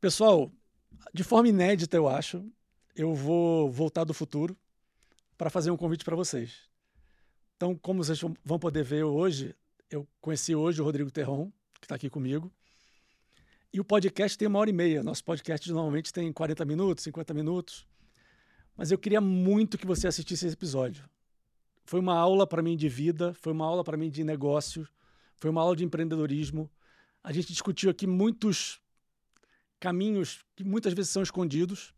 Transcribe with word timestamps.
Pessoal, 0.00 0.50
de 1.12 1.22
forma 1.22 1.48
inédita, 1.48 1.94
eu 1.94 2.08
acho, 2.08 2.42
eu 2.96 3.14
vou 3.14 3.70
voltar 3.70 4.02
do 4.02 4.14
futuro 4.14 4.56
para 5.36 5.50
fazer 5.50 5.70
um 5.70 5.76
convite 5.76 6.06
para 6.06 6.16
vocês. 6.16 6.70
Então, 7.54 7.76
como 7.76 8.02
vocês 8.02 8.18
vão 8.42 8.58
poder 8.58 8.82
ver 8.82 9.04
hoje, 9.04 9.54
eu 9.90 10.08
conheci 10.18 10.54
hoje 10.54 10.80
o 10.80 10.84
Rodrigo 10.86 11.10
Terron, 11.10 11.52
que 11.78 11.84
está 11.84 11.96
aqui 11.96 12.08
comigo. 12.08 12.50
E 13.70 13.78
o 13.78 13.84
podcast 13.84 14.38
tem 14.38 14.48
uma 14.48 14.58
hora 14.58 14.70
e 14.70 14.72
meia. 14.72 15.02
Nosso 15.02 15.22
podcast 15.22 15.70
normalmente 15.70 16.14
tem 16.14 16.32
40 16.32 16.64
minutos, 16.64 17.04
50 17.04 17.34
minutos. 17.34 17.86
Mas 18.74 18.90
eu 18.90 18.96
queria 18.96 19.20
muito 19.20 19.76
que 19.76 19.86
você 19.86 20.08
assistisse 20.08 20.46
esse 20.46 20.54
episódio. 20.54 21.04
Foi 21.84 22.00
uma 22.00 22.14
aula 22.14 22.46
para 22.46 22.62
mim 22.62 22.74
de 22.74 22.88
vida, 22.88 23.34
foi 23.34 23.52
uma 23.52 23.66
aula 23.66 23.84
para 23.84 23.98
mim 23.98 24.08
de 24.08 24.24
negócio, 24.24 24.88
foi 25.36 25.50
uma 25.50 25.60
aula 25.60 25.76
de 25.76 25.84
empreendedorismo. 25.84 26.70
A 27.22 27.32
gente 27.32 27.48
discutiu 27.48 27.90
aqui 27.90 28.06
muitos 28.06 28.80
caminhos 29.80 30.44
que 30.54 30.62
muitas 30.62 30.92
vezes 30.92 31.10
são 31.10 31.22
escondidos. 31.22 31.92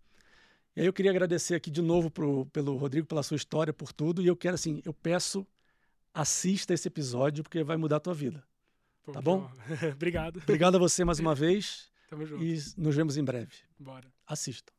E 0.75 0.81
aí 0.81 0.87
eu 0.87 0.93
queria 0.93 1.11
agradecer 1.11 1.55
aqui 1.55 1.71
de 1.71 1.83
novo 1.83 2.11
pro, 2.11 2.47
pelo 2.47 2.77
Rodrigo, 2.77 3.07
pela 3.07 3.23
sua 3.23 3.37
história, 3.37 3.73
por 3.73 3.93
tudo. 3.93 4.23
E 4.23 4.27
eu 4.27 4.37
quero, 4.37 4.55
assim, 4.55 4.81
eu 4.87 4.95
peço, 4.95 5.47
assista 6.15 6.73
esse 6.73 6.89
episódio, 6.89 7.43
porque 7.43 7.63
vai 7.63 7.77
mudar 7.77 7.97
a 7.97 8.01
tua 8.01 8.15
vida. 8.15 8.43
Pô, 9.03 9.13
tá 9.13 9.21
bom? 9.21 9.51
Obrigado. 9.93 10.39
Obrigado 10.39 10.77
a 10.77 10.79
você 10.79 11.05
mais 11.05 11.19
uma 11.19 11.35
vez. 11.35 11.91
Tamo 12.09 12.25
junto. 12.25 12.43
E 12.43 12.57
nos 12.79 12.95
vemos 12.95 13.17
em 13.17 13.25
breve. 13.25 13.53
Bora. 13.79 14.07
Assista. 14.27 14.73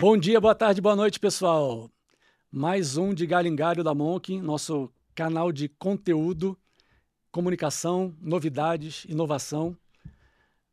Bom 0.00 0.16
dia, 0.16 0.40
boa 0.40 0.54
tarde, 0.54 0.80
boa 0.80 0.96
noite, 0.96 1.20
pessoal. 1.20 1.90
Mais 2.52 2.96
um 2.96 3.14
de 3.14 3.28
Galingário 3.28 3.84
da 3.84 3.94
Monk, 3.94 4.40
nosso 4.40 4.90
canal 5.14 5.52
de 5.52 5.68
conteúdo, 5.68 6.58
comunicação, 7.30 8.12
novidades, 8.20 9.04
inovação. 9.04 9.76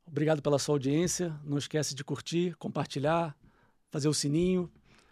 Obrigado 0.03 0.41
pela 0.41 0.57
sua 0.57 0.73
audiência. 0.73 1.39
Não 1.43 1.55
esquece 1.55 1.93
de 1.93 2.03
curtir, 2.03 2.55
compartilhar, 2.57 3.37
fazer 3.91 4.07
o 4.07 4.13
sininho. 4.13 4.71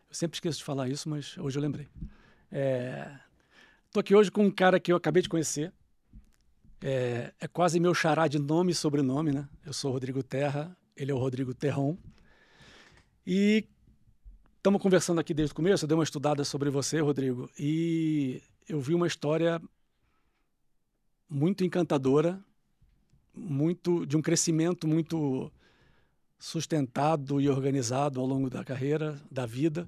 Eu 0.09 0.16
sempre 0.16 0.38
esqueço 0.38 0.57
de 0.57 0.63
falar 0.63 0.89
isso, 0.89 1.07
mas 1.07 1.38
hoje 1.38 1.55
eu 1.55 1.61
lembrei. 1.61 1.88
Estou 2.45 4.00
é... 4.00 4.00
aqui 4.00 4.16
hoje 4.16 4.31
com 4.31 4.45
um 4.45 4.52
cara 4.52 4.79
que 4.79 4.91
eu 4.91 4.97
acabei 4.97 5.22
de 5.22 5.29
conhecer. 5.29 5.72
É, 6.81 7.31
é 7.39 7.47
quase 7.47 7.79
meu 7.79 7.94
xará 7.94 8.27
de 8.27 8.39
nome 8.39 8.72
e 8.72 8.75
sobrenome, 8.75 9.31
né? 9.31 9.47
Eu 9.63 9.72
sou 9.72 9.91
Rodrigo 9.91 10.23
Terra, 10.23 10.75
ele 10.97 11.11
é 11.11 11.13
o 11.13 11.19
Rodrigo 11.19 11.53
Terron. 11.53 11.95
E 13.23 13.67
estamos 14.66 14.81
conversando 14.81 15.21
aqui 15.21 15.31
desde 15.31 15.53
o 15.53 15.55
começo, 15.55 15.85
eu 15.85 15.88
dei 15.88 15.95
uma 15.95 16.03
estudada 16.03 16.44
sobre 16.44 16.71
você, 16.71 16.99
Rodrigo, 16.99 17.47
e 17.55 18.41
eu 18.67 18.81
vi 18.81 18.95
uma 18.95 19.05
história 19.05 19.61
muito 21.30 21.63
encantadora, 21.63 22.44
muito 23.31 24.07
de 24.07 24.17
um 24.17 24.23
crescimento 24.23 24.88
muito 24.88 25.52
sustentado 26.39 27.39
e 27.39 27.47
organizado 27.47 28.19
ao 28.19 28.25
longo 28.25 28.49
da 28.49 28.63
carreira, 28.63 29.22
da 29.30 29.45
vida. 29.45 29.88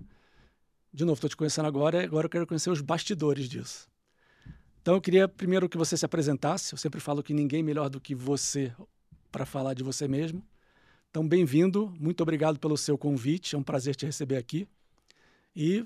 De 0.94 1.03
novo, 1.03 1.16
estou 1.16 1.30
te 1.31 1.36
conhecendo 1.36 1.67
agora, 1.67 2.03
agora 2.03 2.28
eu 2.28 2.30
quero 2.30 2.45
conhecer 2.45 2.69
os 2.69 2.80
bastidores 2.80 3.50
disso. 3.50 3.89
Então, 4.80 4.94
eu 4.94 5.02
queria 5.02 5.28
primeiro 5.28 5.67
que 5.67 5.75
você 5.75 5.97
se 5.97 6.06
apresentasse. 6.06 6.73
Eu 6.73 6.78
sempre 6.78 7.00
falo 7.00 7.23
que 7.23 7.34
ninguém 7.34 7.64
melhor 7.64 7.89
do 7.89 8.00
que 8.00 8.14
você 8.14 8.72
para 9.31 9.44
falar 9.44 9.73
de 9.73 9.81
você 9.81 10.08
mesmo. 10.08 10.45
Então, 11.18 11.28
bem-vindo, 11.28 11.92
muito 12.00 12.22
obrigado 12.22 12.60
pelo 12.60 12.78
seu 12.78 12.96
convite, 12.96 13.56
é 13.56 13.58
um 13.58 13.64
prazer 13.64 13.96
te 13.96 14.06
receber 14.06 14.38
aqui. 14.38 14.68
E 15.56 15.84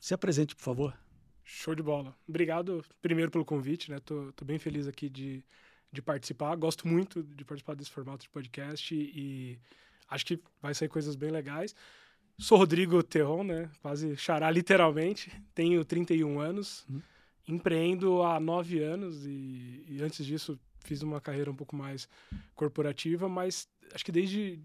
se 0.00 0.12
apresente, 0.12 0.56
por 0.56 0.62
favor. 0.62 0.98
Show 1.44 1.72
de 1.72 1.84
bola. 1.84 2.12
Obrigado 2.28 2.84
primeiro 3.00 3.30
pelo 3.30 3.44
convite, 3.44 3.92
né? 3.92 4.00
Tô, 4.00 4.32
tô 4.32 4.44
bem 4.44 4.58
feliz 4.58 4.88
aqui 4.88 5.08
de, 5.08 5.44
de 5.92 6.02
participar. 6.02 6.56
Gosto 6.56 6.88
muito 6.88 7.22
de 7.22 7.44
participar 7.44 7.76
desse 7.76 7.92
formato 7.92 8.24
de 8.24 8.30
podcast 8.30 8.92
e, 8.92 8.98
e 8.98 9.58
acho 10.08 10.26
que 10.26 10.40
vai 10.60 10.74
sair 10.74 10.88
coisas 10.88 11.14
bem 11.14 11.30
legais. 11.30 11.76
Sou 12.36 12.58
Rodrigo 12.58 13.04
Terron, 13.04 13.44
né? 13.44 13.70
Quase 13.82 14.16
xará 14.16 14.50
literalmente. 14.50 15.30
Tenho 15.54 15.84
31 15.84 16.40
anos. 16.40 16.84
Hum. 16.90 17.00
Empreendo 17.46 18.20
há 18.24 18.40
nove 18.40 18.82
anos 18.82 19.24
e, 19.24 19.84
e 19.88 20.02
antes 20.02 20.26
disso 20.26 20.58
fiz 20.80 21.02
uma 21.02 21.20
carreira 21.20 21.52
um 21.52 21.54
pouco 21.54 21.76
mais 21.76 22.08
corporativa, 22.56 23.28
mas 23.28 23.68
acho 23.94 24.04
que 24.04 24.10
desde 24.10 24.60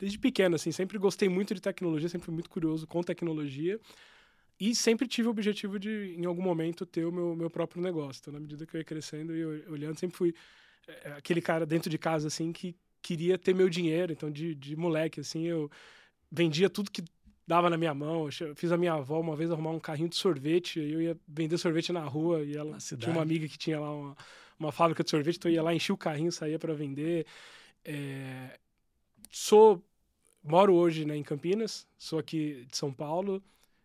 desde 0.00 0.18
pequeno, 0.18 0.56
assim, 0.56 0.72
sempre 0.72 0.98
gostei 0.98 1.28
muito 1.28 1.54
de 1.54 1.60
tecnologia, 1.60 2.08
sempre 2.08 2.24
fui 2.24 2.34
muito 2.34 2.48
curioso 2.48 2.86
com 2.86 3.02
tecnologia 3.02 3.78
e 4.58 4.74
sempre 4.74 5.06
tive 5.06 5.28
o 5.28 5.30
objetivo 5.30 5.78
de, 5.78 6.14
em 6.18 6.24
algum 6.24 6.42
momento, 6.42 6.86
ter 6.86 7.04
o 7.04 7.12
meu, 7.12 7.36
meu 7.36 7.50
próprio 7.50 7.82
negócio. 7.82 8.20
Então, 8.20 8.32
na 8.32 8.40
medida 8.40 8.64
que 8.66 8.74
eu 8.74 8.78
ia 8.78 8.84
crescendo 8.84 9.36
e 9.36 9.44
olhando, 9.68 9.98
sempre 9.98 10.16
fui 10.16 10.34
é, 10.88 11.12
aquele 11.12 11.42
cara 11.42 11.66
dentro 11.66 11.90
de 11.90 11.98
casa, 11.98 12.28
assim, 12.28 12.50
que 12.50 12.74
queria 13.02 13.38
ter 13.38 13.54
meu 13.54 13.68
dinheiro. 13.68 14.12
Então, 14.12 14.30
de, 14.30 14.54
de 14.54 14.74
moleque, 14.74 15.20
assim, 15.20 15.46
eu 15.46 15.70
vendia 16.30 16.68
tudo 16.70 16.90
que 16.90 17.02
dava 17.46 17.68
na 17.68 17.76
minha 17.76 17.92
mão. 17.92 18.28
Eu 18.40 18.54
fiz 18.54 18.72
a 18.72 18.76
minha 18.76 18.94
avó 18.94 19.20
uma 19.20 19.36
vez 19.36 19.50
arrumar 19.50 19.70
um 19.70 19.80
carrinho 19.80 20.08
de 20.08 20.16
sorvete, 20.16 20.80
e 20.80 20.92
eu 20.92 21.02
ia 21.02 21.18
vender 21.26 21.58
sorvete 21.58 21.92
na 21.92 22.04
rua, 22.04 22.42
e 22.42 22.56
ela 22.56 22.78
tinha 22.78 23.12
uma 23.12 23.22
amiga 23.22 23.46
que 23.48 23.58
tinha 23.58 23.78
lá 23.78 23.94
uma, 23.94 24.16
uma 24.58 24.72
fábrica 24.72 25.02
de 25.02 25.10
sorvete, 25.10 25.36
então 25.36 25.50
eu 25.50 25.54
ia 25.54 25.62
lá, 25.62 25.74
enchia 25.74 25.94
o 25.94 25.98
carrinho, 25.98 26.32
saía 26.32 26.58
para 26.58 26.72
vender. 26.74 27.26
É... 27.82 28.58
Sou 29.30 29.82
moro 30.42 30.74
hoje 30.74 31.04
né, 31.04 31.16
em 31.16 31.22
Campinas, 31.22 31.86
sou 31.98 32.18
aqui 32.18 32.66
de 32.70 32.76
São 32.76 32.92
Paulo, 32.92 33.42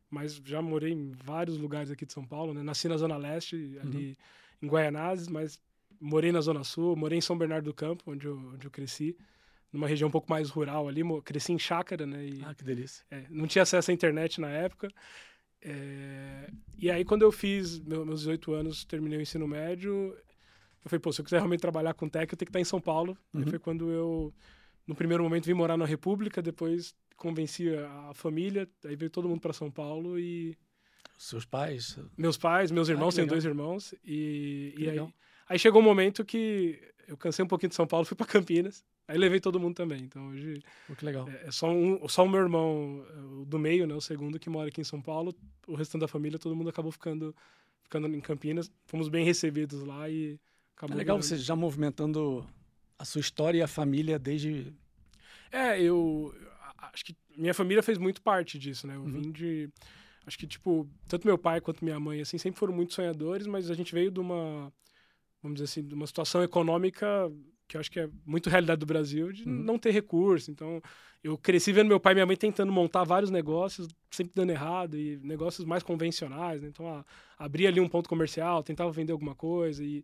mas 0.09 0.35
já 0.45 0.61
morei 0.61 0.93
em 0.93 1.11
vários 1.11 1.57
lugares 1.57 1.91
aqui 1.91 2.05
de 2.05 2.13
São 2.13 2.25
Paulo, 2.25 2.53
né? 2.53 2.63
Nasci 2.63 2.87
na 2.87 2.97
Zona 2.97 3.17
Leste, 3.17 3.77
ali 3.81 4.09
uhum. 4.09 4.15
em 4.61 4.67
Guaianazes, 4.67 5.27
mas 5.27 5.59
morei 5.99 6.31
na 6.31 6.41
Zona 6.41 6.63
Sul, 6.63 6.95
morei 6.95 7.17
em 7.17 7.21
São 7.21 7.37
Bernardo 7.37 7.65
do 7.65 7.73
Campo, 7.73 8.03
onde 8.11 8.27
eu, 8.27 8.37
onde 8.53 8.65
eu 8.65 8.71
cresci, 8.71 9.17
numa 9.71 9.87
região 9.87 10.07
um 10.07 10.11
pouco 10.11 10.29
mais 10.29 10.49
rural 10.49 10.87
ali, 10.87 11.01
cresci 11.23 11.51
em 11.51 11.59
chácara, 11.59 12.05
né? 12.05 12.25
E, 12.25 12.41
ah, 12.45 12.53
que 12.53 12.63
delícia. 12.63 13.03
É, 13.11 13.25
não 13.29 13.47
tinha 13.47 13.63
acesso 13.63 13.91
à 13.91 13.93
internet 13.93 14.39
na 14.39 14.49
época. 14.49 14.87
É, 15.61 16.49
e 16.77 16.89
aí, 16.91 17.03
quando 17.03 17.23
eu 17.23 17.31
fiz 17.31 17.79
meu, 17.79 18.05
meus 18.05 18.21
18 18.21 18.53
anos, 18.53 18.85
terminei 18.85 19.17
o 19.17 19.21
ensino 19.21 19.47
médio, 19.47 20.15
eu 20.83 20.89
falei, 20.89 20.99
pô, 20.99 21.11
se 21.11 21.19
eu 21.19 21.25
quiser 21.25 21.37
realmente 21.37 21.61
trabalhar 21.61 21.93
com 21.93 22.07
tech, 22.07 22.31
eu 22.31 22.37
tenho 22.37 22.45
que 22.45 22.51
estar 22.51 22.59
em 22.59 22.65
São 22.65 22.79
Paulo. 22.79 23.17
Uhum. 23.33 23.41
Aí 23.41 23.49
foi 23.49 23.59
quando 23.59 23.89
eu 23.89 24.33
no 24.87 24.95
primeiro 24.95 25.23
momento 25.23 25.45
vim 25.45 25.53
morar 25.53 25.77
na 25.77 25.85
República, 25.85 26.41
depois 26.41 26.95
convenci 27.15 27.73
a 27.75 28.11
família, 28.13 28.67
aí 28.83 28.95
veio 28.95 29.09
todo 29.09 29.27
mundo 29.27 29.41
para 29.41 29.53
São 29.53 29.71
Paulo 29.71 30.19
e 30.19 30.57
seus 31.17 31.45
pais? 31.45 31.97
Meus 32.17 32.37
pais, 32.37 32.71
meus 32.71 32.89
ah, 32.89 32.93
irmãos, 32.93 33.15
ah, 33.15 33.17
tenho 33.17 33.27
dois 33.27 33.45
irmãos 33.45 33.93
e, 34.03 34.73
e 34.77 34.89
aí, 34.89 35.13
aí 35.47 35.59
chegou 35.59 35.81
um 35.81 35.85
momento 35.85 36.25
que 36.25 36.79
eu 37.07 37.17
cansei 37.17 37.43
um 37.43 37.47
pouquinho 37.47 37.69
de 37.69 37.75
São 37.75 37.87
Paulo, 37.87 38.05
fui 38.05 38.17
para 38.17 38.25
Campinas. 38.25 38.83
Aí 39.07 39.17
levei 39.17 39.39
todo 39.39 39.59
mundo 39.59 39.75
também. 39.75 40.03
Então 40.03 40.29
hoje. 40.29 40.63
Que 40.97 41.05
legal. 41.05 41.29
É, 41.29 41.47
é, 41.47 41.51
só, 41.51 41.69
um, 41.69 42.07
só 42.07 42.23
o 42.23 42.29
meu 42.29 42.41
irmão 42.41 43.05
do 43.45 43.59
meio, 43.59 43.85
né? 43.85 43.93
O 43.93 44.01
segundo 44.01 44.39
que 44.39 44.49
mora 44.49 44.69
aqui 44.69 44.81
em 44.81 44.85
São 44.85 45.01
Paulo. 45.01 45.35
O 45.67 45.75
restante 45.75 46.01
da 46.01 46.07
família, 46.07 46.39
todo 46.39 46.55
mundo 46.55 46.69
acabou 46.69 46.91
ficando, 46.91 47.35
ficando 47.83 48.07
em 48.07 48.19
Campinas. 48.19 48.71
Fomos 48.85 49.07
bem 49.07 49.23
recebidos 49.23 49.83
lá 49.83 50.09
e 50.09 50.39
acabou. 50.75 50.95
É 50.95 50.97
legal 50.97 51.21
você 51.21 51.37
já 51.37 51.55
movimentando 51.55 52.47
a 52.97 53.05
sua 53.05 53.21
história 53.21 53.59
e 53.59 53.61
a 53.61 53.67
família 53.67 54.17
desde. 54.17 54.73
É, 55.51 55.81
eu 55.81 56.33
acho 56.93 57.05
que 57.05 57.15
minha 57.37 57.53
família 57.53 57.83
fez 57.83 57.97
muito 57.97 58.21
parte 58.21 58.57
disso, 58.57 58.87
né? 58.87 58.95
Eu 58.95 59.01
uhum. 59.01 59.11
vim 59.11 59.31
de. 59.31 59.69
Acho 60.25 60.37
que, 60.39 60.47
tipo, 60.47 60.89
tanto 61.07 61.27
meu 61.27 61.37
pai 61.37 61.61
quanto 61.61 61.85
minha 61.85 61.99
mãe, 61.99 62.19
assim, 62.19 62.37
sempre 62.37 62.59
foram 62.59 62.73
muito 62.73 62.93
sonhadores, 62.93 63.45
mas 63.45 63.69
a 63.69 63.75
gente 63.75 63.93
veio 63.93 64.09
de 64.09 64.19
uma. 64.19 64.73
Vamos 65.41 65.57
dizer 65.57 65.65
assim, 65.65 65.87
de 65.87 65.93
uma 65.93 66.07
situação 66.07 66.41
econômica 66.41 67.31
que 67.67 67.77
eu 67.77 67.81
acho 67.81 67.91
que 67.91 67.99
é 67.99 68.09
muito 68.25 68.49
realidade 68.49 68.79
do 68.79 68.85
Brasil, 68.85 69.31
de 69.31 69.43
uhum. 69.43 69.63
não 69.63 69.77
ter 69.77 69.91
recurso. 69.91 70.51
Então, 70.51 70.81
eu 71.23 71.37
cresci 71.37 71.71
vendo 71.71 71.87
meu 71.87 71.99
pai 71.99 72.13
e 72.13 72.15
minha 72.15 72.25
mãe 72.25 72.35
tentando 72.35 72.71
montar 72.71 73.03
vários 73.03 73.31
negócios, 73.31 73.87
sempre 74.11 74.33
dando 74.35 74.51
errado, 74.51 74.97
e 74.97 75.17
negócios 75.17 75.65
mais 75.65 75.81
convencionais. 75.81 76.61
Né? 76.61 76.67
Então, 76.67 77.03
abria 77.37 77.69
ali 77.69 77.79
um 77.79 77.89
ponto 77.89 78.07
comercial, 78.07 78.63
tentava 78.63 78.91
vender 78.91 79.11
alguma 79.11 79.33
coisa, 79.33 79.83
e, 79.83 80.03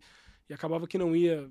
e 0.50 0.54
acabava 0.54 0.88
que 0.88 0.98
não 0.98 1.16
ia 1.16 1.50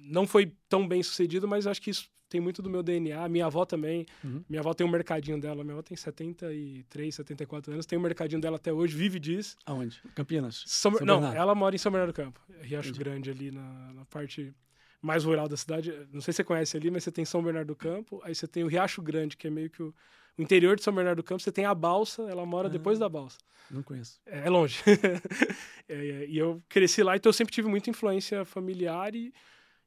não 0.00 0.26
foi 0.26 0.52
tão 0.68 0.86
bem 0.86 1.02
sucedido, 1.02 1.46
mas 1.46 1.66
acho 1.66 1.80
que 1.80 1.90
isso 1.90 2.08
tem 2.28 2.40
muito 2.40 2.60
do 2.60 2.68
meu 2.68 2.82
DNA. 2.82 3.28
Minha 3.28 3.46
avó 3.46 3.64
também. 3.64 4.06
Uhum. 4.22 4.44
Minha 4.48 4.60
avó 4.60 4.74
tem 4.74 4.86
um 4.86 4.90
mercadinho 4.90 5.40
dela. 5.40 5.64
Minha 5.64 5.74
avó 5.74 5.82
tem 5.82 5.96
73, 5.96 7.14
74 7.14 7.72
anos. 7.72 7.86
Tem 7.86 7.98
um 7.98 8.02
mercadinho 8.02 8.40
dela 8.40 8.56
até 8.56 8.72
hoje, 8.72 8.94
vive 8.94 9.18
disso. 9.18 9.56
Aonde? 9.64 10.00
Campinas? 10.14 10.62
São, 10.66 10.92
São 10.94 11.06
não, 11.06 11.32
ela 11.32 11.54
mora 11.54 11.74
em 11.74 11.78
São 11.78 11.90
Bernardo 11.90 12.12
do 12.12 12.16
Campo. 12.16 12.40
Riacho 12.60 12.90
Entendi. 12.90 13.04
Grande 13.04 13.30
ali 13.30 13.50
na, 13.50 13.92
na, 13.94 14.04
parte 14.04 14.54
mais 15.00 15.24
rural 15.24 15.48
da 15.48 15.56
cidade. 15.56 15.92
Não 16.12 16.20
sei 16.20 16.32
se 16.32 16.38
você 16.38 16.44
conhece 16.44 16.76
ali, 16.76 16.90
mas 16.90 17.04
você 17.04 17.12
tem 17.12 17.24
São 17.24 17.42
Bernardo 17.42 17.68
do 17.68 17.76
Campo. 17.76 18.20
Aí 18.22 18.34
você 18.34 18.46
tem 18.46 18.62
o 18.62 18.66
Riacho 18.66 19.00
Grande, 19.00 19.36
que 19.36 19.46
é 19.46 19.50
meio 19.50 19.70
que 19.70 19.82
o, 19.82 19.94
o 20.36 20.42
interior 20.42 20.76
de 20.76 20.82
São 20.82 20.94
Bernardo 20.94 21.18
do 21.18 21.24
Campo. 21.24 21.42
Você 21.42 21.52
tem 21.52 21.64
a 21.64 21.74
Balsa, 21.74 22.22
ela 22.22 22.44
mora 22.44 22.68
ah, 22.68 22.70
depois 22.70 22.98
da 22.98 23.08
Balsa. 23.08 23.38
Não 23.70 23.82
conheço. 23.82 24.20
É, 24.26 24.46
é 24.46 24.50
longe. 24.50 24.82
é, 25.88 25.94
é, 25.94 26.26
e 26.26 26.36
eu 26.36 26.62
cresci 26.68 27.02
lá, 27.02 27.16
então 27.16 27.30
eu 27.30 27.34
sempre 27.34 27.54
tive 27.54 27.68
muita 27.68 27.90
influência 27.90 28.44
familiar 28.44 29.14
e 29.14 29.32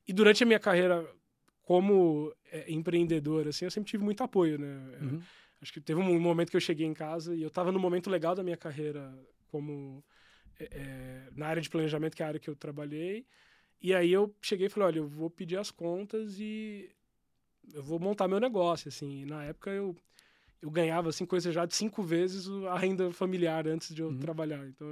e 0.08 0.14
durante 0.14 0.44
a 0.44 0.46
minha 0.46 0.60
carreira 0.60 1.08
como 1.64 2.34
é, 2.52 2.72
empreendedor, 2.72 3.48
assim, 3.48 3.66
eu 3.66 3.72
sempre 3.72 3.90
tive 3.90 4.04
muito 4.04 4.24
apoio, 4.24 4.58
né? 4.58 4.98
Uhum. 5.02 5.22
Acho 5.62 5.72
que 5.72 5.80
teve 5.80 6.00
um 6.00 6.20
momento 6.20 6.50
que 6.50 6.58
eu 6.58 6.62
cheguei 6.62 6.88
em 6.88 6.94
casa 6.94 7.36
e 7.36 7.42
eu 7.42 7.48
estava 7.48 7.72
no 7.72 7.80
momento 7.80 8.10
legal 8.10 8.34
da 8.34 8.44
minha 8.44 8.58
carreira 8.58 9.14
como 9.48 10.04
é, 10.60 10.64
é, 10.72 11.30
na 11.36 11.48
área 11.48 11.62
de 11.62 11.70
planejamento, 11.70 12.16
que 12.16 12.24
é 12.24 12.26
a 12.26 12.30
área 12.30 12.40
que 12.40 12.50
eu 12.50 12.56
trabalhei. 12.56 13.26
E 13.82 13.94
aí 13.94 14.12
eu 14.12 14.36
cheguei 14.42 14.68
e 14.68 14.70
falei, 14.70 14.88
olha, 14.88 15.00
eu 15.00 15.08
vou 15.08 15.30
pedir 15.30 15.58
as 15.58 15.72
contas 15.72 16.40
e 16.40 16.90
eu 17.74 17.84
vou 17.84 18.00
montar 18.00 18.28
meu 18.28 18.40
negócio, 18.40 18.90
assim. 18.90 19.22
E 19.22 19.26
na 19.26 19.44
época 19.44 19.70
eu, 19.70 19.96
eu 20.62 20.70
ganhava, 20.70 21.10
assim, 21.10 21.26
coisa 21.26 21.52
já 21.52 21.66
de 21.66 21.76
cinco 21.76 22.04
vezes 22.04 22.48
a 22.70 22.78
renda 22.78 23.12
familiar 23.12 23.68
antes 23.68 23.94
de 23.94 24.02
eu 24.02 24.10
uhum. 24.10 24.20
trabalhar. 24.20 24.66
Então, 24.68 24.88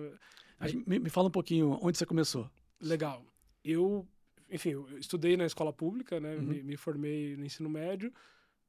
aí... 0.60 0.84
me, 0.88 1.00
me 1.00 1.10
fala 1.10 1.28
um 1.28 1.32
pouquinho, 1.32 1.78
onde 1.82 1.98
você 1.98 2.06
começou? 2.06 2.50
Legal. 2.82 3.24
Eu, 3.64 4.08
enfim, 4.52 4.72
eu 4.72 4.98
estudei 4.98 5.38
na 5.38 5.46
escola 5.46 5.72
pública, 5.72 6.20
né? 6.20 6.36
Uhum. 6.36 6.42
Me, 6.42 6.64
me, 6.64 6.78
formei 6.78 7.36
no 7.38 7.46
ensino 7.46 7.70
médio. 7.70 8.12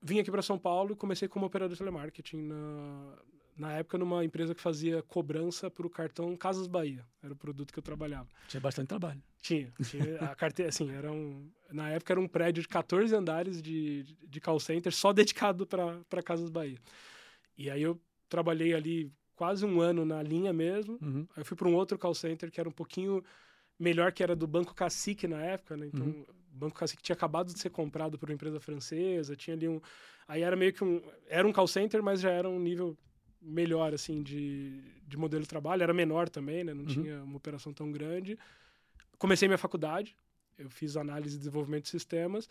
Vim 0.02 0.18
aqui 0.18 0.30
para 0.30 0.42
São 0.42 0.58
Paulo 0.58 0.92
e 0.92 0.96
comecei 0.96 1.28
como 1.28 1.46
operador 1.46 1.74
de 1.74 1.78
telemarketing 1.78 2.42
na, 2.42 3.18
na 3.56 3.72
época 3.72 3.98
numa 3.98 4.24
empresa 4.24 4.54
que 4.54 4.60
fazia 4.60 5.02
cobrança 5.02 5.70
para 5.70 5.86
o 5.86 5.90
cartão 5.90 6.34
Casas 6.36 6.66
Bahia. 6.66 7.04
Era 7.22 7.32
o 7.32 7.36
produto 7.36 7.72
que 7.72 7.78
eu 7.78 7.82
trabalhava. 7.82 8.28
Tinha 8.48 8.60
bastante 8.60 8.88
trabalho. 8.88 9.22
Tinha. 9.42 9.72
tinha 9.84 10.18
a 10.20 10.34
carteira, 10.36 10.70
assim, 10.70 10.90
era 10.90 11.12
um, 11.12 11.50
na 11.70 11.90
época 11.90 12.12
era 12.12 12.20
um 12.20 12.28
prédio 12.28 12.62
de 12.62 12.68
14 12.68 13.14
andares 13.14 13.60
de, 13.60 14.04
de 14.26 14.40
call 14.40 14.58
center 14.58 14.92
só 14.92 15.12
dedicado 15.12 15.66
para 15.66 16.22
Casas 16.22 16.48
Bahia. 16.48 16.78
E 17.56 17.70
aí 17.70 17.82
eu 17.82 18.00
trabalhei 18.28 18.72
ali 18.72 19.12
quase 19.36 19.66
um 19.66 19.80
ano 19.80 20.04
na 20.04 20.22
linha 20.22 20.52
mesmo. 20.52 20.98
Uhum. 21.02 21.26
Aí 21.36 21.42
eu 21.42 21.44
fui 21.44 21.56
para 21.56 21.68
um 21.68 21.74
outro 21.74 21.98
call 21.98 22.14
center 22.14 22.50
que 22.50 22.60
era 22.60 22.68
um 22.68 22.72
pouquinho 22.72 23.22
melhor, 23.80 24.12
que 24.12 24.22
era 24.22 24.36
do 24.36 24.46
Banco 24.46 24.74
Cacique 24.74 25.26
na 25.26 25.42
época, 25.42 25.76
né? 25.76 25.86
Então, 25.86 26.06
uhum. 26.06 26.26
o 26.54 26.58
Banco 26.58 26.78
Cacique 26.78 27.02
tinha 27.02 27.16
acabado 27.16 27.52
de 27.52 27.58
ser 27.58 27.70
comprado 27.70 28.18
por 28.18 28.28
uma 28.28 28.34
empresa 28.34 28.60
francesa, 28.60 29.34
tinha 29.34 29.56
ali 29.56 29.66
um... 29.66 29.80
Aí 30.28 30.42
era 30.42 30.54
meio 30.54 30.72
que 30.72 30.84
um... 30.84 31.02
Era 31.26 31.48
um 31.48 31.52
call 31.52 31.66
center, 31.66 32.02
mas 32.02 32.20
já 32.20 32.30
era 32.30 32.48
um 32.48 32.60
nível 32.60 32.96
melhor, 33.40 33.94
assim, 33.94 34.22
de, 34.22 34.82
de 35.08 35.16
modelo 35.16 35.42
de 35.42 35.48
trabalho. 35.48 35.82
Era 35.82 35.94
menor 35.94 36.28
também, 36.28 36.62
né? 36.62 36.74
Não 36.74 36.82
uhum. 36.82 36.86
tinha 36.86 37.22
uma 37.24 37.38
operação 37.38 37.72
tão 37.72 37.90
grande. 37.90 38.38
Comecei 39.18 39.48
minha 39.48 39.58
faculdade. 39.58 40.14
Eu 40.58 40.68
fiz 40.68 40.94
análise 40.96 41.36
e 41.36 41.38
desenvolvimento 41.38 41.84
de 41.84 41.88
sistemas. 41.88 42.48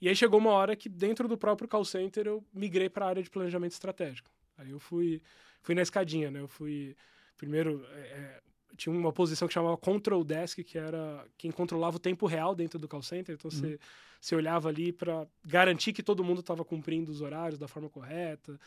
E 0.00 0.08
aí 0.08 0.14
chegou 0.14 0.38
uma 0.38 0.52
hora 0.52 0.76
que, 0.76 0.88
dentro 0.88 1.26
do 1.26 1.36
próprio 1.36 1.68
call 1.68 1.84
center, 1.84 2.28
eu 2.28 2.44
migrei 2.54 2.88
para 2.88 3.06
a 3.06 3.08
área 3.08 3.22
de 3.22 3.28
planejamento 3.28 3.72
estratégico. 3.72 4.30
Aí 4.56 4.70
eu 4.70 4.78
fui, 4.78 5.20
fui 5.60 5.74
na 5.74 5.82
escadinha, 5.82 6.30
né? 6.30 6.40
Eu 6.40 6.48
fui... 6.48 6.96
Primeiro, 7.36 7.84
é, 7.92 8.00
é 8.00 8.40
tinha 8.76 8.94
uma 8.94 9.12
posição 9.12 9.46
que 9.48 9.54
chamava 9.54 9.76
Control 9.76 10.24
Desk, 10.24 10.62
que 10.64 10.78
era 10.78 11.24
quem 11.36 11.50
controlava 11.50 11.96
o 11.96 12.00
tempo 12.00 12.26
real 12.26 12.54
dentro 12.54 12.78
do 12.78 12.88
call 12.88 13.02
center. 13.02 13.34
Então, 13.34 13.50
você, 13.50 13.66
uhum. 13.66 13.78
você 14.20 14.34
olhava 14.34 14.68
ali 14.68 14.92
para 14.92 15.26
garantir 15.44 15.92
que 15.92 16.02
todo 16.02 16.24
mundo 16.24 16.40
estava 16.40 16.64
cumprindo 16.64 17.10
os 17.10 17.20
horários 17.20 17.58
da 17.58 17.68
forma 17.68 17.88
correta, 17.88 18.58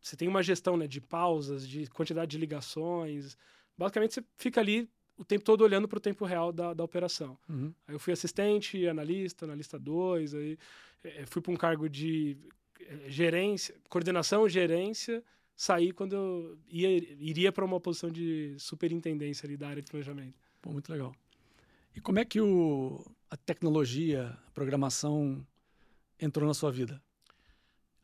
você 0.00 0.16
tem 0.16 0.28
uma 0.28 0.42
gestão 0.42 0.76
né, 0.76 0.86
de 0.86 1.00
pausas, 1.00 1.66
de 1.66 1.86
quantidade 1.88 2.30
de 2.30 2.38
ligações. 2.38 3.36
Basicamente, 3.76 4.14
você 4.14 4.24
fica 4.36 4.60
ali 4.60 4.88
o 5.16 5.24
tempo 5.24 5.44
todo 5.44 5.62
olhando 5.62 5.88
para 5.88 5.96
o 5.96 6.00
tempo 6.00 6.24
real 6.24 6.52
da, 6.52 6.72
da 6.72 6.84
operação. 6.84 7.36
Uhum. 7.48 7.74
Aí 7.86 7.94
eu 7.94 7.98
fui 7.98 8.12
assistente, 8.12 8.86
analista, 8.86 9.44
analista 9.44 9.78
2, 9.78 10.34
aí 10.34 10.58
é, 11.02 11.26
fui 11.26 11.42
para 11.42 11.52
um 11.52 11.56
cargo 11.56 11.88
de 11.88 12.36
é, 12.80 13.10
gerência, 13.10 13.74
coordenação, 13.88 14.48
gerência, 14.48 15.22
saí 15.58 15.90
quando 15.90 16.14
eu 16.14 16.58
ia, 16.68 16.88
iria 17.18 17.50
para 17.50 17.64
uma 17.64 17.80
posição 17.80 18.08
de 18.08 18.54
superintendência 18.60 19.44
ali 19.44 19.56
da 19.56 19.68
área 19.68 19.82
de 19.82 19.90
planejamento. 19.90 20.38
Pô, 20.62 20.70
muito 20.70 20.90
legal. 20.92 21.12
E 21.96 22.00
como 22.00 22.20
é 22.20 22.24
que 22.24 22.40
o, 22.40 23.04
a 23.28 23.36
tecnologia, 23.36 24.38
a 24.46 24.50
programação 24.52 25.44
entrou 26.20 26.46
na 26.46 26.54
sua 26.54 26.70
vida? 26.70 27.02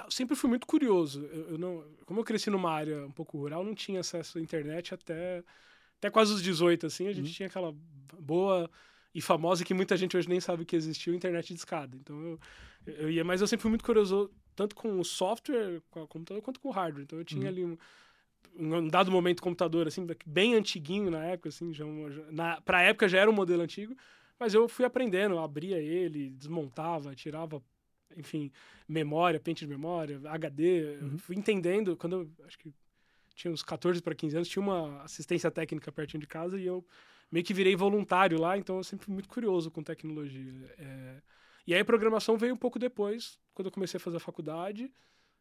eu 0.04 0.10
sempre 0.10 0.34
fui 0.34 0.50
muito 0.50 0.66
curioso. 0.66 1.24
Eu, 1.26 1.50
eu, 1.50 1.58
não, 1.58 1.84
como 2.04 2.18
eu 2.18 2.24
cresci 2.24 2.50
numa 2.50 2.72
área 2.72 3.06
um 3.06 3.12
pouco 3.12 3.38
rural, 3.38 3.64
não 3.64 3.74
tinha 3.74 4.00
acesso 4.00 4.38
à 4.38 4.40
internet 4.40 4.92
até, 4.92 5.44
até 5.98 6.10
quase 6.10 6.32
os 6.32 6.42
18, 6.42 6.86
assim. 6.86 7.06
A 7.06 7.12
gente 7.12 7.28
uhum. 7.28 7.32
tinha 7.32 7.46
aquela 7.46 7.72
boa 8.18 8.68
e 9.14 9.20
famosa 9.20 9.64
que 9.64 9.72
muita 9.72 9.96
gente 9.96 10.16
hoje 10.16 10.28
nem 10.28 10.40
sabe 10.40 10.64
que 10.64 10.74
existiu, 10.74 11.14
internet 11.14 11.54
de 11.54 11.60
escada. 11.60 11.96
Então 11.96 12.20
eu, 12.20 12.40
eu 12.84 13.10
ia, 13.10 13.22
mas 13.22 13.40
eu 13.40 13.46
sempre 13.46 13.62
fui 13.62 13.70
muito 13.70 13.84
curioso, 13.84 14.28
tanto 14.54 14.74
com 14.74 14.98
o 14.98 15.04
software, 15.04 15.80
com 15.90 16.02
o 16.02 16.08
computador, 16.08 16.42
quanto 16.42 16.60
com 16.60 16.68
o 16.68 16.72
hardware. 16.72 17.04
Então 17.04 17.18
eu 17.18 17.24
tinha 17.24 17.42
uhum. 17.42 17.48
ali 17.48 17.64
um, 17.64 17.76
um 18.56 18.88
dado 18.88 19.10
momento 19.10 19.42
computador, 19.42 19.86
assim, 19.86 20.06
bem 20.24 20.54
antiguinho 20.54 21.10
na 21.10 21.24
época, 21.24 21.48
assim, 21.48 21.72
já, 21.72 21.84
já 21.84 22.22
na, 22.30 22.60
pra 22.60 22.82
época 22.82 23.08
já 23.08 23.18
era 23.18 23.30
um 23.30 23.34
modelo 23.34 23.62
antigo, 23.62 23.96
mas 24.38 24.54
eu 24.54 24.68
fui 24.68 24.84
aprendendo, 24.84 25.38
abria 25.38 25.78
ele, 25.78 26.30
desmontava, 26.30 27.14
tirava 27.14 27.62
enfim, 28.16 28.50
memória, 28.88 29.40
pente 29.40 29.64
de 29.64 29.70
memória, 29.70 30.20
HD. 30.24 30.98
Uhum. 31.00 31.18
Fui 31.18 31.36
entendendo, 31.36 31.96
quando 31.96 32.16
eu 32.16 32.46
acho 32.46 32.58
que 32.58 32.72
tinha 33.34 33.52
uns 33.52 33.62
14 33.62 34.00
para 34.00 34.14
15 34.14 34.36
anos, 34.36 34.48
tinha 34.48 34.62
uma 34.62 35.02
assistência 35.02 35.50
técnica 35.50 35.90
pertinho 35.90 36.20
de 36.20 36.26
casa 36.26 36.58
e 36.58 36.66
eu 36.66 36.84
meio 37.30 37.44
que 37.44 37.54
virei 37.54 37.74
voluntário 37.74 38.40
lá, 38.40 38.56
então 38.56 38.76
eu 38.76 38.84
sempre 38.84 39.06
fui 39.06 39.14
muito 39.14 39.28
curioso 39.28 39.70
com 39.70 39.82
tecnologia. 39.82 40.72
É... 40.78 41.22
E 41.66 41.74
aí 41.74 41.80
a 41.80 41.84
programação 41.84 42.36
veio 42.36 42.54
um 42.54 42.58
pouco 42.58 42.78
depois, 42.78 43.38
quando 43.54 43.66
eu 43.66 43.72
comecei 43.72 43.98
a 43.98 44.00
fazer 44.00 44.16
a 44.16 44.20
faculdade, 44.20 44.92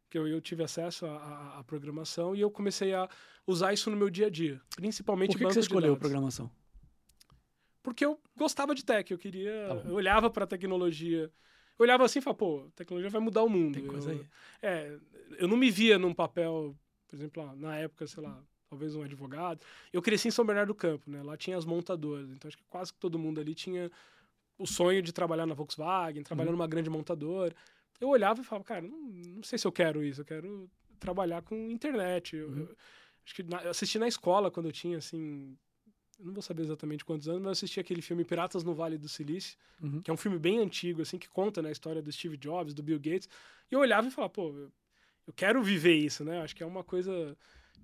que 0.10 0.18
eu, 0.18 0.28
eu 0.28 0.40
tive 0.40 0.64
acesso 0.64 1.06
à 1.06 1.64
programação 1.66 2.36
e 2.36 2.42
eu 2.42 2.52
comecei 2.52 2.94
a 2.94 3.10
usar 3.46 3.74
isso 3.74 3.90
no 3.90 3.98
meu 3.98 4.10
dia 4.10 4.28
a 4.28 4.30
dia, 4.30 4.62
principalmente 4.76 5.32
Por 5.32 5.40
que, 5.40 5.46
que 5.46 5.54
você 5.54 5.60
escolheu 5.60 5.98
programação? 5.98 6.50
Porque 7.82 8.06
eu 8.06 8.18
gostava 8.38 8.74
de 8.74 8.86
tech, 8.86 9.12
eu 9.12 9.18
queria, 9.18 9.68
tá 9.68 9.90
eu 9.90 9.96
olhava 9.96 10.30
para 10.30 10.46
a 10.46 10.48
tecnologia 10.48 11.32
eu 11.78 11.84
olhava 11.84 12.06
assim 12.06 12.20
e 12.20 12.22
falava, 12.22 12.38
pô, 12.38 12.66
a 12.68 12.72
tecnologia 12.76 13.10
vai 13.10 13.22
mudar 13.22 13.44
o 13.44 13.50
mundo. 13.50 13.74
Tem 13.74 13.86
coisa 13.86 14.12
eu, 14.12 14.20
aí. 14.20 14.28
É, 14.62 14.98
eu 15.38 15.48
não 15.48 15.58
me 15.58 15.72
via 15.72 15.98
num 15.98 16.14
papel, 16.14 16.76
por 17.08 17.16
exemplo, 17.16 17.56
na 17.56 17.78
época, 17.78 18.06
sei 18.06 18.22
lá, 18.22 18.42
talvez 18.70 18.96
um 18.96 19.02
advogado. 19.02 19.60
Eu 19.92 20.02
cresci 20.02 20.28
em 20.28 20.32
São 20.32 20.46
Bernardo 20.46 20.70
do 20.70 20.76
Campo, 20.76 21.10
né? 21.10 21.24
Lá 21.24 21.36
tinha 21.36 21.58
as 21.58 21.66
montadoras, 21.66 22.30
então 22.32 22.48
acho 22.48 22.58
que 22.58 22.64
quase 22.70 22.94
todo 22.94 23.18
mundo 23.18 23.42
ali 23.42 23.56
tinha 23.56 23.92
o 24.58 24.68
sonho 24.68 25.02
de 25.02 25.12
trabalhar 25.12 25.46
na 25.46 25.56
Volkswagen, 25.56 26.24
trabalhar 26.24 26.52
uhum. 26.52 26.58
numa 26.58 26.68
grande 26.68 26.90
montadora. 26.90 27.56
Eu 28.04 28.10
olhava 28.10 28.42
e 28.42 28.44
falava, 28.44 28.66
cara, 28.66 28.82
não, 28.82 29.00
não, 29.00 29.44
sei 29.44 29.58
se 29.58 29.66
eu 29.66 29.72
quero 29.72 30.04
isso, 30.04 30.22
eu 30.22 30.26
quero 30.26 30.70
trabalhar 31.00 31.42
com 31.42 31.56
internet. 31.70 32.36
Eu, 32.36 32.50
uhum. 32.50 32.58
eu 32.60 32.76
acho 33.26 33.36
que 33.36 33.44
na, 33.44 33.64
eu 33.64 33.72
assisti 33.72 33.98
na 33.98 34.08
escola 34.08 34.52
quando 34.52 34.66
eu 34.66 34.74
tinha, 34.74 34.98
assim, 34.98 35.58
não 36.20 36.34
vou 36.34 36.42
saber 36.42 36.64
exatamente 36.64 37.06
quantos 37.06 37.30
anos, 37.30 37.42
mas 37.42 37.52
assisti 37.54 37.80
aquele 37.80 38.02
filme 38.02 38.26
Piratas 38.26 38.62
no 38.62 38.74
Vale 38.74 38.98
do 38.98 39.08
Silício, 39.08 39.58
uhum. 39.82 40.02
que 40.02 40.12
é 40.12 40.14
um 40.14 40.18
filme 40.18 40.38
bem 40.38 40.60
antigo, 40.60 41.02
assim, 41.02 41.18
que 41.18 41.30
conta 41.30 41.62
né, 41.62 41.70
a 41.70 41.72
história 41.72 42.02
do 42.02 42.12
Steve 42.12 42.36
Jobs, 42.36 42.74
do 42.74 42.84
Bill 42.84 43.00
Gates. 43.00 43.30
E 43.72 43.76
eu 43.76 43.80
olhava 43.80 44.06
e 44.06 44.12
falava, 44.12 44.34
pô, 44.34 44.50
eu, 44.50 44.70
eu 45.28 45.34
quero 45.34 45.64
viver 45.64 45.96
isso, 45.96 46.26
né? 46.26 46.42
Acho 46.42 46.54
que 46.54 46.62
é 46.62 46.66
uma 46.66 46.84
coisa, 46.84 47.38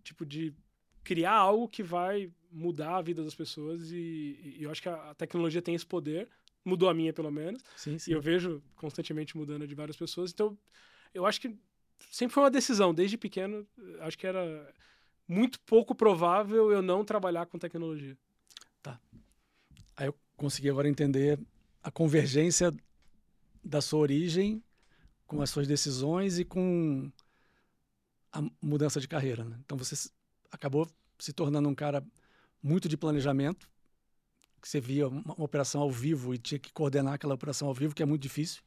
tipo, 0.03 0.25
de 0.25 0.53
criar 1.01 1.33
algo 1.33 1.69
que 1.69 1.81
vai 1.81 2.29
mudar 2.51 2.97
a 2.97 3.01
vida 3.01 3.23
das 3.23 3.35
pessoas 3.35 3.91
e, 3.91 4.57
e 4.57 4.63
eu 4.63 4.71
acho 4.71 4.81
que 4.81 4.89
a, 4.89 5.11
a, 5.11 5.15
tecnologia 5.15 5.61
tem 5.61 5.75
esse 5.75 5.85
poder, 5.85 6.27
mudou 6.69 6.89
a 6.89 6.93
minha 6.93 7.11
pelo 7.11 7.31
menos, 7.31 7.63
sim, 7.75 7.97
sim. 7.97 8.11
e 8.11 8.13
eu 8.13 8.21
vejo 8.21 8.61
constantemente 8.75 9.35
mudando 9.35 9.67
de 9.67 9.75
várias 9.75 9.97
pessoas, 9.97 10.31
então 10.31 10.57
eu 11.13 11.25
acho 11.25 11.41
que 11.41 11.55
sempre 12.11 12.33
foi 12.33 12.43
uma 12.43 12.51
decisão, 12.51 12.93
desde 12.93 13.17
pequeno, 13.17 13.67
acho 13.99 14.17
que 14.17 14.27
era 14.27 14.73
muito 15.27 15.59
pouco 15.61 15.93
provável 15.93 16.71
eu 16.71 16.81
não 16.81 17.03
trabalhar 17.03 17.45
com 17.45 17.59
tecnologia. 17.59 18.17
Tá. 18.81 18.99
Aí 19.95 20.07
eu 20.07 20.15
consegui 20.37 20.69
agora 20.69 20.87
entender 20.87 21.39
a 21.83 21.91
convergência 21.91 22.73
da 23.63 23.81
sua 23.81 23.99
origem 23.99 24.63
com 25.27 25.41
as 25.41 25.49
suas 25.49 25.67
decisões 25.67 26.39
e 26.39 26.45
com 26.45 27.11
a 28.31 28.41
mudança 28.61 28.99
de 28.99 29.07
carreira. 29.07 29.43
Né? 29.43 29.57
Então 29.63 29.77
você 29.77 30.09
acabou 30.51 30.89
se 31.19 31.31
tornando 31.33 31.69
um 31.69 31.75
cara 31.75 32.03
muito 32.61 32.89
de 32.89 32.97
planejamento, 32.97 33.69
que 34.59 34.67
você 34.67 34.79
via 34.79 35.07
uma, 35.07 35.21
uma, 35.21 35.45
operação 35.45 35.81
ao 35.81 35.91
vivo 35.91 36.33
e 36.33 36.37
tinha 36.37 36.59
que 36.59 36.71
coordenar 36.71 37.13
aquela 37.13 37.33
operação 37.33 37.67
ao 37.67 37.73
vivo, 37.73 37.95
que 37.95 38.03
é 38.03 38.05
muito 38.05 38.21
difícil. 38.21 38.61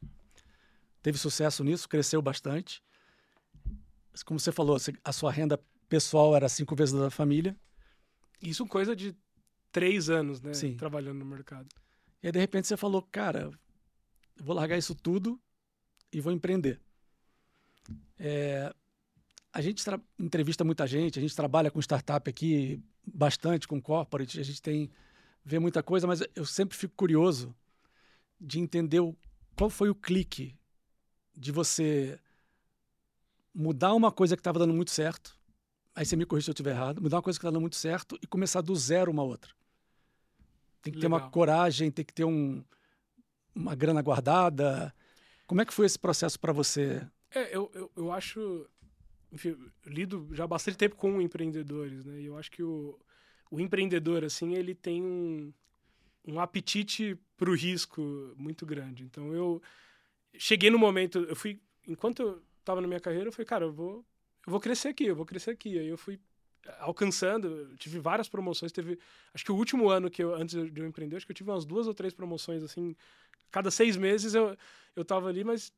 Teve 1.02 1.18
sucesso 1.18 1.62
nisso, 1.64 1.88
cresceu 1.88 2.22
bastante. 2.22 2.82
Como 4.25 4.38
você 4.38 4.52
falou, 4.52 4.76
a 5.04 5.12
sua 5.12 5.32
renda 5.32 5.58
pessoal 5.88 6.37
era 6.37 6.49
cinco 6.49 6.75
vezes 6.75 6.94
da 6.94 7.11
família. 7.11 7.56
Isso 8.40 8.66
coisa 8.66 8.94
de 8.94 9.16
três 9.70 10.08
anos, 10.11 10.40
né? 10.40 10.54
Sim. 10.54 10.76
Trabalhando 10.76 11.18
no 11.18 11.25
mercado. 11.25 11.68
E 12.22 12.26
aí, 12.26 12.32
de 12.32 12.38
repente, 12.38 12.68
você 12.68 12.76
falou, 12.76 13.02
cara, 13.02 13.50
vou 14.37 14.54
largar 14.54 14.78
isso 14.78 14.94
tudo 14.94 15.40
e 16.12 16.20
vou 16.20 16.32
empreender. 16.32 16.80
É, 18.18 18.72
a 19.52 19.61
gente 19.61 19.82
entrevista 20.18 20.64
muita 20.64 20.87
gente, 20.87 21.18
a 21.18 21.22
gente 21.22 21.34
trabalha 21.34 21.70
com 21.70 21.80
startup 21.80 22.28
aqui 22.28 22.82
bastante, 23.04 23.66
com 23.66 23.80
corporate, 23.80 24.38
a 24.38 24.44
gente 24.44 24.62
tem 24.62 24.90
vê 25.44 25.58
muita 25.58 25.82
coisa, 25.82 26.06
mas 26.06 26.22
eu 26.34 26.44
sempre 26.44 26.76
fico 26.76 26.94
curioso 26.96 27.54
de 28.40 28.58
entender 28.61 29.00
o, 29.00 29.16
qual 29.56 29.70
foi 29.70 29.88
o 29.88 29.94
clique 29.94 30.58
de 31.34 31.50
você 31.50 32.18
mudar 33.54 33.94
uma 33.94 34.11
coisa 34.11 34.37
que 34.37 34.40
estava 34.40 34.58
dando 34.58 34.72
muito 34.72 34.90
certo, 34.90 35.38
aí 35.94 36.04
você 36.04 36.16
me 36.16 36.25
corrige 36.25 36.46
se 36.46 36.50
eu 36.50 36.54
estiver 36.54 36.70
errado, 36.70 37.02
mudar 37.02 37.16
uma 37.16 37.22
coisa 37.22 37.38
que 37.38 37.42
estava 37.42 37.52
dando 37.52 37.62
muito 37.62 37.76
certo 37.76 38.18
e 38.22 38.26
começar 38.26 38.61
do 38.61 38.75
zero 38.75 39.11
uma 39.11 39.22
outra. 39.22 39.52
Tem 40.82 40.92
que 40.92 40.99
Legal. 40.99 41.18
ter 41.18 41.25
uma 41.25 41.30
coragem, 41.30 41.90
tem 41.90 42.04
que 42.04 42.12
ter 42.12 42.25
um, 42.25 42.64
uma 43.54 43.75
grana 43.75 44.02
guardada. 44.02 44.92
Como 45.46 45.61
é 45.61 45.64
que 45.64 45.72
foi 45.72 45.87
esse 45.87 45.99
processo 45.99 46.38
para 46.40 46.52
você? 46.52 47.06
É, 47.30 47.56
eu, 47.56 47.70
eu, 47.75 47.90
eu 47.96 48.12
acho. 48.12 48.66
Enfim, 49.30 49.56
lido 49.87 50.28
já 50.32 50.44
há 50.44 50.46
bastante 50.46 50.76
tempo 50.76 50.96
com 50.96 51.20
empreendedores, 51.20 52.04
né? 52.04 52.20
E 52.20 52.26
eu 52.26 52.37
acho 52.37 52.50
que 52.50 52.62
o, 52.62 52.99
o 53.52 53.61
empreendedor, 53.61 54.25
assim, 54.25 54.54
ele 54.54 54.75
tem 54.75 55.02
um, 55.02 55.52
um 56.26 56.40
apetite 56.40 57.18
para 57.37 57.50
o 57.50 57.54
risco 57.54 58.00
muito 58.35 58.64
grande. 58.64 59.04
Então, 59.04 59.35
eu 59.35 59.61
cheguei 60.38 60.71
no 60.71 60.78
momento, 60.78 61.18
eu 61.28 61.37
fui, 61.37 61.61
enquanto 61.87 62.23
eu 62.23 62.42
estava 62.61 62.80
na 62.80 62.88
minha 62.88 62.99
carreira, 62.99 63.28
eu 63.28 63.32
falei, 63.32 63.44
cara, 63.44 63.66
eu 63.66 63.73
vou, 63.73 63.97
eu 64.47 64.50
vou 64.50 64.59
crescer 64.59 64.88
aqui, 64.88 65.04
eu 65.04 65.14
vou 65.14 65.26
crescer 65.26 65.50
aqui. 65.50 65.78
Aí 65.78 65.87
eu 65.87 65.99
fui 65.99 66.18
alcançando, 66.78 67.76
tive 67.76 67.99
várias 67.99 68.26
promoções, 68.26 68.73
teve, 68.73 68.99
acho 69.35 69.44
que 69.44 69.52
o 69.52 69.56
último 69.56 69.90
ano 69.90 70.09
que 70.09 70.25
eu, 70.25 70.35
antes 70.35 70.54
de 70.73 70.80
eu 70.80 70.87
empreender, 70.87 71.16
acho 71.16 71.26
que 71.26 71.32
eu 71.32 71.37
tive 71.37 71.50
umas 71.50 71.66
duas 71.66 71.87
ou 71.87 71.92
três 71.92 72.14
promoções, 72.14 72.62
assim, 72.62 72.97
cada 73.50 73.71
seis 73.71 73.99
meses 73.99 74.32
eu, 74.32 74.56
eu 74.97 75.04
tava 75.04 75.28
ali, 75.28 75.44
mas 75.44 75.71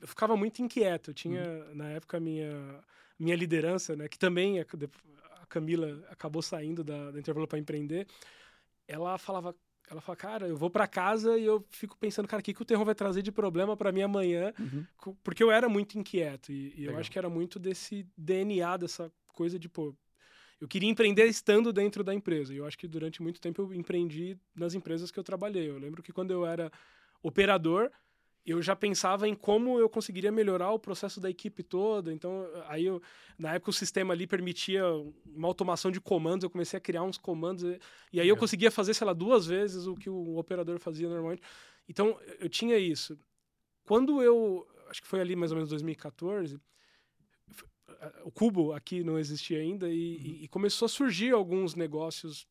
eu 0.00 0.08
ficava 0.08 0.34
muito 0.34 0.62
inquieto, 0.62 1.10
eu 1.10 1.14
tinha, 1.14 1.42
uhum. 1.42 1.74
na 1.74 1.90
época, 1.90 2.16
a 2.16 2.20
minha, 2.20 2.82
minha 3.18 3.36
liderança, 3.36 3.94
né, 3.94 4.08
que 4.08 4.18
também 4.18 4.60
a 4.60 4.64
Camila 5.52 6.04
acabou 6.10 6.42
saindo 6.42 6.82
da, 6.82 7.10
da 7.10 7.18
Intervalo 7.18 7.46
para 7.46 7.58
empreender, 7.58 8.06
ela 8.88 9.18
falava, 9.18 9.54
ela 9.90 10.00
fala, 10.00 10.16
cara, 10.16 10.48
eu 10.48 10.56
vou 10.56 10.70
para 10.70 10.86
casa 10.86 11.38
e 11.38 11.44
eu 11.44 11.64
fico 11.70 11.96
pensando, 11.98 12.26
cara, 12.26 12.40
o 12.40 12.44
que, 12.44 12.54
que 12.54 12.62
o 12.62 12.64
terror 12.64 12.84
vai 12.84 12.94
trazer 12.94 13.22
de 13.22 13.30
problema 13.30 13.76
para 13.76 13.92
mim 13.92 14.02
amanhã? 14.02 14.52
Uhum. 14.58 15.14
Porque 15.22 15.42
eu 15.42 15.50
era 15.50 15.68
muito 15.68 15.98
inquieto 15.98 16.50
e, 16.50 16.74
e 16.76 16.84
eu 16.84 16.96
acho 16.96 17.10
que 17.10 17.18
era 17.18 17.28
muito 17.28 17.58
desse 17.58 18.06
DNA, 18.16 18.76
dessa 18.76 19.12
coisa 19.28 19.58
de, 19.58 19.68
pô, 19.68 19.94
eu 20.60 20.68
queria 20.68 20.88
empreender 20.88 21.26
estando 21.26 21.72
dentro 21.72 22.04
da 22.04 22.14
empresa. 22.14 22.54
E 22.54 22.58
eu 22.58 22.64
acho 22.64 22.78
que 22.78 22.86
durante 22.86 23.20
muito 23.20 23.40
tempo 23.40 23.62
eu 23.62 23.74
empreendi 23.74 24.38
nas 24.54 24.74
empresas 24.74 25.10
que 25.10 25.18
eu 25.18 25.24
trabalhei. 25.24 25.68
Eu 25.68 25.76
lembro 25.76 26.02
que 26.02 26.12
quando 26.12 26.30
eu 26.30 26.46
era 26.46 26.70
operador, 27.20 27.90
eu 28.44 28.60
já 28.60 28.74
pensava 28.74 29.28
em 29.28 29.34
como 29.34 29.78
eu 29.78 29.88
conseguiria 29.88 30.32
melhorar 30.32 30.72
o 30.72 30.78
processo 30.78 31.20
da 31.20 31.30
equipe 31.30 31.62
toda. 31.62 32.12
Então, 32.12 32.46
aí 32.66 32.86
eu, 32.86 33.00
na 33.38 33.54
época 33.54 33.70
o 33.70 33.72
sistema 33.74 34.12
ali 34.12 34.26
permitia 34.26 34.84
uma 35.26 35.46
automação 35.46 35.90
de 35.90 36.00
comandos, 36.00 36.42
eu 36.42 36.50
comecei 36.50 36.76
a 36.76 36.80
criar 36.80 37.02
uns 37.04 37.16
comandos 37.16 37.62
e 38.12 38.20
aí 38.20 38.28
eu 38.28 38.36
conseguia 38.36 38.70
fazer, 38.70 38.94
sei 38.94 39.06
lá, 39.06 39.12
duas 39.12 39.46
vezes 39.46 39.86
o 39.86 39.94
que 39.94 40.10
o 40.10 40.36
operador 40.36 40.78
fazia 40.80 41.08
normalmente. 41.08 41.42
Então, 41.88 42.18
eu 42.40 42.48
tinha 42.48 42.76
isso. 42.78 43.18
Quando 43.84 44.22
eu, 44.22 44.66
acho 44.88 45.00
que 45.02 45.08
foi 45.08 45.20
ali 45.20 45.36
mais 45.36 45.52
ou 45.52 45.56
menos 45.56 45.70
2014, 45.70 46.60
o 48.24 48.30
cubo 48.30 48.72
aqui 48.72 49.04
não 49.04 49.18
existia 49.18 49.58
ainda 49.58 49.88
e, 49.88 50.16
uhum. 50.16 50.38
e, 50.42 50.48
começou 50.48 50.86
a 50.86 50.88
surgir 50.88 51.32
alguns 51.32 51.74
negócios 51.74 52.46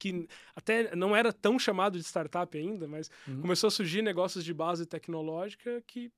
que 0.00 0.26
até 0.56 0.96
não 0.96 1.14
era 1.14 1.32
tão 1.32 1.58
chamado 1.58 1.98
de 1.98 2.04
startup 2.04 2.56
ainda, 2.56 2.88
mas 2.88 3.10
uhum. 3.28 3.42
começou 3.42 3.68
a 3.68 3.70
surgir 3.70 4.02
negócios 4.02 4.42
de 4.42 4.52
base 4.52 4.86
tecnológica 4.86 5.82
que 5.86 6.10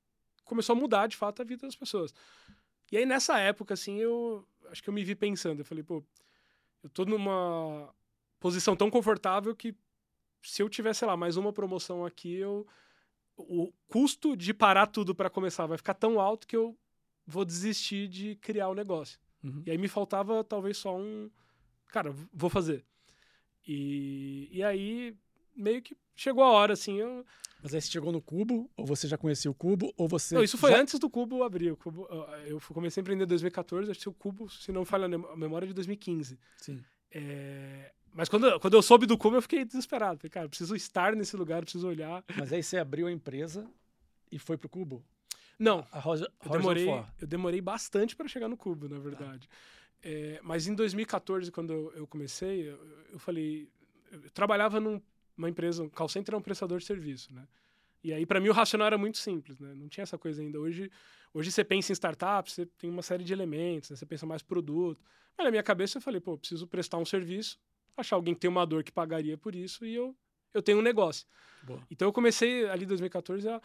começou 0.45 0.75
a 0.75 0.79
mudar 0.79 1.09
de 1.09 1.17
fato 1.17 1.43
a 1.43 1.45
vida 1.45 1.67
das 1.67 1.77
pessoas. 1.77 2.15
E 2.91 2.97
aí 2.97 3.05
nessa 3.05 3.39
época 3.39 3.75
assim, 3.75 3.99
eu 3.99 4.47
acho 4.71 4.83
que 4.83 4.89
eu 4.89 4.95
me 4.95 5.03
vi 5.03 5.15
pensando, 5.15 5.61
eu 5.61 5.65
falei, 5.65 5.83
pô, 5.83 6.03
eu 6.83 6.89
tô 6.89 7.05
numa 7.05 7.93
posição 8.39 8.77
tão 8.77 8.89
confortável 8.89 9.55
que 9.55 9.75
se 10.43 10.63
eu 10.63 10.69
tivesse, 10.69 11.05
lá, 11.05 11.17
mais 11.17 11.37
uma 11.37 11.53
promoção 11.53 12.07
aqui, 12.07 12.35
eu 12.37 12.67
o 13.37 13.73
custo 13.89 14.37
de 14.37 14.53
parar 14.53 14.87
tudo 14.87 15.15
para 15.15 15.31
começar 15.31 15.67
vai 15.67 15.77
ficar 15.77 15.95
tão 15.95 16.21
alto 16.21 16.47
que 16.47 16.57
eu 16.57 16.77
vou 17.27 17.45
desistir 17.45 18.09
de 18.09 18.37
criar 18.37 18.69
o 18.69 18.75
negócio. 18.75 19.19
Uhum. 19.43 19.63
E 19.67 19.71
aí 19.71 19.79
me 19.79 19.89
faltava 19.89 20.45
talvez 20.45 20.77
só 20.77 20.97
um. 20.97 21.31
Cara, 21.89 22.15
vou 22.33 22.51
fazer. 22.51 22.85
E, 23.67 24.49
e 24.53 24.63
aí 24.63 25.15
meio 25.55 25.83
que 25.83 25.97
chegou 26.15 26.43
a 26.43 26.51
hora, 26.51 26.73
assim. 26.73 26.99
Eu... 26.99 27.25
Mas 27.63 27.75
aí 27.75 27.81
você 27.81 27.91
chegou 27.91 28.11
no 28.11 28.21
Cubo, 28.21 28.71
ou 28.77 28.85
você 28.85 29.07
já 29.07 29.17
conhecia 29.17 29.51
o 29.51 29.55
Cubo, 29.55 29.93
ou 29.97 30.09
você. 30.09 30.35
Não, 30.35 30.43
isso 30.43 30.59
foi 30.59 30.73
já... 30.73 30.81
antes 30.81 30.99
do 30.99 31.09
Cubo 31.09 31.45
abrir. 31.45 31.73
O 31.73 31.77
Cubo, 31.77 32.09
eu 32.45 32.61
comecei 32.73 33.01
a 33.01 33.03
empreender 33.03 33.25
em 33.25 33.29
2014, 33.29 33.91
acho 33.91 34.01
que 34.01 34.09
o 34.09 34.13
Cubo, 34.13 34.51
se 34.51 34.73
não 34.73 34.85
falha 34.85 35.05
a 35.05 35.37
memória, 35.37 35.67
é 35.67 35.69
de 35.69 35.75
2015. 35.75 36.39
Sim. 36.59 36.83
É... 37.11 37.93
Mas 38.13 38.29
quando, 38.29 38.59
quando 38.61 38.75
eu 38.75 38.83
soube 38.83 39.07
do 39.07 39.17
Cubo, 39.17 39.37
eu 39.37 39.43
fiquei 39.43 39.65
desesperado. 39.65 40.19
Falei, 40.19 40.31
cara, 40.31 40.49
preciso 40.49 40.75
estar 40.75 41.15
nesse 41.15 41.37
lugar, 41.37 41.63
preciso 41.63 41.87
olhar. 41.87 42.25
Mas 42.37 42.53
aí 42.53 42.63
você 42.63 42.79
abriu 42.79 43.07
a 43.07 43.13
empresa 43.13 43.67
e 44.31 44.39
foi 44.39 44.59
pro 44.59 44.69
Cubo? 44.69 45.05
Não. 45.59 45.87
A 45.93 46.01
Rosa, 46.01 46.31
eu, 46.45 46.51
demorei, 46.51 46.89
eu 47.21 47.27
demorei 47.27 47.61
bastante 47.61 48.17
para 48.17 48.27
chegar 48.27 48.49
no 48.49 48.57
cubo, 48.57 48.89
na 48.89 48.99
verdade. 48.99 49.49
Ah. 49.51 49.57
É, 50.03 50.41
mas 50.43 50.67
em 50.67 50.75
2014, 50.75 51.51
quando 51.53 51.73
eu, 51.73 51.93
eu 51.95 52.07
comecei, 52.07 52.71
eu, 52.71 52.79
eu, 53.13 53.19
falei. 53.19 53.69
Eu 54.11 54.31
trabalhava 54.31 54.81
numa 54.81 55.49
empresa, 55.49 55.83
um 55.83 55.89
call 55.89 56.09
center 56.09 56.35
é 56.35 56.39
um 56.39 56.43
prestador 56.43 56.79
de 56.79 56.85
serviço, 56.85 57.33
né? 57.33 57.47
E 58.03 58.13
aí, 58.13 58.27
para 58.27 58.41
mim, 58.41 58.49
o 58.49 58.53
racional 58.53 58.89
era 58.89 58.99
muito 58.99 59.19
simples, 59.19 59.61
né? 59.61 59.73
Não 59.75 59.89
tinha 59.89 60.03
essa 60.03 60.19
coisa 60.19 60.43
ainda. 60.43 60.59
Hoje, 60.59 60.91
hoje 61.33 61.53
você 61.53 61.63
pensa 61.63 61.93
em 61.93 61.95
startup, 61.95 62.51
você 62.51 62.67
tem 62.67 62.91
uma 62.91 63.03
série 63.03 63.23
de 63.23 63.33
elementos, 63.33 63.91
né? 63.91 63.97
você 63.97 64.05
pensa 64.05 64.27
mais 64.27 64.43
produto. 64.43 65.01
Mas 65.39 65.45
na 65.45 65.51
minha 65.51 65.63
cabeça 65.63 65.99
eu 65.99 66.03
falei, 66.03 66.21
pô, 66.21 66.37
preciso 66.37 66.67
prestar 66.67 66.99
um 66.99 67.05
serviço, 67.05 67.59
achar 67.97 68.17
alguém 68.17 68.35
que 68.35 68.41
tem 68.41 68.51
uma 68.51 68.67
dor 68.67 68.83
que 68.83 68.91
pagaria 68.91 69.39
por 69.39 69.55
isso 69.55 69.87
e 69.87 69.95
eu, 69.95 70.17
eu 70.53 70.61
tenho 70.61 70.79
um 70.79 70.83
negócio. 70.83 71.27
Boa. 71.63 71.81
Então 71.91 72.09
eu 72.09 72.13
comecei 72.13 72.69
ali 72.69 72.85
em 72.85 72.89
2014 72.89 73.49
a 73.49 73.63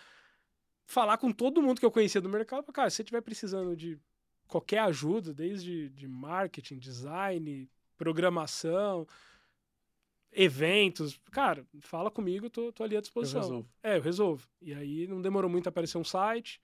falar 0.86 1.18
com 1.18 1.32
todo 1.32 1.62
mundo 1.62 1.80
que 1.80 1.86
eu 1.86 1.92
conhecia 1.92 2.22
do 2.22 2.30
mercado. 2.30 2.72
Cara, 2.72 2.90
se 2.90 2.98
você 2.98 3.02
estiver 3.02 3.22
precisando 3.22 3.76
de 3.76 4.00
qualquer 4.48 4.80
ajuda, 4.80 5.34
desde 5.34 5.90
de 5.90 6.08
marketing, 6.08 6.78
design, 6.78 7.70
programação, 7.98 9.08
eventos, 10.32 11.20
cara, 11.32 11.66
fala 11.82 12.12
comigo, 12.12 12.50
tô, 12.50 12.72
tô 12.72 12.84
ali 12.84 12.96
à 12.96 13.02
disposição. 13.02 13.42
Eu 13.42 13.48
resolvo. 13.48 13.70
É, 13.84 13.98
eu 13.98 14.02
resolvo. 14.02 14.48
E 14.62 14.74
aí 14.74 15.08
não 15.08 15.22
demorou 15.22 15.50
muito 15.50 15.68
a 15.68 15.70
aparecer 15.70 15.98
um 15.98 16.04
site, 16.04 16.62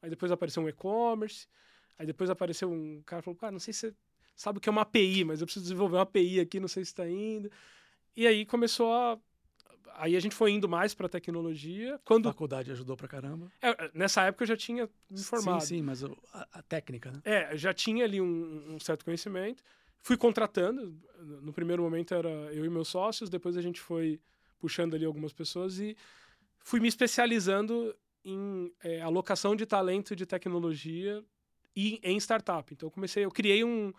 aí 0.00 0.10
depois 0.10 0.32
apareceu 0.32 0.62
um 0.62 0.68
e-commerce, 0.68 1.46
aí 1.98 2.06
depois 2.06 2.30
apareceu 2.30 2.70
um 2.70 3.02
cara 3.02 3.22
falou, 3.22 3.38
cara, 3.38 3.52
não 3.52 3.60
sei 3.60 3.72
se 3.72 3.90
você 3.90 3.96
sabe 4.34 4.58
o 4.58 4.60
que 4.60 4.68
é 4.68 4.72
uma 4.72 4.82
API, 4.82 5.24
mas 5.24 5.40
eu 5.40 5.46
preciso 5.46 5.64
desenvolver 5.64 5.96
uma 5.96 6.02
API 6.02 6.40
aqui, 6.40 6.58
não 6.58 6.68
sei 6.68 6.84
se 6.84 6.90
está 6.90 7.08
indo. 7.08 7.50
E 8.16 8.26
aí 8.26 8.44
começou 8.44 8.92
a 8.92 9.18
aí 9.94 10.16
a 10.16 10.20
gente 10.20 10.34
foi 10.34 10.52
indo 10.52 10.68
mais 10.68 10.94
para 10.94 11.08
tecnologia. 11.08 12.00
Quando 12.04 12.28
a 12.28 12.32
faculdade 12.32 12.70
ajudou 12.70 12.96
para 12.96 13.08
caramba. 13.08 13.50
É, 13.60 13.90
nessa 13.94 14.22
época 14.22 14.44
eu 14.44 14.48
já 14.48 14.56
tinha 14.56 14.88
me 15.10 15.22
formado. 15.22 15.60
Sim, 15.60 15.76
sim, 15.76 15.82
mas 15.82 16.04
a, 16.04 16.08
a 16.52 16.62
técnica, 16.62 17.10
né? 17.10 17.20
É, 17.24 17.56
já 17.56 17.72
tinha 17.72 18.04
ali 18.04 18.20
um, 18.20 18.74
um, 18.74 18.80
certo 18.80 19.04
conhecimento. 19.04 19.62
Fui 20.00 20.16
contratando. 20.16 20.96
No 21.42 21.52
primeiro 21.52 21.82
momento 21.82 22.14
era 22.14 22.28
eu 22.28 22.64
e 22.64 22.70
meus 22.70 22.88
sócios. 22.88 23.30
Depois 23.30 23.56
a 23.56 23.62
gente 23.62 23.80
foi 23.80 24.20
puxando 24.58 24.94
ali 24.94 25.04
algumas 25.04 25.32
pessoas 25.32 25.78
e 25.78 25.96
fui 26.60 26.80
me 26.80 26.88
especializando 26.88 27.94
em 28.24 28.72
é, 28.82 29.00
alocação 29.00 29.56
de 29.56 29.66
talento 29.66 30.14
de 30.14 30.24
tecnologia 30.24 31.24
e 31.74 32.00
em 32.02 32.16
startup. 32.18 32.72
Então 32.72 32.86
eu 32.86 32.90
comecei, 32.90 33.24
eu 33.24 33.30
criei 33.30 33.64
um 33.64 33.92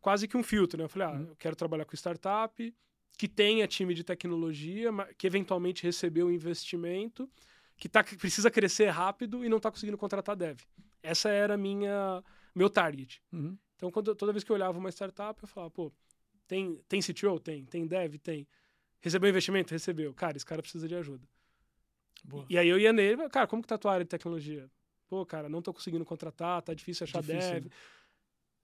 quase 0.00 0.26
que 0.26 0.36
um 0.36 0.42
filtro, 0.42 0.78
né? 0.78 0.84
Eu 0.84 0.88
falei, 0.88 1.08
ah, 1.08 1.12
uhum. 1.12 1.26
eu 1.28 1.36
quero 1.36 1.56
trabalhar 1.56 1.84
com 1.84 1.94
startup 1.94 2.74
que 3.16 3.28
tenha 3.28 3.66
time 3.66 3.94
de 3.94 4.02
tecnologia, 4.02 4.90
que 5.16 5.26
eventualmente 5.26 5.82
recebeu 5.82 6.30
investimento, 6.30 7.30
que, 7.76 7.88
tá, 7.88 8.02
que 8.02 8.16
precisa 8.16 8.50
crescer 8.50 8.88
rápido 8.88 9.44
e 9.44 9.48
não 9.48 9.58
está 9.58 9.70
conseguindo 9.70 9.98
contratar 9.98 10.36
dev. 10.36 10.60
Essa 11.02 11.28
era 11.28 11.56
minha 11.56 12.22
meu 12.54 12.68
target. 12.68 13.22
Uhum. 13.32 13.56
Então, 13.76 13.90
quando, 13.90 14.14
toda 14.14 14.32
vez 14.32 14.44
que 14.44 14.52
eu 14.52 14.54
olhava 14.54 14.78
uma 14.78 14.90
startup, 14.90 15.40
eu 15.42 15.48
falava, 15.48 15.70
pô, 15.70 15.92
tem, 16.46 16.80
tem 16.88 17.00
CTO? 17.00 17.40
Tem. 17.40 17.64
Tem 17.64 17.86
dev? 17.86 18.16
Tem. 18.16 18.46
Recebeu 19.00 19.28
investimento? 19.28 19.72
Recebeu. 19.72 20.14
Cara, 20.14 20.36
esse 20.36 20.46
cara 20.46 20.62
precisa 20.62 20.86
de 20.86 20.94
ajuda. 20.94 21.26
Boa. 22.24 22.46
E 22.48 22.56
aí 22.56 22.68
eu 22.68 22.78
ia 22.78 22.92
nele, 22.92 23.28
cara, 23.28 23.46
como 23.46 23.62
que 23.62 23.68
tá 23.68 23.74
a 23.74 23.78
tua 23.78 23.92
área 23.92 24.04
de 24.04 24.10
tecnologia? 24.10 24.70
Pô, 25.08 25.26
cara, 25.26 25.48
não 25.48 25.60
tô 25.60 25.72
conseguindo 25.74 26.04
contratar, 26.04 26.62
tá 26.62 26.72
difícil 26.72 27.04
achar 27.04 27.20
difícil, 27.20 27.50
dev. 27.50 27.64
Né? 27.64 27.70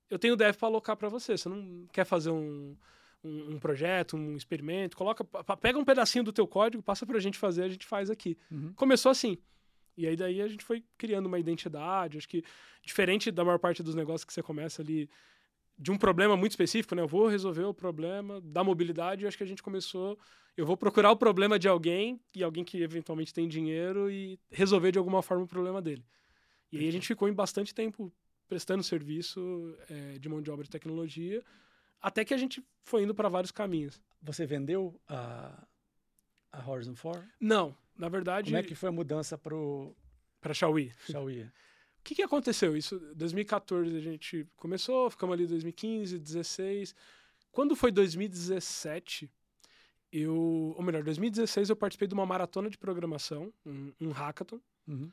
Eu 0.08 0.18
tenho 0.18 0.36
dev 0.36 0.56
para 0.56 0.68
alocar 0.68 0.96
para 0.96 1.08
você. 1.08 1.36
Você 1.36 1.48
não 1.48 1.86
quer 1.92 2.04
fazer 2.04 2.30
um 2.30 2.76
um, 3.22 3.54
um, 3.54 3.58
projeto, 3.58 4.16
um 4.16 4.36
experimento, 4.36 4.96
coloca, 4.96 5.24
pega 5.60 5.78
um 5.78 5.84
pedacinho 5.84 6.24
do 6.24 6.32
teu 6.32 6.46
código, 6.46 6.82
passa 6.82 7.06
para 7.06 7.16
a 7.16 7.20
gente 7.20 7.38
fazer, 7.38 7.64
a 7.64 7.68
gente 7.68 7.86
faz 7.86 8.10
aqui. 8.10 8.36
Uhum. 8.50 8.72
Começou 8.74 9.10
assim. 9.10 9.38
E 9.96 10.06
aí 10.06 10.16
daí 10.16 10.40
a 10.40 10.48
gente 10.48 10.64
foi 10.64 10.84
criando 10.96 11.26
uma 11.26 11.38
identidade, 11.38 12.18
acho 12.18 12.28
que 12.28 12.44
diferente 12.82 13.30
da 13.32 13.44
maior 13.44 13.58
parte 13.58 13.82
dos 13.82 13.96
negócios 13.96 14.24
que 14.24 14.32
você 14.32 14.42
começa 14.42 14.80
ali 14.80 15.10
de 15.76 15.90
um 15.90 15.98
problema 15.98 16.36
muito 16.36 16.52
específico, 16.52 16.94
né? 16.94 17.02
Eu 17.02 17.08
vou 17.08 17.26
resolver 17.26 17.64
o 17.64 17.74
problema 17.74 18.40
da 18.40 18.62
mobilidade, 18.62 19.26
acho 19.26 19.36
que 19.36 19.44
a 19.44 19.46
gente 19.46 19.62
começou, 19.62 20.18
eu 20.56 20.66
vou 20.66 20.76
procurar 20.76 21.10
o 21.10 21.16
problema 21.16 21.58
de 21.58 21.68
alguém 21.68 22.20
e 22.34 22.42
alguém 22.42 22.64
que 22.64 22.82
eventualmente 22.82 23.32
tem 23.32 23.48
dinheiro 23.48 24.10
e 24.10 24.38
resolver 24.50 24.92
de 24.92 24.98
alguma 24.98 25.22
forma 25.22 25.44
o 25.44 25.48
problema 25.48 25.80
dele. 25.82 26.04
E 26.72 26.78
aí 26.78 26.88
a 26.88 26.92
gente 26.92 27.06
ficou 27.06 27.28
em 27.28 27.32
bastante 27.32 27.74
tempo 27.74 28.12
prestando 28.48 28.82
serviço 28.82 29.76
é, 29.88 30.18
de 30.18 30.28
mão 30.28 30.42
de 30.42 30.50
obra 30.50 30.64
de 30.64 30.70
tecnologia, 30.70 31.42
até 32.00 32.24
que 32.24 32.34
a 32.34 32.36
gente 32.36 32.62
foi 32.82 33.02
indo 33.02 33.14
para 33.14 33.28
vários 33.28 33.50
caminhos. 33.50 34.00
Você 34.22 34.46
vendeu 34.46 35.00
a, 35.08 35.66
a 36.52 36.70
Horizon 36.70 36.94
4? 36.94 37.22
Não, 37.40 37.76
na 37.96 38.08
verdade. 38.08 38.50
Como 38.50 38.58
é 38.58 38.62
que 38.62 38.74
foi 38.74 38.88
a 38.88 38.92
mudança 38.92 39.36
para 39.36 39.54
para 40.40 40.54
Xiaomi? 40.54 40.92
Xiaomi. 41.06 41.42
o 41.42 41.50
que, 42.04 42.14
que 42.14 42.22
aconteceu? 42.22 42.76
Isso 42.76 42.98
2014 43.14 43.96
a 43.96 44.00
gente 44.00 44.46
começou, 44.56 45.10
ficamos 45.10 45.34
ali 45.34 45.46
2015, 45.46 46.18
16. 46.18 46.94
Quando 47.50 47.74
foi 47.74 47.90
2017, 47.90 49.30
eu, 50.12 50.74
ou 50.76 50.82
melhor, 50.82 51.02
2016 51.02 51.70
eu 51.70 51.76
participei 51.76 52.08
de 52.08 52.14
uma 52.14 52.24
maratona 52.24 52.70
de 52.70 52.78
programação, 52.78 53.52
um, 53.66 53.92
um 54.00 54.10
hackathon. 54.10 54.60
Uhum. 54.86 55.10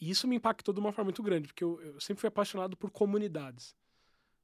E 0.00 0.10
isso 0.10 0.28
me 0.28 0.36
impactou 0.36 0.74
de 0.74 0.80
uma 0.80 0.92
forma 0.92 1.06
muito 1.06 1.22
grande, 1.22 1.48
porque 1.48 1.64
eu, 1.64 1.80
eu 1.80 2.00
sempre 2.00 2.20
fui 2.20 2.28
apaixonado 2.28 2.76
por 2.76 2.90
comunidades. 2.90 3.74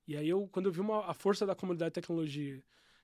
E 0.07 0.17
aí 0.17 0.29
eu, 0.29 0.49
quando 0.53 0.67
eu 0.67 0.73
vi 0.73 0.81
uma, 0.81 1.07
a 1.11 1.15
força 1.15 1.47
da 1.47 1.55
comunidade 1.55 1.91
de 1.91 1.95
tecnologia 1.95 2.63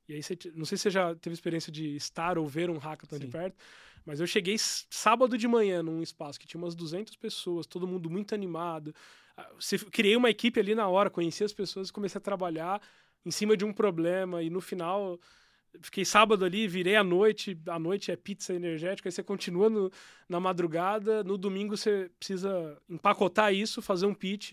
E 0.08 0.14
aí, 0.14 0.22
você, 0.22 0.36
não 0.54 0.64
sei 0.64 0.78
se 0.78 0.82
você 0.84 0.90
já 0.90 1.14
teve 1.14 1.34
experiência 1.34 1.70
de 1.72 1.94
estar 1.96 2.38
ou 2.38 2.46
ver 2.46 2.70
um 2.70 2.78
hackathon 2.78 3.16
Sim. 3.16 3.26
de 3.26 3.28
perto, 3.28 3.56
mas 4.04 4.20
eu 4.20 4.26
cheguei 4.26 4.56
sábado 4.58 5.36
de 5.36 5.46
manhã 5.46 5.82
num 5.82 6.02
espaço 6.02 6.40
que 6.40 6.46
tinha 6.46 6.60
umas 6.60 6.74
200 6.74 7.14
pessoas, 7.16 7.66
todo 7.66 7.86
mundo 7.86 8.08
muito 8.10 8.34
animado. 8.34 8.94
Ah, 9.36 9.50
Criei 9.92 10.16
uma 10.16 10.30
equipe 10.30 10.58
ali 10.60 10.74
na 10.74 10.88
hora, 10.88 11.10
conheci 11.10 11.44
as 11.44 11.52
pessoas 11.52 11.88
e 11.88 11.92
comecei 11.92 12.18
a 12.18 12.22
trabalhar 12.22 12.80
em 13.24 13.30
cima 13.30 13.56
de 13.56 13.64
um 13.64 13.72
problema. 13.72 14.42
E 14.42 14.48
no 14.50 14.60
final, 14.60 15.18
fiquei 15.82 16.04
sábado 16.04 16.44
ali, 16.44 16.66
virei 16.66 16.96
à 16.96 17.04
noite. 17.04 17.58
À 17.68 17.78
noite 17.78 18.10
é 18.10 18.16
pizza 18.16 18.54
energética, 18.54 19.08
aí 19.08 19.12
você 19.12 19.22
continua 19.22 19.68
no- 19.70 19.90
na 20.28 20.40
madrugada. 20.40 21.22
No 21.24 21.36
domingo, 21.38 21.76
você 21.76 22.10
precisa 22.18 22.80
empacotar 22.88 23.52
isso, 23.54 23.82
fazer 23.82 24.06
um 24.06 24.14
pitch. 24.14 24.52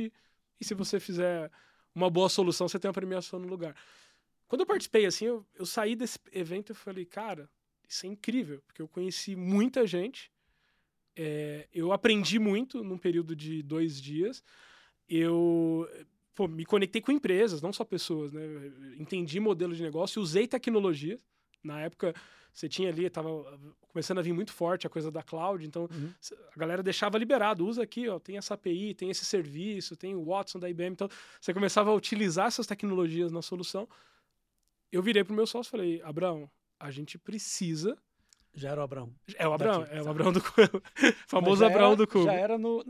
E 0.60 0.66
se 0.66 0.74
você 0.74 1.00
fizer 1.00 1.52
uma 1.96 2.10
boa 2.10 2.28
solução, 2.28 2.68
você 2.68 2.78
tem 2.78 2.90
uma 2.90 2.94
premiação 2.94 3.40
no 3.40 3.48
lugar. 3.48 3.76
Quando 4.48 4.62
eu 4.62 4.68
participei, 4.68 5.06
assim, 5.06 5.26
eu, 5.26 5.46
eu 5.56 5.66
saí 5.66 5.96
desse 5.96 6.20
evento 6.32 6.74
e 6.74 6.76
falei, 6.76 7.06
cara, 7.06 7.50
isso 7.88 8.06
é 8.06 8.10
incrível, 8.10 8.62
porque 8.68 8.82
eu 8.82 8.88
conheci 8.88 9.36
muita 9.36 9.88
gente, 9.88 10.32
é, 11.16 11.68
eu 11.74 11.92
aprendi 11.94 12.38
muito 12.38 12.84
num 12.84 12.98
período 12.98 13.36
de 13.36 13.64
dois 13.64 14.02
dias, 14.02 14.44
eu 15.08 15.88
pô, 16.36 16.48
me 16.48 16.66
conectei 16.66 17.02
com 17.02 17.12
empresas, 17.12 17.62
não 17.62 17.72
só 17.72 17.86
pessoas, 17.86 18.32
né? 18.32 18.42
Entendi 18.98 19.40
modelo 19.40 19.74
de 19.74 19.82
negócio, 19.82 20.22
usei 20.22 20.48
tecnologias. 20.48 21.26
Na 21.64 21.82
época, 21.82 22.14
você 22.56 22.70
tinha 22.70 22.88
ali, 22.90 23.06
estava 23.06 23.30
começando 23.90 24.20
a 24.20 24.22
vir 24.22 24.32
muito 24.34 24.52
forte 24.54 24.88
a 24.88 24.90
coisa 24.90 25.12
da 25.12 25.22
cloud, 25.22 25.66
então 25.68 25.90
Uhum. 25.92 26.12
a 26.56 26.58
galera 26.60 26.82
deixava 26.82 27.18
liberado, 27.18 27.66
usa 27.68 27.84
aqui, 27.84 28.08
ó, 28.08 28.18
tem 28.18 28.38
essa 28.38 28.54
API, 28.54 28.94
tem 28.94 29.10
esse 29.10 29.26
serviço, 29.26 29.96
tem 29.96 30.16
o 30.16 30.24
Watson 30.26 30.58
da 30.60 30.70
IBM, 30.70 30.94
então 30.94 31.10
você 31.40 31.54
começava 31.54 31.92
a 31.92 31.94
utilizar 31.94 32.48
essas 32.48 32.66
tecnologias 32.66 33.32
na 33.32 33.42
solução. 33.42 33.88
Eu 34.92 35.02
virei 35.04 35.24
pro 35.24 35.34
meu 35.36 35.46
sócio 35.46 35.70
e 35.70 35.72
falei, 35.72 36.02
Abraão, 36.02 36.50
a 36.80 36.90
gente 36.92 37.18
precisa. 37.18 37.98
Já 38.54 38.70
era 38.72 38.80
o 38.80 38.84
Abraão. 38.86 39.14
É 39.38 39.46
o 39.46 39.52
Abraão, 39.52 39.82
Daqui, 39.82 39.96
é 39.96 40.02
o. 40.02 40.10
Abraão 40.10 40.32
do 40.32 40.42
Cubo. 40.42 40.82
famoso 41.28 41.66
Abraão 41.66 41.88
era- 41.90 41.96
do 41.98 42.08
Cubo. 42.08 42.24
Já 42.26 42.34
era 42.34 42.58
no, 42.58 42.84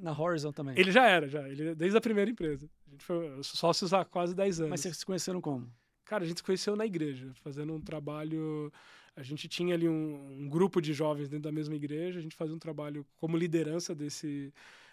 na 0.00 0.18
Horizon 0.18 0.50
também. 0.52 0.74
Ele 0.78 0.90
já 0.90 1.06
era, 1.06 1.28
já. 1.28 1.46
Ele, 1.46 1.74
desde 1.74 1.98
a 1.98 2.00
primeira 2.00 2.30
empresa. 2.30 2.66
A 2.86 2.90
gente 2.90 3.04
foi 3.04 3.42
sócios 3.42 3.92
há 3.92 4.02
quase 4.02 4.34
10 4.34 4.60
anos. 4.60 4.70
Mas 4.70 4.80
vocês 4.80 4.96
se 4.96 5.04
conheceram 5.04 5.40
como? 5.42 5.70
Cara, 6.06 6.24
a 6.24 6.26
gente 6.26 6.38
se 6.38 6.42
conheceu 6.42 6.74
na 6.74 6.86
igreja, 6.86 7.30
fazendo 7.34 7.74
um 7.74 7.80
trabalho. 7.80 8.72
A 9.20 9.22
gente 9.22 9.46
tinha 9.48 9.74
ali 9.74 9.86
um, 9.86 10.44
um 10.44 10.48
grupo 10.48 10.80
de 10.80 10.94
jovens 10.94 11.28
dentro 11.28 11.42
da 11.44 11.52
mesma 11.52 11.74
igreja, 11.74 12.18
a 12.18 12.22
gente 12.22 12.34
fazia 12.34 12.54
um 12.54 12.58
trabalho 12.58 13.04
como 13.18 13.36
liderança 13.36 13.94
desse, 13.94 14.50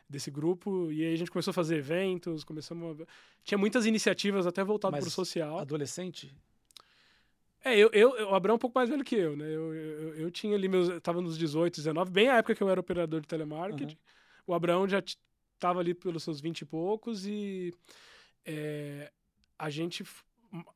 desse 0.10 0.30
grupo, 0.30 0.92
e 0.92 1.06
aí 1.06 1.14
a 1.14 1.16
gente 1.16 1.32
começou 1.32 1.52
a 1.52 1.54
fazer 1.54 1.78
eventos, 1.78 2.44
começamos 2.44 3.00
a... 3.00 3.06
Tinha 3.42 3.58
muitas 3.58 3.86
iniciativas 3.86 4.46
até 4.46 4.62
voltado 4.66 4.98
para 4.98 5.08
o 5.08 5.10
social. 5.10 5.60
Adolescente? 5.60 6.36
É, 7.64 7.74
eu, 7.78 7.90
eu, 7.94 8.18
eu- 8.18 8.30
o 8.32 8.36
Abraão 8.36 8.56
é 8.56 8.58
um 8.58 8.60
pouco 8.60 8.78
mais 8.78 8.90
velho 8.90 9.04
que 9.04 9.16
eu, 9.16 9.38
né? 9.38 9.46
Eu, 9.46 9.74
eu, 9.74 10.16
eu 10.16 10.32
tinha 10.32 10.56
ali 10.56 10.68
meus. 10.68 10.90
Eu 10.90 11.00
tava 11.00 11.22
nos 11.22 11.38
18, 11.38 11.76
19, 11.78 12.12
bem 12.12 12.28
a 12.28 12.36
época 12.38 12.54
que 12.54 12.62
eu 12.62 12.70
era 12.70 12.80
operador 12.82 13.22
de 13.22 13.28
telemarketing. 13.28 13.94
Aham. 13.96 13.98
O 14.46 14.54
Abraão 14.54 14.88
já 14.90 15.02
t- 15.02 15.16
tava 15.58 15.80
ali 15.80 15.94
pelos 15.94 16.22
seus 16.24 16.40
20 16.42 16.62
e 16.62 16.66
poucos 16.66 17.26
e 17.26 17.74
é, 18.46 19.10
a 19.58 19.70
gente. 19.70 20.04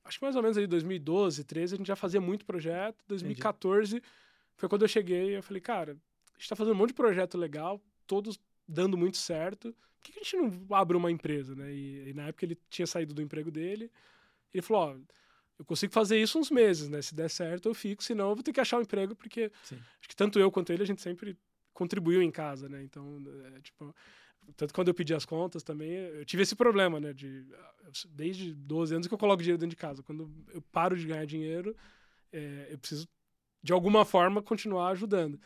Acho 0.03 0.19
que 0.19 0.25
mais 0.25 0.35
ou 0.35 0.41
menos 0.41 0.57
aí 0.57 0.67
2012, 0.67 1.43
13, 1.43 1.73
a 1.73 1.77
gente 1.77 1.87
já 1.87 1.95
fazia 1.95 2.21
muito 2.21 2.45
projeto. 2.45 3.03
2014 3.07 4.01
foi 4.55 4.69
quando 4.69 4.83
eu 4.83 4.87
cheguei 4.87 5.31
e 5.31 5.33
eu 5.33 5.43
falei, 5.43 5.61
cara, 5.61 5.93
a 5.93 6.39
gente 6.39 6.49
tá 6.49 6.55
fazendo 6.55 6.73
um 6.73 6.77
monte 6.77 6.89
de 6.89 6.95
projeto 6.95 7.37
legal, 7.37 7.81
todos 8.05 8.39
dando 8.67 8.97
muito 8.97 9.17
certo. 9.17 9.73
Por 9.97 10.03
que, 10.03 10.13
que 10.13 10.19
a 10.19 10.23
gente 10.23 10.37
não 10.37 10.75
abre 10.75 10.97
uma 10.97 11.11
empresa, 11.11 11.55
né? 11.55 11.73
E, 11.73 12.09
e 12.09 12.13
na 12.13 12.27
época 12.27 12.45
ele 12.45 12.57
tinha 12.69 12.87
saído 12.87 13.13
do 13.13 13.21
emprego 13.21 13.51
dele. 13.51 13.91
Ele 14.53 14.61
falou, 14.61 14.83
ó, 14.83 15.15
eu 15.59 15.65
consigo 15.65 15.93
fazer 15.93 16.19
isso 16.19 16.39
uns 16.39 16.49
meses, 16.49 16.89
né? 16.89 17.01
Se 17.01 17.13
der 17.13 17.29
certo, 17.29 17.69
eu 17.69 17.73
fico, 17.73 18.03
senão 18.03 18.29
eu 18.29 18.35
vou 18.35 18.43
ter 18.43 18.51
que 18.51 18.59
achar 18.59 18.77
um 18.77 18.81
emprego, 18.81 19.15
porque 19.15 19.51
Sim. 19.63 19.75
acho 19.99 20.09
que 20.09 20.15
tanto 20.15 20.39
eu 20.39 20.51
quanto 20.51 20.73
ele, 20.73 20.81
a 20.81 20.87
gente 20.87 21.01
sempre 21.01 21.37
contribuiu 21.73 22.21
em 22.21 22.31
casa, 22.31 22.67
né? 22.67 22.81
Então, 22.83 23.21
é, 23.55 23.61
tipo, 23.61 23.95
tanto 24.55 24.73
quando 24.73 24.87
eu 24.89 24.93
pedi 24.93 25.13
as 25.13 25.25
contas 25.25 25.63
também, 25.63 25.91
eu 25.91 26.25
tive 26.25 26.43
esse 26.43 26.55
problema, 26.55 26.99
né? 26.99 27.13
De, 27.13 27.45
desde 28.09 28.53
12 28.53 28.95
anos 28.95 29.07
que 29.07 29.13
eu 29.13 29.17
coloco 29.17 29.41
dinheiro 29.41 29.59
dentro 29.59 29.75
de 29.75 29.81
casa. 29.81 30.03
Quando 30.03 30.31
eu 30.53 30.61
paro 30.61 30.97
de 30.97 31.05
ganhar 31.05 31.25
dinheiro, 31.25 31.75
é, 32.31 32.67
eu 32.69 32.77
preciso, 32.77 33.07
de 33.61 33.73
alguma 33.73 34.05
forma, 34.05 34.41
continuar 34.41 34.89
ajudando. 34.89 35.39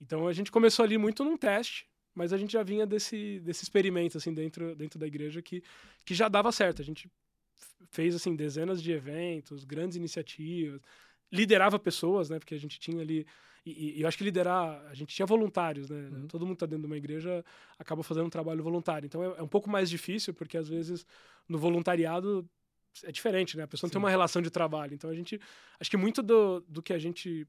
Então, 0.00 0.26
a 0.26 0.32
gente 0.32 0.50
começou 0.50 0.84
ali 0.84 0.96
muito 0.96 1.24
num 1.24 1.36
teste, 1.36 1.86
mas 2.14 2.32
a 2.32 2.38
gente 2.38 2.52
já 2.52 2.62
vinha 2.62 2.86
desse, 2.86 3.40
desse 3.40 3.62
experimento, 3.62 4.16
assim, 4.16 4.32
dentro, 4.32 4.74
dentro 4.74 4.98
da 4.98 5.06
igreja 5.06 5.42
que, 5.42 5.62
que 6.04 6.14
já 6.14 6.28
dava 6.28 6.50
certo. 6.50 6.82
A 6.82 6.84
gente 6.84 7.10
fez, 7.90 8.14
assim, 8.14 8.34
dezenas 8.34 8.82
de 8.82 8.92
eventos, 8.92 9.64
grandes 9.64 9.96
iniciativas, 9.96 10.80
liderava 11.32 11.78
pessoas, 11.78 12.30
né? 12.30 12.38
Porque 12.38 12.54
a 12.54 12.58
gente 12.58 12.78
tinha 12.78 13.00
ali... 13.00 13.26
E, 13.64 13.98
e 13.98 14.02
eu 14.02 14.08
acho 14.08 14.16
que 14.16 14.24
liderar... 14.24 14.84
A 14.86 14.94
gente 14.94 15.14
tinha 15.14 15.26
voluntários, 15.26 15.88
né? 15.90 16.08
Uhum. 16.08 16.26
Todo 16.28 16.46
mundo 16.46 16.56
tá 16.56 16.66
dentro 16.66 16.82
de 16.82 16.86
uma 16.86 16.96
igreja 16.96 17.44
acaba 17.78 18.02
fazendo 18.02 18.26
um 18.26 18.30
trabalho 18.30 18.62
voluntário. 18.62 19.06
Então, 19.06 19.22
é, 19.22 19.38
é 19.38 19.42
um 19.42 19.48
pouco 19.48 19.68
mais 19.68 19.88
difícil, 19.90 20.34
porque, 20.34 20.56
às 20.56 20.68
vezes, 20.68 21.06
no 21.48 21.58
voluntariado 21.58 22.48
é 23.04 23.12
diferente, 23.12 23.56
né? 23.56 23.62
A 23.62 23.68
pessoa 23.68 23.88
não 23.88 23.92
tem 23.92 23.98
uma 23.98 24.10
relação 24.10 24.42
de 24.42 24.50
trabalho. 24.50 24.94
Então, 24.94 25.10
a 25.10 25.14
gente... 25.14 25.40
Acho 25.78 25.90
que 25.90 25.96
muito 25.96 26.22
do, 26.22 26.60
do 26.68 26.82
que 26.82 26.92
a 26.92 26.98
gente 26.98 27.46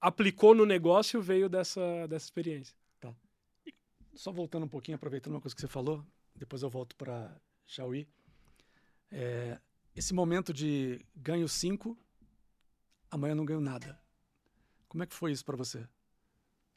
aplicou 0.00 0.54
no 0.54 0.64
negócio 0.64 1.20
veio 1.20 1.48
dessa, 1.48 2.06
dessa 2.06 2.26
experiência. 2.26 2.74
Só 4.14 4.32
voltando 4.32 4.64
um 4.64 4.68
pouquinho, 4.68 4.96
aproveitando 4.96 5.34
uma 5.34 5.40
coisa 5.40 5.54
que 5.54 5.60
você 5.60 5.68
falou, 5.68 6.04
depois 6.34 6.62
eu 6.62 6.70
volto 6.70 6.96
para 6.96 7.34
Xiaoyi. 7.66 8.08
É, 9.10 9.58
esse 9.94 10.12
momento 10.12 10.52
de 10.52 11.04
ganho 11.14 11.48
5, 11.48 11.96
amanhã 13.10 13.34
não 13.34 13.44
ganho 13.44 13.60
nada. 13.60 14.00
Como 14.88 15.02
é 15.02 15.06
que 15.06 15.14
foi 15.14 15.32
isso 15.32 15.44
para 15.44 15.56
você? 15.56 15.86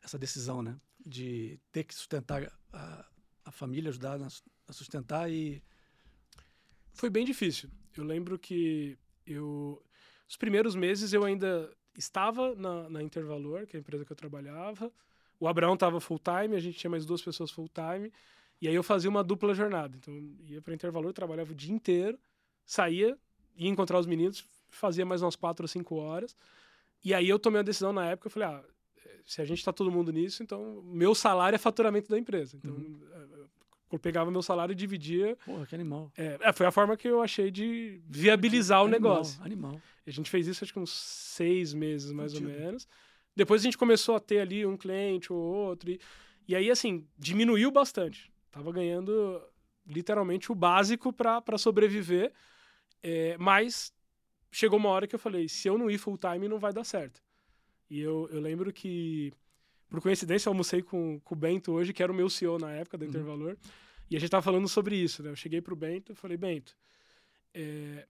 Essa 0.02 0.17
decisão, 0.17 0.62
né? 0.62 0.80
De 1.06 1.60
ter 1.72 1.84
que 1.84 1.93
sustentar 1.93 2.52
a, 2.72 3.06
a 3.46 3.52
família, 3.52 3.89
ajudar 3.89 4.19
a 4.67 4.74
sustentar 4.74 5.32
e. 5.32 5.63
Foi 6.93 7.10
bem 7.10 7.26
difícil. 7.26 7.69
Eu 7.96 8.04
lembro 8.04 8.38
que 8.38 8.98
eu... 9.26 9.84
Os 10.28 10.38
primeiros 10.38 10.76
meses 10.76 11.13
eu 11.13 11.24
ainda 11.24 11.72
estava 11.98 12.56
na, 12.56 12.89
na 12.89 13.04
Intervalor, 13.04 13.65
que 13.65 13.76
é 13.76 13.80
a 13.80 13.82
empresa 13.82 14.06
que 14.06 14.12
eu 14.12 14.15
trabalhava. 14.15 14.91
O 15.39 15.48
Abraão 15.48 15.74
estava 15.74 16.00
full-time, 16.00 16.56
a 16.56 16.60
gente 16.60 16.78
tinha 16.78 16.89
mais 16.89 17.06
duas 17.06 17.22
pessoas 17.22 17.52
full-time. 17.52 18.12
E 18.62 18.67
aí 18.67 18.76
eu 18.76 18.84
fazia 18.84 19.10
uma 19.10 19.24
dupla 19.24 19.54
jornada. 19.54 19.98
Então, 19.98 20.13
ia 20.48 20.62
para 20.62 20.74
Intervalor, 20.74 21.12
trabalhava 21.13 21.52
o 21.52 21.56
dia 21.56 21.74
inteiro, 21.74 22.17
saía, 22.65 23.17
ia 23.56 23.69
encontrar 23.69 24.00
os 24.00 24.06
meninos, 24.06 24.48
fazia 24.75 25.05
mais 25.05 25.21
umas 25.21 25.36
quatro 25.36 25.63
ou 25.63 25.67
cinco 25.67 25.95
horas. 25.95 26.36
E 27.03 27.13
aí 27.13 27.27
eu 27.27 27.38
tomei 27.39 27.59
a 27.59 27.63
decisão 27.63 27.91
na 27.91 28.05
época, 28.05 28.27
eu 28.27 28.31
falei, 28.31 28.47
ah, 28.49 28.63
se 29.25 29.41
a 29.41 29.45
gente 29.45 29.59
está 29.59 29.71
todo 29.73 29.91
mundo 29.91 30.12
nisso, 30.12 30.43
então 30.43 30.81
meu 30.86 31.13
salário 31.15 31.55
é 31.55 31.59
faturamento 31.59 32.09
da 32.09 32.17
empresa. 32.17 32.55
Então, 32.57 32.75
eh, 32.75 33.45
eu 33.91 33.99
pegava 33.99 34.31
meu 34.31 34.41
salário 34.41 34.73
e 34.73 34.75
dividia 34.75 35.38
Porra, 35.45 35.65
que 35.65 35.75
animal. 35.75 36.12
é, 36.17 36.38
é, 36.41 36.53
foi 36.53 36.65
a 36.65 36.71
forma 36.71 36.97
que 36.97 37.07
eu 37.07 37.21
achei 37.21 37.51
de 37.51 38.01
viabilizar 38.07 38.79
o 38.81 38.86
Animal, 38.86 38.99
negócio. 38.99 39.43
Animal. 39.43 39.81
A 40.05 40.12
gente 40.12 40.29
fez 40.29 40.47
isso 40.47 40.63
acho 40.63 40.73
que 40.73 40.79
uns 40.79 40.91
seis 40.91 41.73
meses, 41.73 42.12
mais 42.12 42.33
ou 42.33 42.41
Fudido. 42.41 42.59
menos. 42.59 42.88
Depois 43.36 43.62
a 43.62 43.63
gente 43.63 43.77
começou 43.77 44.15
a 44.15 44.19
ter 44.19 44.39
ali 44.39 44.65
um 44.65 44.75
cliente 44.77 45.31
ou 45.31 45.39
outro. 45.39 45.89
E, 45.91 45.99
e 46.47 46.55
aí, 46.55 46.69
assim, 46.69 47.07
diminuiu 47.17 47.71
bastante. 47.71 48.31
Tava 48.51 48.71
ganhando 48.71 49.41
literalmente 49.88 50.51
o 50.51 50.55
básico 50.55 51.12
para 51.13 51.57
sobreviver. 51.57 52.31
É, 53.01 53.38
mas 53.39 53.93
chegou 54.54 54.80
uma 54.80 54.89
hora 54.89 55.08
que 55.08 55.16
eu 55.16 55.20
falei: 55.20 55.50
se 55.50 55.68
eu 55.68 55.78
não 55.78 55.89
ir 55.89 55.98
full 55.98 56.18
time, 56.18 56.48
não 56.48 56.60
vai 56.60 56.72
dar 56.72 56.84
certo. 56.84 57.22
E 57.89 58.00
eu, 58.00 58.30
eu 58.32 58.39
lembro 58.39 58.72
que, 58.72 59.34
por 59.89 60.00
coincidência, 60.02 60.48
eu 60.48 60.52
almocei 60.52 60.82
com, 60.82 61.20
com 61.20 61.36
o 61.36 61.38
Bento 61.38 61.72
hoje, 61.74 61.92
que 61.92 62.02
era 62.02 62.12
o 62.12 62.16
meu 62.16 62.30
CEO 62.30 62.58
na 62.58 62.72
época 62.72 62.98
da 62.98 63.06
Uhum. 63.06 63.10
Intervalor. 63.10 63.58
E 64.10 64.16
a 64.16 64.20
gente 64.20 64.30
tava 64.30 64.44
falando 64.44 64.68
sobre 64.68 64.96
isso, 64.96 65.22
né? 65.24 65.30
Eu 65.32 65.36
cheguei 65.36 65.60
pro 65.62 65.76
Bento 65.76 66.12
e 66.13 66.16
falei: 66.16 66.38
Bento, 66.38 66.78
é, 67.54 68.08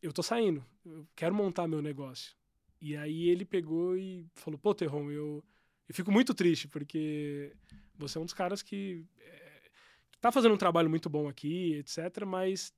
eu 0.00 0.12
tô 0.12 0.22
saindo, 0.22 0.64
eu 0.86 1.06
quero 1.14 1.34
montar 1.34 1.68
meu 1.68 1.82
negócio. 1.82 2.34
E 2.80 2.96
aí 2.96 3.28
ele 3.28 3.44
pegou 3.44 3.96
e 3.96 4.26
falou: 4.34 4.58
pô, 4.58 4.74
Terron, 4.74 5.10
eu, 5.10 5.44
eu 5.88 5.94
fico 5.94 6.10
muito 6.10 6.32
triste, 6.34 6.68
porque 6.68 7.52
você 7.96 8.18
é 8.18 8.20
um 8.20 8.24
dos 8.24 8.34
caras 8.34 8.62
que 8.62 9.04
é, 9.20 9.70
tá 10.20 10.32
fazendo 10.32 10.54
um 10.54 10.58
trabalho 10.58 10.90
muito 10.90 11.08
bom 11.10 11.28
aqui, 11.28 11.74
etc., 11.74 12.24
mas 12.26 12.72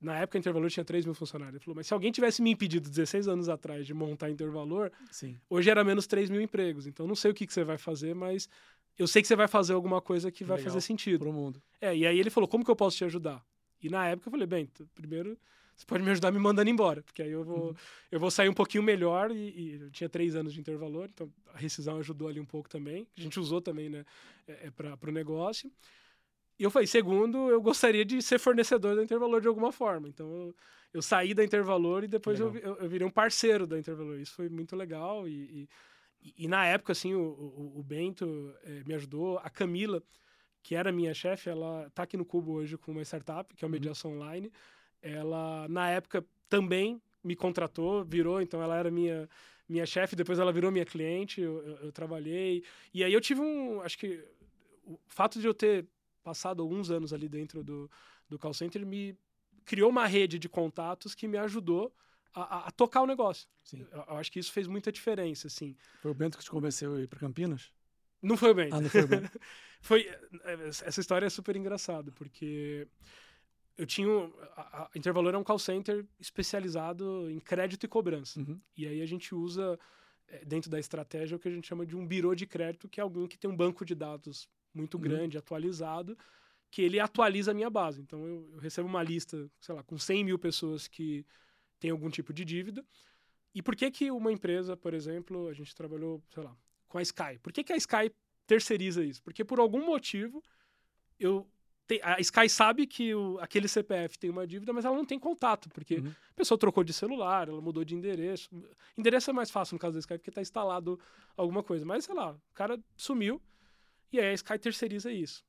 na 0.00 0.16
época 0.18 0.38
a 0.38 0.40
Intervalor 0.40 0.70
tinha 0.70 0.84
3 0.84 1.04
mil 1.04 1.14
funcionários. 1.14 1.56
Ele 1.56 1.64
falou: 1.64 1.76
mas 1.76 1.86
se 1.86 1.92
alguém 1.94 2.10
tivesse 2.10 2.40
me 2.42 2.50
impedido 2.50 2.88
16 2.88 3.28
anos 3.28 3.48
atrás 3.48 3.86
de 3.86 3.92
montar 3.94 4.26
a 4.26 4.30
Intervalor, 4.30 4.90
Sim. 5.10 5.38
hoje 5.48 5.68
era 5.70 5.84
menos 5.84 6.06
3 6.06 6.30
mil 6.30 6.40
empregos. 6.40 6.86
Então 6.86 7.06
não 7.06 7.14
sei 7.14 7.30
o 7.30 7.34
que, 7.34 7.46
que 7.46 7.52
você 7.52 7.64
vai 7.64 7.76
fazer, 7.78 8.14
mas 8.14 8.48
eu 8.98 9.06
sei 9.06 9.22
que 9.22 9.28
você 9.28 9.36
vai 9.36 9.48
fazer 9.48 9.72
alguma 9.74 10.00
coisa 10.00 10.30
que 10.30 10.44
vai 10.44 10.56
Legal. 10.58 10.72
fazer 10.72 10.84
sentido. 10.84 11.20
Pro 11.20 11.32
mundo. 11.32 11.62
É, 11.80 11.94
e 11.96 12.06
aí 12.06 12.18
ele 12.18 12.30
falou, 12.30 12.48
como 12.48 12.64
que 12.64 12.70
eu 12.70 12.76
posso 12.76 12.96
te 12.96 13.04
ajudar? 13.04 13.44
E 13.82 13.88
na 13.88 14.06
época 14.08 14.28
eu 14.28 14.30
falei, 14.30 14.46
bem, 14.46 14.68
primeiro 14.94 15.38
você 15.74 15.86
pode 15.86 16.04
me 16.04 16.10
ajudar 16.10 16.30
me 16.30 16.38
mandando 16.38 16.68
embora, 16.68 17.02
porque 17.02 17.22
aí 17.22 17.30
eu 17.30 17.42
vou, 17.42 17.68
Uhum. 17.68 17.74
eu 18.12 18.20
vou 18.20 18.30
sair 18.30 18.50
um 18.50 18.52
pouquinho 18.54 18.82
melhor 18.82 19.30
e, 19.30 19.48
e 19.48 19.80
eu 19.80 19.90
tinha 19.90 20.10
três 20.10 20.36
anos 20.36 20.52
de 20.52 20.60
intervalor, 20.60 21.08
então 21.10 21.32
a 21.54 21.56
rescisão 21.56 21.96
ajudou 21.98 22.28
ali 22.28 22.38
um 22.38 22.44
pouco 22.44 22.68
também. 22.68 23.06
A 23.16 23.20
gente 23.22 23.40
usou 23.40 23.62
também, 23.62 23.88
né, 23.88 24.04
é, 24.46 24.66
é 24.66 24.70
para 24.70 25.08
o 25.08 25.12
negócio. 25.12 25.72
E 26.60 26.62
eu 26.62 26.70
falei, 26.70 26.86
segundo, 26.86 27.48
eu 27.48 27.58
gostaria 27.58 28.04
de 28.04 28.20
ser 28.20 28.38
fornecedor 28.38 28.94
da 28.94 29.02
Intervalor 29.02 29.40
de 29.40 29.48
alguma 29.48 29.72
forma. 29.72 30.06
Então 30.06 30.30
eu, 30.30 30.54
eu 30.92 31.00
saí 31.00 31.32
da 31.32 31.42
Intervalor 31.42 32.04
e 32.04 32.06
depois 32.06 32.38
eu, 32.38 32.54
eu, 32.54 32.76
eu, 32.76 32.86
virei 32.86 33.06
um 33.06 33.10
parceiro 33.10 33.66
da 33.66 33.78
Intervalor. 33.78 34.20
Isso 34.20 34.34
foi 34.34 34.50
muito 34.50 34.76
legal. 34.76 35.26
E, 35.26 35.66
e, 36.22 36.34
e 36.44 36.46
na 36.46 36.66
época, 36.66 36.92
assim, 36.92 37.14
o, 37.14 37.22
o, 37.22 37.80
o 37.80 37.82
Bento 37.82 38.54
é, 38.62 38.84
me 38.84 38.92
ajudou. 38.92 39.38
A 39.38 39.48
Camila, 39.48 40.02
que 40.62 40.74
era 40.74 40.92
minha 40.92 41.14
chefe, 41.14 41.48
ela 41.48 41.86
está 41.86 42.02
aqui 42.02 42.18
no 42.18 42.26
Cubo 42.26 42.52
hoje 42.52 42.76
com 42.76 42.92
uma 42.92 43.00
startup, 43.00 43.56
que 43.56 43.64
é 43.64 43.66
o 43.66 43.68
uhum. 43.68 43.72
Mediação 43.72 44.10
uhum. 44.10 44.18
Online. 44.18 44.52
Ela, 45.00 45.66
na 45.66 45.88
época, 45.88 46.22
também 46.46 47.00
me 47.24 47.34
contratou, 47.34 48.04
virou, 48.04 48.42
então 48.42 48.62
ela 48.62 48.76
era 48.76 48.90
minha 48.90 49.26
minha 49.66 49.86
chefe, 49.86 50.16
depois 50.16 50.38
ela 50.38 50.52
virou 50.52 50.70
minha 50.72 50.84
cliente, 50.84 51.40
eu, 51.40 51.62
eu, 51.64 51.76
eu, 51.84 51.92
trabalhei. 51.92 52.64
E 52.92 53.04
aí 53.04 53.12
eu 53.12 53.20
tive 53.20 53.40
um. 53.40 53.80
Acho 53.80 53.96
que 53.96 54.22
o 54.84 54.98
fato 55.06 55.38
de 55.38 55.46
eu 55.46 55.54
ter 55.54 55.86
passado 56.30 56.62
alguns 56.62 56.90
anos 56.90 57.12
ali 57.12 57.28
dentro 57.28 57.64
do, 57.64 57.90
do 58.28 58.38
call 58.38 58.54
center 58.54 58.86
me 58.86 59.18
criou 59.64 59.90
uma 59.90 60.06
rede 60.06 60.38
de 60.38 60.48
contatos 60.48 61.12
que 61.12 61.26
me 61.26 61.36
ajudou 61.36 61.92
a, 62.32 62.68
a 62.68 62.70
tocar 62.70 63.02
o 63.02 63.06
negócio. 63.06 63.48
Sim. 63.64 63.84
Eu, 63.90 64.04
eu, 64.08 64.16
acho 64.16 64.30
que 64.30 64.38
isso 64.38 64.52
fez 64.52 64.68
muita 64.68 64.92
diferença, 64.92 65.48
assim. 65.48 65.76
Foi 66.00 66.12
o 66.12 66.14
Bento 66.14 66.38
que 66.38 66.44
te 66.44 66.50
convenceu 66.50 66.94
a 66.94 67.00
ir 67.00 67.08
para 67.08 67.18
Campinas? 67.18 67.72
Não 68.22 68.36
foi 68.36 68.50
o 68.52 68.54
Bento. 68.54 68.76
Ah, 68.76 68.80
não 68.80 68.88
foi 68.88 69.02
o 69.02 69.08
Bento. 69.08 69.40
foi, 69.82 70.08
essa 70.84 71.00
história 71.00 71.26
é 71.26 71.30
super 71.30 71.56
engraçada, 71.56 72.12
porque 72.12 72.86
eu 73.76 73.86
tinha. 73.86 74.08
A, 74.56 74.84
a 74.84 74.90
Intervalor 74.94 75.34
é 75.34 75.38
um 75.38 75.44
call 75.44 75.58
center 75.58 76.06
especializado 76.20 77.28
em 77.28 77.40
crédito 77.40 77.84
e 77.84 77.88
cobrança. 77.88 78.38
Uhum. 78.38 78.60
E 78.76 78.86
aí 78.86 79.02
a 79.02 79.06
gente 79.06 79.34
usa, 79.34 79.76
é, 80.28 80.44
dentro 80.44 80.70
da 80.70 80.78
estratégia, 80.78 81.36
o 81.36 81.40
que 81.40 81.48
a 81.48 81.52
gente 81.52 81.66
chama 81.66 81.84
de 81.84 81.96
um 81.96 82.06
birô 82.06 82.36
de 82.36 82.46
crédito, 82.46 82.88
que 82.88 83.00
é 83.00 83.02
alguém 83.02 83.26
que 83.26 83.38
tem 83.38 83.50
um 83.50 83.56
banco 83.56 83.84
de 83.84 83.96
dados 83.96 84.48
muito 84.74 84.94
uhum. 84.94 85.00
grande, 85.00 85.38
atualizado, 85.38 86.16
que 86.70 86.82
ele 86.82 87.00
atualiza 87.00 87.50
a 87.50 87.54
minha 87.54 87.70
base. 87.70 88.00
Então 88.00 88.24
eu, 88.24 88.48
eu, 88.52 88.58
recebo 88.58 88.88
uma 88.88 89.02
lista, 89.02 89.50
sei 89.60 89.74
lá, 89.74 89.82
com 89.82 89.98
100 89.98 90.24
mil 90.24 90.38
pessoas 90.38 90.86
que 90.86 91.26
têm 91.78 91.90
algum 91.90 92.10
tipo 92.10 92.32
de 92.32 92.44
dívida. 92.44 92.84
E 93.54 93.62
por 93.62 93.74
que 93.74 93.90
que 93.90 94.10
uma 94.10 94.30
empresa, 94.30 94.76
por 94.76 94.94
exemplo, 94.94 95.48
a 95.48 95.52
gente 95.52 95.74
trabalhou, 95.74 96.22
sei 96.32 96.42
lá, 96.42 96.56
com 96.88 96.98
a 96.98 97.02
Sky? 97.02 97.38
Por 97.42 97.52
que 97.52 97.64
que 97.64 97.72
a 97.72 97.76
Sky 97.76 98.12
terceiriza 98.46 99.04
isso? 99.04 99.22
Porque 99.22 99.44
por 99.44 99.58
algum 99.58 99.84
motivo 99.84 100.42
eu 101.18 101.46
a 102.02 102.20
Sky 102.20 102.48
sabe 102.48 102.86
que 102.86 103.12
o, 103.14 103.38
aquele 103.40 103.66
CPF 103.66 104.16
tem 104.18 104.30
uma 104.30 104.46
dívida, 104.46 104.72
mas 104.72 104.84
ela 104.84 104.94
não 104.94 105.04
tem 105.04 105.18
contato, 105.18 105.68
porque 105.70 105.96
uhum. 105.96 106.10
a 106.10 106.34
pessoa 106.34 106.56
trocou 106.56 106.84
de 106.84 106.92
celular, 106.92 107.48
ela 107.48 107.60
mudou 107.60 107.84
de 107.84 107.96
endereço. 107.96 108.48
Endereço 108.96 109.30
é 109.30 109.32
mais 109.32 109.50
fácil 109.50 109.74
no 109.74 109.80
caso 109.80 109.94
da 109.94 109.98
Sky, 109.98 110.14
porque 110.18 110.30
está 110.30 110.40
instalado 110.40 111.00
alguma 111.36 111.62
coisa. 111.64 111.84
Mas, 111.84 112.04
sei 112.04 112.14
lá, 112.14 112.32
o 112.32 112.54
cara 112.54 112.78
sumiu 112.96 113.42
e 114.12 114.18
aí 114.18 114.28
a 114.28 114.34
Sky 114.34 114.58
terceiriza 114.58 115.12
isso. 115.12 115.44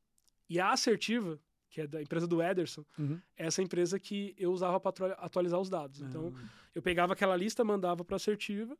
E 0.49 0.59
a 0.59 0.71
Assertiva, 0.71 1.39
que 1.69 1.81
é 1.81 1.87
da 1.87 2.01
empresa 2.01 2.27
do 2.27 2.41
Ederson, 2.41 2.85
uhum. 2.97 3.19
é 3.37 3.45
essa 3.45 3.61
empresa 3.61 3.99
que 3.99 4.35
eu 4.37 4.51
usava 4.51 4.79
para 4.79 5.13
atualizar 5.13 5.59
os 5.59 5.69
dados. 5.69 6.01
Então, 6.01 6.25
uhum. 6.25 6.47
eu 6.75 6.81
pegava 6.81 7.13
aquela 7.13 7.35
lista, 7.35 7.63
mandava 7.63 8.03
para 8.03 8.15
a 8.15 8.17
Assertiva, 8.17 8.77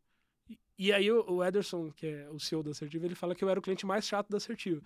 e, 0.50 0.60
e 0.78 0.94
aí 0.94 1.12
o, 1.12 1.36
o 1.36 1.44
Ederson, 1.44 1.92
que 1.92 2.08
é 2.08 2.30
o 2.30 2.40
CEO 2.40 2.62
da 2.62 2.72
Assertiva, 2.72 3.06
ele 3.06 3.16
fala 3.16 3.34
que 3.34 3.44
eu 3.44 3.50
era 3.50 3.60
o 3.60 3.64
cliente 3.64 3.86
mais 3.86 4.06
chato 4.06 4.30
da 4.30 4.38
Assertiva. 4.38 4.82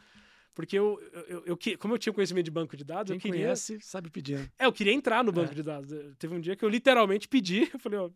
Porque 0.56 0.80
eu, 0.80 0.98
eu, 1.12 1.22
eu, 1.28 1.44
eu, 1.48 1.78
como 1.78 1.94
eu 1.94 1.98
tinha 1.98 2.14
conhecimento 2.14 2.46
de 2.46 2.52
banco 2.52 2.78
de 2.78 2.86
dados, 2.86 3.10
Quem 3.10 3.18
eu 3.18 3.22
queria. 3.22 3.48
Conhece, 3.48 3.78
sabe 3.82 4.10
pedir. 4.10 4.40
Né? 4.40 4.50
É, 4.58 4.66
eu 4.66 4.72
queria 4.72 4.94
entrar 4.94 5.22
no 5.22 5.32
banco 5.32 5.52
é. 5.52 5.56
de 5.56 5.62
dados. 5.62 5.92
Teve 6.18 6.34
um 6.34 6.40
dia 6.40 6.56
que 6.56 6.64
eu 6.64 6.70
literalmente 6.70 7.28
pedi, 7.28 7.70
eu 7.74 7.78
falei, 7.78 8.00
ó, 8.00 8.10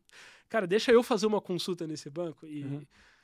cara, 0.47 0.65
deixa 0.65 0.89
eu 0.89 1.03
fazer 1.03 1.27
uma 1.27 1.41
consulta 1.41 1.85
nesse 1.85 2.09
banco. 2.09 2.47
E, 2.47 2.63
uhum. 2.63 2.81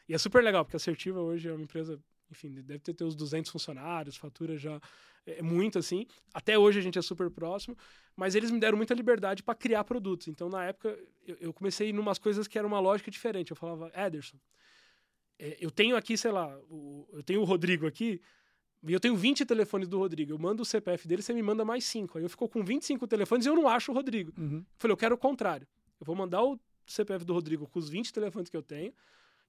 e 0.09 0.13
é 0.13 0.17
super 0.17 0.43
legal, 0.43 0.65
porque 0.65 0.75
a 0.75 0.77
Assertiva 0.77 1.21
hoje 1.21 1.47
é 1.47 1.53
uma 1.53 1.63
empresa, 1.63 1.97
enfim, 2.31 2.51
deve 2.53 2.79
ter, 2.79 2.93
ter 2.93 3.03
uns 3.03 3.15
200 3.15 3.51
funcionários, 3.51 4.15
fatura 4.15 4.57
já 4.57 4.79
é 5.25 5.41
muito 5.41 5.79
assim. 5.79 6.05
Até 6.33 6.57
hoje 6.57 6.79
a 6.79 6.81
gente 6.81 6.99
é 6.99 7.01
super 7.01 7.29
próximo, 7.29 7.77
mas 8.15 8.35
eles 8.35 8.51
me 8.51 8.59
deram 8.59 8.77
muita 8.77 8.93
liberdade 8.93 9.43
para 9.43 9.55
criar 9.55 9.83
produtos. 9.83 10.27
Então, 10.27 10.49
na 10.49 10.63
época, 10.65 10.97
eu, 11.25 11.37
eu 11.39 11.53
comecei 11.53 11.89
em 11.89 11.97
umas 11.97 12.19
coisas 12.19 12.47
que 12.47 12.57
era 12.57 12.67
uma 12.67 12.79
lógica 12.79 13.09
diferente. 13.09 13.51
Eu 13.51 13.57
falava, 13.57 13.91
Ederson, 13.95 14.37
é, 15.39 15.57
eu 15.59 15.71
tenho 15.71 15.95
aqui, 15.95 16.17
sei 16.17 16.31
lá, 16.31 16.57
o, 16.69 17.07
eu 17.11 17.23
tenho 17.23 17.41
o 17.41 17.43
Rodrigo 17.43 17.87
aqui, 17.87 18.21
e 18.87 18.93
eu 18.93 18.99
tenho 18.99 19.15
20 19.15 19.45
telefones 19.45 19.87
do 19.87 19.97
Rodrigo. 19.97 20.31
Eu 20.31 20.37
mando 20.37 20.61
o 20.61 20.65
CPF 20.65 21.07
dele, 21.07 21.21
você 21.21 21.33
me 21.33 21.41
manda 21.41 21.65
mais 21.65 21.83
5. 21.85 22.17
Aí 22.17 22.23
eu 22.23 22.29
fico 22.29 22.47
com 22.47 22.63
25 22.63 23.07
telefones 23.07 23.45
e 23.45 23.49
eu 23.49 23.55
não 23.55 23.67
acho 23.67 23.91
o 23.91 23.95
Rodrigo. 23.95 24.31
Uhum. 24.37 24.59
Eu 24.59 24.65
falei, 24.77 24.93
eu 24.93 24.97
quero 24.97 25.15
o 25.15 25.17
contrário. 25.17 25.67
Eu 25.99 26.05
vou 26.05 26.15
mandar 26.15 26.43
o 26.43 26.59
CPF 26.85 27.25
do 27.25 27.33
Rodrigo 27.33 27.67
com 27.67 27.79
os 27.79 27.89
20 27.89 28.13
telefones 28.13 28.49
que 28.49 28.55
eu 28.55 28.61
tenho. 28.61 28.93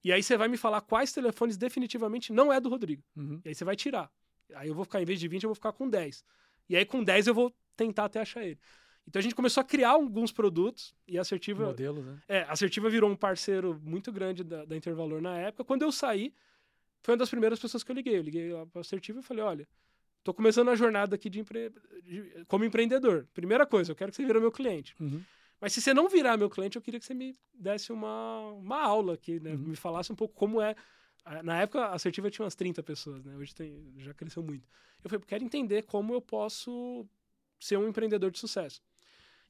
E 0.03 0.11
aí 0.11 0.21
você 0.23 0.37
vai 0.37 0.47
me 0.47 0.57
falar 0.57 0.81
quais 0.81 1.11
telefones 1.11 1.57
definitivamente 1.57 2.31
não 2.31 2.51
é 2.51 2.59
do 2.59 2.69
Rodrigo. 2.69 3.03
Uhum. 3.15 3.41
E 3.43 3.49
aí 3.49 3.55
você 3.55 3.65
vai 3.65 3.75
tirar. 3.75 4.11
Aí 4.55 4.69
eu 4.69 4.75
vou 4.75 4.85
ficar, 4.85 5.01
em 5.01 5.05
vez 5.05 5.19
de 5.19 5.27
20, 5.27 5.43
eu 5.43 5.49
vou 5.49 5.55
ficar 5.55 5.73
com 5.73 5.89
10. 5.89 6.23
E 6.69 6.75
aí 6.75 6.85
com 6.85 7.03
10 7.03 7.27
eu 7.27 7.33
vou 7.33 7.53
tentar 7.75 8.05
até 8.05 8.21
achar 8.21 8.43
ele. 8.43 8.59
Então 9.07 9.19
a 9.19 9.23
gente 9.23 9.35
começou 9.35 9.61
a 9.61 9.63
criar 9.63 9.91
alguns 9.91 10.31
produtos 10.31 10.93
e 11.07 11.17
a 11.17 11.21
Assertiva. 11.21 11.67
Modelos, 11.67 12.05
né? 12.05 12.19
É, 12.27 12.41
a 12.41 12.51
Assertiva 12.51 12.89
virou 12.89 13.09
um 13.09 13.15
parceiro 13.15 13.79
muito 13.81 14.11
grande 14.11 14.43
da, 14.43 14.65
da 14.65 14.75
Intervalor 14.75 15.21
na 15.21 15.37
época. 15.37 15.63
Quando 15.63 15.83
eu 15.83 15.91
saí, 15.91 16.33
foi 17.01 17.13
uma 17.13 17.19
das 17.19 17.29
primeiras 17.29 17.57
pessoas 17.57 17.83
que 17.83 17.91
eu 17.91 17.95
liguei. 17.95 18.17
Eu 18.17 18.21
liguei 18.21 18.51
lá 18.51 18.65
para 18.65 18.81
Assertiva 18.81 19.19
e 19.21 19.23
falei: 19.23 19.43
olha, 19.43 19.67
tô 20.23 20.33
começando 20.33 20.69
a 20.69 20.75
jornada 20.75 21.15
aqui 21.15 21.29
de, 21.29 21.39
empre... 21.39 21.71
de, 22.03 22.45
como 22.47 22.65
empreendedor. 22.65 23.25
Primeira 23.33 23.65
coisa, 23.65 23.91
eu 23.91 23.95
quero 23.95 24.11
que 24.11 24.17
você 24.17 24.25
vira 24.25 24.41
meu 24.41 24.51
cliente. 24.51 24.93
Uhum. 24.99 25.23
Mas 25.59 25.73
se 25.73 25.81
você 25.81 25.93
não 25.93 26.07
virar 26.07 26.37
meu 26.37 26.49
cliente, 26.49 26.75
eu 26.75 26.81
queria 26.81 26.99
que 26.99 27.05
você 27.05 27.13
me 27.13 27.35
desse 27.53 27.91
uma, 27.91 28.39
uma 28.51 28.81
aula 28.81 29.15
aqui, 29.15 29.39
né? 29.39 29.51
Uhum. 29.51 29.69
Me 29.69 29.75
falasse 29.75 30.11
um 30.11 30.15
pouco 30.15 30.33
como 30.35 30.61
é. 30.61 30.75
Na 31.43 31.61
época, 31.61 31.81
a 31.81 31.95
Assertiva 31.95 32.29
tinha 32.29 32.45
umas 32.45 32.55
30 32.55 32.81
pessoas, 32.83 33.23
né? 33.23 33.35
Hoje 33.35 33.53
tem, 33.53 33.93
já 33.97 34.13
cresceu 34.13 34.43
muito. 34.43 34.67
Eu 35.03 35.09
falei, 35.09 35.25
quero 35.27 35.43
entender 35.43 35.83
como 35.83 36.13
eu 36.13 36.21
posso 36.21 37.05
ser 37.59 37.77
um 37.77 37.87
empreendedor 37.87 38.31
de 38.31 38.39
sucesso. 38.39 38.81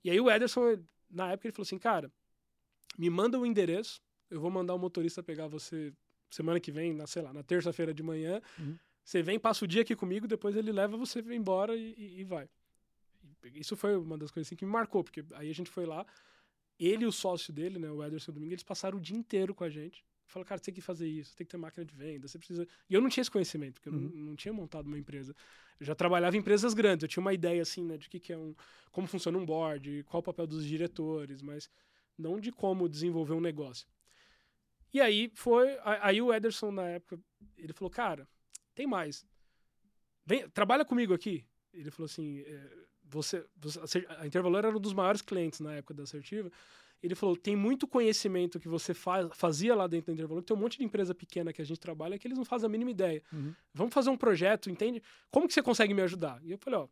E 0.04 0.10
aí 0.10 0.20
o 0.20 0.32
Ederson, 0.32 0.80
na 1.10 1.32
época, 1.32 1.48
ele 1.48 1.54
falou 1.54 1.65
assim, 1.65 1.78
cara, 1.78 2.12
me 2.98 3.10
manda 3.10 3.38
o 3.38 3.46
endereço, 3.46 4.02
eu 4.30 4.39
vou 4.39 4.50
mandar 4.50 4.74
o 4.74 4.80
motorista 4.80 5.22
pegar 5.22 5.48
você 5.48 5.93
semana 6.30 6.60
que 6.60 6.72
vem, 6.72 6.93
na, 6.93 7.08
sei 7.08 7.22
lá, 7.22 7.32
na 7.32 7.43
terça-feira 7.43 7.93
de 7.93 8.04
manhã. 8.04 8.41
Uhum. 8.60 8.78
Você 9.04 9.22
vem, 9.22 9.39
passa 9.39 9.63
o 9.63 9.67
dia 9.67 9.84
aqui 9.84 9.96
comigo, 9.96 10.28
depois 10.28 10.56
ele 10.56 10.72
leva 10.72 10.98
você 10.98 11.20
embora 11.20 11.76
e, 11.76 11.93
e, 11.98 12.20
e 12.22 12.24
vai. 12.24 12.50
Isso 13.54 13.76
foi 13.76 13.96
uma 13.96 14.18
das 14.18 14.32
coisas 14.32 14.48
assim, 14.48 14.56
que 14.56 14.66
me 14.66 14.72
marcou, 14.72 15.04
porque 15.04 15.24
aí 15.36 15.50
a 15.50 15.54
gente 15.54 15.70
foi 15.70 15.86
lá, 15.86 16.06
ele 16.80 17.04
e 17.04 17.08
o 17.08 17.12
sócio 17.12 17.52
dele, 17.52 17.80
né, 17.80 17.90
o 17.90 18.04
Ederson 18.04 18.32
Domingo, 18.32 18.54
eles 18.54 18.63
passaram 18.63 18.98
o 18.98 19.02
dia 19.02 19.18
inteiro 19.18 19.54
com 19.54 19.63
a 19.63 19.70
gente. 19.70 20.06
Falaram, 20.28 20.48
cara, 20.48 20.60
você 20.60 20.66
tem 20.66 20.74
que 20.74 20.82
fazer 20.82 21.08
isso, 21.08 21.36
tem 21.36 21.46
que 21.46 21.52
ter 21.52 21.58
máquina 21.58 21.86
de 21.86 21.96
venda, 21.96 22.28
você 22.28 22.38
precisa. 22.38 22.68
E 22.90 22.94
eu 22.94 23.02
não 23.02 23.10
tinha 23.10 23.22
esse 23.22 23.32
conhecimento, 23.32 23.76
porque 23.76 23.88
eu 23.88 23.94
não, 23.94 24.02
uhum. 24.02 24.12
não, 24.13 24.36
tinha 24.36 24.54
montado 24.54 24.86
uma 24.86 24.98
empresa. 24.98 25.34
Eu 25.80 25.86
já 25.86 25.96
trabalhava 25.96 26.36
em 26.36 26.40
empresas 26.40 26.74
grandes, 26.74 27.04
eu 27.04 27.08
tinha 27.08 27.22
uma 27.22 27.34
ideia 27.34 27.62
assim, 27.62 27.84
né, 27.84 27.98
de 27.98 28.10
que, 28.10 28.20
que 28.20 28.34
é 28.34 28.38
um. 28.38 28.54
como 28.92 29.08
funciona 29.08 29.38
um 29.38 29.46
board, 29.46 30.04
qual 30.04 30.20
o 30.20 30.24
papel 30.24 30.46
dos 30.46 30.66
diretores, 30.66 31.42
mas 31.42 31.70
não 32.18 32.40
de 32.40 32.52
como 32.52 32.90
desenvolver 32.90 33.34
um 33.34 33.40
negócio. 33.40 33.88
E 34.94 35.00
aí 35.00 35.32
foi. 35.34 35.78
Aí 35.84 36.22
o 36.22 36.34
Ederson, 36.34 36.72
na 36.72 36.88
época, 36.90 37.20
ele 37.58 37.72
falou: 37.72 37.90
Cara, 37.90 38.28
tem 38.76 38.86
mais. 38.86 39.26
Vem, 40.26 40.50
trabalha 40.50 40.84
comigo 40.84 41.13
aqui. 41.13 41.46
Ele 41.74 41.90
falou 41.90 42.06
assim: 42.06 42.40
é, 42.40 42.88
você, 43.10 43.46
você, 43.56 44.06
a 44.17 44.26
Intervalor 44.26 44.65
era 44.65 44.76
um 44.76 44.80
dos 44.80 44.93
maiores 44.93 45.22
clientes 45.22 45.60
na 45.60 45.74
época 45.76 45.93
da 45.93 46.04
assertiva. 46.04 46.52
Ele 47.02 47.15
falou: 47.15 47.36
tem 47.36 47.56
muito 47.56 47.88
conhecimento 47.88 48.60
que 48.60 48.67
você 48.67 48.93
faz, 48.93 49.28
fazia 49.34 49.76
lá 49.76 49.88
dentro 49.88 50.08
da 50.08 50.13
Intervalor, 50.13 50.43
tem 50.43 50.56
um 50.56 50.60
monte 50.60 50.78
de 50.78 50.84
empresa 50.84 51.13
pequena 51.13 51.54
que 51.54 51.62
a 51.62 51.65
gente 51.65 51.80
trabalha 51.80 52.17
que 52.17 52.28
eles 52.28 52.38
não 52.38 52.46
fazem 52.46 52.65
a 52.65 52.70
mínima 52.70 52.91
ideia. 52.91 53.22
Uhum. 53.32 53.54
Vamos 53.74 53.93
fazer 53.93 54.10
um 54.10 54.17
projeto, 54.17 54.70
entende? 54.70 55.02
Como 55.30 55.48
que 55.48 55.54
você 55.54 55.62
consegue 55.62 55.93
me 55.93 56.02
ajudar? 56.02 56.41
E 56.43 56.52
eu 56.52 56.58
falei: 56.58 56.80
Ó, 56.80 56.88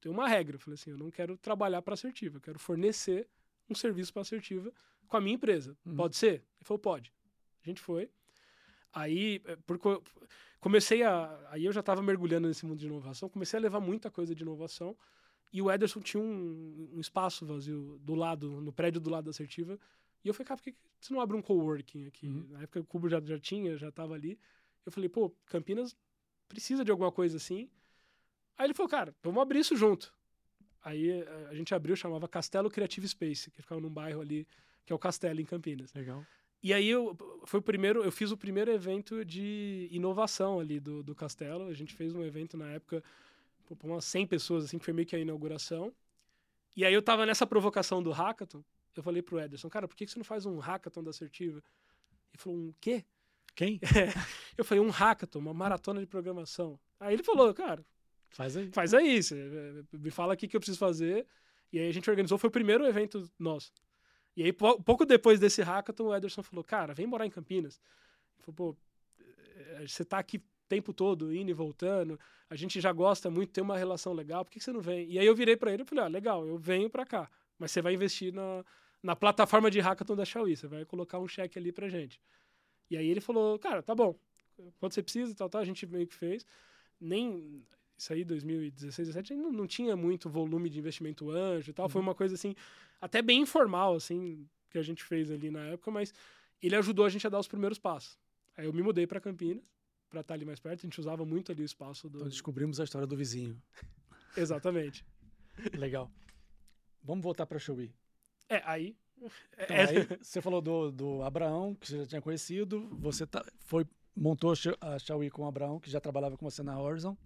tem 0.00 0.10
uma 0.10 0.28
regra. 0.28 0.56
Eu 0.56 0.60
falei 0.60 0.74
assim: 0.74 0.90
eu 0.90 0.98
não 0.98 1.10
quero 1.10 1.36
trabalhar 1.36 1.82
para 1.82 1.94
assertiva, 1.94 2.36
eu 2.36 2.40
quero 2.40 2.58
fornecer 2.58 3.28
um 3.68 3.74
serviço 3.74 4.12
para 4.12 4.22
assertiva 4.22 4.72
com 5.06 5.16
a 5.16 5.20
minha 5.20 5.34
empresa. 5.34 5.76
Uhum. 5.86 5.96
Pode 5.96 6.16
ser? 6.16 6.34
Ele 6.34 6.64
falou: 6.64 6.78
pode. 6.78 7.12
A 7.62 7.68
gente 7.68 7.80
foi. 7.80 8.10
Aí, 8.92 9.40
eh, 9.44 9.56
porque 9.66 10.00
comecei 10.60 11.02
a. 11.02 11.48
Aí 11.50 11.64
eu 11.64 11.72
já 11.72 11.80
estava 11.80 12.02
mergulhando 12.02 12.48
nesse 12.48 12.66
mundo 12.66 12.78
de 12.78 12.86
inovação, 12.86 13.28
comecei 13.28 13.58
a 13.58 13.62
levar 13.62 13.80
muita 13.80 14.10
coisa 14.10 14.34
de 14.34 14.42
inovação. 14.42 14.96
E 15.52 15.60
o 15.60 15.70
Ederson 15.70 16.00
tinha 16.00 16.22
um, 16.22 16.90
um 16.94 17.00
espaço 17.00 17.44
vazio 17.44 17.98
do 18.02 18.14
lado, 18.14 18.60
no 18.60 18.72
prédio 18.72 19.00
do 19.00 19.10
lado 19.10 19.24
da 19.24 19.30
assertiva. 19.30 19.78
E 20.24 20.28
eu 20.28 20.34
falei, 20.34 20.46
cara, 20.46 20.58
por 20.58 20.64
que 20.64 20.76
você 21.00 21.12
não 21.12 21.20
abre 21.20 21.36
um 21.36 21.42
coworking 21.42 22.06
aqui? 22.06 22.28
Uhum. 22.28 22.46
Na 22.50 22.62
época 22.62 22.80
o 22.80 22.84
Cubo 22.84 23.08
já, 23.08 23.20
já 23.20 23.38
tinha, 23.38 23.76
já 23.76 23.88
estava 23.88 24.14
ali. 24.14 24.38
Eu 24.84 24.92
falei, 24.92 25.08
pô, 25.08 25.30
Campinas 25.46 25.96
precisa 26.48 26.84
de 26.84 26.90
alguma 26.90 27.10
coisa 27.10 27.36
assim. 27.36 27.68
Aí 28.56 28.66
ele 28.66 28.74
falou, 28.74 28.88
cara, 28.88 29.14
vamos 29.22 29.40
abrir 29.40 29.60
isso 29.60 29.76
junto. 29.76 30.12
Aí 30.82 31.10
eh, 31.10 31.46
a 31.50 31.54
gente 31.54 31.74
abriu, 31.74 31.96
chamava 31.96 32.28
Castelo 32.28 32.70
Creative 32.70 33.06
Space, 33.08 33.50
que 33.50 33.62
ficava 33.62 33.80
num 33.80 33.90
bairro 33.90 34.20
ali, 34.20 34.46
que 34.84 34.92
é 34.92 34.96
o 34.96 34.98
Castelo, 34.98 35.40
em 35.40 35.44
Campinas. 35.44 35.92
Legal. 35.94 36.24
E 36.62 36.74
aí 36.74 36.88
eu 36.88 37.16
foi 37.44 37.60
o 37.60 37.62
primeiro, 37.62 38.02
eu 38.04 38.12
fiz 38.12 38.30
o 38.30 38.36
primeiro 38.36 38.70
evento 38.70 39.24
de 39.24 39.88
inovação 39.90 40.60
ali 40.60 40.78
do, 40.78 41.02
do 41.02 41.14
Castelo. 41.14 41.64
A 41.64 41.74
gente 41.74 41.94
fez 41.94 42.14
um 42.14 42.22
evento 42.22 42.56
na 42.56 42.70
época 42.70 43.02
para 43.76 43.88
umas 43.88 44.04
100 44.04 44.26
pessoas, 44.26 44.64
assim, 44.64 44.78
que 44.78 44.84
foi 44.84 44.94
meio 44.94 45.06
que 45.06 45.16
a 45.16 45.18
inauguração. 45.18 45.92
E 46.76 46.84
aí 46.84 46.94
eu 46.94 47.02
tava 47.02 47.26
nessa 47.26 47.46
provocação 47.46 48.02
do 48.02 48.10
hackathon. 48.10 48.62
Eu 48.94 49.02
falei 49.02 49.22
pro 49.22 49.40
Ederson, 49.40 49.68
cara, 49.68 49.86
por 49.86 49.96
que 49.96 50.06
você 50.06 50.18
não 50.18 50.24
faz 50.24 50.46
um 50.46 50.58
hackathon 50.58 51.02
da 51.02 51.10
Assertiva? 51.10 51.62
Ele 52.32 52.38
falou, 52.38 52.58
um 52.58 52.74
quê? 52.80 53.04
Quem? 53.54 53.80
É, 53.96 54.12
eu 54.56 54.64
falei, 54.64 54.82
um 54.82 54.90
hackathon, 54.90 55.38
uma 55.38 55.54
maratona 55.54 56.00
de 56.00 56.06
programação. 56.06 56.78
Aí 56.98 57.14
ele 57.14 57.22
falou, 57.22 57.52
cara, 57.54 57.84
faz 58.30 58.56
aí. 58.56 58.70
Faz 58.72 58.94
aí, 58.94 59.22
você, 59.22 59.84
me 59.92 60.10
fala 60.10 60.34
aqui 60.34 60.46
o 60.46 60.48
que 60.48 60.56
eu 60.56 60.60
preciso 60.60 60.78
fazer. 60.78 61.26
E 61.72 61.78
aí 61.78 61.88
a 61.88 61.92
gente 61.92 62.10
organizou, 62.10 62.38
foi 62.38 62.48
o 62.48 62.52
primeiro 62.52 62.86
evento 62.86 63.30
nosso. 63.38 63.72
E 64.36 64.42
aí, 64.42 64.52
pouco 64.52 65.04
depois 65.04 65.40
desse 65.40 65.62
hackathon, 65.62 66.04
o 66.08 66.14
Ederson 66.14 66.42
falou, 66.42 66.64
cara, 66.64 66.94
vem 66.94 67.06
morar 67.06 67.26
em 67.26 67.30
Campinas. 67.30 67.80
Ele 68.36 68.44
falou, 68.44 68.74
pô, 68.74 68.76
você 69.86 70.04
tá 70.04 70.18
aqui 70.18 70.42
tempo 70.70 70.92
todo, 70.92 71.34
indo 71.34 71.50
e 71.50 71.52
voltando, 71.52 72.18
a 72.48 72.54
gente 72.54 72.80
já 72.80 72.92
gosta 72.92 73.28
muito, 73.28 73.50
tem 73.50 73.62
uma 73.62 73.76
relação 73.76 74.12
legal, 74.12 74.44
por 74.44 74.52
que 74.52 74.60
você 74.60 74.72
não 74.72 74.80
vem? 74.80 75.10
E 75.10 75.18
aí 75.18 75.26
eu 75.26 75.34
virei 75.34 75.56
para 75.56 75.72
ele 75.72 75.82
e 75.82 75.84
falei, 75.84 76.04
ah, 76.04 76.08
legal, 76.08 76.46
eu 76.46 76.56
venho 76.56 76.88
para 76.88 77.04
cá, 77.04 77.28
mas 77.58 77.72
você 77.72 77.82
vai 77.82 77.92
investir 77.92 78.32
na, 78.32 78.64
na 79.02 79.16
plataforma 79.16 79.68
de 79.68 79.80
hackathon 79.80 80.14
da 80.14 80.24
Xiaomi, 80.24 80.56
você 80.56 80.68
vai 80.68 80.84
colocar 80.84 81.18
um 81.18 81.26
cheque 81.26 81.58
ali 81.58 81.72
pra 81.72 81.88
gente. 81.88 82.20
E 82.88 82.96
aí 82.96 83.08
ele 83.08 83.20
falou, 83.20 83.58
cara, 83.58 83.82
tá 83.82 83.96
bom, 83.96 84.14
quanto 84.78 84.94
você 84.94 85.02
precisa, 85.02 85.34
tal, 85.34 85.48
tal, 85.48 85.60
a 85.60 85.64
gente 85.64 85.84
meio 85.86 86.06
que 86.06 86.14
fez. 86.14 86.46
Nem, 87.00 87.64
isso 87.98 88.12
aí, 88.12 88.24
2016, 88.24 89.08
2017, 89.08 89.34
não, 89.34 89.52
não 89.52 89.66
tinha 89.66 89.96
muito 89.96 90.30
volume 90.30 90.70
de 90.70 90.78
investimento 90.78 91.30
anjo 91.30 91.70
e 91.70 91.72
tal, 91.72 91.86
uhum. 91.86 91.90
foi 91.90 92.00
uma 92.00 92.14
coisa 92.14 92.36
assim, 92.36 92.54
até 93.00 93.20
bem 93.20 93.40
informal, 93.40 93.96
assim, 93.96 94.46
que 94.70 94.78
a 94.78 94.82
gente 94.82 95.02
fez 95.02 95.32
ali 95.32 95.50
na 95.50 95.64
época, 95.64 95.90
mas 95.90 96.14
ele 96.62 96.76
ajudou 96.76 97.04
a 97.04 97.08
gente 97.08 97.26
a 97.26 97.30
dar 97.30 97.40
os 97.40 97.48
primeiros 97.48 97.78
passos. 97.78 98.16
Aí 98.56 98.66
eu 98.66 98.72
me 98.72 98.82
mudei 98.82 99.06
para 99.06 99.20
Campinas, 99.20 99.64
para 100.10 100.20
estar 100.20 100.34
ali 100.34 100.44
mais 100.44 100.60
perto, 100.60 100.80
a 100.80 100.86
gente 100.86 101.00
usava 101.00 101.24
muito 101.24 101.52
ali 101.52 101.62
o 101.62 101.64
espaço 101.64 102.08
do... 102.08 102.18
Então 102.18 102.28
descobrimos 102.28 102.80
a 102.80 102.84
história 102.84 103.06
do 103.06 103.16
vizinho. 103.16 103.60
Exatamente. 104.36 105.06
Legal. 105.78 106.10
Vamos 107.02 107.22
voltar 107.22 107.46
para 107.46 107.58
Xiaomi. 107.58 107.94
É, 108.48 108.62
aí 108.66 108.96
então, 109.56 109.76
é... 109.76 109.84
aí 109.84 110.18
você 110.20 110.40
falou 110.40 110.60
do, 110.60 110.90
do 110.90 111.22
Abraão, 111.22 111.74
que 111.74 111.86
você 111.86 111.98
já 111.98 112.06
tinha 112.06 112.22
conhecido, 112.22 112.88
você 112.98 113.26
tá, 113.26 113.44
foi, 113.60 113.86
montou 114.16 114.52
a 114.80 114.98
Xiaomi 114.98 115.30
com 115.30 115.42
o 115.42 115.46
Abraão, 115.46 115.78
que 115.78 115.90
já 115.90 116.00
trabalhava 116.00 116.36
com 116.36 116.48
você 116.48 116.62
na 116.62 116.78
Horizon. 116.80 117.16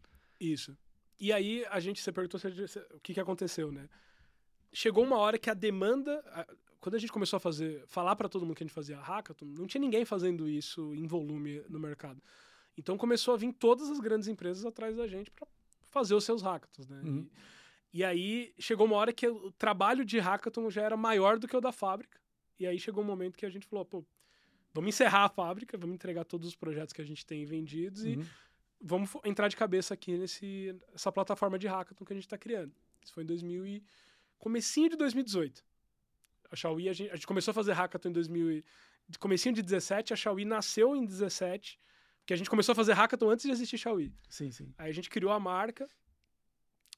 Isso. 0.41 0.77
E 1.19 1.33
aí 1.33 1.65
a 1.71 1.79
gente, 1.79 2.01
você 2.01 2.13
perguntou 2.13 2.41
se, 2.41 2.49
o 2.93 3.01
que, 3.01 3.15
que 3.15 3.21
aconteceu, 3.21 3.71
né? 3.71 3.89
Chegou 4.73 5.05
uma 5.05 5.17
hora 5.19 5.39
que 5.39 5.49
a 5.49 5.55
demanda, 5.55 6.23
quando 6.81 6.97
a 6.97 6.99
gente 6.99 7.13
começou 7.13 7.37
a 7.37 7.41
fazer, 7.41 7.87
falar 7.87 8.17
para 8.17 8.29
todo 8.29 8.45
mundo 8.45 8.57
que 8.57 8.65
a 8.65 8.67
gente 8.67 8.75
fazia 8.75 8.99
hackathon, 8.99 9.47
não 9.47 9.67
tinha 9.67 9.81
ninguém 9.81 10.05
fazendo 10.05 10.49
isso 10.49 10.93
em 10.95 11.07
volume 11.07 11.63
no 11.69 11.79
mercado. 11.79 12.21
Então 12.77 12.97
começou 12.97 13.35
a 13.35 13.37
vir 13.37 13.53
todas 13.53 13.91
as 13.91 14.01
grandes 14.01 14.29
empresas 14.29 14.65
atrás 14.65 14.97
da 14.97 15.07
gente 15.07 15.31
para 15.31 15.47
fazer 15.91 16.15
os 16.15 16.25
seus 16.25 16.43
hackathons, 16.43 16.89
né? 16.89 17.01
Uhum. 17.05 17.29
E, 17.93 17.99
e 17.99 18.05
aí 18.05 18.55
chegou 18.59 18.87
uma 18.87 18.97
hora 18.97 19.13
que 19.13 19.27
o 19.29 19.53
trabalho 19.53 20.05
de 20.05 20.19
hackathon 20.19 20.69
já 20.71 20.83
era 20.83 20.97
maior 20.97 21.39
do 21.39 21.47
que 21.47 21.57
o 21.57 21.61
da 21.61 21.73
fábrica. 21.73 22.21
E 22.59 22.67
aí 22.67 22.79
chegou 22.79 23.03
um 23.03 23.07
momento 23.07 23.37
que 23.37 23.47
a 23.47 23.51
gente 23.51 23.67
falou, 23.67 23.85
pô, 23.85 24.05
vamos 24.73 24.89
encerrar 24.89 25.25
a 25.25 25.29
fábrica, 25.29 25.79
vamos 25.79 25.95
entregar 25.95 26.25
todos 26.25 26.49
os 26.49 26.55
projetos 26.55 26.93
que 26.93 27.01
a 27.01 27.05
gente 27.05 27.25
tem 27.25 27.45
vendidos 27.45 28.03
uhum. 28.03 28.11
e 28.11 28.27
vamos 28.81 29.11
entrar 29.25 29.49
de 29.49 29.57
cabeça 29.57 29.95
aqui 29.95 30.17
nesse 30.19 30.77
essa 30.93 31.11
plataforma 31.13 31.59
de 31.59 31.67
hackathon 31.67 32.05
que 32.05 32.13
a 32.13 32.17
gente 32.17 32.27
está 32.27 32.37
criando. 32.37 32.73
Isso 33.03 33.13
foi 33.13 33.23
em 33.23 33.27
2000 33.27 33.67
e 33.67 33.85
comecinho 34.39 34.91
de 34.91 34.97
2018. 34.97 35.65
A 36.51 36.57
Xiaomi, 36.57 36.89
a 36.89 36.93
gente, 36.93 37.11
a 37.11 37.15
gente 37.15 37.27
começou 37.27 37.53
a 37.53 37.55
fazer 37.55 37.73
hackathon 37.73 38.11
em 38.11 38.13
2000 38.13 38.53
e, 38.53 38.65
comecinho 39.19 39.55
de 39.55 39.63
17, 39.63 40.13
a 40.13 40.17
Xiaomi 40.17 40.45
nasceu 40.45 40.95
em 40.95 41.05
17, 41.05 41.79
porque 42.25 42.33
a 42.33 42.37
gente 42.39 42.49
começou 42.49 42.73
a 42.73 42.75
fazer 42.75 42.95
hackathon 42.95 43.29
antes 43.29 43.45
de 43.45 43.53
existir 43.53 43.77
Xiaomi. 43.77 44.11
Sim, 44.31 44.51
sim. 44.51 44.73
Aí 44.79 44.89
a 44.89 44.95
gente 44.95 45.11
criou 45.11 45.31
a 45.31 45.39
marca 45.39 45.87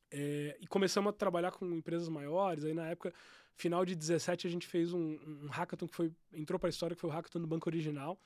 é, 0.08 0.56
e 0.60 0.68
começamos 0.68 1.10
a 1.10 1.12
trabalhar 1.12 1.50
com 1.50 1.66
empresas 1.74 2.08
maiores. 2.08 2.64
Aí 2.64 2.72
na 2.72 2.86
época, 2.86 3.12
final 3.56 3.84
de 3.84 3.96
17, 3.96 4.46
a 4.46 4.50
gente 4.50 4.68
fez 4.68 4.92
um, 4.92 5.18
um 5.42 5.48
hackathon 5.48 5.88
que 5.88 5.96
foi, 5.96 6.12
entrou 6.32 6.60
para 6.60 6.68
a 6.68 6.70
história, 6.70 6.94
que 6.94 7.00
foi 7.00 7.10
o 7.10 7.12
hackathon 7.12 7.40
do 7.40 7.46
Banco 7.48 7.68
Original, 7.68 8.16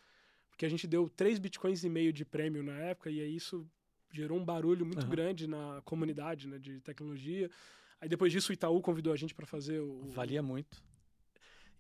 porque 0.51 0.67
a 0.67 0.69
gente 0.69 0.87
deu 0.87 1.09
3 1.09 1.39
bitcoins 1.39 1.83
e 1.85 1.89
meio 1.89 2.13
de 2.13 2.23
prêmio 2.23 2.63
na 2.63 2.75
época, 2.75 3.11
e 3.11 3.19
aí 3.19 3.35
isso 3.35 3.67
gerou 4.13 4.39
um 4.39 4.45
barulho 4.45 4.85
muito 4.85 5.05
uhum. 5.05 5.11
grande 5.11 5.47
na 5.47 5.81
comunidade 5.87 6.49
né, 6.49 6.59
de 6.59 6.83
tecnologia. 6.83 7.51
Aí 7.99 8.11
depois 8.11 8.31
disso 8.31 8.51
o 8.51 8.53
Itaú 8.53 8.83
convidou 8.83 9.11
a 9.11 9.17
gente 9.17 9.35
para 9.35 9.47
fazer 9.47 9.81
o. 9.81 10.03
Valia 10.09 10.43
muito. 10.43 10.83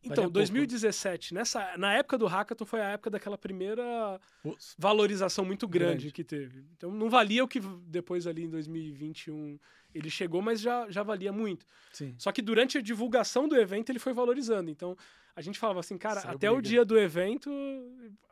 Então, 0.02 0.30
2017, 0.30 1.34
nessa, 1.34 1.76
na 1.76 1.92
época 1.92 2.16
do 2.16 2.26
hackathon 2.26 2.64
foi 2.64 2.80
a 2.80 2.90
época 2.90 3.10
daquela 3.10 3.36
primeira 3.36 4.18
valorização 4.78 5.44
muito 5.44 5.68
grande, 5.68 5.92
grande, 5.92 6.12
que 6.12 6.24
teve. 6.24 6.64
Então 6.76 6.90
não 6.90 7.10
valia 7.10 7.44
o 7.44 7.48
que 7.48 7.60
depois 7.60 8.26
ali 8.26 8.44
em 8.44 8.48
2021 8.48 9.58
ele 9.94 10.08
chegou, 10.08 10.40
mas 10.40 10.60
já, 10.60 10.90
já 10.90 11.02
valia 11.02 11.32
muito. 11.32 11.66
Sim. 11.92 12.14
Só 12.16 12.32
que 12.32 12.40
durante 12.40 12.78
a 12.78 12.80
divulgação 12.80 13.46
do 13.46 13.56
evento 13.56 13.90
ele 13.90 13.98
foi 13.98 14.14
valorizando. 14.14 14.70
Então 14.70 14.96
a 15.36 15.42
gente 15.42 15.58
falava 15.58 15.80
assim, 15.80 15.98
cara, 15.98 16.20
Saiu 16.20 16.36
até 16.36 16.46
briga. 16.48 16.58
o 16.58 16.62
dia 16.62 16.84
do 16.84 16.98
evento, 16.98 17.50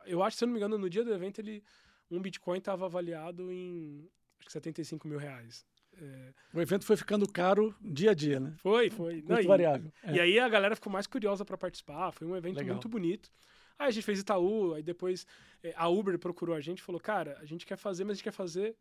eu 0.05 0.23
acho, 0.23 0.37
se 0.37 0.43
eu 0.43 0.47
não 0.47 0.53
me 0.53 0.59
engano, 0.59 0.77
no 0.77 0.89
dia 0.89 1.03
do 1.03 1.13
evento 1.13 1.39
ele 1.39 1.63
um 2.09 2.19
Bitcoin 2.19 2.57
estava 2.57 2.85
avaliado 2.85 3.51
em 3.51 4.09
acho 4.39 4.47
que 4.47 4.51
75 4.53 5.07
mil 5.07 5.19
reais. 5.19 5.63
É... 6.01 6.33
O 6.53 6.61
evento 6.61 6.85
foi 6.85 6.97
ficando 6.97 7.27
caro 7.27 7.75
dia 7.81 8.11
a 8.11 8.13
dia, 8.13 8.39
né? 8.39 8.53
Foi, 8.57 8.89
foi. 8.89 9.21
Muito 9.21 9.47
variável. 9.47 9.91
E, 10.07 10.17
é. 10.17 10.21
aí 10.21 10.39
a 10.39 10.49
galera 10.49 10.75
ficou 10.75 10.91
mais 10.91 11.05
curiosa 11.05 11.45
para 11.45 11.57
participar. 11.57 12.11
Foi 12.11 12.27
um 12.27 12.35
evento 12.35 12.57
Legal. 12.57 12.75
muito 12.75 12.89
bonito. 12.89 13.31
Aí 13.77 13.87
a 13.87 13.91
gente 13.91 14.03
fez 14.03 14.19
Itaú, 14.19 14.73
aí 14.73 14.83
depois 14.83 15.25
é, 15.63 15.73
a 15.75 15.87
Uber 15.87 16.17
procurou 16.19 16.55
a 16.55 16.61
gente 16.61 16.79
e 16.79 16.81
falou: 16.81 16.99
Cara, 16.99 17.37
a 17.39 17.45
gente 17.45 17.65
quer 17.65 17.77
fazer, 17.77 18.03
mas 18.03 18.11
a 18.11 18.15
gente 18.15 18.23
quer 18.23 18.31
fazer 18.31 18.75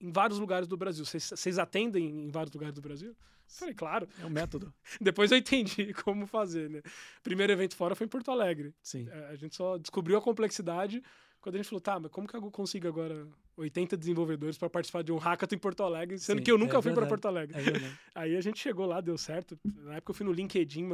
em 0.00 0.10
vários 0.10 0.38
lugares 0.38 0.66
do 0.66 0.76
Brasil. 0.76 1.04
Vocês 1.04 1.58
atendem 1.58 2.26
em 2.26 2.30
vários 2.30 2.52
lugares 2.52 2.74
do 2.74 2.80
Brasil? 2.80 3.10
Eu 3.10 3.16
falei, 3.48 3.74
claro. 3.74 4.08
É 4.20 4.24
um 4.24 4.30
método. 4.30 4.72
Depois 5.00 5.30
eu 5.30 5.38
entendi 5.38 5.92
como 6.04 6.26
fazer, 6.26 6.70
né? 6.70 6.82
Primeiro 7.22 7.52
evento 7.52 7.76
fora 7.76 7.94
foi 7.94 8.06
em 8.06 8.08
Porto 8.08 8.30
Alegre. 8.30 8.72
Sim. 8.82 9.08
É, 9.10 9.26
a 9.26 9.34
gente 9.34 9.54
só 9.56 9.76
descobriu 9.76 10.16
a 10.16 10.22
complexidade 10.22 11.02
quando 11.40 11.54
a 11.54 11.58
gente 11.58 11.68
falou, 11.68 11.80
tá, 11.80 11.98
mas 11.98 12.10
como 12.10 12.28
que 12.28 12.36
eu 12.36 12.50
consigo 12.50 12.86
agora 12.86 13.26
80 13.56 13.96
desenvolvedores 13.96 14.58
para 14.58 14.68
participar 14.68 15.02
de 15.02 15.10
um 15.10 15.16
hackathon 15.16 15.56
em 15.56 15.58
Porto 15.58 15.82
Alegre, 15.82 16.18
sendo 16.18 16.38
Sim, 16.38 16.44
que 16.44 16.52
eu 16.52 16.58
nunca 16.58 16.78
é 16.78 16.82
fui 16.82 16.92
para 16.92 17.06
Porto 17.06 17.26
Alegre? 17.26 17.56
É 17.58 17.60
Aí 18.14 18.36
a 18.36 18.40
gente 18.40 18.58
chegou 18.58 18.86
lá, 18.86 19.00
deu 19.00 19.16
certo. 19.16 19.58
Na 19.64 19.96
época 19.96 20.10
eu 20.10 20.14
fui 20.14 20.26
no 20.26 20.32
LinkedIn, 20.32 20.84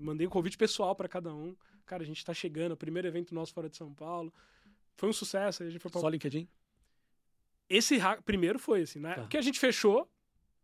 mandei 0.00 0.26
um 0.26 0.30
convite 0.30 0.58
pessoal 0.58 0.94
para 0.94 1.08
cada 1.08 1.32
um. 1.32 1.56
Cara, 1.86 2.02
a 2.02 2.06
gente 2.06 2.18
está 2.18 2.34
chegando, 2.34 2.72
o 2.72 2.76
primeiro 2.76 3.06
evento 3.06 3.34
nosso 3.34 3.52
fora 3.52 3.68
de 3.68 3.76
São 3.76 3.94
Paulo. 3.94 4.32
Foi 4.96 5.08
um 5.08 5.12
sucesso. 5.12 5.62
A 5.62 5.70
gente 5.70 5.80
foi 5.80 5.90
pra... 5.90 6.00
Só 6.00 6.08
LinkedIn? 6.08 6.48
Esse 7.68 7.98
primeiro 8.24 8.58
foi 8.58 8.82
assim, 8.82 8.98
né? 8.98 9.14
Tá. 9.14 9.26
Que 9.28 9.36
a 9.36 9.42
gente 9.42 9.58
fechou, 9.58 10.08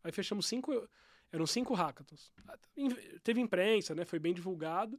aí 0.02 0.12
fechamos 0.12 0.46
cinco, 0.46 0.88
eram 1.32 1.46
cinco 1.46 1.74
hackathons. 1.74 2.32
Teve 3.22 3.40
imprensa, 3.40 3.94
né? 3.94 4.04
Foi 4.04 4.18
bem 4.18 4.34
divulgado. 4.34 4.98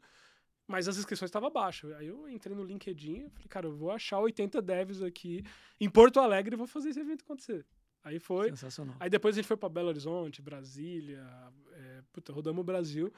Mas 0.70 0.88
as 0.88 1.00
inscrições 1.00 1.30
estavam 1.30 1.50
baixas. 1.50 1.92
Aí 1.94 2.06
eu 2.06 2.30
entrei 2.30 2.56
no 2.56 2.64
LinkedIn 2.64 3.26
e 3.26 3.30
falei, 3.32 3.48
cara, 3.50 3.66
eu 3.66 3.76
vou 3.76 3.90
achar 3.90 4.20
80 4.20 4.62
devs 4.62 5.02
aqui 5.02 5.44
em 5.82 5.90
Porto 5.90 6.20
Alegre 6.20 6.54
e 6.54 6.58
vou 6.58 6.68
fazer 6.68 6.90
esse 6.90 7.00
evento 7.00 7.24
acontecer. 7.24 7.66
Aí 8.04 8.20
foi. 8.20 8.50
Sensacional. 8.50 8.96
Aí 9.00 9.10
depois 9.10 9.34
a 9.34 9.38
gente 9.38 9.48
foi 9.48 9.58
para 9.58 9.68
Belo 9.68 9.88
Horizonte, 9.88 10.44
Brasília, 10.44 11.28
é, 11.72 12.04
puta, 12.14 12.32
rodamos 12.32 12.62
o 12.62 12.64
Brasil. 12.64 13.12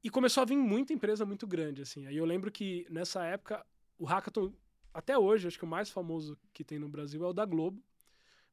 E 0.00 0.08
começou 0.08 0.42
a 0.42 0.44
vir 0.44 0.56
muita 0.56 0.92
empresa 0.92 1.26
muito 1.26 1.44
grande, 1.44 1.82
assim. 1.82 2.06
Aí 2.06 2.16
eu 2.16 2.24
lembro 2.24 2.52
que 2.52 2.86
nessa 2.88 3.24
época, 3.24 3.66
o 3.98 4.04
Hackathon, 4.04 4.52
até 4.94 5.18
hoje, 5.18 5.48
acho 5.48 5.58
que 5.58 5.64
o 5.64 5.68
mais 5.68 5.90
famoso 5.90 6.38
que 6.52 6.62
tem 6.62 6.78
no 6.78 6.88
Brasil 6.88 7.24
é 7.24 7.26
o 7.26 7.32
da 7.32 7.44
Globo, 7.44 7.82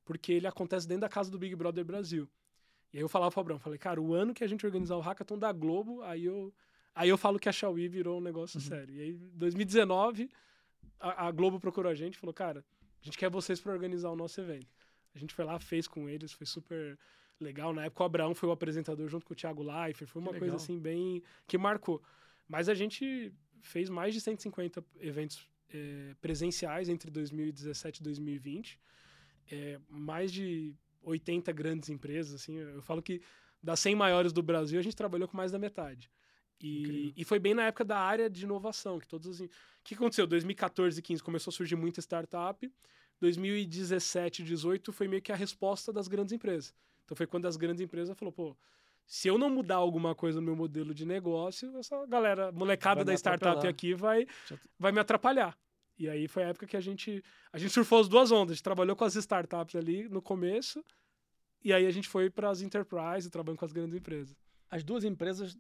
porque 0.04 0.34
ele 0.34 0.48
acontece 0.48 0.88
dentro 0.88 1.02
da 1.02 1.10
casa 1.10 1.30
do 1.30 1.38
Big 1.38 1.56
Brother 1.56 1.86
Brasil. 1.86 2.28
E 2.92 2.98
aí 2.98 3.04
eu 3.04 3.08
falava 3.08 3.32
pro 3.32 3.42
Abrão, 3.42 3.60
falei, 3.60 3.78
cara, 3.78 4.02
o 4.02 4.16
ano 4.16 4.34
que 4.34 4.44
a 4.44 4.48
gente 4.48 4.66
organizar 4.66 4.96
o 4.96 5.02
Hackathon 5.02 5.38
da 5.38 5.52
Globo, 5.52 6.02
aí 6.02 6.26
eu 6.26 6.52
Aí 6.98 7.10
eu 7.10 7.18
falo 7.18 7.38
que 7.38 7.48
a 7.48 7.52
Xiaomi 7.52 7.88
virou 7.88 8.18
um 8.18 8.22
negócio 8.22 8.60
uhum. 8.60 8.66
sério. 8.66 8.96
E 8.96 9.02
aí, 9.02 9.10
em 9.12 9.38
2019, 9.38 10.32
a, 11.00 11.28
a, 11.28 11.32
Globo 11.32 11.60
procurou 11.60 11.92
a 11.92 11.94
gente 11.94 12.16
e 12.16 12.18
falou: 12.18 12.34
cara, 12.34 12.66
a 13.00 13.06
gente 13.06 13.16
quer 13.16 13.30
vocês 13.30 13.62
para 13.62 13.72
organizar 13.72 14.10
o 14.10 14.16
nosso 14.16 14.42
evento. 14.42 14.76
A 15.14 15.20
gente 15.20 15.32
foi 15.32 15.46
lá, 15.46 15.60
fez 15.60 15.88
com 15.88 16.10
eles, 16.10 16.32
foi 16.32 16.48
super 16.48 16.98
legal. 17.40 17.72
Na 17.72 17.86
época, 17.86 18.02
o 18.02 18.06
Abraão 18.08 18.34
foi 18.34 18.50
o 18.50 18.52
apresentador 18.52 19.08
junto 19.08 19.28
com 19.28 19.34
o 19.34 19.36
Thiago 19.36 19.62
Leifert. 19.62 20.10
Foi 20.10 20.20
uma 20.20 20.34
coisa 20.34 20.56
assim, 20.56 20.80
bem. 20.80 21.22
que 21.46 21.56
marcou. 21.56 22.02
Mas 22.48 22.68
a 22.68 22.74
gente 22.74 23.32
fez 23.62 23.90
mais 23.90 24.16
de 24.16 24.20
150 24.20 24.84
eventos 25.00 25.48
é, 25.72 26.16
presenciais 26.20 26.90
entre 26.90 27.12
2017 27.12 28.00
e 28.00 28.04
2020. 28.04 28.80
É, 29.52 29.80
mais 29.88 30.32
de 30.34 30.74
80 31.04 31.52
grandes 31.52 31.90
empresas, 31.90 32.34
assim. 32.34 32.56
Eu 32.56 32.82
falo 32.82 33.04
que 33.04 33.22
das 33.62 33.80
100 33.82 33.94
maiores 33.94 34.34
do 34.34 34.42
Brasil, 34.42 34.80
a 34.80 34.84
gente 34.84 34.96
trabalhou 34.96 35.28
com 35.28 35.38
mais 35.38 35.52
da 35.52 35.60
metade. 35.60 36.10
E, 36.60 37.14
e, 37.16 37.24
foi 37.24 37.38
bem 37.38 37.54
na 37.54 37.64
época 37.64 37.86
da 37.86 38.00
área 38.00 38.30
de 38.30 38.44
inovação, 38.44 39.00
que 39.00 39.08
todos 39.08 39.28
assim, 39.28 39.46
O 39.46 39.50
que 39.84 39.94
aconteceu? 39.94 40.26
2014 40.26 41.00
e 41.00 41.04
15 41.04 41.22
começou 41.22 41.52
a 41.52 41.54
surgir 41.54 41.76
muita 41.76 42.02
startup. 42.02 42.72
2017 43.20 44.42
e 44.42 44.46
18 44.46 44.92
foi 44.92 45.08
meio 45.08 45.22
que 45.22 45.32
a 45.32 45.36
resposta 45.36 45.94
das 45.94 46.08
grandes 46.08 46.34
empresas. 46.34 46.74
Então 47.06 47.16
foi 47.16 47.28
quando 47.28 47.46
as 47.46 47.58
grandes 47.58 47.82
empresas 47.82 48.18
falou, 48.18 48.32
pô, 48.32 48.58
se 49.06 49.28
eu 49.28 49.38
não 49.38 49.50
mudar 49.50 49.76
alguma 49.76 50.14
coisa 50.14 50.40
no 50.40 50.46
meu 50.46 50.56
modelo 50.56 50.94
de 50.94 51.06
negócio, 51.06 51.78
essa 51.78 52.06
galera, 52.06 52.52
molecada 52.52 53.06
da 53.06 53.14
startup 53.14 53.66
aqui 53.66 53.94
vai, 53.94 54.28
vai 54.78 54.92
me 54.92 55.00
atrapalhar. 55.00 55.58
E 55.98 56.10
aí 56.10 56.28
foi 56.28 56.44
a 56.44 56.50
época 56.50 56.68
que 56.68 56.78
a 56.78 56.82
gente, 56.82 57.24
a 57.52 57.58
gente 57.58 57.72
surfou 57.72 58.00
as 58.00 58.08
duas 58.08 58.32
ondas. 58.32 58.52
A 58.52 58.56
gente 58.56 58.64
trabalhou 58.64 58.96
com 58.96 59.06
as 59.06 59.16
startups 59.16 59.76
ali 59.76 60.08
no 60.10 60.22
começo, 60.22 60.84
e 61.64 61.74
aí 61.74 61.86
a 61.86 61.92
gente 61.92 62.08
foi 62.08 62.30
para 62.30 62.50
as 62.50 62.62
enterprise, 62.62 63.30
trabalhando 63.30 63.60
com 63.60 63.66
as 63.66 63.72
grandes 63.72 63.96
empresas. 63.96 64.36
As 64.70 64.84
duas 64.84 65.04
empresas 65.04 65.58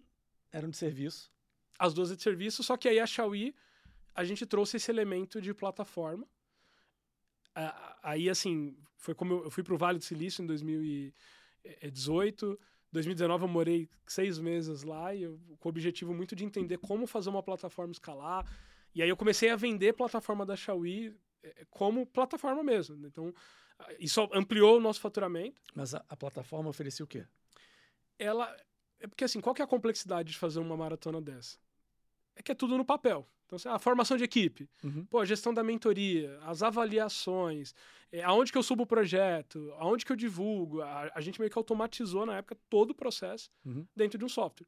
eram 0.51 0.69
de 0.69 0.77
serviço. 0.77 1.31
As 1.77 1.93
duas 1.93 2.15
de 2.15 2.21
serviço, 2.21 2.63
só 2.63 2.77
que 2.77 2.89
aí 2.89 2.99
a 2.99 3.05
Xiaomi, 3.05 3.53
a 4.15 4.23
gente 4.23 4.45
trouxe 4.45 4.77
esse 4.77 4.89
elemento 4.89 5.41
de 5.41 5.53
plataforma. 5.53 6.25
Aí, 8.01 8.29
assim, 8.29 8.77
foi 8.97 9.15
como 9.15 9.33
eu, 9.33 9.43
eu 9.45 9.51
fui 9.51 9.63
para 9.63 9.73
o 9.73 9.77
Vale 9.77 9.99
do 9.99 10.03
Silício 10.03 10.43
em 10.43 10.47
2018. 10.47 12.59
2019 12.91 13.43
eu 13.43 13.47
morei 13.47 13.89
seis 14.05 14.39
meses 14.39 14.83
lá 14.83 15.13
e 15.13 15.23
eu, 15.23 15.39
com 15.59 15.67
o 15.67 15.71
objetivo 15.71 16.13
muito 16.13 16.35
de 16.35 16.45
entender 16.45 16.77
como 16.77 17.05
fazer 17.05 17.29
uma 17.29 17.43
plataforma 17.43 17.91
escalar. 17.91 18.45
E 18.95 19.03
aí 19.03 19.09
eu 19.09 19.17
comecei 19.17 19.49
a 19.49 19.55
vender 19.55 19.93
plataforma 19.93 20.45
da 20.45 20.55
Xiaomi 20.55 21.15
é, 21.43 21.65
como 21.69 22.05
plataforma 22.05 22.63
mesmo. 22.63 22.95
Né? 22.95 23.07
Então, 23.07 23.33
isso 23.99 24.27
ampliou 24.33 24.77
o 24.77 24.79
nosso 24.79 24.99
faturamento. 24.99 25.61
Mas 25.75 25.93
a, 25.93 26.03
a 26.09 26.15
plataforma 26.15 26.69
oferecia 26.69 27.03
o 27.03 27.07
quê? 27.07 27.25
Ela. 28.17 28.55
É 28.99 29.07
porque 29.07 29.23
assim, 29.23 29.39
qual 29.39 29.53
que 29.53 29.61
é 29.61 29.65
a 29.65 29.67
complexidade 29.67 30.31
de 30.31 30.37
fazer 30.37 30.59
uma 30.59 30.77
maratona 30.77 31.21
dessa? 31.21 31.57
É 32.35 32.41
que 32.41 32.51
é 32.51 32.55
tudo 32.55 32.77
no 32.77 32.85
papel. 32.85 33.27
Então, 33.47 33.73
a 33.73 33.79
formação 33.79 34.17
de 34.17 34.25
equipe, 34.25 34.69
uhum. 34.83 35.05
pô, 35.05 35.19
a 35.19 35.25
gestão 35.25 35.53
da 35.53 35.63
mentoria, 35.63 36.37
as 36.43 36.61
avaliações, 36.61 37.73
é, 38.11 38.21
aonde 38.21 38.51
que 38.51 38.57
eu 38.57 38.63
subo 38.63 38.83
o 38.83 38.87
projeto, 38.87 39.73
aonde 39.77 40.05
que 40.05 40.11
eu 40.11 40.17
divulgo. 40.17 40.81
A, 40.81 41.11
a 41.15 41.21
gente 41.21 41.39
meio 41.39 41.49
que 41.49 41.57
automatizou 41.57 42.25
na 42.25 42.37
época 42.37 42.57
todo 42.69 42.91
o 42.91 42.95
processo 42.95 43.49
uhum. 43.65 43.85
dentro 43.95 44.17
de 44.17 44.25
um 44.25 44.29
software. 44.29 44.67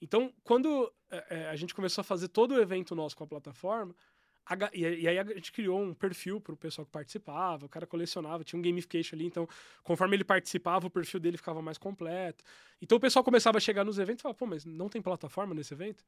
Então, 0.00 0.32
quando 0.42 0.92
é, 1.10 1.26
é, 1.30 1.48
a 1.48 1.56
gente 1.56 1.74
começou 1.74 2.02
a 2.02 2.04
fazer 2.04 2.28
todo 2.28 2.52
o 2.52 2.60
evento 2.60 2.94
nosso 2.94 3.16
com 3.16 3.24
a 3.24 3.26
plataforma, 3.26 3.94
e, 4.72 5.08
aí 5.08 5.18
a 5.18 5.24
gente 5.24 5.52
criou 5.52 5.80
um 5.80 5.92
perfil 5.92 6.40
para 6.40 6.54
o 6.54 6.56
pessoal 6.56 6.84
que 6.86 6.90
participava, 6.90 7.66
o 7.66 7.68
cara 7.68 7.86
colecionava, 7.86 8.42
tinha 8.44 8.58
um 8.58 8.62
gamification 8.62 9.16
ali, 9.16 9.26
então 9.26 9.46
conforme 9.82 10.16
ele 10.16 10.24
participava, 10.24 10.86
o 10.86 10.90
perfil 10.90 11.20
dele 11.20 11.36
ficava 11.36 11.60
mais 11.60 11.76
completo. 11.76 12.44
Então 12.80 12.96
o 12.96 13.00
pessoal 13.00 13.24
começava 13.24 13.58
a 13.58 13.60
chegar 13.60 13.84
nos 13.84 13.98
eventos 13.98 14.20
e 14.20 14.22
falava, 14.22 14.38
pô, 14.38 14.46
mas 14.46 14.64
não 14.64 14.88
tem 14.88 15.02
plataforma 15.02 15.54
nesse 15.54 15.74
evento? 15.74 16.04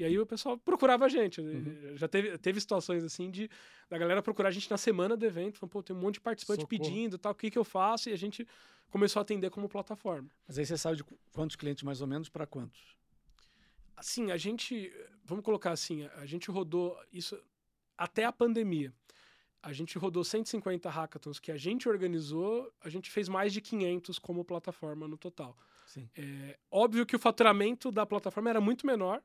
E 0.00 0.04
aí 0.04 0.18
o 0.18 0.24
pessoal 0.24 0.56
procurava 0.56 1.04
a 1.04 1.08
gente. 1.08 1.42
Uhum. 1.42 1.94
Já 1.94 2.08
teve, 2.08 2.38
teve 2.38 2.58
situações 2.58 3.04
assim 3.04 3.30
de 3.30 3.50
da 3.88 3.98
galera 3.98 4.22
procurar 4.22 4.48
a 4.48 4.52
gente 4.52 4.70
na 4.70 4.78
semana 4.78 5.14
do 5.14 5.26
evento, 5.26 5.58
falando, 5.58 5.72
pô, 5.72 5.82
tem 5.82 5.94
um 5.94 5.98
monte 5.98 6.14
de 6.14 6.20
participante 6.22 6.62
Socorro. 6.62 6.82
pedindo, 6.82 7.18
tal, 7.18 7.32
o 7.32 7.34
que 7.34 7.50
que 7.50 7.58
eu 7.58 7.64
faço? 7.64 8.08
E 8.08 8.12
a 8.12 8.16
gente 8.16 8.48
começou 8.90 9.20
a 9.20 9.22
atender 9.22 9.50
como 9.50 9.68
plataforma. 9.68 10.30
Mas 10.48 10.58
aí 10.58 10.64
você 10.64 10.78
sabe 10.78 10.96
de 10.96 11.04
quantos 11.32 11.54
clientes 11.54 11.82
mais 11.82 12.00
ou 12.00 12.06
menos 12.06 12.30
para 12.30 12.46
quantos? 12.46 12.80
Assim, 13.94 14.30
a 14.30 14.38
gente, 14.38 14.90
vamos 15.22 15.44
colocar 15.44 15.72
assim, 15.72 16.06
a 16.16 16.24
gente 16.24 16.50
rodou 16.50 16.98
isso 17.12 17.38
até 18.00 18.24
a 18.24 18.32
pandemia. 18.32 18.94
A 19.62 19.74
gente 19.74 19.98
rodou 19.98 20.24
150 20.24 20.88
hackathons 20.88 21.38
que 21.38 21.52
a 21.52 21.56
gente 21.58 21.86
organizou, 21.86 22.72
a 22.80 22.88
gente 22.88 23.10
fez 23.10 23.28
mais 23.28 23.52
de 23.52 23.60
500 23.60 24.18
como 24.18 24.42
plataforma 24.42 25.06
no 25.06 25.18
total. 25.18 25.54
É, 26.16 26.58
óbvio 26.70 27.04
que 27.04 27.14
o 27.14 27.18
faturamento 27.18 27.90
da 27.92 28.06
plataforma 28.06 28.48
era 28.48 28.60
muito 28.60 28.86
menor, 28.86 29.22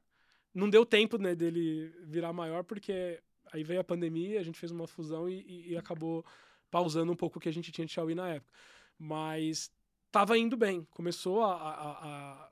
não 0.54 0.70
deu 0.70 0.86
tempo 0.86 1.18
né, 1.18 1.34
dele 1.34 1.96
virar 2.04 2.34
maior, 2.34 2.66
porque 2.66 3.22
aí 3.54 3.64
veio 3.64 3.80
a 3.80 3.84
pandemia, 3.84 4.42
a 4.42 4.44
gente 4.44 4.60
fez 4.60 4.72
uma 4.72 4.88
fusão 4.88 5.30
e, 5.30 5.42
e, 5.48 5.72
e 5.72 5.78
acabou 5.78 6.26
pausando 6.70 7.10
um 7.10 7.16
pouco 7.16 7.38
o 7.38 7.42
que 7.42 7.48
a 7.48 7.54
gente 7.54 7.72
tinha 7.72 7.86
de 7.86 7.94
Xiaomi 7.94 8.16
na 8.16 8.28
época. 8.28 8.52
Mas 9.00 9.72
estava 10.08 10.38
indo 10.38 10.58
bem, 10.58 10.86
começou 10.92 11.44
a, 11.44 11.54
a, 11.54 11.92
a, 11.92 12.50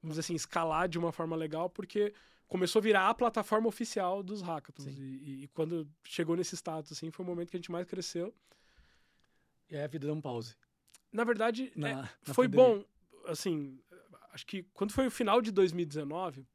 vamos 0.00 0.16
dizer 0.16 0.20
assim, 0.20 0.34
escalar 0.34 0.88
de 0.88 0.98
uma 0.98 1.10
forma 1.10 1.34
legal, 1.34 1.68
porque 1.68 2.14
começou 2.54 2.78
a 2.78 2.82
virar 2.84 3.08
a 3.08 3.14
plataforma 3.14 3.66
oficial 3.66 4.22
dos 4.22 4.40
hackathons. 4.40 4.86
E, 4.86 5.42
e, 5.42 5.50
quando 5.52 5.90
chegou 6.04 6.36
nesse 6.36 6.54
status, 6.54 6.92
assim, 6.92 7.10
foi 7.10 7.26
o 7.26 7.28
momento 7.28 7.50
que 7.50 7.56
a 7.56 7.58
gente 7.58 7.72
mais 7.72 7.84
cresceu. 7.84 8.32
E 9.68 9.74
aí 9.74 9.82
a 9.82 9.88
vida 9.88 10.06
deu 10.06 10.14
um 10.14 10.20
pause. 10.20 10.54
Na 11.12 11.24
verdade, 11.24 11.72
na, 11.74 11.88
é, 11.88 11.94
na 11.96 12.08
foi 12.32 12.48
pandemia. 12.48 12.76
bom. 12.78 12.84
Assim, 13.26 13.82
acho 14.32 14.46
que 14.46 14.62
quando 14.72 14.92
foi 14.92 15.08
o 15.08 15.10
final 15.10 15.42
de 15.42 15.50
2019, 15.50 16.46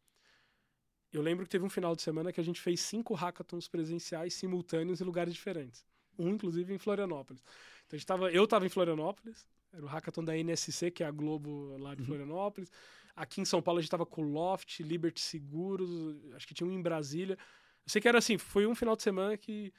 eu 1.11 1.21
lembro 1.21 1.43
que 1.43 1.51
teve 1.51 1.65
um 1.65 1.69
final 1.69 1.93
de 1.93 2.01
semana 2.01 2.31
que 2.31 2.39
a 2.39 2.45
gente 2.45 2.61
fez 2.61 2.79
cinco 2.79 3.13
hackathons 3.13 3.67
presenciais 3.67 4.33
simultâneos 4.35 5.01
em 5.01 5.03
lugares 5.03 5.33
diferentes. 5.33 5.85
Um, 6.17 6.29
inclusive, 6.29 6.73
em 6.73 6.77
Florianópolis. 6.77 7.43
Então, 7.85 7.97
a 7.97 7.99
gente 7.99 8.07
tava, 8.07 8.31
eu 8.31 8.45
estava 8.45 8.65
em 8.65 8.69
Florianópolis, 8.69 9.45
era 9.73 9.83
o 9.83 9.87
hackathon 9.89 10.23
da 10.23 10.33
NSC, 10.37 10.91
que 10.91 11.03
é 11.03 11.07
a 11.07 11.11
Globo 11.11 11.75
lá 11.77 11.93
de 11.93 12.03
uhum. 12.03 12.07
Florianópolis. 12.07 12.71
Aqui 13.19 13.41
em 13.41 13.45
São 13.45 13.61
Paulo 13.61 13.79
a 13.79 13.81
gente 13.81 13.89
estava 13.89 14.05
com 14.05 14.21
Loft, 14.23 14.79
Liberty 14.79 15.19
Seguros, 15.19 16.15
acho 16.35 16.47
que 16.47 16.53
tinha 16.53 16.65
um 16.65 16.71
em 16.71 16.81
Brasília. 16.81 17.37
Eu 17.85 17.91
sei 17.91 18.01
que 18.01 18.07
era 18.07 18.17
assim, 18.17 18.37
foi 18.37 18.65
um 18.65 18.73
final 18.73 18.95
de 18.95 19.03
semana 19.03 19.35
que 19.35 19.73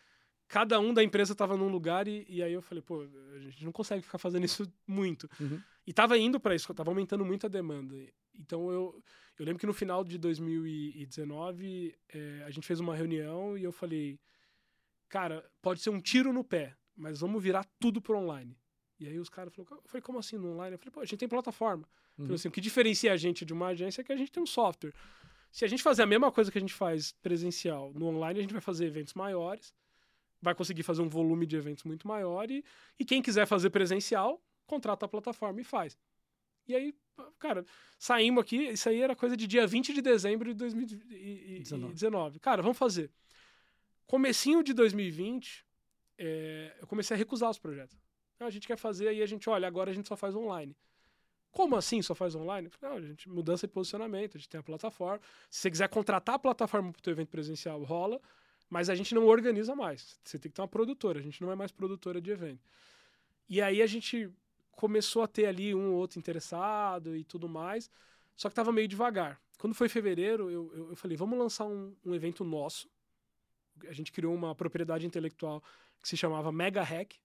cada 0.47 0.79
um 0.79 0.93
da 0.93 1.03
empresa 1.03 1.33
estava 1.33 1.57
num 1.57 1.69
lugar 1.69 2.07
e, 2.07 2.27
e, 2.29 2.43
aí 2.43 2.53
eu 2.53 2.61
falei, 2.61 2.83
pô, 2.83 3.01
a 3.35 3.39
gente 3.39 3.65
não 3.65 3.73
consegue 3.73 4.03
ficar 4.03 4.19
fazendo 4.19 4.45
isso 4.45 4.71
muito. 4.87 5.27
Uhum. 5.41 5.59
E 5.87 5.91
estava 5.91 6.19
indo 6.19 6.39
para 6.39 6.55
isso, 6.55 6.71
estava 6.71 6.91
aumentando 6.91 7.25
muito 7.25 7.47
a 7.47 7.49
demanda. 7.49 7.97
Então 8.39 8.71
eu, 8.71 9.03
eu 9.39 9.47
lembro 9.47 9.59
que 9.59 9.67
no 9.67 9.73
final 9.73 10.05
de 10.05 10.19
2019 10.19 11.95
é, 12.13 12.19
eh, 12.19 12.45
a 12.45 12.51
gente 12.51 12.67
fez 12.67 12.79
uma 12.79 12.95
reunião 12.95 13.57
e 13.57 13.65
eu 13.65 13.73
falei, 13.73 14.21
cara, 15.09 15.51
pode 15.63 15.81
ser 15.81 15.89
um 15.89 16.01
tiro 16.01 16.31
no 16.31 16.45
pé, 16.45 16.77
mas 16.95 17.21
vamos 17.21 17.43
virar 17.43 17.65
tudo 17.79 18.03
pro 18.03 18.19
online. 18.19 18.55
E 19.01 19.09
aí 19.09 19.19
os 19.19 19.31
caras 19.31 19.53
falaram, 19.55 19.79
eu 19.83 19.89
falei, 19.89 20.03
como 20.03 20.19
assim 20.19 20.37
no 20.37 20.53
online? 20.53 20.75
Eu 20.75 20.79
falei, 20.79 20.93
pô, 20.93 21.01
a 21.01 21.05
gente 21.07 21.17
tem 21.17 21.29
plataforma. 21.29 21.89
Uhum. 22.19 22.27
Falei 22.27 22.35
assim, 22.35 22.49
o 22.49 22.51
que 22.51 22.61
diferencia 22.61 23.11
a 23.11 23.17
gente 23.17 23.47
de 23.47 23.53
uma 23.55 23.69
agência 23.69 24.03
é 24.03 24.05
que 24.05 24.13
a 24.13 24.17
gente 24.17 24.31
tem 24.31 24.43
um 24.43 24.47
software. 24.47 24.93
Se 25.51 25.65
a 25.65 25.69
gente 25.69 25.83
fazer 25.83 26.03
a 26.03 26.07
mesma 26.07 26.31
coisa 26.31 26.53
que 26.53 26.59
a 26.59 26.61
gente 26.61 26.75
faz 26.75 27.13
presencial 27.13 27.93
no 27.95 28.07
online, 28.07 28.39
a 28.39 28.43
gente 28.43 28.53
vai 28.53 28.61
fazer 28.61 28.85
eventos 28.85 29.15
maiores, 29.15 29.75
vai 30.41 30.55
conseguir 30.55 30.83
fazer 30.83 31.01
um 31.01 31.09
volume 31.09 31.47
de 31.47 31.57
eventos 31.57 31.83
muito 31.85 32.07
maior 32.07 32.51
e, 32.51 32.63
e 32.99 33.05
quem 33.05 33.23
quiser 33.23 33.47
fazer 33.47 33.71
presencial, 33.71 34.41
contrata 34.67 35.07
a 35.07 35.09
plataforma 35.09 35.61
e 35.63 35.65
faz. 35.65 35.99
E 36.69 36.75
aí, 36.75 36.95
cara, 37.39 37.65
saímos 37.99 38.43
aqui, 38.43 38.69
isso 38.69 38.87
aí 38.89 39.01
era 39.01 39.17
coisa 39.17 39.35
de 39.35 39.47
dia 39.47 39.67
20 39.67 39.95
de 39.95 40.03
dezembro 40.03 40.51
de 40.51 40.55
2019. 40.55 42.39
Cara, 42.39 42.61
vamos 42.61 42.77
fazer. 42.77 43.11
Comecinho 44.07 44.63
de 44.63 44.75
2020, 44.75 45.65
é, 46.19 46.77
eu 46.81 46.87
comecei 46.87 47.15
a 47.15 47.19
recusar 47.19 47.51
os 47.51 47.59
projetos. 47.59 47.97
Ah, 48.41 48.47
a 48.47 48.51
gente 48.51 48.67
quer 48.67 48.79
fazer, 48.79 49.09
aí 49.09 49.23
a 49.23 49.27
gente, 49.27 49.49
olha, 49.51 49.69
agora 49.69 49.91
a 49.91 49.95
gente 49.95 50.09
só 50.09 50.17
faz 50.17 50.35
online. 50.35 50.75
Como 51.53 51.77
assim 51.77 52.01
só 52.01 52.15
faz 52.15 52.35
online? 52.35 52.71
Não, 52.81 52.93
a 52.93 53.01
gente 53.01 53.29
mudança 53.29 53.67
de 53.67 53.73
posicionamento, 53.73 54.37
a 54.37 54.39
gente 54.39 54.49
tem 54.49 54.59
a 54.59 54.63
plataforma. 54.63 55.21
Se 55.51 55.61
você 55.61 55.71
quiser 55.71 55.89
contratar 55.89 56.37
a 56.37 56.39
plataforma 56.39 56.91
para 56.91 56.99
o 56.99 57.03
teu 57.03 57.13
evento 57.13 57.29
presencial, 57.29 57.83
rola, 57.83 58.21
mas 58.69 58.89
a 58.89 58.95
gente 58.95 59.15
não 59.15 59.27
organiza 59.27 59.75
mais. 59.75 60.19
Você 60.25 60.39
tem 60.39 60.51
que 60.51 60.57
ter 60.57 60.63
uma 60.63 60.69
produtora, 60.69 61.19
a 61.19 61.23
gente 61.23 61.43
não 61.43 61.53
é 61.53 61.55
mais 61.55 61.71
produtora 61.71 62.21
de 62.21 62.31
evento. 62.31 62.65
E 63.49 63.61
aí 63.61 63.83
a 63.83 63.87
gente 63.87 64.31
começou 64.71 65.23
a 65.23 65.27
ter 65.27 65.45
ali 65.47 65.75
um 65.75 65.93
ou 65.93 65.97
outro 65.97 66.19
interessado 66.19 67.15
e 67.15 67.25
tudo 67.25 67.49
mais, 67.49 67.91
só 68.37 68.49
que 68.49 68.53
estava 68.53 68.73
meio 68.73 68.89
devagar. 68.89 69.39
Quando 69.59 69.75
foi 69.75 69.89
fevereiro, 69.91 70.51
eu, 70.51 70.73
eu, 70.75 70.91
eu 70.91 70.97
falei, 70.97 71.17
vamos 71.17 71.39
lançar 71.39 71.67
um, 71.67 71.95
um, 72.07 72.15
evento 72.15 72.45
nosso. 72.45 72.89
A 73.87 73.93
gente 73.93 74.11
criou 74.11 74.35
uma 74.35 74.55
propriedade 74.55 75.05
intelectual 75.05 75.63
que 76.01 76.09
se 76.09 76.17
chamava 76.17 76.51
Mega 76.51 76.83
Hack, 76.83 77.17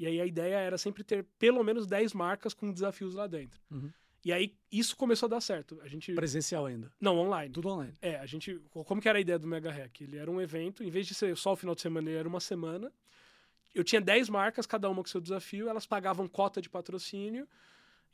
e 0.00 0.06
aí 0.06 0.20
a 0.20 0.26
ideia 0.26 0.56
era 0.56 0.76
sempre 0.76 1.04
ter 1.04 1.24
pelo 1.38 1.62
menos 1.62 1.86
10 1.86 2.12
marcas 2.14 2.52
com 2.52 2.72
desafios 2.72 3.14
lá 3.14 3.26
dentro. 3.26 3.60
Uhum. 3.70 3.90
E 4.24 4.32
aí 4.32 4.54
isso 4.70 4.96
começou 4.96 5.26
a 5.26 5.30
dar 5.30 5.40
certo. 5.40 5.80
A 5.82 5.88
gente 5.88 6.12
presencial 6.14 6.66
ainda. 6.66 6.92
Não, 7.00 7.16
online. 7.16 7.52
Tudo 7.52 7.68
online. 7.68 7.94
É, 8.02 8.16
a 8.16 8.26
gente 8.26 8.60
como 8.70 9.00
que 9.00 9.08
era 9.08 9.18
a 9.18 9.20
ideia 9.20 9.38
do 9.38 9.46
Mega 9.46 9.70
Hack? 9.70 10.00
Ele 10.00 10.16
era 10.16 10.30
um 10.30 10.40
evento, 10.40 10.82
em 10.82 10.90
vez 10.90 11.06
de 11.06 11.14
ser 11.14 11.36
só 11.36 11.52
o 11.52 11.56
final 11.56 11.74
de 11.74 11.80
semana, 11.80 12.10
ele 12.10 12.18
era 12.18 12.28
uma 12.28 12.40
semana 12.40 12.92
eu 13.74 13.84
tinha 13.84 14.00
10 14.00 14.28
marcas, 14.28 14.66
cada 14.66 14.88
uma 14.88 15.02
com 15.02 15.08
seu 15.08 15.20
desafio, 15.20 15.68
elas 15.68 15.86
pagavam 15.86 16.26
cota 16.28 16.60
de 16.60 16.68
patrocínio, 16.68 17.48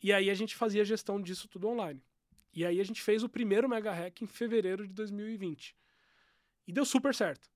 e 0.03 0.13
aí 0.13 0.29
a 0.29 0.35
gente 0.35 0.55
fazia 0.55 0.83
a 0.83 0.85
gestão 0.85 1.21
disso 1.21 1.49
tudo 1.49 1.69
online. 1.69 2.03
E 2.53 2.65
aí 2.65 2.81
a 2.81 2.85
gente 2.85 3.03
fez 3.03 3.23
o 3.23 3.29
primeiro 3.29 3.69
Mega 3.69 3.93
Hack 3.93 4.23
em 4.23 4.27
fevereiro 4.27 4.87
de 4.87 4.93
2020. 4.93 5.75
E 6.67 6.73
deu 6.73 6.85
super 6.85 7.15
certo. 7.15 7.51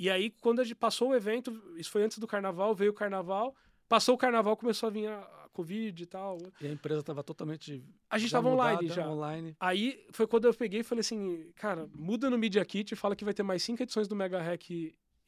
E 0.00 0.08
aí, 0.08 0.30
quando 0.40 0.60
a 0.60 0.64
gente 0.64 0.76
passou 0.76 1.10
o 1.10 1.14
evento, 1.14 1.62
isso 1.76 1.90
foi 1.90 2.02
antes 2.02 2.16
do 2.16 2.26
carnaval, 2.26 2.74
veio 2.74 2.90
o 2.90 2.94
carnaval, 2.94 3.54
passou 3.86 4.14
o 4.14 4.18
carnaval, 4.18 4.56
começou 4.56 4.86
a 4.86 4.90
vir 4.90 5.06
a, 5.06 5.48
Covid 5.52 6.02
e 6.02 6.06
tal. 6.06 6.38
E 6.58 6.66
a 6.66 6.72
empresa 6.72 7.00
estava 7.00 7.22
totalmente. 7.22 7.84
A 8.08 8.16
gente 8.16 8.28
estava 8.28 8.48
online 8.48 8.88
já. 8.88 9.06
Online. 9.06 9.54
Aí 9.60 10.02
foi 10.10 10.26
quando 10.26 10.46
eu 10.46 10.54
peguei 10.54 10.80
e 10.80 10.82
falei 10.82 11.00
assim, 11.00 11.52
cara, 11.54 11.86
muda 11.94 12.30
no 12.30 12.38
Media 12.38 12.64
Kit, 12.64 12.96
fala 12.96 13.14
que 13.14 13.26
vai 13.26 13.34
ter 13.34 13.42
mais 13.42 13.62
cinco 13.62 13.82
edições 13.82 14.08
do 14.08 14.16
Mega 14.16 14.40
Hack 14.40 14.70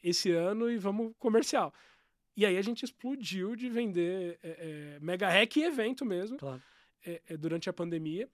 esse 0.02 0.32
ano 0.32 0.70
e 0.70 0.78
vamos 0.78 1.12
comercial. 1.18 1.70
E 2.35 2.46
aí 2.46 2.56
a 2.56 2.62
gente 2.62 2.82
explodiu 2.82 3.54
de 3.54 3.68
vender 3.68 4.38
é, 4.42 4.96
é, 4.96 5.00
mega 5.00 5.28
hack 5.28 5.54
e 5.54 5.64
evento 5.64 6.06
mesmo 6.06 6.38
claro. 6.38 6.62
é 7.04 7.37
durante 7.37 7.68
a 7.68 7.74
pandemia. 7.74 8.27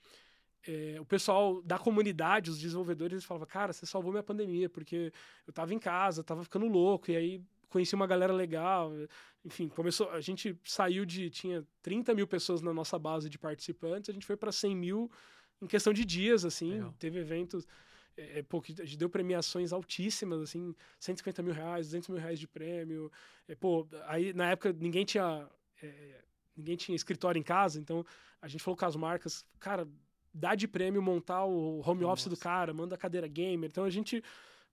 É, 0.67 0.97
o 1.01 1.05
pessoal 1.05 1.63
da 1.63 1.79
comunidade, 1.79 2.51
os 2.51 2.59
desenvolvedores, 2.59 3.13
eles 3.13 3.25
falavam, 3.25 3.47
cara, 3.47 3.73
você 3.73 3.87
salvou 3.87 4.11
minha 4.11 4.23
pandemia, 4.23 4.69
porque 4.69 5.13
eu 5.47 5.53
tava 5.53 5.73
em 5.73 5.79
casa, 5.79 6.25
tava 6.25 6.43
ficando 6.43 6.67
louco, 6.67 7.11
e 7.11 7.17
aí 7.17 7.43
conheci 7.71 7.95
uma 7.95 8.07
galera 8.07 8.33
legal. 8.33 8.93
Enfim, 9.45 9.69
começou. 9.69 10.11
A 10.11 10.21
gente 10.21 10.59
saiu 10.65 11.05
de. 11.05 11.31
Tinha 11.31 11.65
30 11.83 12.15
mil 12.15 12.27
pessoas 12.27 12.61
na 12.61 12.73
nossa 12.73 12.99
base 12.99 13.31
de 13.31 13.39
participantes, 13.39 14.11
a 14.11 14.13
gente 14.13 14.27
foi 14.27 14.37
para 14.37 14.53
100 14.53 14.77
mil 14.77 15.11
em 15.61 15.67
questão 15.67 15.93
de 15.93 16.05
dias, 16.05 16.45
assim. 16.45 16.73
Legal. 16.73 16.95
Teve 16.99 17.19
eventos 17.21 17.67
é, 18.19 18.41
é 18.41 18.43
pô, 18.43 18.61
que 18.61 18.75
deu 18.75 19.09
premiações 19.09 19.73
altíssimas, 19.73 20.43
assim, 20.43 20.75
150 20.99 21.43
mil 21.43 21.55
reais, 21.55 21.87
200 21.87 22.09
mil 22.09 22.19
reais 22.19 22.39
de 22.39 22.49
prêmio. 22.49 23.11
É, 23.47 23.55
pô, 23.55 23.87
aí 24.07 24.33
na 24.33 24.51
época 24.51 24.73
ninguém 24.73 25.05
tinha, 25.05 25.49
é, 25.81 26.21
ninguém 26.57 26.77
tinha 26.77 26.97
escritório 26.97 27.39
em 27.39 27.43
casa, 27.43 27.79
então 27.79 28.05
a 28.43 28.49
gente 28.49 28.63
falou 28.63 28.77
com 28.77 28.85
as 28.85 28.97
marcas, 28.97 29.47
cara, 29.61 29.87
dá 30.39 30.55
de 30.55 30.69
prêmio 30.69 31.03
montar 31.03 31.45
o 31.45 31.81
home 31.85 32.03
Nossa. 32.03 32.13
office 32.13 32.27
do 32.29 32.37
cara, 32.37 32.73
manda 32.73 32.95
a 32.95 32.99
cadeira 32.99 33.27
gamer. 33.27 33.69
Então 33.69 33.85
a 33.85 33.91
gente 33.91 34.23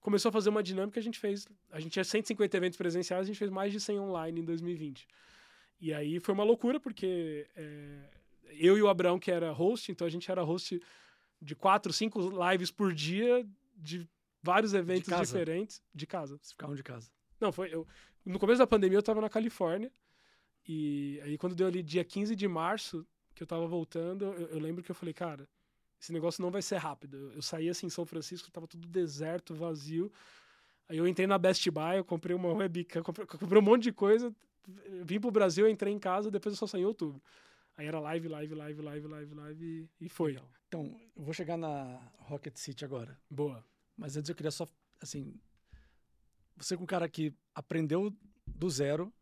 começou 0.00 0.28
a 0.28 0.32
fazer 0.32 0.48
uma 0.48 0.62
dinâmica, 0.62 1.00
a 1.00 1.02
gente 1.02 1.18
fez, 1.18 1.46
a 1.70 1.80
gente 1.80 1.92
tinha 1.92 2.04
150 2.04 2.56
eventos 2.56 2.76
presenciais, 2.76 3.22
a 3.22 3.26
gente 3.26 3.38
fez 3.38 3.50
mais 3.50 3.72
de 3.72 3.80
100 3.80 4.00
online 4.00 4.40
em 4.40 4.44
2020. 4.44 5.06
E 5.80 5.92
aí 5.92 6.20
foi 6.20 6.32
uma 6.32 6.44
loucura, 6.44 6.78
porque 6.78 7.46
é, 7.56 7.98
eu 8.52 8.78
e 8.78 8.82
o 8.82 8.88
Abraão, 8.88 9.18
que 9.18 9.30
era 9.30 9.50
host, 9.50 9.90
então 9.90 10.06
a 10.06 10.10
gente 10.10 10.30
era 10.30 10.42
host 10.42 10.80
de 11.42 11.54
quatro, 11.54 11.92
cinco 11.92 12.20
lives 12.50 12.70
por 12.70 12.94
dia, 12.94 13.46
de 13.76 14.08
vários 14.42 14.72
eventos 14.74 15.08
casa? 15.08 15.24
diferentes, 15.24 15.82
de 15.94 16.06
casa. 16.06 16.36
Vocês 16.38 16.52
ficavam 16.52 16.74
de 16.74 16.82
casa. 16.82 17.10
Não, 17.40 17.52
foi. 17.52 17.74
Eu, 17.74 17.86
no 18.24 18.38
começo 18.38 18.58
da 18.58 18.66
pandemia 18.66 18.98
eu 18.98 19.02
tava 19.02 19.20
na 19.20 19.28
Califórnia. 19.28 19.90
E 20.68 21.20
aí, 21.22 21.36
quando 21.36 21.54
deu 21.54 21.66
ali 21.66 21.82
dia 21.82 22.04
15 22.04 22.34
de 22.34 22.48
março, 22.48 23.06
que 23.34 23.42
eu 23.42 23.46
tava 23.46 23.66
voltando, 23.66 24.24
eu, 24.24 24.48
eu 24.48 24.58
lembro 24.58 24.82
que 24.82 24.90
eu 24.90 24.94
falei, 24.94 25.12
cara, 25.12 25.48
esse 26.00 26.12
negócio 26.12 26.42
não 26.42 26.50
vai 26.50 26.62
ser 26.62 26.76
rápido. 26.76 27.32
Eu, 27.34 27.42
saí 27.42 27.68
assim 27.68 27.86
em 27.86 27.90
São 27.90 28.04
Francisco, 28.04 28.50
tava 28.50 28.66
tudo 28.66 28.86
deserto, 28.86 29.54
vazio. 29.54 30.12
Aí 30.88 30.98
eu 30.98 31.06
entrei 31.06 31.26
na 31.26 31.38
Best 31.38 31.68
Buy, 31.70 31.98
eu 31.98 32.04
comprei 32.04 32.34
uma 32.34 32.52
webcam, 32.52 33.02
comprei, 33.04 33.26
comprei 33.26 33.60
um 33.60 33.64
monte 33.64 33.84
de 33.84 33.92
coisa, 33.92 34.34
vim 35.04 35.20
pro 35.20 35.30
Brasil, 35.30 35.68
entrei 35.68 35.92
em 35.92 35.98
casa, 35.98 36.30
depois 36.30 36.54
eu 36.54 36.58
só 36.58 36.66
saí 36.66 36.82
em 36.82 36.86
outubro. 36.86 37.20
Aí 37.76 37.86
era 37.86 38.00
live, 38.00 38.28
live, 38.28 38.54
live, 38.54 38.82
live, 38.82 39.06
live, 39.08 39.34
live 39.34 39.90
e 40.00 40.08
foi. 40.08 40.38
Então, 40.68 40.98
eu 41.14 41.22
vou 41.22 41.34
chegar 41.34 41.56
na 41.56 42.00
Rocket 42.18 42.56
City 42.56 42.84
agora. 42.84 43.18
Boa. 43.30 43.64
Mas 43.96 44.16
antes 44.16 44.28
eu 44.28 44.34
queria 44.34 44.50
só, 44.50 44.66
assim, 45.00 45.34
você 46.56 46.74
é 46.74 46.78
um 46.78 46.86
cara 46.86 47.08
que 47.08 47.34
aprendeu 47.54 48.12
do 48.46 48.70
zero, 48.70 49.12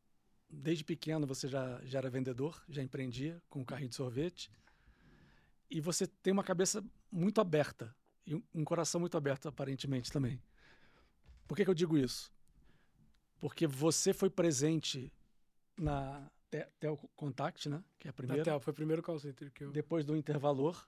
desde 0.48 0.84
pequeno 0.84 1.26
você 1.26 1.48
já, 1.48 1.80
já 1.84 1.98
era 1.98 2.10
vendedor, 2.10 2.62
já 2.68 2.82
empreendia 2.82 3.42
com 3.48 3.60
um 3.60 3.64
carrinho 3.64 3.88
de 3.88 3.96
sorvete, 3.96 4.50
e 5.74 5.80
você 5.80 6.06
tem 6.06 6.32
uma 6.32 6.44
cabeça 6.44 6.84
muito 7.10 7.40
aberta, 7.40 7.94
e 8.24 8.34
um, 8.36 8.42
um 8.54 8.64
coração 8.64 9.00
muito 9.00 9.16
aberto, 9.16 9.48
aparentemente, 9.48 10.10
também. 10.10 10.40
Por 11.48 11.56
que, 11.56 11.64
que 11.64 11.70
eu 11.70 11.74
digo 11.74 11.98
isso? 11.98 12.32
Porque 13.40 13.66
você 13.66 14.12
foi 14.14 14.30
presente 14.30 15.12
na 15.76 16.30
Te- 16.48 16.68
Tel 16.78 16.96
Contact, 17.16 17.68
né? 17.68 17.82
Que 17.98 18.06
é 18.06 18.10
a 18.10 18.12
primeira. 18.12 18.38
Natel, 18.40 18.60
foi 18.60 18.70
o 18.70 18.74
primeiro 18.74 19.02
call 19.02 19.18
center 19.18 19.50
que 19.50 19.64
eu. 19.64 19.72
Depois 19.72 20.04
do 20.04 20.16
Intervalor. 20.16 20.86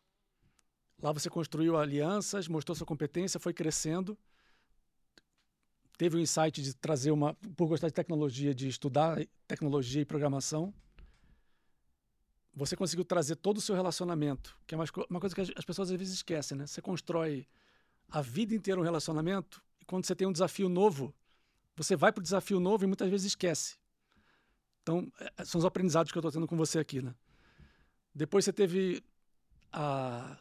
Lá 1.03 1.12
você 1.12 1.28
construiu 1.28 1.76
alianças, 1.76 2.49
mostrou 2.49 2.74
sua 2.74 2.87
competência, 2.87 3.39
foi 3.41 3.53
crescendo. 3.53 4.16
Teve 5.99 6.16
o 6.16 6.20
insight 6.20 6.62
de 6.62 6.74
trazer 6.74 7.11
uma. 7.11 7.34
Por 7.34 7.66
gostar 7.66 7.89
de 7.89 7.95
tecnologia, 7.95 8.55
de 8.55 8.68
estudar 8.68 9.18
tecnologia 9.49 10.01
e 10.01 10.05
programação. 10.07 10.72
Você 12.57 12.74
conseguiu 12.74 13.04
trazer 13.04 13.36
todo 13.36 13.59
o 13.59 13.61
seu 13.61 13.76
relacionamento, 13.76 14.57
que 14.66 14.74
é 14.74 14.78
uma, 14.78 15.20
coisa 15.20 15.34
que 15.34 15.40
as, 15.42 15.50
as 15.54 15.64
pessoas 15.64 15.90
às 15.90 15.96
vezes 15.98 16.14
esquecem, 16.14 16.57
né? 16.57 16.66
Você 16.66 16.80
constrói 16.80 17.46
a 18.09 18.22
vida 18.22 18.54
inteira 18.54 18.80
um 18.80 18.82
relacionamento 18.82 19.62
e 19.78 19.84
quando 19.84 20.07
você 20.07 20.16
tem 20.16 20.26
um 20.26 20.32
desafio 20.32 20.66
novo, 20.66 21.14
você 21.76 21.94
vai 21.94 22.11
para 22.11 22.20
o 22.20 22.22
desafio 22.22 22.59
novo 22.59 22.84
e 22.84 22.86
muitas 22.86 23.11
vezes 23.11 23.26
esquece. 23.26 23.76
Então, 24.82 25.12
é, 25.36 25.44
são 25.44 25.59
os 25.59 25.66
aprendizados 25.66 26.11
que 26.11 26.16
eu 26.16 26.20
estou 26.20 26.32
tendo 26.32 26.46
com 26.46 26.57
você 26.57 26.78
aqui, 26.78 27.02
né? 27.02 27.14
Depois 28.14 28.46
você 28.46 28.52
teve 28.54 29.04
a. 29.70 30.38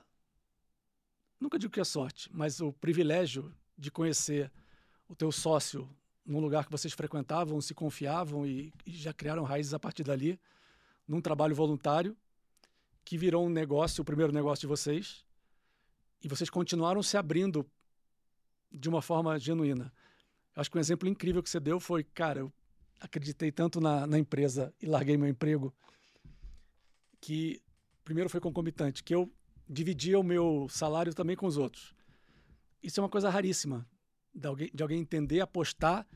Nunca 1.37 1.59
digo 1.59 1.73
que 1.73 1.81
é 1.81 1.83
sorte, 1.83 2.29
mas 2.31 2.61
o 2.61 2.71
privilégio 2.71 3.53
de 3.77 3.91
conhecer 3.91 4.49
o 5.09 5.15
teu 5.15 5.33
sócio 5.33 5.89
num 6.25 6.39
lugar 6.39 6.63
que 6.63 6.71
vocês 6.71 6.93
frequentavam, 6.93 7.59
se 7.59 7.73
confiavam 7.73 8.47
e, 8.47 8.73
e 8.85 8.91
já 8.93 9.11
criaram 9.11 9.43
raízes 9.43 9.73
a 9.73 9.79
partir 9.79 10.03
dali, 10.03 10.39
num 11.07 11.21
trabalho 11.21 11.55
voluntário, 11.55 12.15
que 13.03 13.17
virou 13.17 13.45
um 13.45 13.49
negócio, 13.49 14.01
o 14.01 14.05
primeiro 14.05 14.33
negócio 14.33 14.61
de 14.61 14.67
vocês, 14.67 15.25
e 16.23 16.27
vocês 16.27 16.49
continuaram 16.49 17.03
se 17.03 17.17
abrindo 17.17 17.65
de 18.71 18.89
uma 18.89 19.01
forma 19.01 19.37
genuína. 19.37 19.93
Acho 20.55 20.71
que 20.71 20.77
um 20.77 20.81
exemplo 20.81 21.07
incrível 21.07 21.43
que 21.43 21.49
você 21.49 21.59
deu 21.59 21.79
foi, 21.79 22.03
cara, 22.03 22.39
eu 22.39 22.53
acreditei 22.99 23.51
tanto 23.51 23.79
na, 23.79 24.07
na 24.07 24.17
empresa 24.17 24.73
e 24.81 24.85
larguei 24.85 25.17
meu 25.17 25.27
emprego 25.27 25.73
que 27.19 27.61
primeiro 28.03 28.29
foi 28.29 28.39
concomitante, 28.39 29.03
que 29.03 29.13
eu 29.13 29.31
dividia 29.67 30.19
o 30.19 30.23
meu 30.23 30.67
salário 30.69 31.13
também 31.13 31.35
com 31.35 31.45
os 31.45 31.57
outros. 31.57 31.93
Isso 32.81 32.99
é 32.99 33.03
uma 33.03 33.09
coisa 33.09 33.29
raríssima, 33.29 33.87
de 34.33 34.47
alguém, 34.47 34.71
de 34.73 34.83
alguém 34.83 34.99
entender, 34.99 35.41
apostar 35.41 36.07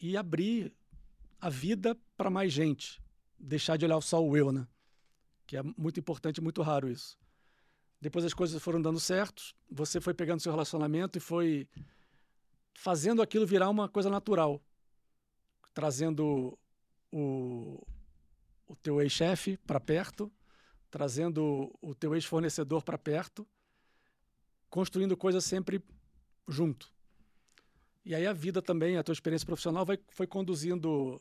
e 0.00 0.16
abrir 0.16 0.72
a 1.40 1.50
vida 1.50 1.96
para 2.16 2.30
mais 2.30 2.52
gente. 2.52 3.02
Deixar 3.38 3.76
de 3.76 3.84
olhar 3.84 4.00
só 4.00 4.22
o 4.22 4.36
eu, 4.36 4.52
né? 4.52 4.66
Que 5.46 5.56
é 5.56 5.62
muito 5.62 6.00
importante, 6.00 6.40
muito 6.40 6.62
raro 6.62 6.90
isso. 6.90 7.18
Depois 8.00 8.24
as 8.24 8.34
coisas 8.34 8.62
foram 8.62 8.80
dando 8.80 9.00
certo, 9.00 9.54
você 9.70 10.00
foi 10.00 10.12
pegando 10.12 10.40
seu 10.40 10.52
relacionamento 10.52 11.18
e 11.18 11.20
foi 11.20 11.68
fazendo 12.74 13.22
aquilo 13.22 13.46
virar 13.46 13.70
uma 13.70 13.88
coisa 13.88 14.10
natural. 14.10 14.60
Trazendo 15.72 16.58
o, 17.10 17.86
o 18.66 18.76
teu 18.76 19.00
ex-chefe 19.00 19.56
para 19.58 19.80
perto, 19.80 20.30
trazendo 20.90 21.74
o 21.80 21.94
teu 21.94 22.14
ex-fornecedor 22.14 22.82
para 22.82 22.98
perto, 22.98 23.46
construindo 24.68 25.16
coisas 25.16 25.44
sempre 25.44 25.82
junto. 26.46 26.92
E 28.04 28.14
aí 28.14 28.26
a 28.26 28.32
vida 28.32 28.62
também, 28.62 28.96
a 28.96 29.02
tua 29.02 29.12
experiência 29.12 29.46
profissional 29.46 29.84
vai, 29.84 29.98
foi 30.10 30.26
conduzindo 30.26 31.20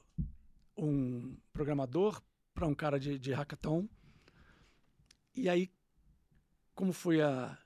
um 0.77 1.35
programador 1.53 2.21
para 2.53 2.67
um 2.67 2.73
cara 2.73 2.99
de, 2.99 3.19
de 3.19 3.33
hackathon. 3.33 3.87
E 5.35 5.49
aí, 5.49 5.71
como 6.73 6.93
foi 6.93 7.21
a... 7.21 7.57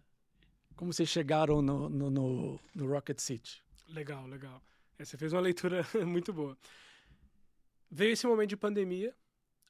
Como 0.76 0.94
vocês 0.94 1.10
chegaram 1.10 1.62
no, 1.62 1.90
no, 1.90 2.10
no, 2.10 2.60
no 2.74 2.88
Rocket 2.88 3.20
City? 3.20 3.62
Legal, 3.90 4.26
legal. 4.28 4.64
É, 4.98 5.06
você 5.06 5.18
fez 5.18 5.34
uma 5.34 5.42
leitura 5.42 5.86
muito 6.06 6.32
boa. 6.32 6.58
Veio 7.92 8.14
esse 8.14 8.28
momento 8.28 8.50
de 8.50 8.58
pandemia, 8.58 9.16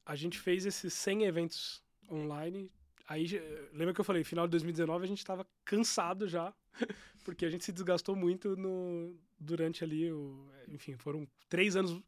a 0.05 0.15
gente 0.15 0.37
fez 0.37 0.65
esses 0.65 0.93
100 0.93 1.23
eventos 1.23 1.83
online. 2.11 2.71
Aí, 3.07 3.27
lembra 3.73 3.93
que 3.93 4.01
eu 4.01 4.05
falei, 4.05 4.23
final 4.23 4.45
de 4.45 4.51
2019 4.51 5.03
a 5.03 5.07
gente 5.07 5.19
estava 5.19 5.47
cansado 5.63 6.27
já, 6.27 6.53
porque 7.23 7.45
a 7.45 7.49
gente 7.49 7.63
se 7.63 7.71
desgastou 7.71 8.15
muito 8.15 8.55
no, 8.55 9.15
durante 9.39 9.83
ali, 9.83 10.11
o, 10.11 10.47
enfim, 10.67 10.95
foram 10.97 11.27
três 11.47 11.75
anos. 11.75 12.01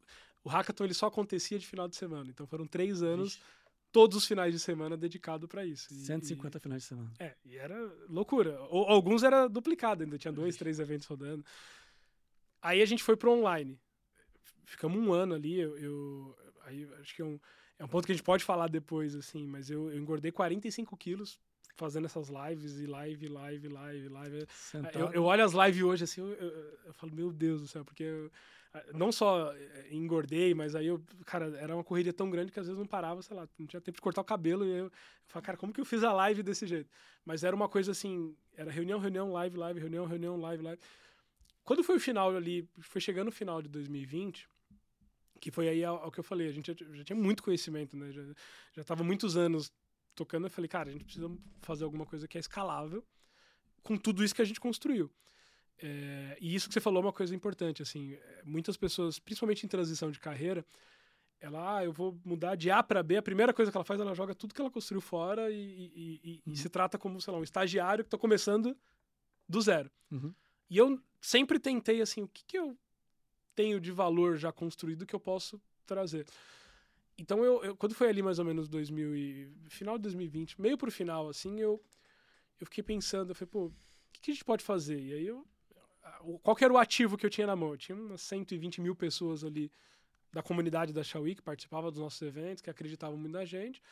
O 0.44 0.48
hackathon 0.48 0.84
ele 0.84 0.94
só 0.94 1.06
acontecia 1.06 1.58
de 1.58 1.66
final 1.66 1.86
de 1.88 1.96
semana, 1.96 2.28
então 2.30 2.46
foram 2.46 2.66
três 2.66 3.02
anos, 3.02 3.34
Vixe. 3.36 3.42
todos 3.92 4.16
os 4.16 4.26
finais 4.26 4.52
de 4.52 4.58
semana 4.58 4.96
dedicado 4.96 5.46
para 5.46 5.64
isso. 5.64 5.92
E- 5.92 5.96
150 6.04 6.58
finais 6.58 6.82
de 6.82 6.88
semana. 6.88 7.12
e, 7.20 7.22
é, 7.24 7.36
e 7.44 7.56
era 7.56 7.76
loucura. 8.08 8.60
Ou, 8.70 8.84
alguns 8.86 9.22
era 9.22 9.48
duplicado, 9.48 10.02
ainda 10.02 10.18
tinha 10.18 10.32
dois, 10.32 10.56
três 10.56 10.78
eventos 10.80 11.06
rodando. 11.06 11.44
Aí 12.60 12.80
a 12.82 12.86
gente 12.86 13.02
foi 13.02 13.16
pro 13.16 13.32
online. 13.32 13.78
Ficamos 14.64 14.98
um 14.98 15.12
ano 15.12 15.34
ali, 15.34 15.58
eu, 15.58 15.76
eu- 15.78 16.36
aí 16.64 16.88
acho 17.00 17.14
que 17.14 17.22
é 17.22 17.24
um, 17.24 17.38
é 17.78 17.84
um 17.84 17.88
ponto 17.88 18.06
que 18.06 18.12
a 18.12 18.14
gente 18.14 18.24
pode 18.24 18.44
falar 18.44 18.68
depois, 18.68 19.14
assim, 19.14 19.46
mas 19.46 19.70
eu, 19.70 19.90
eu 19.90 19.98
engordei 19.98 20.30
45 20.32 20.96
quilos 20.96 21.38
fazendo 21.76 22.04
essas 22.06 22.28
lives 22.28 22.78
e 22.78 22.86
live, 22.86 23.28
live, 23.28 23.68
live, 23.68 24.08
live. 24.08 24.46
Eu, 24.94 25.12
eu 25.12 25.24
olho 25.24 25.44
as 25.44 25.52
lives 25.52 25.82
hoje 25.82 26.04
assim, 26.04 26.20
eu, 26.20 26.28
eu- 26.32 26.78
eu 26.86 26.94
falo, 26.94 27.12
meu 27.14 27.32
Deus 27.32 27.60
do 27.62 27.66
céu, 27.68 27.84
porque 27.84 28.02
eu, 28.04 28.30
não 28.94 29.12
só 29.12 29.52
eh, 29.52 29.88
engordei, 29.90 30.54
mas 30.54 30.74
aí 30.74 30.86
eu, 30.86 31.02
cara, 31.26 31.56
era 31.58 31.74
uma 31.74 31.84
corrida 31.84 32.12
tão 32.12 32.30
grande 32.30 32.50
que 32.50 32.58
às 32.58 32.66
vezes 32.66 32.78
não 32.78 32.86
parava, 32.86 33.20
sei 33.22 33.36
lá, 33.36 33.46
não 33.58 33.66
tinha 33.66 33.80
tempo 33.80 33.96
de 33.96 34.02
cortar 34.02 34.22
o 34.22 34.24
cabelo 34.24 34.64
e 34.64 34.70
eu, 34.70 34.84
eu 34.86 34.92
falava, 35.26 35.46
cara, 35.46 35.58
como 35.58 35.72
que 35.72 35.80
eu 35.80 35.84
fiz 35.84 36.02
a 36.02 36.12
live 36.12 36.42
desse 36.42 36.66
jeito? 36.66 36.90
Mas 37.24 37.44
era 37.44 37.54
uma 37.54 37.68
coisa 37.68 37.92
assim, 37.92 38.34
era 38.56 38.70
reunião, 38.70 38.98
reunião, 38.98 39.30
live, 39.32 39.56
live, 39.56 39.80
reunião, 39.80 40.06
reunião, 40.06 40.36
live, 40.36 40.62
live. 40.62 40.80
Quando 41.64 41.84
foi 41.84 41.96
o 41.96 42.00
final 42.00 42.34
ali, 42.34 42.68
foi 42.80 43.00
chegando 43.00 43.28
o 43.28 43.32
final 43.32 43.60
de 43.60 43.68
2020, 43.68 44.48
que 45.38 45.50
foi 45.50 45.68
aí 45.68 45.84
ao 45.84 46.10
que 46.10 46.20
eu 46.20 46.24
falei, 46.24 46.48
a 46.48 46.52
gente 46.52 46.72
já, 46.72 46.94
já 46.94 47.04
tinha 47.04 47.16
muito 47.16 47.42
conhecimento, 47.42 47.96
né? 47.96 48.10
Já, 48.10 48.22
já 48.74 48.84
tava 48.84 49.04
muitos 49.04 49.36
anos 49.36 49.72
tocando, 50.14 50.46
eu 50.46 50.50
falei, 50.50 50.68
cara, 50.68 50.88
a 50.88 50.92
gente 50.92 51.04
precisa 51.04 51.30
fazer 51.60 51.84
alguma 51.84 52.06
coisa 52.06 52.26
que 52.26 52.38
é 52.38 52.40
escalável 52.40 53.04
com 53.82 53.96
tudo 53.96 54.24
isso 54.24 54.34
que 54.34 54.42
a 54.42 54.44
gente 54.44 54.60
construiu. 54.60 55.10
É, 55.78 56.36
e 56.40 56.54
isso 56.54 56.68
que 56.68 56.74
você 56.74 56.80
falou 56.80 57.02
é 57.02 57.06
uma 57.06 57.12
coisa 57.12 57.34
importante, 57.34 57.82
assim, 57.82 58.14
é, 58.14 58.42
muitas 58.44 58.76
pessoas, 58.76 59.18
principalmente 59.18 59.64
em 59.64 59.68
transição 59.68 60.10
de 60.10 60.20
carreira, 60.20 60.64
ela, 61.40 61.78
ah, 61.78 61.84
eu 61.84 61.92
vou 61.92 62.16
mudar 62.24 62.54
de 62.54 62.70
A 62.70 62.82
para 62.82 63.02
B, 63.02 63.16
a 63.16 63.22
primeira 63.22 63.52
coisa 63.52 63.70
que 63.70 63.76
ela 63.76 63.84
faz, 63.84 64.00
ela 64.00 64.14
joga 64.14 64.32
tudo 64.34 64.54
que 64.54 64.60
ela 64.60 64.70
construiu 64.70 65.00
fora 65.00 65.50
e, 65.50 65.56
e- 65.56 65.92
e- 66.24 66.42
e 66.46 66.50
Uhum. 66.50 66.54
se 66.54 66.68
trata 66.68 66.96
como, 66.98 67.20
sei 67.20 67.32
lá, 67.32 67.40
um 67.40 67.42
estagiário 67.42 68.04
que 68.04 68.08
está 68.08 68.16
começando 68.18 68.76
do 69.48 69.60
zero. 69.60 69.90
Uhum. 70.10 70.32
E 70.70 70.78
eu 70.78 71.02
sempre 71.20 71.58
tentei, 71.58 72.00
assim, 72.00 72.22
o 72.22 72.28
que, 72.28 72.44
que 72.44 72.56
eu 72.58 72.78
tenho 73.56 73.80
de 73.80 73.90
valor 73.90 74.36
já 74.36 74.52
construído 74.52 75.04
que 75.04 75.14
eu 75.14 75.20
posso 75.20 75.60
trazer. 75.84 76.26
Então, 77.18 77.44
eu, 77.44 77.62
eu- 77.64 77.76
quando 77.76 77.94
foi 77.94 78.08
ali 78.08 78.22
mais 78.22 78.38
ou 78.38 78.44
menos 78.44 78.68
2000 78.68 79.14
e, 79.16 79.52
final 79.68 79.98
de 79.98 80.02
2020, 80.02 80.60
meio 80.60 80.78
pro 80.78 80.90
final, 80.92 81.28
assim, 81.28 81.58
eu, 81.60 81.82
eu 82.60 82.66
fiquei 82.66 82.84
pensando, 82.84 83.30
eu 83.30 83.34
falei, 83.34 83.50
pô, 83.50 83.66
o 83.66 83.72
que, 84.12 84.20
que 84.20 84.30
a 84.30 84.34
gente 84.34 84.44
pode 84.44 84.62
fazer? 84.64 84.98
E 85.00 85.12
aí 85.12 85.26
eu, 85.26 85.44
qual 86.42 86.56
era 86.60 86.72
o 86.72 86.78
ativo 86.78 87.16
que 87.16 87.26
eu 87.26 87.30
tinha 87.30 87.46
na 87.46 87.56
mão? 87.56 87.70
Eu 87.70 87.76
tinha 87.76 87.96
umas 87.96 88.20
120 88.22 88.80
mil 88.80 88.94
pessoas 88.94 89.44
ali 89.44 89.70
da 90.32 90.42
comunidade 90.42 90.92
da 90.92 91.02
Xiaomi 91.04 91.34
que 91.34 91.42
participava 91.42 91.90
dos 91.90 92.00
nossos 92.00 92.22
eventos, 92.22 92.62
que 92.62 92.70
acreditavam 92.70 93.16
muito 93.16 93.32
na 93.32 93.44
gente. 93.44 93.82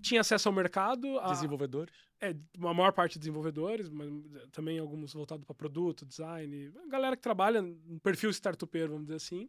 Tinha 0.00 0.20
acesso 0.22 0.48
ao 0.48 0.54
mercado. 0.54 1.18
A, 1.20 1.28
Desenvolvedores. 1.30 1.94
é, 2.20 2.30
a 2.30 2.74
maior 2.74 2.92
parte 2.92 3.12
de 3.12 3.20
desenvolvedores, 3.20 3.88
mas 3.88 4.08
também 4.50 4.78
alguns 4.78 5.12
voltados 5.12 5.44
para 5.44 5.54
produto, 5.54 6.04
design, 6.04 6.72
galera 6.88 7.16
que 7.16 7.22
trabalha 7.22 7.62
no 7.62 8.00
perfil 8.00 8.30
startupeiro, 8.30 8.90
vamos 8.90 9.06
dizer 9.06 9.16
assim. 9.16 9.48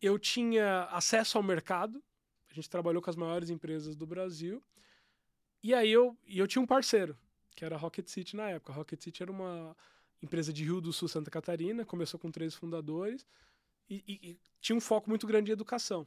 Eu 0.00 0.18
tinha 0.18 0.84
acesso 0.84 1.36
ao 1.36 1.42
mercado, 1.44 2.02
a 2.50 2.54
gente 2.54 2.70
trabalhou 2.70 3.02
com 3.02 3.10
as 3.10 3.16
maiores 3.16 3.50
empresas 3.50 3.96
do 3.96 4.06
Brasil, 4.06 4.62
E 5.62 5.72
aí 5.74 5.90
eu, 5.90 6.16
e 6.26 6.38
eu 6.38 6.46
tinha 6.46 6.62
um 6.62 6.66
parceiro, 6.66 7.16
que 7.56 7.64
era 7.64 7.74
a 7.74 7.78
Rocket 7.78 8.06
City 8.08 8.36
na 8.36 8.50
época. 8.50 8.72
A 8.72 8.76
Rocket 8.76 9.00
City 9.02 9.22
era 9.22 9.32
uma 9.32 9.74
empresa 10.24 10.52
de 10.52 10.64
Rio 10.64 10.80
do 10.80 10.92
Sul, 10.92 11.08
Santa 11.08 11.30
Catarina, 11.30 11.84
começou 11.84 12.18
com 12.18 12.30
três 12.30 12.54
fundadores 12.54 13.26
e, 13.88 14.02
e, 14.06 14.30
e 14.30 14.38
tinha 14.60 14.76
um 14.76 14.80
foco 14.80 15.08
muito 15.08 15.26
grande 15.26 15.50
em 15.50 15.52
educação. 15.52 16.06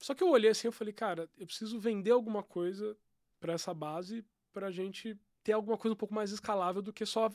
Só 0.00 0.14
que 0.14 0.22
eu 0.22 0.30
olhei 0.30 0.50
assim, 0.50 0.66
eu 0.66 0.72
falei, 0.72 0.92
cara, 0.92 1.30
eu 1.38 1.46
preciso 1.46 1.78
vender 1.78 2.10
alguma 2.10 2.42
coisa 2.42 2.96
para 3.38 3.52
essa 3.52 3.72
base 3.72 4.24
para 4.52 4.66
a 4.66 4.70
gente 4.70 5.16
ter 5.44 5.52
alguma 5.52 5.76
coisa 5.76 5.94
um 5.94 5.96
pouco 5.96 6.14
mais 6.14 6.30
escalável 6.30 6.82
do 6.82 6.92
que 6.92 7.06
só. 7.06 7.30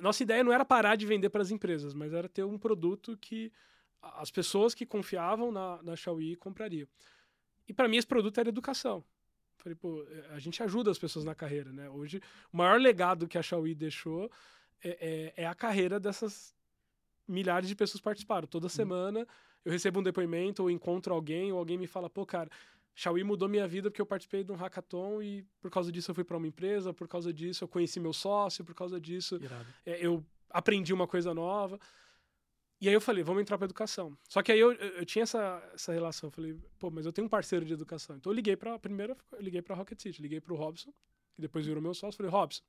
Nossa 0.00 0.22
ideia 0.22 0.44
não 0.44 0.52
era 0.52 0.64
parar 0.64 0.96
de 0.96 1.06
vender 1.06 1.30
para 1.30 1.42
as 1.42 1.50
empresas, 1.50 1.94
mas 1.94 2.12
era 2.12 2.28
ter 2.28 2.44
um 2.44 2.58
produto 2.58 3.16
que 3.16 3.52
as 4.02 4.30
pessoas 4.30 4.74
que 4.74 4.86
confiavam 4.86 5.52
na, 5.52 5.82
na 5.82 5.96
Xiaomi 5.96 6.36
comprariam. 6.36 6.88
E 7.68 7.72
para 7.72 7.88
mim 7.88 7.96
esse 7.96 8.06
produto 8.06 8.38
era 8.38 8.48
educação. 8.48 9.04
Falei, 9.60 9.76
pô, 9.76 10.04
a 10.30 10.38
gente 10.38 10.62
ajuda 10.62 10.90
as 10.90 10.98
pessoas 10.98 11.24
na 11.24 11.34
carreira, 11.34 11.70
né? 11.70 11.88
Hoje, 11.90 12.20
o 12.52 12.56
maior 12.56 12.80
legado 12.80 13.28
que 13.28 13.36
a 13.36 13.42
Xiaomi 13.42 13.74
deixou 13.74 14.30
é, 14.82 15.32
é, 15.36 15.42
é 15.42 15.46
a 15.46 15.54
carreira 15.54 16.00
dessas 16.00 16.54
milhares 17.28 17.68
de 17.68 17.76
pessoas 17.76 18.00
que 18.00 18.04
participaram. 18.04 18.46
Toda 18.46 18.66
uhum. 18.66 18.70
semana 18.70 19.26
eu 19.64 19.70
recebo 19.70 20.00
um 20.00 20.02
depoimento 20.02 20.62
ou 20.62 20.70
encontro 20.70 21.12
alguém 21.12 21.52
ou 21.52 21.58
alguém 21.58 21.76
me 21.76 21.86
fala, 21.86 22.08
pô, 22.08 22.24
cara, 22.24 22.50
Xiaomi 22.94 23.22
mudou 23.22 23.48
minha 23.48 23.68
vida 23.68 23.90
porque 23.90 24.00
eu 24.00 24.06
participei 24.06 24.42
de 24.42 24.50
um 24.50 24.56
hackathon 24.56 25.22
e 25.22 25.44
por 25.60 25.70
causa 25.70 25.92
disso 25.92 26.10
eu 26.10 26.14
fui 26.14 26.24
para 26.24 26.36
uma 26.36 26.46
empresa, 26.46 26.92
por 26.92 27.06
causa 27.06 27.32
disso 27.32 27.64
eu 27.64 27.68
conheci 27.68 28.00
meu 28.00 28.12
sócio, 28.12 28.64
por 28.64 28.74
causa 28.74 29.00
disso 29.00 29.38
é, 29.84 30.04
eu 30.04 30.24
aprendi 30.48 30.92
uma 30.92 31.06
coisa 31.06 31.32
nova. 31.34 31.78
E 32.80 32.88
aí 32.88 32.94
eu 32.94 33.00
falei, 33.00 33.22
vamos 33.22 33.42
entrar 33.42 33.58
para 33.58 33.66
educação. 33.66 34.16
Só 34.26 34.42
que 34.42 34.50
aí 34.50 34.58
eu, 34.58 34.72
eu, 34.72 35.04
tinha 35.04 35.24
essa, 35.24 35.62
essa 35.74 35.92
relação, 35.92 36.28
eu 36.28 36.30
falei, 36.30 36.58
pô, 36.78 36.90
mas 36.90 37.04
eu 37.04 37.12
tenho 37.12 37.26
um 37.26 37.28
parceiro 37.28 37.64
de 37.64 37.74
educação. 37.74 38.16
Então 38.16 38.32
eu 38.32 38.34
liguei 38.34 38.56
para 38.56 38.78
primeiro, 38.78 39.14
eu 39.32 39.42
liguei 39.42 39.60
para 39.60 39.76
Rocket 39.76 40.00
City, 40.00 40.22
liguei 40.22 40.40
para 40.40 40.54
o 40.54 40.56
Robson, 40.56 40.90
que 41.34 41.42
depois 41.42 41.66
virou 41.66 41.82
meu 41.82 41.92
sócio, 41.92 42.16
falei, 42.16 42.32
Robson, 42.32 42.62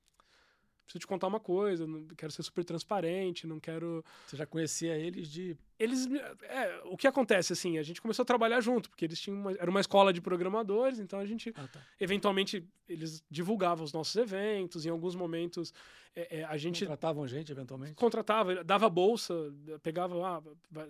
preciso 0.86 1.00
te 1.00 1.08
contar 1.08 1.28
uma 1.28 1.40
coisa, 1.40 1.88
não 1.88 2.06
quero 2.10 2.32
ser 2.32 2.44
super 2.44 2.64
transparente, 2.64 3.48
não 3.48 3.60
quero. 3.60 4.04
Você 4.28 4.38
já 4.38 4.46
conhecia 4.46 4.98
eles 4.98 5.30
de. 5.30 5.58
Eles. 5.80 6.08
É, 6.44 6.82
o 6.86 6.98
que 6.98 7.08
acontece, 7.08 7.54
assim, 7.54 7.78
a 7.78 7.84
gente 7.84 8.02
começou 8.02 8.24
a 8.24 8.26
trabalhar 8.26 8.62
junto, 8.62 8.90
porque 8.90 9.06
eles 9.06 9.20
tinham 9.20 9.40
uma, 9.40 9.52
era 9.52 9.70
uma 9.70 9.80
escola 9.80 10.12
de 10.12 10.22
programadores, 10.22 11.00
então 11.00 11.20
a 11.20 11.26
gente. 11.26 11.54
Ah, 11.56 11.68
tá. 11.68 11.80
Eventualmente, 12.00 12.68
eles 12.88 13.24
divulgavam 13.30 13.84
os 13.84 13.94
nossos 13.94 14.16
eventos, 14.16 14.86
em 14.86 14.90
alguns 14.90 15.16
momentos 15.16 15.74
é, 16.16 16.40
é, 16.40 16.44
a 16.44 16.58
gente. 16.58 16.82
Contratavam 16.82 17.28
gente, 17.28 17.52
eventualmente? 17.52 17.94
Contratava, 17.96 18.64
dava 18.64 18.90
bolsa, 18.90 19.34
pegava. 19.82 20.16
Ah, 20.26 20.42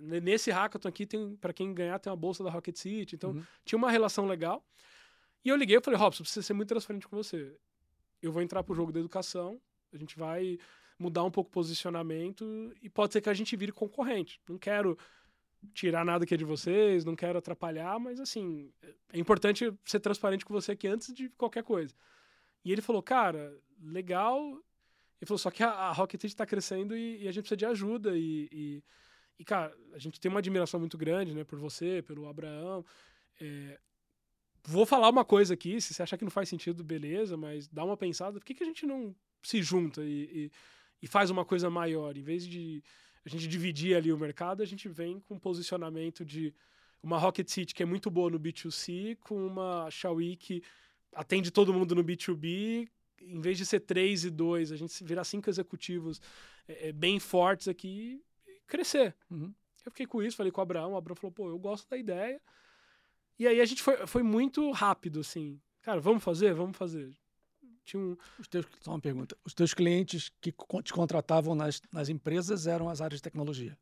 nesse 0.02 0.50
hackathon 0.50 0.89
aqui, 0.89 1.06
tem 1.06 1.36
para 1.36 1.54
quem 1.54 1.74
ganhar, 1.74 2.00
tem 2.00 2.12
uma 2.12 2.18
bolsa 2.18 2.44
da 2.44 2.50
Rocket 2.50 2.76
City, 2.76 3.16
então 3.16 3.32
uhum. 3.32 3.44
tinha 3.64 3.78
uma 3.78 3.92
relação 3.92 4.26
legal. 4.26 4.66
E 5.44 5.50
eu 5.50 5.56
liguei 5.56 5.78
e 5.78 5.82
falei, 5.82 6.00
Robson, 6.00 6.24
preciso 6.24 6.46
ser 6.46 6.54
muito 6.54 6.70
transparente 6.70 7.08
com 7.08 7.16
você. 7.16 7.56
Eu 8.22 8.32
vou 8.32 8.42
entrar 8.42 8.64
pro 8.64 8.76
jogo 8.76 8.92
da 8.92 9.00
educação, 9.00 9.60
a 9.94 9.98
gente 9.98 10.18
vai 10.18 10.58
mudar 10.98 11.24
um 11.24 11.32
pouco 11.32 11.50
o 11.50 11.54
posicionamento 11.54 12.74
e 12.82 12.89
pode 12.89 13.14
ser 13.14 13.22
que 13.22 13.30
a 13.30 13.34
gente 13.34 13.56
vire 13.56 13.72
concorrente. 13.72 14.39
Não 14.48 14.58
quero 14.58 14.98
tirar 15.74 16.06
nada 16.06 16.26
que 16.26 16.34
é 16.34 16.38
de 16.38 16.46
vocês, 16.46 17.06
não 17.06 17.16
quero 17.16 17.38
atrapalhar, 17.38 18.00
mas 18.00 18.20
assim, 18.20 18.72
é 19.12 19.20
importante 19.20 19.72
ser 19.86 20.00
transparente 20.00 20.46
com 20.46 20.54
você 20.54 20.72
aqui 20.74 20.88
antes 20.88 21.14
de 21.14 21.30
qualquer 21.30 21.64
coisa. 21.64 21.94
E 22.64 22.72
ele 22.72 22.82
falou, 22.82 23.02
cara, 23.02 23.56
legal. 23.82 24.39
Ele 25.20 25.28
falou, 25.28 25.38
só 25.38 25.52
que 25.52 25.64
a, 25.64 25.70
a 25.70 25.92
Rocket 25.92 26.24
está 26.24 26.46
crescendo 26.46 26.96
e, 26.96 27.24
e, 27.24 27.28
a 27.28 27.32
gente 27.32 27.44
precisa 27.44 27.58
de 27.58 27.66
ajuda. 27.66 28.18
E, 28.18 28.50
e, 28.52 28.84
e, 29.39 29.44
cara, 29.44 29.76
a 29.94 30.00
gente 30.00 30.20
tem 30.20 30.30
uma 30.30 30.39
admiração 30.39 30.80
muito 30.80 30.98
grande, 30.98 31.34
né, 31.34 31.44
por 31.44 31.60
você, 31.60 32.02
pelo 32.02 32.28
Abraão. 32.28 32.86
É, 33.39 33.80
vou 34.64 34.86
falar 34.86 35.10
uma 35.10 35.26
coisa 35.26 35.54
aqui, 35.54 35.80
se 35.80 35.94
você 35.94 36.04
achar 36.04 36.18
que 36.18 36.24
não 36.24 36.32
faz 36.32 36.50
sentido, 36.50 36.84
beleza, 36.84 37.38
mas 37.38 37.68
dá 37.68 37.84
uma 37.84 37.98
pensada, 37.98 38.39
por 38.39 38.46
que, 38.46 38.54
que 38.54 38.64
a 38.64 38.68
gente 38.68 38.86
não 38.86 39.16
se 39.42 39.62
junta 39.62 40.04
e, 40.04 40.24
e, 40.24 40.52
e, 41.02 41.08
faz 41.08 41.30
uma 41.30 41.46
coisa 41.46 41.70
maior. 41.70 42.16
Em 42.16 42.22
vez 42.22 42.48
de 42.48 42.84
a 43.26 43.30
gente 43.30 43.48
dividir 43.48 43.96
ali 43.96 44.12
o 44.12 44.18
mercado, 44.18 44.62
a 44.62 44.66
gente 44.66 44.88
vem 44.88 45.20
com 45.20 45.36
um 45.36 45.39
posicionamento 45.39 46.26
de 46.26 46.54
uma 47.04 47.18
Rocket 47.18 47.48
City 47.48 47.74
que 47.74 47.84
é 47.84 47.86
muito 47.86 48.10
boa 48.10 48.30
no 48.30 48.39
B2C, 48.39 49.18
com 49.22 49.46
uma 49.46 49.89
Xiaomi 49.89 50.36
que 50.36 50.64
atende 51.14 51.52
todo 51.52 51.74
mundo 51.74 51.96
no 51.96 52.04
B2B. 52.04 52.88
Em 53.22 53.39
vez 53.39 53.58
de 53.58 53.66
ser 53.66 53.82
três 53.82 54.24
e 54.24 54.30
dois, 54.30 54.72
a 54.72 54.76
gente 54.76 55.04
virar 55.04 55.24
cinco 55.24 55.50
executivos 55.50 56.22
é, 56.68 56.89
é, 56.89 56.92
bem 56.92 57.20
fortes 57.20 57.68
aqui 57.68 58.24
e 58.48 58.62
crescer. 58.68 59.16
Uhum. 59.30 59.54
Eu 59.86 59.92
fiquei 59.92 60.06
com 60.06 60.22
isso, 60.22 60.38
falei 60.38 60.52
com 60.52 60.62
o 60.62 60.64
Abraão. 60.64 60.94
O 60.94 60.98
Abraão 60.98 61.16
falou: 61.16 61.32
pô, 61.32 61.50
eu 61.50 61.60
gosto 61.60 61.89
da 61.89 61.98
ideia. 61.98 62.42
E 63.38 63.48
aí 63.48 63.60
a 63.60 63.66
gente 63.66 63.82
foi, 63.82 64.06
foi 64.06 64.24
muito 64.24 64.70
rápido, 64.72 65.20
assim. 65.20 65.60
Cara, 65.82 66.00
vamos 66.00 66.24
fazer? 66.24 66.54
Vamos 66.54 66.78
fazer. 66.78 67.16
Tinha 67.84 68.02
um... 68.02 68.18
Os 68.40 68.48
teus, 68.48 68.66
só 68.80 68.92
uma 68.92 69.00
pergunta. 69.00 69.38
Os 69.44 69.54
teus 69.54 69.74
clientes 69.74 70.32
que 70.42 70.54
te 70.84 70.94
contratavam 70.94 71.56
nas, 71.56 71.82
nas 71.92 72.10
empresas 72.10 72.68
eram 72.68 72.90
as 72.90 73.02
áreas 73.02 73.20
de 73.20 73.24
tecnologia? 73.24 73.78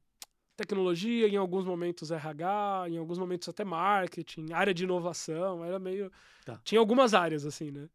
Tecnologia, 0.55 1.27
em 1.27 1.37
alguns 1.37 1.65
momentos 1.65 2.11
RH, 2.11 2.85
em 2.89 2.97
alguns 2.97 3.17
momentos 3.17 3.47
até 3.47 3.63
marketing, 3.63 4.51
área 4.51 4.73
de 4.73 4.83
inovação, 4.83 5.63
era 5.63 5.79
meio... 5.79 6.11
Tá. 6.45 6.59
Tinha 6.63 6.79
algumas 6.79 7.13
áreas, 7.13 7.45
assim, 7.45 7.71
né? 7.71 7.89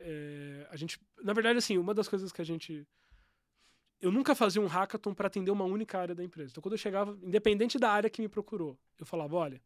É, 0.00 0.66
a 0.70 0.76
gente, 0.76 0.98
na 1.22 1.32
verdade, 1.32 1.58
assim, 1.58 1.78
uma 1.78 1.94
das 1.94 2.08
coisas 2.08 2.32
que 2.32 2.40
a 2.40 2.44
gente... 2.44 2.86
Eu 4.00 4.12
nunca 4.12 4.34
fazia 4.34 4.62
um 4.62 4.66
hackathon 4.66 5.12
para 5.12 5.26
atender 5.26 5.50
uma 5.50 5.64
única 5.64 5.98
área 5.98 6.14
da 6.14 6.22
empresa. 6.22 6.52
Então, 6.52 6.62
quando 6.62 6.74
eu 6.74 6.78
chegava, 6.78 7.18
independente 7.20 7.78
da 7.78 7.90
área 7.90 8.08
que 8.08 8.22
me 8.22 8.28
procurou, 8.28 8.78
eu 8.98 9.04
falava, 9.04 9.34
olha, 9.34 9.60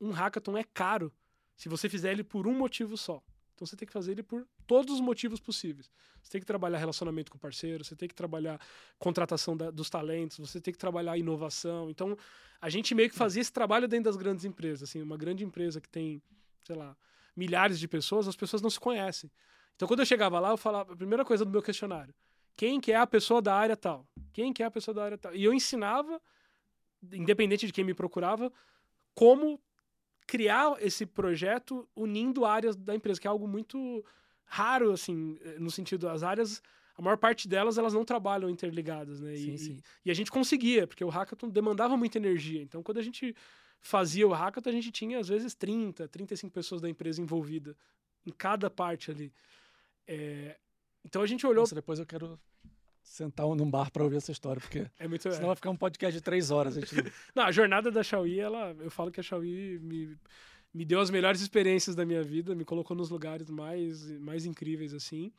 um 0.00 0.10
hackathon 0.10 0.56
é 0.56 0.64
caro 0.64 1.12
se 1.56 1.68
você 1.68 1.88
fizer 1.88 2.10
ele 2.10 2.24
por 2.24 2.48
um 2.48 2.54
motivo 2.54 2.96
só. 2.96 3.22
Então 3.62 3.66
você 3.68 3.76
tem 3.76 3.86
que 3.86 3.92
fazer 3.92 4.10
ele 4.10 4.24
por 4.24 4.44
todos 4.66 4.94
os 4.94 5.00
motivos 5.00 5.38
possíveis. 5.38 5.88
Você 6.20 6.32
tem 6.32 6.40
que 6.40 6.46
trabalhar 6.46 6.78
relacionamento 6.78 7.30
com 7.30 7.38
parceiro, 7.38 7.84
você 7.84 7.94
tem 7.94 8.08
que 8.08 8.14
trabalhar 8.14 8.60
contratação 8.98 9.56
da, 9.56 9.70
dos 9.70 9.88
talentos, 9.88 10.38
você 10.38 10.60
tem 10.60 10.72
que 10.72 10.78
trabalhar 10.78 11.16
inovação. 11.16 11.88
Então 11.88 12.18
a 12.60 12.68
gente 12.68 12.92
meio 12.92 13.08
que 13.08 13.14
fazia 13.14 13.40
esse 13.40 13.52
trabalho 13.52 13.86
dentro 13.86 14.06
das 14.06 14.16
grandes 14.16 14.44
empresas. 14.44 14.88
Assim, 14.88 15.00
uma 15.00 15.16
grande 15.16 15.44
empresa 15.44 15.80
que 15.80 15.88
tem, 15.88 16.20
sei 16.64 16.74
lá, 16.74 16.96
milhares 17.36 17.78
de 17.78 17.86
pessoas, 17.86 18.26
as 18.26 18.34
pessoas 18.34 18.60
não 18.60 18.68
se 18.68 18.80
conhecem. 18.80 19.30
Então 19.76 19.86
quando 19.86 20.00
eu 20.00 20.06
chegava 20.06 20.40
lá, 20.40 20.50
eu 20.50 20.56
falava, 20.56 20.92
a 20.92 20.96
primeira 20.96 21.24
coisa 21.24 21.44
do 21.44 21.50
meu 21.52 21.62
questionário, 21.62 22.12
quem 22.56 22.80
que 22.80 22.90
é 22.90 22.96
a 22.96 23.06
pessoa 23.06 23.40
da 23.40 23.54
área 23.54 23.76
tal? 23.76 24.04
Quem 24.32 24.52
que 24.52 24.64
é 24.64 24.66
a 24.66 24.72
pessoa 24.72 24.92
da 24.92 25.04
área 25.04 25.18
tal? 25.18 25.32
E 25.36 25.44
eu 25.44 25.54
ensinava, 25.54 26.20
independente 27.12 27.64
de 27.64 27.72
quem 27.72 27.84
me 27.84 27.94
procurava, 27.94 28.52
como 29.14 29.60
criar 30.26 30.76
esse 30.80 31.04
projeto 31.06 31.88
unindo 31.94 32.44
áreas 32.44 32.76
da 32.76 32.94
empresa, 32.94 33.20
que 33.20 33.26
é 33.26 33.30
algo 33.30 33.46
muito 33.46 34.04
raro, 34.44 34.92
assim, 34.92 35.38
no 35.58 35.70
sentido, 35.70 36.08
as 36.08 36.22
áreas, 36.22 36.62
a 36.96 37.02
maior 37.02 37.16
parte 37.16 37.48
delas, 37.48 37.78
elas 37.78 37.94
não 37.94 38.04
trabalham 38.04 38.50
interligadas, 38.50 39.20
né? 39.20 39.34
Sim, 39.36 39.54
e, 39.54 39.58
sim. 39.58 39.72
E, 39.72 40.08
e, 40.08 40.10
a 40.10 40.14
gente 40.14 40.30
conseguia, 40.30 40.86
porque 40.86 41.04
o 41.04 41.08
hackathon 41.08 41.48
demandava 41.48 41.96
muita 41.96 42.18
energia. 42.18 42.62
Então, 42.62 42.82
quando 42.82 42.98
a 42.98 43.02
gente 43.02 43.34
fazia 43.80 44.26
o 44.26 44.32
hackathon, 44.32 44.70
a 44.70 44.72
gente 44.72 44.92
tinha, 44.92 45.18
às 45.18 45.28
vezes, 45.28 45.54
30, 45.54 46.06
35 46.08 46.52
pessoas 46.52 46.80
da 46.80 46.88
empresa 46.88 47.20
envolvida 47.20 47.76
em 48.26 48.30
cada 48.30 48.68
parte 48.68 49.10
ali. 49.10 49.32
É... 50.06 50.56
Então, 51.04 51.22
a 51.22 51.26
gente 51.26 51.46
olhou... 51.46 51.62
Nossa, 51.62 51.74
depois 51.74 51.98
eu 51.98 52.06
quero 52.06 52.38
sentar 53.12 53.46
num 53.46 53.70
bar 53.70 53.90
para 53.90 54.02
ouvir 54.02 54.16
essa 54.16 54.32
história, 54.32 54.58
porque 54.58 54.86
é 54.98 55.06
muito, 55.06 55.22
senão 55.22 55.44
é. 55.44 55.46
vai 55.48 55.56
ficar 55.56 55.68
um 55.68 55.76
podcast 55.76 56.16
de 56.16 56.22
três 56.22 56.50
horas. 56.50 56.78
A 56.78 56.80
gente... 56.80 56.94
não, 57.34 57.42
a 57.42 57.52
jornada 57.52 57.90
da 57.90 58.02
Xiaomi, 58.02 58.38
ela, 58.38 58.74
eu 58.80 58.90
falo 58.90 59.12
que 59.12 59.20
a 59.20 59.22
Xiaomi 59.22 59.78
me, 59.80 60.18
me 60.72 60.82
deu 60.82 60.98
as 60.98 61.10
melhores 61.10 61.42
experiências 61.42 61.94
da 61.94 62.06
minha 62.06 62.22
vida, 62.22 62.54
me 62.54 62.64
colocou 62.64 62.96
nos 62.96 63.10
lugares 63.10 63.50
mais, 63.50 64.10
mais 64.12 64.46
incríveis, 64.46 64.94
assim. 64.94 65.30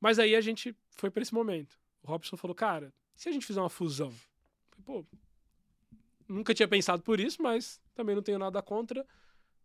Mas 0.00 0.20
aí 0.20 0.36
a 0.36 0.40
gente 0.40 0.76
foi 0.90 1.10
para 1.10 1.22
esse 1.22 1.34
momento. 1.34 1.76
O 2.04 2.06
Robson 2.06 2.36
falou, 2.36 2.54
cara, 2.54 2.94
se 3.16 3.28
a 3.28 3.32
gente 3.32 3.44
fizer 3.44 3.60
uma 3.60 3.68
fusão? 3.68 4.14
Pô, 4.84 5.04
nunca 6.28 6.54
tinha 6.54 6.68
pensado 6.68 7.02
por 7.02 7.18
isso, 7.18 7.42
mas 7.42 7.80
também 7.96 8.14
não 8.14 8.22
tenho 8.22 8.38
nada 8.38 8.62
contra. 8.62 9.04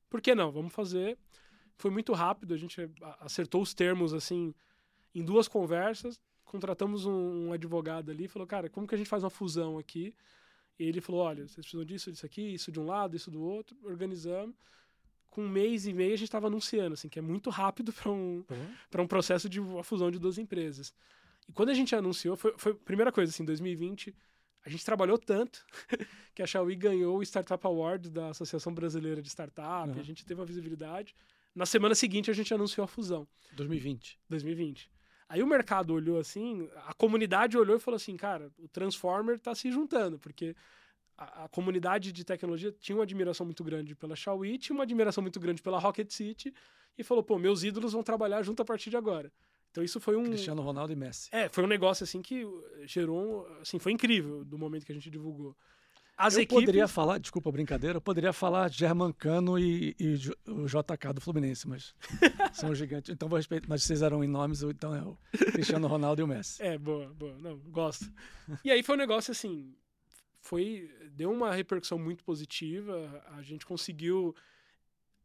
Por 0.09 0.22
que 0.22 0.34
não? 0.34 0.51
Vamos 0.51 0.74
fazer. 0.74 1.19
Foi 1.78 1.91
muito 1.91 2.13
rápido, 2.13 2.55
a 2.55 2.57
gente 2.57 2.89
acertou 3.19 3.61
os 3.61 3.76
termos, 3.76 4.11
assim, 4.11 4.55
em 5.13 5.24
duas 5.24 5.47
conversas 5.47 6.19
contratamos 6.52 7.06
um, 7.06 7.47
um 7.47 7.54
advogado 7.54 8.12
ali 8.12 8.26
e 8.26 8.28
falou, 8.28 8.45
cara, 8.45 8.70
como 8.70 8.86
que 8.86 8.93
a 8.93 8.97
gente 8.97 9.08
faz 9.08 9.24
uma 9.24 9.30
fusão 9.30 9.78
aqui? 9.78 10.14
E 10.78 10.84
ele 10.84 10.99
falou, 10.99 11.22
olha, 11.22 11.47
vocês 11.47 11.66
precisam 11.66 11.86
disso, 11.86 12.12
disso 12.12 12.26
aqui, 12.26 12.41
isso 12.54 12.74
de 12.74 12.80
um 12.80 12.86
lado, 12.86 13.16
isso 13.16 13.32
do 13.32 13.41
outro, 13.41 13.78
organizamos. 13.84 14.54
Com 15.30 15.43
um 15.43 15.49
mês 15.49 15.88
e 15.88 15.93
meio 15.93 16.14
a 16.14 16.18
gente 16.18 16.28
estava 16.28 16.47
anunciando, 16.47 16.95
assim, 16.95 17.08
que 17.08 17.18
é 17.18 17.22
muito 17.22 17.49
rápido 17.49 17.93
para 17.93 18.12
um, 18.12 18.43
uhum. 18.49 19.04
um 19.04 19.08
processo 19.08 19.47
de 19.47 19.62
uma 19.62 19.82
fusão 19.82 20.12
de 20.12 20.20
duas 20.20 20.38
empresas. 20.38 20.93
E 21.47 21.54
quando 21.54 21.70
a 21.70 21.74
gente 21.74 21.95
anunciou, 21.95 22.36
foi, 22.36 22.54
foi 22.58 22.74
a 22.74 22.76
primeira 22.76 23.14
coisa, 23.14 23.32
assim, 23.32 23.45
2020, 23.45 24.14
a 24.66 24.70
gente 24.70 24.84
trabalhou 24.84 25.18
tanto 25.18 25.66
que 26.36 26.43
a 26.43 26.45
Xiaomi 26.45 26.76
ganhou 26.76 27.20
o 27.20 27.24
Startup 27.24 27.66
Award 27.66 28.10
da 28.10 28.28
Associação 28.28 28.74
Brasileira 28.74 29.22
de 29.22 29.30
Startup, 29.30 29.89
uhum. 29.89 29.97
a 29.97 30.04
gente 30.04 30.26
teve 30.26 30.41
uma 30.41 30.45
visibilidade. 30.45 31.16
Na 31.56 31.66
semana 31.66 31.95
seguinte 31.95 32.30
a 32.30 32.34
gente 32.34 32.54
anunciou 32.54 32.84
a 32.84 32.88
fusão. 32.88 33.26
2020. 33.54 34.20
2020. 34.30 34.91
Aí 35.32 35.42
o 35.42 35.48
mercado 35.48 35.94
olhou 35.94 36.20
assim, 36.20 36.70
a 36.86 36.94
comunidade 36.94 37.58
olhou 37.58 37.78
e 37.78 37.80
falou 37.80 37.96
assim, 37.96 38.18
cara, 38.18 38.52
o 38.60 38.68
Transformer 38.68 39.36
está 39.36 39.56
se 39.56 39.72
juntando, 39.72 40.20
porque 40.20 40.54
a, 41.18 41.46
a, 41.46 41.48
comunidade 41.48 42.12
de 42.12 42.26
tecnologia 42.26 42.70
tinha 42.78 42.98
uma 42.98 43.04
admiração 43.06 43.46
muito 43.46 43.64
grande 43.64 43.96
pela 43.96 44.14
Xiaomi, 44.14 44.58
tinha 44.58 44.76
uma 44.76 44.84
admiração 44.84 45.22
muito 45.22 45.40
grande 45.40 45.62
pela 45.62 45.80
Rocket 45.80 46.12
City, 46.12 46.54
e 46.98 47.02
falou, 47.02 47.24
pô, 47.24 47.40
meus 47.40 47.64
ídolos 47.64 47.94
vão 47.94 48.04
trabalhar 48.04 48.44
junto 48.44 48.62
a 48.62 48.66
partir 48.66 48.90
de 48.90 48.98
agora. 48.98 49.32
Então 49.72 49.82
isso 49.82 50.02
foi 50.02 50.18
um... 50.18 50.26
Cristiano 50.26 50.62
Ronaldo 50.62 50.92
e 50.92 50.98
Messi. 50.98 51.30
É, 51.32 51.48
foi 51.48 51.64
um 51.64 51.68
negócio 51.68 52.04
assim 52.04 52.22
que 52.22 52.46
gerou, 52.84 53.48
assim, 53.62 53.80
foi 53.80 53.94
incrível 53.94 54.44
do 54.44 54.58
momento 54.58 54.86
que 54.86 54.92
a 54.92 54.96
gente 54.96 55.10
divulgou. 55.10 55.56
As 56.18 56.36
eu 56.36 56.41
equipes... 56.41 56.66
poderia 56.66 56.88
falar, 56.88 57.18
desculpa 57.18 57.49
a 57.49 57.51
brincadeira, 57.51 57.97
eu 57.97 58.01
poderia 58.01 58.32
falar 58.32 58.70
Germancano 58.70 59.57
e, 59.57 59.95
e 59.99 60.16
o 60.47 60.66
JK 60.66 61.14
do 61.16 61.22
Fluminense, 61.22 61.68
mas 61.68 61.95
são 62.53 62.76
gigantes. 62.76 63.09
Então 63.09 63.28
vou 63.28 63.38
respeitar, 63.38 63.68
mas 63.68 63.84
vocês 63.84 64.01
eram 64.01 64.24
em 64.24 64.28
nomes, 64.28 64.62
então 64.62 64.93
é 64.93 65.01
o 65.01 65.18
Cristiano 65.51 65.88
Ronaldo 65.88 66.22
e 66.22 66.24
o 66.24 66.28
Messi. 66.28 66.62
É, 66.62 66.78
boa, 66.78 67.07
boa. 67.14 67.36
Não, 67.39 67.57
gosto. 67.57 68.12
E 68.64 68.70
aí 68.70 68.84
foi 68.84 68.95
um 68.95 68.99
negócio 68.99 69.32
assim, 69.32 69.74
foi 70.39 70.89
deu 71.12 71.32
uma 71.32 71.53
repercussão 71.53 71.97
muito 71.97 72.24
positiva, 72.24 73.24
a 73.36 73.41
gente 73.41 73.66
conseguiu 73.66 74.36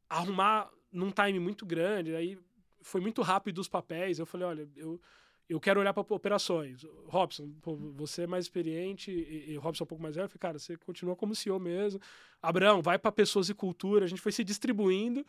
arrumar 0.08 0.70
num 0.92 1.10
time 1.10 1.38
muito 1.38 1.66
grande, 1.66 2.14
aí 2.14 2.38
foi 2.80 3.00
muito 3.00 3.20
rápido 3.22 3.58
os 3.58 3.68
papéis. 3.68 4.18
Eu 4.18 4.26
falei, 4.26 4.46
olha, 4.46 4.68
eu 4.76 5.00
eu 5.48 5.60
quero 5.60 5.80
olhar 5.80 5.92
para 5.92 6.02
operações. 6.14 6.84
Robson, 7.06 7.52
pô, 7.62 7.76
você 7.76 8.22
é 8.22 8.26
mais 8.26 8.46
experiente 8.46 9.10
e, 9.10 9.52
e 9.52 9.56
Robson 9.56 9.84
é 9.84 9.86
um 9.86 9.88
pouco 9.88 10.02
mais 10.02 10.16
velho. 10.16 10.24
Eu 10.24 10.28
falei, 10.28 10.40
cara, 10.40 10.58
você 10.58 10.76
continua 10.76 11.14
como 11.14 11.34
CEO 11.34 11.58
mesmo. 11.60 12.00
Abraão, 12.42 12.82
vai 12.82 12.98
para 12.98 13.12
pessoas 13.12 13.48
e 13.48 13.54
cultura. 13.54 14.04
A 14.04 14.08
gente 14.08 14.20
foi 14.20 14.32
se 14.32 14.42
distribuindo. 14.42 15.24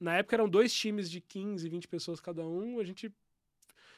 Na 0.00 0.16
época 0.16 0.36
eram 0.36 0.48
dois 0.48 0.72
times 0.72 1.10
de 1.10 1.20
15, 1.20 1.68
20 1.68 1.88
pessoas 1.88 2.20
cada 2.20 2.46
um. 2.46 2.78
A 2.78 2.84
gente 2.84 3.12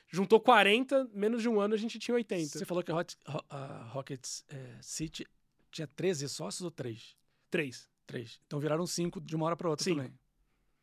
juntou 0.08 0.40
40, 0.40 1.08
menos 1.12 1.40
de 1.40 1.48
um 1.48 1.60
ano 1.60 1.74
a 1.74 1.78
gente 1.78 1.98
tinha 1.98 2.14
80. 2.16 2.58
Você 2.58 2.64
falou 2.64 2.82
que 2.82 2.90
a, 2.90 2.96
Hot, 2.96 3.16
a 3.48 3.84
Rockets 3.92 4.44
é, 4.48 4.76
City 4.80 5.24
tinha 5.70 5.86
13 5.86 6.28
sócios 6.28 6.62
ou 6.62 6.70
3? 6.70 7.16
3. 7.48 7.88
3. 8.06 8.40
Então 8.46 8.58
viraram 8.58 8.86
5 8.86 9.20
de 9.20 9.36
uma 9.36 9.46
hora 9.46 9.56
para 9.56 9.70
outra 9.70 9.84
Sim. 9.84 9.94
também. 9.94 10.12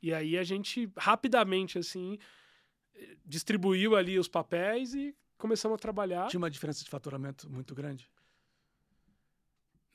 E 0.02 0.14
aí 0.14 0.38
a 0.38 0.44
gente 0.44 0.90
rapidamente 0.96 1.78
assim 1.78 2.18
distribuiu 3.26 3.96
ali 3.96 4.18
os 4.18 4.28
papéis 4.28 4.94
e 4.94 5.16
começamos 5.38 5.76
a 5.76 5.80
trabalhar. 5.80 6.28
Tinha 6.28 6.40
uma 6.40 6.50
diferença 6.50 6.84
de 6.84 6.90
faturamento 6.90 7.50
muito 7.50 7.76
grande? 7.76 8.10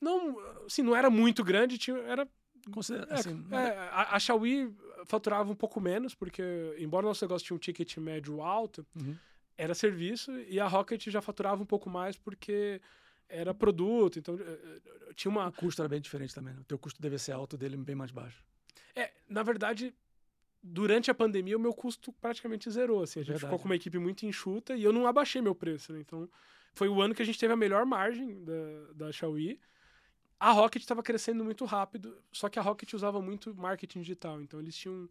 Não, 0.00 0.38
assim, 0.66 0.82
não 0.82 0.96
era 0.96 1.08
muito 1.08 1.44
grande, 1.44 1.78
tinha, 1.78 1.96
era... 1.98 2.22
É, 2.22 3.14
assim, 3.14 3.44
é, 3.50 3.56
é, 3.56 3.78
a, 3.90 4.16
a 4.16 4.18
Xiaomi 4.20 4.76
faturava 5.06 5.50
um 5.50 5.54
pouco 5.54 5.80
menos, 5.80 6.14
porque 6.14 6.42
embora 6.78 7.04
o 7.04 7.08
nosso 7.08 7.24
negócio 7.24 7.44
tinha 7.44 7.56
um 7.56 7.58
ticket 7.58 7.96
médio 7.96 8.40
alto, 8.40 8.86
uhum. 8.94 9.16
era 9.58 9.74
serviço, 9.74 10.30
e 10.42 10.60
a 10.60 10.68
Rocket 10.68 11.08
já 11.08 11.20
faturava 11.20 11.60
um 11.60 11.66
pouco 11.66 11.90
mais 11.90 12.16
porque 12.16 12.80
era 13.28 13.52
produto, 13.52 14.18
então 14.18 14.38
eh, 14.38 14.58
eh, 14.76 15.12
tinha 15.14 15.30
uma... 15.30 15.48
O 15.48 15.52
custo 15.52 15.82
era 15.82 15.88
bem 15.88 16.00
diferente 16.00 16.34
também, 16.34 16.54
né? 16.54 16.60
o 16.60 16.64
teu 16.64 16.78
custo 16.78 17.00
deve 17.00 17.18
ser 17.18 17.32
alto, 17.32 17.56
dele 17.56 17.76
bem 17.76 17.96
mais 17.96 18.10
baixo. 18.10 18.44
É, 18.94 19.10
na 19.28 19.42
verdade, 19.42 19.94
durante 20.62 21.10
a 21.10 21.14
pandemia 21.14 21.56
o 21.56 21.60
meu 21.60 21.74
custo 21.74 22.12
praticamente 22.12 22.70
zerou. 22.70 23.02
Assim, 23.02 23.20
a 23.20 23.22
gente 23.22 23.32
Verdade. 23.32 23.50
ficou 23.50 23.58
com 23.58 23.64
uma 23.66 23.76
equipe 23.76 23.98
muito 23.98 24.24
enxuta 24.24 24.76
e 24.76 24.84
eu 24.84 24.92
não 24.92 25.06
abaixei 25.06 25.42
meu 25.42 25.54
preço. 25.54 25.92
Né? 25.92 26.00
Então, 26.00 26.28
foi 26.72 26.88
o 26.88 27.02
ano 27.02 27.14
que 27.14 27.22
a 27.22 27.24
gente 27.24 27.38
teve 27.38 27.52
a 27.52 27.56
melhor 27.56 27.84
margem 27.84 28.44
da, 28.44 28.92
da 28.94 29.12
Xiaomi. 29.12 29.60
A 30.38 30.50
Rocket 30.52 30.82
estava 30.82 31.02
crescendo 31.02 31.44
muito 31.44 31.64
rápido, 31.64 32.20
só 32.32 32.48
que 32.48 32.58
a 32.58 32.62
Rocket 32.62 32.92
usava 32.94 33.20
muito 33.20 33.54
marketing 33.54 34.00
digital. 34.00 34.40
Então, 34.40 34.60
eles 34.60 34.76
tinham 34.76 35.08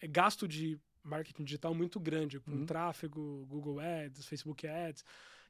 é, 0.00 0.06
gasto 0.06 0.46
de 0.46 0.78
marketing 1.02 1.44
digital 1.44 1.74
muito 1.74 2.00
grande, 2.00 2.40
com 2.40 2.50
uhum. 2.50 2.66
tráfego, 2.66 3.46
Google 3.48 3.80
Ads, 3.80 4.26
Facebook 4.26 4.66
Ads. 4.66 5.04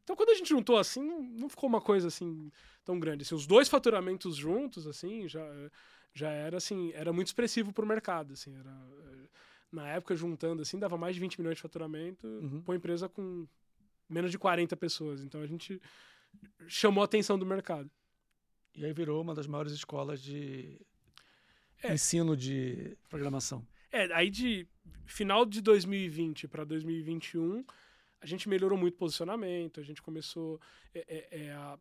Então, 0.07 0.15
quando 0.15 0.31
a 0.31 0.35
gente 0.35 0.49
juntou 0.49 0.79
assim, 0.79 1.03
não 1.03 1.49
ficou 1.49 1.69
uma 1.69 1.81
coisa 1.81 2.07
assim 2.07 2.49
tão 2.85 3.01
grande. 3.01 3.23
Assim, 3.23 3.35
os 3.35 3.45
dois 3.45 3.69
faturamentos 3.69 4.37
juntos, 4.37 4.87
assim, 4.87 5.27
já 5.27 5.45
já 6.15 6.31
era 6.31 6.59
assim, 6.59 6.93
era 6.93 7.13
muito 7.13 7.27
expressivo 7.27 7.73
para 7.73 7.85
o 7.85 7.89
mercado, 7.89 8.35
assim, 8.35 8.55
era 8.57 8.73
na 9.71 9.89
época 9.89 10.15
juntando 10.15 10.63
assim, 10.63 10.79
dava 10.79 10.97
mais 10.97 11.17
de 11.17 11.21
20 11.21 11.41
milhões 11.41 11.57
de 11.57 11.63
faturamento, 11.63 12.25
uhum. 12.25 12.63
uma 12.65 12.77
empresa 12.77 13.09
com 13.09 13.49
menos 14.09 14.31
de 14.31 14.39
40 14.39 14.77
pessoas. 14.77 15.23
Então 15.23 15.43
a 15.43 15.47
gente 15.47 15.83
chamou 16.69 17.03
a 17.03 17.05
atenção 17.05 17.37
do 17.37 17.45
mercado. 17.45 17.91
E 18.77 18.85
aí 18.85 18.93
virou 18.93 19.21
uma 19.21 19.35
das 19.35 19.49
maiores 19.49 19.73
escolas 19.73 20.23
de 20.23 20.81
é. 21.83 21.93
ensino 21.93 22.37
de 22.37 22.97
programação. 23.11 23.67
É, 23.91 24.11
aí 24.15 24.31
de 24.31 24.69
final 25.05 25.45
de 25.45 25.61
2020 25.61 26.47
para 26.47 26.65
2021, 26.65 27.65
a 28.21 28.27
gente 28.27 28.49
melhorou 28.49 28.79
muito 28.79 28.95
o 28.95 28.99
posicionamento, 28.99 29.81
a 29.81 29.83
gente 29.83 30.03
começou 30.03 30.61
é, 30.95 31.05
é, 31.09 31.47
é 31.47 31.53
a 31.53 31.79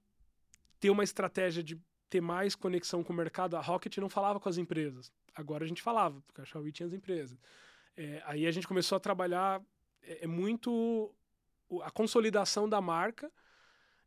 ter 0.80 0.90
uma 0.90 1.04
estratégia 1.04 1.64
de 1.64 1.80
ter 2.10 2.22
mais 2.22 2.56
conexão 2.56 3.04
com 3.04 3.12
o 3.14 3.16
mercado, 3.16 3.58
a 3.58 3.62
Rocket 3.62 3.98
não 3.98 4.10
falava 4.10 4.40
com 4.40 4.48
as 4.48 4.58
empresas. 4.58 5.12
Agora 5.34 5.66
a 5.66 5.68
gente 5.68 5.82
falava, 5.82 6.22
porque 6.22 6.42
a 6.42 6.46
Xiaomi 6.46 6.72
tinha 6.72 6.88
as 6.88 6.94
empresas. 6.94 7.38
É, 7.98 8.22
aí 8.26 8.46
a 8.46 8.52
gente 8.52 8.68
começou 8.68 8.96
a 8.96 9.00
trabalhar 9.00 9.62
é, 10.02 10.24
é, 10.24 10.28
muito 10.28 11.14
a 11.82 11.92
consolidação 11.92 12.70
da 12.70 12.80
marca. 12.80 13.32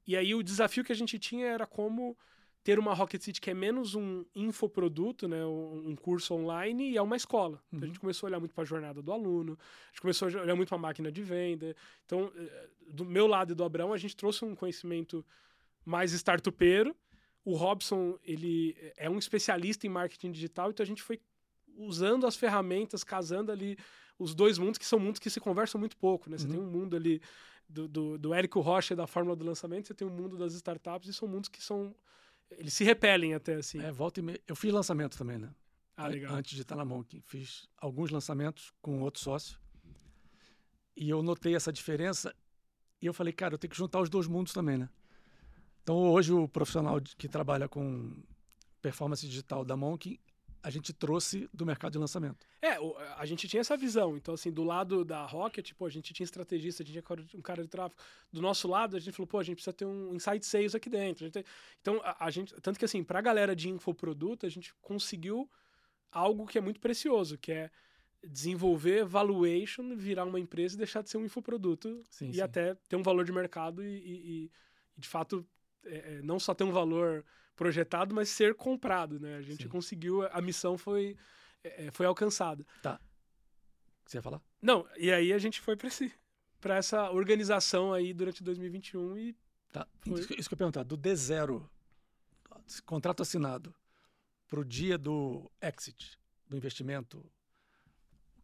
E 0.06 0.16
aí 0.16 0.34
o 0.34 0.42
desafio 0.42 0.84
que 0.84 0.92
a 0.92 0.96
gente 0.96 1.18
tinha 1.18 1.46
era 1.46 1.66
como 1.66 2.16
ter 2.68 2.78
uma 2.78 2.92
Rocket 2.92 3.22
City 3.22 3.40
que 3.40 3.48
é 3.48 3.54
menos 3.54 3.94
um 3.94 4.26
infoproduto, 4.34 5.26
né, 5.26 5.42
um, 5.42 5.96
curso 5.96 6.34
online, 6.34 6.90
e 6.90 6.98
é 6.98 7.00
uma 7.00 7.16
escola. 7.16 7.62
Então 7.72 7.84
a 7.84 7.86
gente 7.86 7.96
uhum. 7.96 8.02
começou 8.02 8.26
a 8.26 8.28
olhar 8.28 8.38
muito 8.38 8.54
para 8.54 8.60
a 8.60 8.66
jornada 8.66 9.00
do 9.00 9.10
aluno, 9.10 9.58
a 9.86 9.86
gente 9.86 10.02
começou 10.02 10.28
a 10.28 10.42
olhar 10.42 10.54
muito 10.54 10.68
para 10.68 10.76
a 10.76 10.80
máquina 10.80 11.10
de 11.10 11.22
venda. 11.22 11.74
Então, 12.04 12.30
é, 12.36 12.68
do 12.86 13.06
meu 13.06 13.26
lado 13.26 13.52
e 13.52 13.54
do 13.54 13.64
Abrão, 13.64 13.90
a 13.90 13.96
gente 13.96 14.14
trouxe 14.14 14.44
um 14.44 14.54
conhecimento 14.54 15.24
mais 15.82 16.12
startupeiro, 16.12 16.94
o 17.42 17.54
Robson, 17.54 18.18
ele 18.22 18.76
é 18.98 19.08
um 19.08 19.16
especialista 19.16 19.86
em 19.86 19.90
marketing 19.90 20.30
digital, 20.30 20.68
então 20.68 20.84
a 20.84 20.86
gente 20.86 21.02
foi 21.02 21.18
usando 21.74 22.26
as 22.26 22.36
ferramentas, 22.36 23.02
casando 23.02 23.50
ali 23.50 23.78
os 24.18 24.34
dois 24.34 24.58
mundos, 24.58 24.76
que 24.76 24.84
são 24.84 24.98
mundos 24.98 25.18
que 25.18 25.30
se 25.30 25.40
conversam 25.40 25.78
muito 25.80 25.96
pouco, 25.96 26.28
né? 26.28 26.36
Você 26.36 26.44
uhum. 26.44 26.52
tem 26.52 26.60
um 26.60 26.70
mundo 26.70 26.94
ali 26.94 27.22
do, 27.66 27.88
do, 27.88 28.18
do 28.18 28.34
Érico 28.34 28.60
Rocha 28.60 28.94
da 28.94 29.06
Fórmula 29.06 29.34
do 29.34 29.42
Lançamento, 29.46 29.86
você 29.86 29.94
tem 29.94 30.06
um 30.06 30.10
mundo 30.10 30.36
das 30.36 30.52
startups, 30.52 31.08
e 31.08 31.14
são 31.14 31.26
mundos 31.26 31.48
que 31.48 31.62
são... 31.62 31.94
Eles 32.50 32.74
se 32.74 32.84
repelem 32.84 33.34
até, 33.34 33.54
assim. 33.54 33.80
É, 33.80 33.92
volta 33.92 34.20
e 34.20 34.22
me... 34.22 34.40
Eu 34.46 34.56
fiz 34.56 34.72
lançamento 34.72 35.16
também, 35.16 35.38
né? 35.38 35.50
Ah, 35.96 36.06
legal. 36.06 36.34
Antes 36.34 36.54
de 36.54 36.62
estar 36.62 36.76
na 36.76 36.84
Monk. 36.84 37.20
Fiz 37.22 37.68
alguns 37.76 38.10
lançamentos 38.10 38.72
com 38.80 39.02
outro 39.02 39.20
sócio. 39.20 39.58
E 40.96 41.10
eu 41.10 41.22
notei 41.22 41.54
essa 41.54 41.72
diferença 41.72 42.34
e 43.00 43.06
eu 43.06 43.14
falei, 43.14 43.32
cara, 43.32 43.54
eu 43.54 43.58
tenho 43.58 43.70
que 43.70 43.76
juntar 43.76 44.00
os 44.00 44.08
dois 44.08 44.26
mundos 44.26 44.52
também, 44.52 44.78
né? 44.78 44.88
Então, 45.82 45.96
hoje, 45.96 46.32
o 46.32 46.48
profissional 46.48 47.00
que 47.00 47.28
trabalha 47.28 47.68
com 47.68 48.12
performance 48.82 49.26
digital 49.26 49.64
da 49.64 49.76
Monk, 49.76 50.20
a 50.68 50.70
gente 50.70 50.92
trouxe 50.92 51.48
do 51.50 51.64
mercado 51.64 51.92
de 51.92 51.98
lançamento. 51.98 52.46
É, 52.60 52.76
a 53.16 53.24
gente 53.24 53.48
tinha 53.48 53.62
essa 53.62 53.74
visão. 53.74 54.18
Então, 54.18 54.34
assim, 54.34 54.52
do 54.52 54.62
lado 54.62 55.02
da 55.02 55.24
Rocket, 55.24 55.72
pô, 55.72 55.86
a 55.86 55.88
gente 55.88 56.12
tinha 56.12 56.24
estrategista, 56.24 56.82
a 56.82 56.86
gente 56.86 57.02
tinha 57.02 57.38
um 57.38 57.42
cara 57.42 57.62
de 57.62 57.70
tráfego. 57.70 57.98
Do 58.30 58.42
nosso 58.42 58.68
lado, 58.68 58.94
a 58.94 59.00
gente 59.00 59.14
falou, 59.14 59.26
pô, 59.26 59.38
a 59.38 59.42
gente 59.42 59.54
precisa 59.56 59.72
ter 59.72 59.86
um 59.86 60.14
insight 60.14 60.44
sales 60.44 60.74
aqui 60.74 60.90
dentro. 60.90 61.30
Tem... 61.30 61.42
Então, 61.80 61.98
a, 62.04 62.26
a, 62.26 62.30
gente... 62.30 62.52
Tanto 62.60 62.78
que, 62.78 62.84
assim, 62.84 63.02
pra 63.02 63.22
galera 63.22 63.56
de 63.56 63.70
infoproduto, 63.70 64.44
a 64.44 64.48
gente 64.50 64.74
conseguiu 64.82 65.48
algo 66.12 66.46
que 66.46 66.58
é 66.58 66.60
muito 66.60 66.80
precioso, 66.80 67.38
que 67.38 67.50
é 67.50 67.70
desenvolver 68.22 69.06
valuation, 69.06 69.96
virar 69.96 70.26
uma 70.26 70.38
empresa 70.38 70.74
e 70.74 70.78
deixar 70.78 71.02
de 71.02 71.08
ser 71.08 71.16
um 71.16 71.24
infoproduto 71.24 72.02
sim, 72.10 72.28
e 72.28 72.34
sim. 72.34 72.40
até 72.42 72.74
ter 72.74 72.96
um 72.96 73.02
valor 73.02 73.24
de 73.24 73.32
mercado 73.32 73.82
e, 73.82 73.96
e, 73.96 74.44
e 74.44 74.50
de 74.98 75.08
fato 75.08 75.46
é, 75.86 75.96
é, 75.96 76.22
não 76.22 76.38
só 76.38 76.52
ter 76.52 76.64
um 76.64 76.72
valor 76.72 77.24
projetado, 77.58 78.14
mas 78.14 78.28
ser 78.28 78.54
comprado, 78.54 79.18
né? 79.18 79.36
A 79.36 79.42
gente 79.42 79.64
Sim. 79.64 79.68
conseguiu, 79.68 80.24
a 80.28 80.40
missão 80.40 80.78
foi, 80.78 81.16
é, 81.62 81.86
é 81.86 81.90
foi 81.90 82.06
alcançada. 82.06 82.64
Tá. 82.80 83.00
Você 84.06 84.16
ia 84.18 84.22
falar? 84.22 84.40
Não, 84.62 84.86
e 84.96 85.12
aí 85.12 85.32
a 85.32 85.38
gente 85.38 85.60
foi 85.60 85.76
para 85.76 85.88
esse, 85.88 86.14
para 86.60 86.76
essa 86.76 87.10
organização 87.10 87.92
aí 87.92 88.14
durante 88.14 88.42
2021 88.42 89.18
e 89.18 89.36
Tá. 89.72 89.86
Foi... 90.00 90.20
Isso, 90.20 90.28
que 90.28 90.34
eu 90.34 90.38
ia 90.38 90.56
perguntar, 90.56 90.82
do 90.82 90.96
D0, 90.96 91.68
contrato 92.86 93.22
assinado, 93.22 93.74
para 94.46 94.60
o 94.60 94.64
dia 94.64 94.96
do 94.96 95.50
exit, 95.60 96.18
do 96.48 96.56
investimento, 96.56 97.24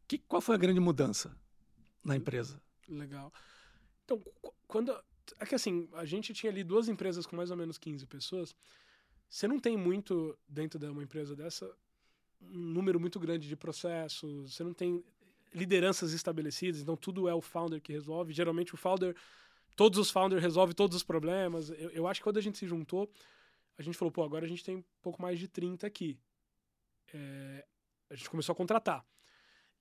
que, 0.06 0.18
qual 0.18 0.42
foi 0.42 0.54
a 0.54 0.58
grande 0.58 0.80
mudança 0.80 1.34
na 2.04 2.14
empresa? 2.14 2.60
Legal. 2.86 3.32
Então, 4.04 4.22
quando 4.66 4.92
é 5.40 5.46
que 5.46 5.54
assim, 5.54 5.88
a 5.94 6.04
gente 6.04 6.34
tinha 6.34 6.52
ali 6.52 6.62
duas 6.62 6.88
empresas 6.88 7.24
com 7.24 7.36
mais 7.36 7.50
ou 7.50 7.56
menos 7.56 7.78
15 7.78 8.06
pessoas. 8.06 8.54
Você 9.28 9.48
não 9.48 9.58
tem 9.58 9.76
muito 9.76 10.38
dentro 10.48 10.78
de 10.78 10.86
uma 10.86 11.02
empresa 11.02 11.34
dessa 11.34 11.70
um 12.52 12.58
número 12.58 13.00
muito 13.00 13.18
grande 13.18 13.48
de 13.48 13.56
processos, 13.56 14.52
você 14.52 14.62
não 14.62 14.74
tem 14.74 15.02
lideranças 15.52 16.12
estabelecidas, 16.12 16.80
então 16.80 16.96
tudo 16.96 17.28
é 17.28 17.34
o 17.34 17.40
founder 17.40 17.80
que 17.80 17.92
resolve. 17.92 18.32
Geralmente 18.32 18.74
o 18.74 18.76
founder, 18.76 19.14
todos 19.76 19.98
os 19.98 20.10
founders 20.10 20.42
resolvem 20.42 20.74
todos 20.74 20.96
os 20.96 21.02
problemas. 21.02 21.70
Eu, 21.70 21.90
eu 21.90 22.06
acho 22.06 22.20
que 22.20 22.24
quando 22.24 22.38
a 22.38 22.42
gente 22.42 22.58
se 22.58 22.66
juntou, 22.66 23.10
a 23.78 23.82
gente 23.82 23.96
falou, 23.96 24.10
pô, 24.10 24.22
agora 24.22 24.44
a 24.44 24.48
gente 24.48 24.64
tem 24.64 24.84
pouco 25.00 25.22
mais 25.22 25.38
de 25.38 25.48
30 25.48 25.86
aqui. 25.86 26.18
É, 27.12 27.64
a 28.10 28.14
gente 28.14 28.28
começou 28.28 28.52
a 28.52 28.56
contratar. 28.56 29.04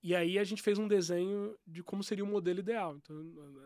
E 0.01 0.13
aí 0.13 0.37
a 0.37 0.43
gente 0.43 0.61
fez 0.61 0.77
um 0.77 0.87
desenho 0.87 1.55
de 1.65 1.81
como 1.81 2.03
seria 2.03 2.23
o 2.23 2.27
modelo 2.27 2.59
ideal. 2.59 2.97
Então, 2.97 3.15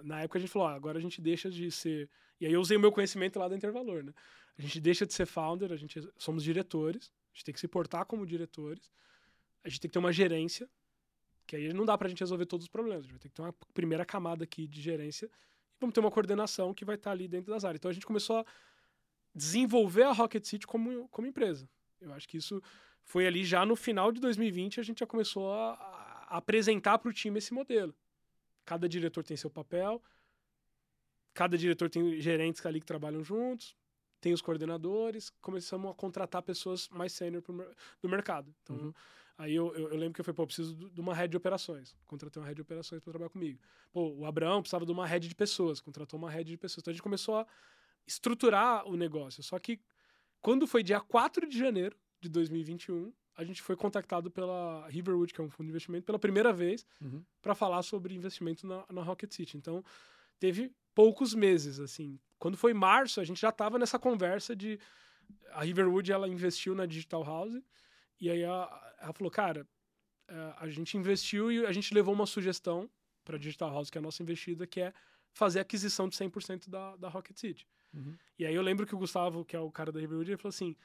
na 0.04 0.22
época 0.22 0.38
a 0.38 0.42
gente 0.42 0.52
falou, 0.52 0.68
ah, 0.68 0.76
agora 0.76 0.98
a 0.98 1.02
gente 1.02 1.20
deixa 1.20 1.50
de 1.50 1.70
ser. 1.72 2.10
E 2.40 2.46
aí 2.46 2.54
eu 2.54 2.62
usei 2.62 2.78
o 2.78 2.80
meu 2.80 2.92
conhecimento 2.92 3.40
lá 3.40 3.48
da 3.48 3.56
Intervalor, 3.56 4.04
né? 4.04 4.14
A 4.58 4.62
gente 4.62 4.80
deixa 4.80 5.06
de 5.06 5.14
ser 5.14 5.26
founder, 5.26 5.72
a 5.72 5.76
gente 5.76 6.00
somos 6.18 6.44
diretores, 6.44 7.12
a 7.32 7.36
gente 7.36 7.46
tem 7.46 7.54
que 7.54 7.60
se 7.60 7.68
portar 7.68 8.06
como 8.06 8.26
diretores, 8.26 8.92
a 9.64 9.70
gente 9.70 9.80
tem 9.80 9.90
que 9.90 9.94
ter 9.94 10.00
uma 10.00 10.12
gerência, 10.12 10.70
que 11.46 11.56
aí 11.56 11.72
não 11.74 11.86
dá 11.86 11.98
pra 11.98 12.10
gente 12.10 12.20
resolver 12.20 12.46
todos 12.46 12.66
os 12.66 12.70
problemas. 12.70 13.02
A 13.02 13.04
gente 13.04 13.12
vai 13.12 13.20
ter 13.20 13.30
que 13.30 13.36
ter 13.36 13.42
uma 13.42 13.54
primeira 13.74 14.06
camada 14.06 14.44
aqui 14.44 14.68
de 14.68 14.82
gerência 14.82 15.26
e 15.28 15.80
vamos 15.80 15.94
ter 15.94 16.00
uma 16.00 16.12
coordenação 16.12 16.74
que 16.74 16.84
vai 16.84 16.96
estar 16.96 17.12
ali 17.12 17.28
dentro 17.28 17.54
das 17.54 17.64
áreas. 17.64 17.80
Então 17.80 17.92
a 17.92 17.94
gente 17.94 18.06
começou 18.06 18.40
a 18.40 18.46
desenvolver 19.34 20.04
a 20.04 20.12
Rocket 20.12 20.44
City 20.44 20.66
como, 20.66 21.08
como 21.10 21.28
empresa. 21.28 21.70
Eu 22.02 22.12
acho 22.14 22.28
que 22.28 22.38
isso 22.38 22.62
foi 23.04 23.26
ali 23.26 23.46
já 23.46 23.66
no 23.66 23.76
final 23.76 24.12
de 24.12 24.20
2020 24.20 24.80
a 24.80 24.84
gente 24.84 25.00
já 25.00 25.08
começou 25.08 25.54
a, 25.54 25.74
a 26.28 26.38
apresentar 26.38 26.98
para 26.98 27.10
o 27.10 27.14
time 27.14 27.38
esse 27.38 27.54
modelo. 27.54 27.96
Cada 28.66 28.90
diretor 28.90 29.24
tem 29.24 29.38
seu 29.38 29.50
papel, 29.50 30.04
cada 31.34 31.58
diretor 31.58 31.90
tem 31.90 32.20
gerentes 32.20 32.66
ali 32.66 32.82
que 32.82 32.86
trabalham 32.86 33.24
juntos, 33.24 33.78
tem 34.20 34.34
os 34.34 34.42
coordenadores, 34.42 35.30
começamos 35.42 35.92
a 35.92 35.94
contratar 35.94 36.42
pessoas 36.42 36.90
mais 36.90 37.14
sênior 37.14 37.44
do 38.02 38.10
mercado. 38.10 38.54
Então, 38.64 38.76
uhum. 38.76 38.94
aí 39.38 39.54
eu, 39.54 39.74
eu, 39.76 39.90
eu, 39.90 39.98
lembro 39.98 40.14
que 40.14 40.22
eu 40.22 40.26
falei, 40.26 40.36
pô, 40.36 40.44
eu 40.44 40.48
preciso 40.48 40.76
de 40.76 41.00
uma 41.00 41.14
rede 41.14 41.32
de 41.32 41.38
operações. 41.38 41.96
Contratei 42.06 42.42
uma 42.42 42.48
rede 42.48 42.58
de 42.58 42.62
operações 42.62 43.02
para 43.02 43.12
trabalhar 43.12 43.30
comigo. 43.30 43.60
Pô, 43.92 44.10
o 44.10 44.26
Abraão 44.26 44.62
precisava 44.62 44.86
de 44.86 44.92
uma 44.92 45.06
rede 45.06 45.28
de 45.28 45.36
pessoas, 45.36 45.80
contratou 45.80 46.18
uma 46.18 46.32
rede 46.32 46.52
de 46.52 46.58
pessoas. 46.58 46.82
Então 46.82 46.92
a 46.92 46.94
gente 46.94 47.04
começou 47.04 47.36
a 47.36 47.48
estruturar 48.06 48.88
o 48.88 48.96
negócio. 48.96 49.44
Só 49.44 49.60
que 49.60 49.80
quando 50.42 50.66
foi 50.66 50.82
dia 50.82 51.00
4 51.00 51.48
de 51.48 51.58
janeiro 51.58 51.96
de 52.20 52.30
2021, 52.30 53.14
a 53.36 53.44
gente 53.44 53.62
foi 53.62 53.76
contactado 53.76 54.32
pela 54.32 54.88
Riverwood, 54.88 55.32
que 55.32 55.40
é 55.40 55.44
um 55.44 55.50
fundo 55.50 55.68
de 55.68 55.70
investimento, 55.70 56.06
pela 56.06 56.18
primeira 56.18 56.52
vez 56.52 56.86
uhum. 57.00 57.24
para 57.42 57.54
falar 57.54 57.84
sobre 57.84 58.16
investimento 58.16 58.66
na, 58.66 58.84
na 58.92 59.04
Rocket 59.04 59.32
City. 59.32 59.58
Então, 59.58 59.84
teve 60.40 60.74
poucos 60.96 61.36
meses, 61.36 61.80
assim. 61.80 62.20
Quando 62.40 62.58
foi 62.58 62.74
março, 62.74 63.20
a 63.20 63.24
gente 63.24 63.42
já 63.42 63.50
estava 63.50 63.80
nessa 63.80 63.98
conversa 63.98 64.56
de 64.56 64.80
a 65.52 65.64
Riverwood 65.64 66.12
ela 66.12 66.28
investiu 66.28 66.76
na 66.76 66.86
Digital 66.86 67.24
House 67.24 67.62
e 68.20 68.30
aí 68.30 68.44
a, 68.44 68.96
ela 69.02 69.14
falou, 69.14 69.32
cara, 69.32 69.68
é, 70.28 70.54
a 70.58 70.68
gente 70.70 70.98
investiu 70.98 71.52
e 71.52 71.66
a 71.66 71.72
gente 71.72 71.94
levou 71.94 72.14
uma 72.14 72.26
sugestão 72.26 72.90
para 73.24 73.38
Digital 73.38 73.72
House, 73.72 73.90
que 73.90 73.98
é 73.98 74.00
a 74.00 74.02
nossa 74.02 74.22
investida, 74.22 74.66
que 74.66 74.80
é 74.82 74.94
fazer 75.32 75.60
aquisição 75.60 76.08
de 76.08 76.16
100% 76.16 76.70
da, 76.70 76.96
da 76.96 77.10
Rocket 77.10 77.38
City. 77.38 77.68
Uhum. 77.94 78.16
E 78.38 78.46
aí 78.46 78.56
eu 78.56 78.62
lembro 78.62 78.86
que 78.86 78.96
o 78.96 78.98
Gustavo, 78.98 79.44
que 79.44 79.56
é 79.56 79.60
o 79.60 79.72
cara 79.72 79.92
da 79.92 80.00
Riverwood, 80.00 80.32
ele 80.32 80.38
falou 80.38 80.50
assim: 80.50 80.76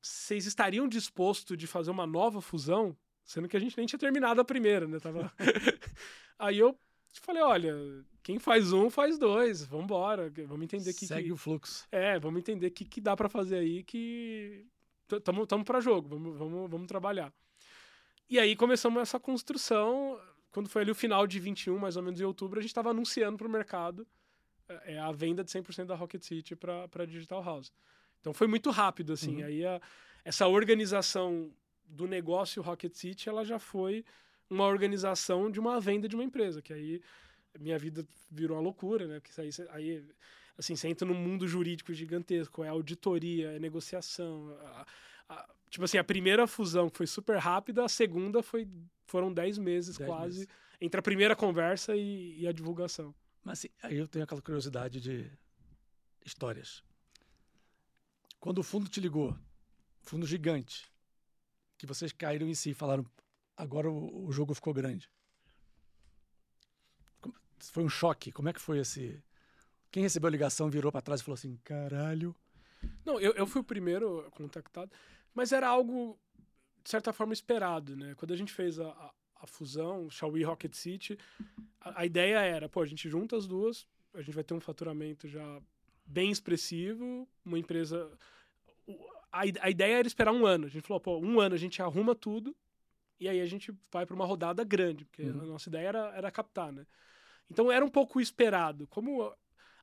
vocês 0.00 0.46
estariam 0.46 0.88
dispostos 0.88 1.56
de 1.56 1.66
fazer 1.66 1.90
uma 1.90 2.06
nova 2.06 2.40
fusão? 2.40 2.96
Sendo 3.24 3.48
que 3.48 3.56
a 3.56 3.60
gente 3.60 3.76
nem 3.76 3.86
tinha 3.86 3.98
terminado 3.98 4.40
a 4.40 4.44
primeira, 4.44 4.86
né? 4.86 4.98
Tava... 4.98 5.32
aí 6.38 6.58
eu 6.58 6.78
falei, 7.20 7.42
olha, 7.42 7.74
quem 8.22 8.38
faz 8.38 8.72
um 8.72 8.90
faz 8.90 9.18
dois, 9.18 9.64
vamos 9.64 9.84
embora, 9.84 10.32
vamos 10.46 10.64
entender 10.64 10.92
que 10.94 11.06
segue 11.06 11.26
que... 11.26 11.32
o 11.32 11.36
fluxo. 11.36 11.86
É, 11.90 12.18
vamos 12.18 12.40
entender 12.40 12.68
o 12.68 12.70
que, 12.70 12.84
que 12.84 13.00
dá 13.00 13.16
para 13.16 13.28
fazer 13.28 13.58
aí 13.58 13.82
que 13.82 14.66
tamo 15.22 15.46
tamo 15.46 15.64
para 15.64 15.80
jogo, 15.80 16.08
vamos, 16.08 16.38
vamos 16.38 16.70
vamos 16.70 16.86
trabalhar. 16.86 17.32
E 18.28 18.38
aí 18.38 18.56
começamos 18.56 19.00
essa 19.02 19.20
construção, 19.20 20.18
quando 20.50 20.68
foi 20.68 20.82
ali 20.82 20.90
o 20.90 20.94
final 20.94 21.26
de 21.26 21.38
21, 21.38 21.78
mais 21.78 21.96
ou 21.96 22.02
menos 22.02 22.20
em 22.20 22.24
outubro, 22.24 22.58
a 22.58 22.62
gente 22.62 22.70
estava 22.70 22.90
anunciando 22.90 23.36
para 23.36 23.46
o 23.46 23.50
mercado 23.50 24.06
é, 24.68 24.98
a 24.98 25.12
venda 25.12 25.44
de 25.44 25.50
100% 25.50 25.84
da 25.84 25.94
Rocket 25.94 26.22
City 26.22 26.56
para 26.56 27.04
Digital 27.06 27.42
House. 27.42 27.72
Então 28.20 28.32
foi 28.32 28.46
muito 28.46 28.70
rápido, 28.70 29.12
assim. 29.12 29.42
Uhum. 29.42 29.46
Aí 29.46 29.66
a, 29.66 29.80
essa 30.24 30.46
organização 30.46 31.52
do 31.84 32.06
negócio 32.06 32.62
Rocket 32.62 32.94
City, 32.94 33.28
ela 33.28 33.44
já 33.44 33.58
foi 33.58 34.04
uma 34.48 34.66
organização 34.66 35.50
de 35.50 35.58
uma 35.58 35.80
venda 35.80 36.08
de 36.08 36.14
uma 36.14 36.24
empresa, 36.24 36.62
que 36.62 36.72
aí 36.72 37.02
minha 37.58 37.78
vida 37.78 38.06
virou 38.30 38.56
uma 38.56 38.62
loucura, 38.62 39.06
né? 39.06 39.20
Porque 39.20 39.40
aí, 39.40 39.50
aí 39.70 40.04
assim, 40.58 40.76
você 40.76 40.88
entra 40.88 41.06
num 41.06 41.14
mundo 41.14 41.46
jurídico 41.46 41.92
gigantesco, 41.92 42.64
é 42.64 42.68
auditoria, 42.68 43.52
é 43.52 43.58
negociação. 43.58 44.56
A, 44.60 44.86
a, 45.28 45.48
tipo 45.70 45.84
assim, 45.84 45.98
a 45.98 46.04
primeira 46.04 46.46
fusão 46.46 46.88
foi 46.90 47.06
super 47.06 47.38
rápida, 47.38 47.84
a 47.84 47.88
segunda 47.88 48.42
foi, 48.42 48.68
foram 49.06 49.32
10 49.32 49.58
meses 49.58 49.96
dez 49.96 50.08
quase 50.08 50.38
meses. 50.40 50.54
entre 50.80 50.98
a 50.98 51.02
primeira 51.02 51.36
conversa 51.36 51.96
e, 51.96 52.40
e 52.40 52.46
a 52.48 52.52
divulgação. 52.52 53.14
Mas 53.42 53.58
assim, 53.58 53.68
aí 53.82 53.96
eu 53.96 54.08
tenho 54.08 54.24
aquela 54.24 54.42
curiosidade 54.42 55.00
de 55.00 55.30
histórias. 56.24 56.82
Quando 58.40 58.58
o 58.58 58.62
fundo 58.62 58.88
te 58.88 59.00
ligou, 59.00 59.36
fundo 60.02 60.26
gigante, 60.26 60.90
que 61.78 61.86
vocês 61.86 62.12
caíram 62.12 62.48
em 62.48 62.54
si 62.54 62.70
e 62.70 62.74
falaram, 62.74 63.04
agora 63.56 63.90
o, 63.90 64.26
o 64.26 64.32
jogo 64.32 64.54
ficou 64.54 64.72
grande. 64.72 65.10
Foi 67.58 67.82
um 67.82 67.88
choque. 67.88 68.30
Como 68.32 68.48
é 68.48 68.52
que 68.52 68.60
foi 68.60 68.78
esse? 68.78 69.22
Quem 69.90 70.02
recebeu 70.02 70.28
a 70.28 70.30
ligação 70.30 70.68
virou 70.68 70.92
para 70.92 71.00
trás 71.00 71.20
e 71.20 71.24
falou 71.24 71.34
assim, 71.34 71.56
caralho. 71.64 72.34
Não, 73.04 73.18
eu, 73.20 73.32
eu 73.32 73.46
fui 73.46 73.60
o 73.60 73.64
primeiro 73.64 74.30
contactado, 74.32 74.90
mas 75.32 75.52
era 75.52 75.68
algo 75.68 76.18
de 76.82 76.90
certa 76.90 77.12
forma 77.12 77.32
esperado, 77.32 77.96
né? 77.96 78.14
Quando 78.16 78.32
a 78.32 78.36
gente 78.36 78.52
fez 78.52 78.78
a, 78.78 78.88
a, 78.88 79.14
a 79.36 79.46
fusão, 79.46 80.10
Xiaomi 80.10 80.42
Rocket 80.42 80.74
City, 80.74 81.18
a, 81.80 82.02
a, 82.02 82.06
ideia 82.06 82.40
era, 82.40 82.68
pô, 82.68 82.82
a 82.82 82.86
gente 82.86 83.08
junta 83.08 83.36
as 83.36 83.46
duas, 83.46 83.86
a 84.12 84.20
gente 84.20 84.34
vai 84.34 84.44
ter 84.44 84.52
um 84.52 84.60
faturamento 84.60 85.26
já 85.26 85.62
bem 86.04 86.30
expressivo, 86.30 87.26
uma 87.42 87.58
empresa 87.58 88.10
a, 89.34 89.42
a 89.62 89.70
ideia 89.70 89.98
era 89.98 90.06
esperar 90.06 90.32
um 90.32 90.46
ano. 90.46 90.66
A 90.66 90.68
gente 90.68 90.86
falou, 90.86 91.00
pô, 91.00 91.18
um 91.18 91.40
ano 91.40 91.54
a 91.54 91.58
gente 91.58 91.82
arruma 91.82 92.14
tudo 92.14 92.54
e 93.18 93.28
aí 93.28 93.40
a 93.40 93.46
gente 93.46 93.72
vai 93.90 94.04
para 94.04 94.14
uma 94.14 94.24
rodada 94.24 94.64
grande, 94.64 95.04
porque 95.04 95.22
uhum. 95.22 95.40
a 95.40 95.46
nossa 95.46 95.68
ideia 95.68 95.88
era, 95.88 96.16
era 96.16 96.30
captar, 96.30 96.72
né? 96.72 96.86
Então 97.50 97.70
era 97.70 97.84
um 97.84 97.90
pouco 97.90 98.20
esperado. 98.20 98.86
Como 98.86 99.32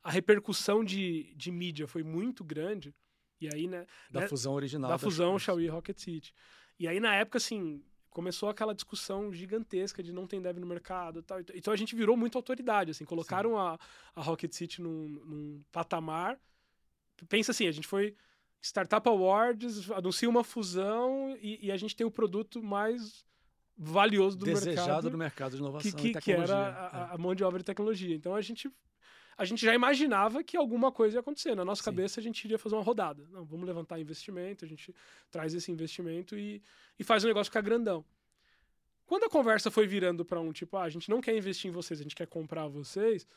a 0.03 0.11
repercussão 0.11 0.83
de, 0.83 1.33
de 1.35 1.51
mídia 1.51 1.87
foi 1.87 2.03
muito 2.03 2.43
grande, 2.43 2.93
e 3.39 3.49
aí, 3.53 3.67
né? 3.67 3.87
Da 4.09 4.21
né, 4.21 4.27
fusão 4.27 4.53
original. 4.53 4.91
Da 4.91 4.97
fusão 4.97 5.39
Xiaomi 5.39 5.67
Rocket 5.67 5.97
City. 5.97 6.33
E 6.79 6.87
aí, 6.87 6.99
na 6.99 7.15
época, 7.15 7.37
assim, 7.37 7.83
começou 8.11 8.49
aquela 8.49 8.75
discussão 8.75 9.33
gigantesca 9.33 10.03
de 10.03 10.11
não 10.11 10.27
tem 10.27 10.41
dev 10.41 10.57
no 10.57 10.67
mercado 10.67 11.23
tal. 11.23 11.39
Então 11.55 11.73
a 11.73 11.77
gente 11.77 11.95
virou 11.95 12.15
muito 12.15 12.37
autoridade, 12.37 12.91
assim, 12.91 13.05
colocaram 13.05 13.57
a, 13.57 13.79
a 14.15 14.21
Rocket 14.21 14.53
City 14.53 14.81
num, 14.81 15.07
num 15.07 15.63
patamar. 15.71 16.39
Pensa 17.29 17.51
assim, 17.51 17.67
a 17.67 17.71
gente 17.71 17.87
foi 17.87 18.15
Startup 18.61 19.07
Awards 19.09 19.89
anuncia 19.91 20.29
uma 20.29 20.43
fusão 20.43 21.35
e, 21.41 21.65
e, 21.65 21.71
a 21.71 21.77
gente 21.77 21.95
tem 21.95 22.05
o 22.05 22.11
produto 22.11 22.61
mais 22.61 23.25
valioso 23.75 24.37
do 24.37 24.45
Desejado 24.45 24.65
mercado. 24.67 24.85
Desejado 24.85 25.09
do 25.09 25.17
mercado 25.17 25.51
de 25.51 25.57
inovação 25.57 25.91
que, 25.91 26.13
que, 26.13 26.21
que 26.21 26.31
era 26.31 26.55
a, 26.55 27.09
é. 27.11 27.15
a, 27.15 27.17
mão 27.17 27.33
de 27.33 27.43
obra 27.43 27.57
de 27.57 27.65
tecnologia. 27.65 28.15
Então 28.15 28.35
a 28.35 28.41
gente, 28.41 28.71
a 29.35 29.43
gente 29.45 29.65
já 29.65 29.73
imaginava 29.73 30.43
que 30.43 30.55
alguma 30.55 30.91
coisa 30.91 31.17
ia 31.17 31.21
acontecer. 31.21 31.55
Na 31.55 31.65
nossa 31.65 31.81
Sim. 31.81 31.85
cabeça 31.85 32.19
a 32.19 32.23
gente 32.23 32.45
iria 32.45 32.59
fazer 32.59 32.75
uma 32.75 32.83
rodada. 32.83 33.27
Não, 33.31 33.43
vamos 33.43 33.65
levantar 33.65 33.99
investimento, 33.99 34.63
a 34.63 34.67
gente 34.67 34.93
traz 35.31 35.55
esse 35.55 35.71
investimento 35.71 36.37
e, 36.37 36.61
e 36.99 37.03
faz 37.03 37.23
o 37.23 37.27
negócio 37.27 37.49
ficar 37.49 37.61
grandão. 37.61 38.05
Quando 39.07 39.23
a 39.23 39.29
conversa 39.29 39.71
foi 39.71 39.87
virando 39.87 40.23
para 40.23 40.39
um 40.39 40.53
tipo, 40.53 40.77
ah, 40.77 40.83
a 40.83 40.89
gente 40.89 41.09
não 41.09 41.19
quer 41.19 41.35
investir 41.35 41.69
em 41.69 41.73
vocês, 41.73 41.99
a 41.99 42.03
gente 42.03 42.15
quer 42.15 42.27
comprar 42.27 42.67
vocês, 42.67 43.27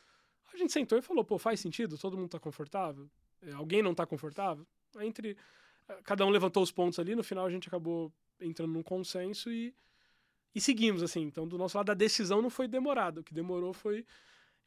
a 0.53 0.57
gente 0.57 0.71
sentou 0.71 0.97
e 0.97 1.01
falou, 1.01 1.25
pô, 1.25 1.39
faz 1.39 1.59
sentido? 1.59 1.97
Todo 1.97 2.15
mundo 2.15 2.27
está 2.27 2.39
confortável? 2.39 3.09
É, 3.41 3.51
alguém 3.51 3.81
não 3.81 3.91
está 3.91 4.05
confortável? 4.05 4.65
Entre 5.01 5.37
eh, 5.87 5.99
cada 6.03 6.25
um 6.25 6.29
levantou 6.29 6.63
os 6.63 6.71
pontos 6.71 6.99
ali, 6.99 7.15
no 7.15 7.23
final 7.23 7.45
a 7.45 7.49
gente 7.49 7.67
acabou 7.67 8.11
entrando 8.39 8.73
num 8.73 8.83
consenso 8.83 9.51
e, 9.51 9.73
e 10.53 10.61
seguimos, 10.61 11.03
assim. 11.03 11.21
Então, 11.21 11.47
do 11.47 11.57
nosso 11.57 11.77
lado, 11.77 11.91
a 11.91 11.95
decisão 11.95 12.41
não 12.41 12.49
foi 12.49 12.67
demorada. 12.67 13.21
O 13.21 13.23
que 13.23 13.33
demorou 13.33 13.73
foi 13.73 14.05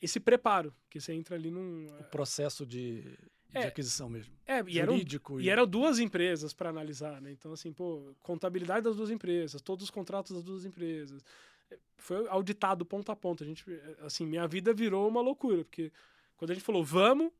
esse 0.01 0.21
preparo, 0.21 0.75
que 0.89 1.01
você 1.01 1.13
entra 1.13 1.35
ali 1.35 1.51
num... 1.51 1.87
O 1.99 2.05
processo 2.05 2.65
de, 2.65 3.03
de 3.03 3.59
é, 3.59 3.67
aquisição 3.67 4.09
mesmo. 4.09 4.33
É, 4.47 4.61
e 4.61 4.75
Jurídico. 4.75 5.33
Eram, 5.35 5.41
e... 5.41 5.45
e 5.45 5.51
eram 5.51 5.67
duas 5.67 5.99
empresas 5.99 6.53
para 6.53 6.71
analisar, 6.71 7.21
né? 7.21 7.33
Então, 7.33 7.53
assim, 7.53 7.73
pô, 7.73 8.15
contabilidade 8.21 8.85
das 8.85 8.97
duas 8.97 9.11
empresas, 9.11 9.61
todos 9.61 9.85
os 9.85 9.91
contratos 9.91 10.33
das 10.33 10.45
duas 10.45 10.65
empresas. 10.65 11.25
Eh, 11.71 11.79
foi 11.97 12.29
auditado 12.29 12.87
ponto 12.87 13.11
a 13.11 13.17
ponto. 13.17 13.43
A 13.43 13.47
gente, 13.47 13.65
eh, 13.69 13.97
assim, 14.01 14.25
minha 14.25 14.47
vida 14.47 14.73
virou 14.73 15.09
uma 15.09 15.21
loucura, 15.21 15.65
porque 15.65 15.93
quando 16.37 16.53
a 16.53 16.55
gente 16.55 16.65
falou, 16.65 16.85
vamos, 16.85 17.33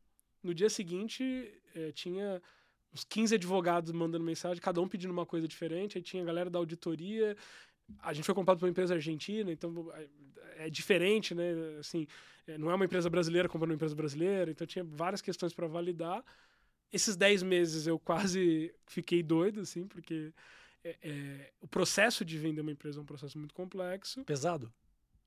no 0.43 0.53
dia 0.53 0.69
seguinte 0.69 1.53
tinha 1.95 2.43
uns 2.93 3.05
15 3.05 3.35
advogados 3.35 3.93
mandando 3.93 4.25
mensagem, 4.25 4.63
cada 4.63 4.81
um 4.81 4.89
pedindo 4.89 5.13
uma 5.13 5.27
coisa 5.27 5.47
diferente. 5.47 5.99
Aí 5.99 6.03
tinha 6.03 6.23
a 6.23 6.27
galera 6.27 6.51
da 6.51 6.59
auditoria. 6.59 7.37
A 8.01 8.13
gente 8.13 8.25
foi 8.25 8.35
comprado 8.35 8.59
por 8.59 8.67
uma 8.67 8.71
empresa 8.71 8.95
argentina, 8.95 9.51
então 9.51 9.91
é, 9.95 10.67
é 10.67 10.71
diferente, 10.71 11.35
né? 11.35 11.53
Assim, 11.79 12.07
é, 12.47 12.59
não 12.59 12.71
é 12.71 12.75
uma 12.75 12.85
empresa 12.85 13.09
brasileira 13.09 13.49
comprando 13.49 13.71
uma 13.71 13.77
empresa 13.77 13.95
brasileira, 13.95 14.51
então 14.51 14.67
tinha 14.67 14.85
várias 14.85 15.23
questões 15.23 15.53
para 15.53 15.67
validar. 15.67 16.25
Esses 16.93 17.17
10 17.17 17.43
meses 17.43 17.87
eu 17.87 17.99
quase 17.99 18.75
fiquei 18.87 19.23
doido, 19.23 19.61
assim, 19.61 19.87
porque 19.87 20.33
é, 20.85 20.97
é, 21.03 21.53
o 21.61 21.69
processo 21.69 22.25
de 22.25 22.39
vender 22.39 22.61
uma 22.61 22.73
empresa 22.73 22.99
é 22.99 23.03
um 23.03 23.07
processo 23.07 23.39
muito 23.39 23.55
complexo. 23.55 24.25
Pesado? 24.25 24.73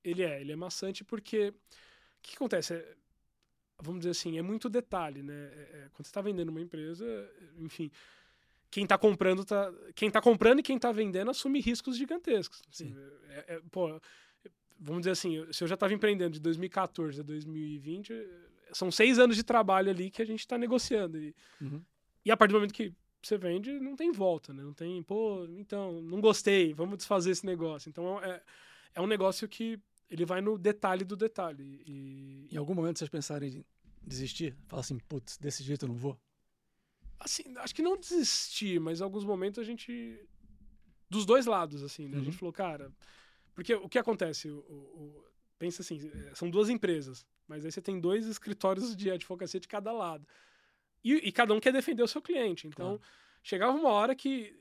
Ele 0.02 0.22
é, 0.22 0.40
ele 0.40 0.52
é 0.52 0.56
maçante 0.56 1.04
porque 1.04 1.48
o 1.48 1.54
que, 2.22 2.30
que 2.30 2.36
acontece? 2.36 2.74
Vamos 3.82 4.00
dizer 4.00 4.10
assim, 4.10 4.38
é 4.38 4.42
muito 4.42 4.68
detalhe, 4.68 5.22
né? 5.22 5.34
É, 5.34 5.60
é 5.60 5.88
quando 5.92 6.06
você 6.06 6.10
está 6.10 6.22
vendendo 6.22 6.50
uma 6.50 6.60
empresa, 6.60 7.04
enfim, 7.58 7.90
quem 8.70 8.84
está 8.84 8.96
comprando 8.96 9.44
tá, 9.44 9.72
quem 9.94 10.10
tá 10.10 10.20
comprando 10.20 10.60
e 10.60 10.62
quem 10.62 10.76
está 10.76 10.92
vendendo 10.92 11.30
assume 11.30 11.60
riscos 11.60 11.96
gigantescos. 11.96 12.62
Assim, 12.72 12.94
é, 13.28 13.56
é, 13.56 13.60
pô, 13.70 14.00
vamos 14.78 15.02
dizer 15.02 15.10
assim, 15.10 15.44
se 15.52 15.64
eu 15.64 15.68
já 15.68 15.74
estava 15.74 15.92
empreendendo 15.92 16.34
de 16.34 16.40
2014 16.40 17.20
a 17.20 17.22
2020, 17.22 18.14
são 18.72 18.90
seis 18.90 19.18
anos 19.18 19.36
de 19.36 19.42
trabalho 19.42 19.90
ali 19.90 20.10
que 20.10 20.22
a 20.22 20.24
gente 20.24 20.40
está 20.40 20.56
negociando. 20.56 21.18
E, 21.18 21.34
uhum. 21.60 21.82
E 22.24 22.30
a 22.30 22.36
partir 22.36 22.52
do 22.52 22.58
momento 22.58 22.72
que 22.72 22.94
você 23.20 23.36
vende, 23.36 23.78
não 23.78 23.94
tem 23.94 24.10
volta, 24.10 24.52
né? 24.52 24.62
Não 24.62 24.72
tem, 24.72 25.02
pô, 25.02 25.44
então, 25.58 26.00
não 26.00 26.20
gostei, 26.20 26.72
vamos 26.72 26.96
desfazer 26.98 27.32
esse 27.32 27.44
negócio. 27.44 27.88
Então 27.88 28.22
é, 28.22 28.40
é 28.94 29.00
um 29.00 29.06
negócio 29.06 29.48
que 29.48 29.78
ele 30.10 30.24
vai 30.24 30.40
no 30.40 30.58
detalhe 30.58 31.04
do 31.04 31.16
detalhe. 31.16 31.82
E... 31.86 32.48
Em 32.50 32.56
algum 32.56 32.74
momento 32.74 32.98
vocês 32.98 33.10
pensaram 33.10 33.46
em 33.46 33.64
desistir? 34.06 34.56
Falar 34.66 34.80
assim, 34.80 34.98
putz, 34.98 35.38
desse 35.38 35.62
jeito 35.62 35.84
eu 35.84 35.88
não 35.88 35.96
vou? 35.96 36.18
Assim, 37.18 37.56
acho 37.58 37.74
que 37.74 37.82
não 37.82 37.96
desistir, 37.96 38.80
mas 38.80 39.00
em 39.00 39.04
alguns 39.04 39.24
momentos 39.24 39.58
a 39.58 39.64
gente. 39.64 40.18
Dos 41.08 41.26
dois 41.26 41.46
lados, 41.46 41.82
assim, 41.82 42.08
né? 42.08 42.16
Uhum. 42.16 42.22
A 42.22 42.24
gente 42.24 42.34
uhum. 42.34 42.38
falou, 42.38 42.52
cara. 42.52 42.92
Porque 43.54 43.74
o 43.74 43.88
que 43.88 43.98
acontece? 43.98 44.48
O, 44.48 44.58
o, 44.60 45.24
pensa 45.58 45.82
assim, 45.82 46.10
é, 46.12 46.34
são 46.34 46.50
duas 46.50 46.68
empresas, 46.68 47.26
mas 47.46 47.64
aí 47.64 47.70
você 47.70 47.82
tem 47.82 48.00
dois 48.00 48.26
escritórios 48.26 48.96
de 48.96 49.10
advocacia 49.10 49.60
de 49.60 49.68
cada 49.68 49.92
lado. 49.92 50.26
E, 51.04 51.14
e 51.14 51.32
cada 51.32 51.52
um 51.52 51.60
quer 51.60 51.72
defender 51.72 52.02
o 52.02 52.08
seu 52.08 52.22
cliente. 52.22 52.66
Então, 52.66 53.00
chegava 53.42 53.76
uma 53.76 53.90
hora 53.90 54.14
que 54.14 54.58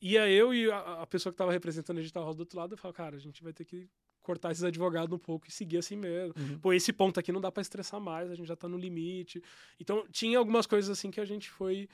ia 0.00 0.28
eu 0.30 0.54
e 0.54 0.70
a, 0.70 1.02
a 1.02 1.06
pessoa 1.06 1.32
que 1.32 1.34
estava 1.34 1.52
representando 1.52 1.98
a 1.98 2.00
Digital 2.00 2.24
House 2.24 2.36
do 2.36 2.40
outro 2.40 2.58
lado, 2.58 2.74
eu 2.74 2.78
falava, 2.78 2.96
cara, 2.96 3.16
a 3.16 3.20
gente 3.20 3.42
vai 3.42 3.52
ter 3.52 3.64
que 3.64 3.88
cortar 4.22 4.52
esses 4.52 4.64
advogados 4.64 5.14
um 5.14 5.18
pouco 5.18 5.46
e 5.48 5.50
seguir 5.50 5.78
assim 5.78 5.96
mesmo. 5.96 6.34
Uhum. 6.36 6.58
Pô, 6.58 6.72
esse 6.72 6.92
ponto 6.92 7.18
aqui 7.18 7.32
não 7.32 7.40
dá 7.40 7.50
para 7.50 7.60
estressar 7.60 8.00
mais, 8.00 8.30
a 8.30 8.34
gente 8.34 8.46
já 8.46 8.56
tá 8.56 8.68
no 8.68 8.78
limite. 8.78 9.42
Então, 9.78 10.04
tinha 10.10 10.38
algumas 10.38 10.66
coisas 10.66 10.90
assim 10.90 11.10
que 11.10 11.20
a 11.20 11.24
gente 11.24 11.50
foi 11.50 11.88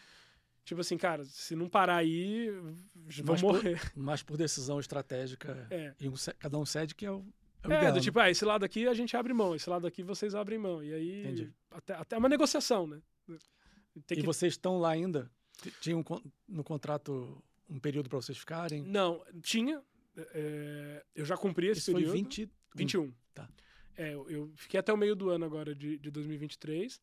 tipo 0.65 0.81
assim, 0.81 0.99
cara, 0.99 1.25
se 1.25 1.55
não 1.55 1.69
parar 1.69 1.97
aí, 1.97 2.51
vão 3.23 3.39
morrer. 3.39 3.81
Por, 3.81 3.93
mas 4.03 4.23
por 4.23 4.37
decisão 4.37 4.81
estratégica, 4.81 5.67
é. 5.71 5.95
e 6.01 6.09
um, 6.09 6.15
cada 6.39 6.59
um 6.59 6.67
cede 6.67 6.95
que 6.95 7.07
é 7.07 7.11
o 7.11 7.25
é, 7.71 7.75
é 7.75 7.79
ideal, 7.79 7.93
do 7.93 7.97
né? 7.97 8.03
tipo, 8.03 8.19
ah, 8.19 8.31
esse 8.31 8.45
lado 8.45 8.65
aqui 8.65 8.87
a 8.87 8.95
gente 8.95 9.17
abre 9.17 9.33
mão, 9.33 9.55
esse 9.55 9.69
lado 9.69 9.87
aqui 9.87 10.03
vocês 10.03 10.35
abrem 10.35 10.59
mão. 10.59 10.83
E 10.83 10.93
aí, 10.93 11.53
até, 11.71 11.95
até 11.95 12.19
uma 12.19 12.29
negociação, 12.29 12.87
né? 12.87 13.01
Tem 14.07 14.19
e 14.19 14.21
que... 14.21 14.27
vocês 14.27 14.55
estão 14.55 14.79
lá 14.79 14.91
ainda? 14.91 15.31
Tinha 15.81 15.97
um, 15.97 16.05
no 16.49 16.63
contrato 16.63 17.43
um 17.69 17.79
período 17.79 18.09
para 18.09 18.21
vocês 18.21 18.37
ficarem? 18.37 18.83
Não, 18.83 19.23
tinha. 19.43 19.83
É, 20.17 21.05
eu 21.15 21.25
já 21.25 21.37
cumpri 21.37 21.69
esse 21.69 21.81
Isso 21.81 21.93
período. 21.93 22.11
Foi 22.11 22.21
20... 22.21 22.51
21. 22.75 23.13
Tá. 23.35 23.49
É, 23.97 24.15
eu 24.15 24.53
fiquei 24.57 24.79
até 24.79 24.93
o 24.93 24.97
meio 24.97 25.17
do 25.17 25.31
ano 25.31 25.45
agora 25.45 25.75
de, 25.75 25.99
de 25.99 26.11
2023. 26.11 27.01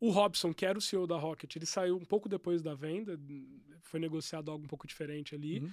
O 0.00 0.10
Robson, 0.10 0.54
que 0.54 0.64
era 0.64 0.78
o 0.78 0.80
CEO 0.80 1.06
da 1.06 1.18
Rocket, 1.18 1.54
ele 1.54 1.66
saiu 1.66 1.96
um 1.96 2.04
pouco 2.04 2.28
depois 2.28 2.62
da 2.62 2.74
venda, 2.74 3.20
foi 3.82 4.00
negociado 4.00 4.50
algo 4.50 4.64
um 4.64 4.68
pouco 4.68 4.86
diferente 4.86 5.34
ali. 5.34 5.60
Uhum. 5.60 5.70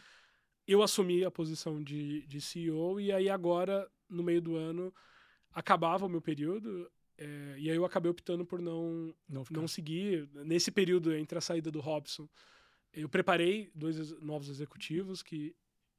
Eu 0.68 0.84
assumi 0.84 1.24
a 1.24 1.32
posição 1.32 1.82
de, 1.82 2.26
de 2.28 2.42
CEO 2.42 3.00
e 3.00 3.12
aí 3.12 3.30
agora, 3.30 3.90
no 4.10 4.22
meio 4.22 4.42
do 4.42 4.58
ano, 4.58 4.94
acabava 5.54 6.06
o 6.06 6.10
meu 6.10 6.22
período. 6.22 6.92
É, 7.18 7.56
e 7.58 7.70
aí 7.70 7.76
eu 7.78 7.86
acabei 7.86 8.12
optando 8.12 8.46
por 8.46 8.62
não, 8.62 9.16
não, 9.30 9.46
não, 9.50 9.68
seguir. 9.68 10.30
Nesse 10.46 10.72
período 10.72 11.16
entre 11.16 11.38
a 11.38 11.42
saída 11.42 11.72
do 11.72 11.80
Robson, 11.80 12.28
eu 12.92 13.08
preparei 13.08 13.72
dois 13.74 14.12
novos 14.20 14.50
executivos 14.50 15.24
que 15.24 15.56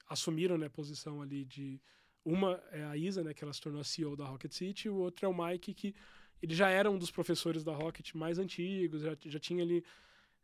assumiram 0.09 0.57
né, 0.59 0.67
a 0.67 0.71
posição 0.71 1.23
ali 1.23 1.45
de... 1.45 1.81
Uma 2.25 2.63
é 2.73 2.85
a 2.85 2.97
Isa, 2.97 3.23
né, 3.23 3.33
que 3.33 3.43
ela 3.43 3.53
se 3.53 3.61
tornou 3.61 3.81
a 3.81 3.85
CEO 3.85 4.15
da 4.15 4.25
Rocket 4.25 4.53
City, 4.53 4.89
e 4.89 4.91
o 4.91 4.97
outro 4.97 5.25
é 5.25 5.29
o 5.29 5.35
Mike, 5.35 5.73
que 5.73 5.95
ele 6.43 6.55
já 6.55 6.69
era 6.69 6.91
um 6.91 6.99
dos 6.99 7.11
professores 7.11 7.65
da 7.65 7.73
Rocket 7.73 8.15
mais 8.15 8.39
antigos, 8.39 9.03
já, 9.03 9.17
já 9.25 9.39
tinha 9.39 9.63
ali... 9.63 9.85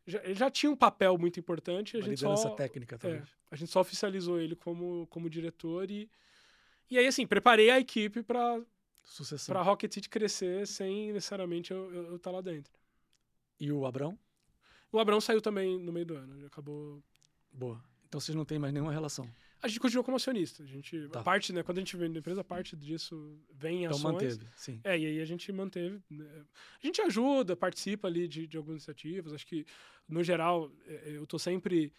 Já, 0.07 0.23
ele 0.23 0.35
já 0.35 0.51
tinha 0.51 0.71
um 0.71 0.75
papel 0.75 1.17
muito 1.17 1.39
importante. 1.39 1.95
A 1.95 1.99
Uma 1.99 2.05
gente 2.05 2.19
liderança 2.19 2.43
só, 2.43 2.55
técnica. 2.55 2.99
É, 3.03 3.23
a 3.49 3.55
gente 3.55 3.71
só 3.71 3.81
oficializou 3.81 4.39
ele 4.39 4.55
como, 4.55 5.07
como 5.07 5.29
diretor 5.29 5.89
e... 5.89 6.09
E 6.89 6.97
aí, 6.97 7.07
assim, 7.07 7.25
preparei 7.25 7.69
a 7.69 7.79
equipe 7.79 8.21
para. 8.21 8.61
Pra 9.47 9.61
Rocket 9.61 9.93
City 9.93 10.09
crescer 10.09 10.65
sem 10.65 11.11
necessariamente 11.11 11.71
eu 11.71 12.15
estar 12.15 12.29
tá 12.29 12.31
lá 12.31 12.41
dentro. 12.41 12.73
E 13.59 13.71
o 13.71 13.85
Abrão? 13.85 14.17
O 14.91 14.99
Abrão 14.99 15.21
saiu 15.21 15.41
também 15.41 15.79
no 15.79 15.91
meio 15.91 16.05
do 16.05 16.15
ano. 16.15 16.45
Acabou. 16.45 17.03
Boa. 17.51 17.83
Então 18.07 18.19
vocês 18.19 18.35
não 18.35 18.45
têm 18.45 18.57
mais 18.57 18.73
nenhuma 18.73 18.91
relação. 18.91 19.29
A 19.65 19.67
gente 19.67 19.79
continua 19.79 20.03
como 20.03 20.15
acionista. 20.15 20.61
A 20.61 20.65
gente, 20.67 21.07
tá. 21.07 21.21
a 21.21 21.23
parte, 21.23 21.51
né, 21.51 21.63
quando 21.63 21.79
a 21.79 21.81
gente 21.81 21.97
vende 21.97 22.15
a 22.15 22.19
empresa, 22.19 22.43
parte 22.43 22.75
disso 22.75 23.35
vem 23.51 23.77
em 23.77 23.85
então 23.85 23.97
ações. 23.97 24.23
Então 24.23 24.27
manteve, 24.29 24.47
sim. 24.55 24.79
É, 24.83 24.95
e 24.95 25.07
aí 25.07 25.19
a 25.19 25.25
gente 25.25 25.51
manteve. 25.51 25.99
Né, 26.07 26.45
a 26.83 26.85
gente 26.85 27.01
ajuda, 27.01 27.55
participa 27.55 28.07
ali 28.07 28.27
de, 28.27 28.45
de 28.45 28.57
algumas 28.57 28.75
iniciativas. 28.75 29.33
Acho 29.33 29.47
que, 29.47 29.65
no 30.07 30.23
geral, 30.23 30.71
é, 30.85 30.93
é, 30.93 31.17
eu 31.17 31.23
estou 31.23 31.39
sempre 31.39 31.91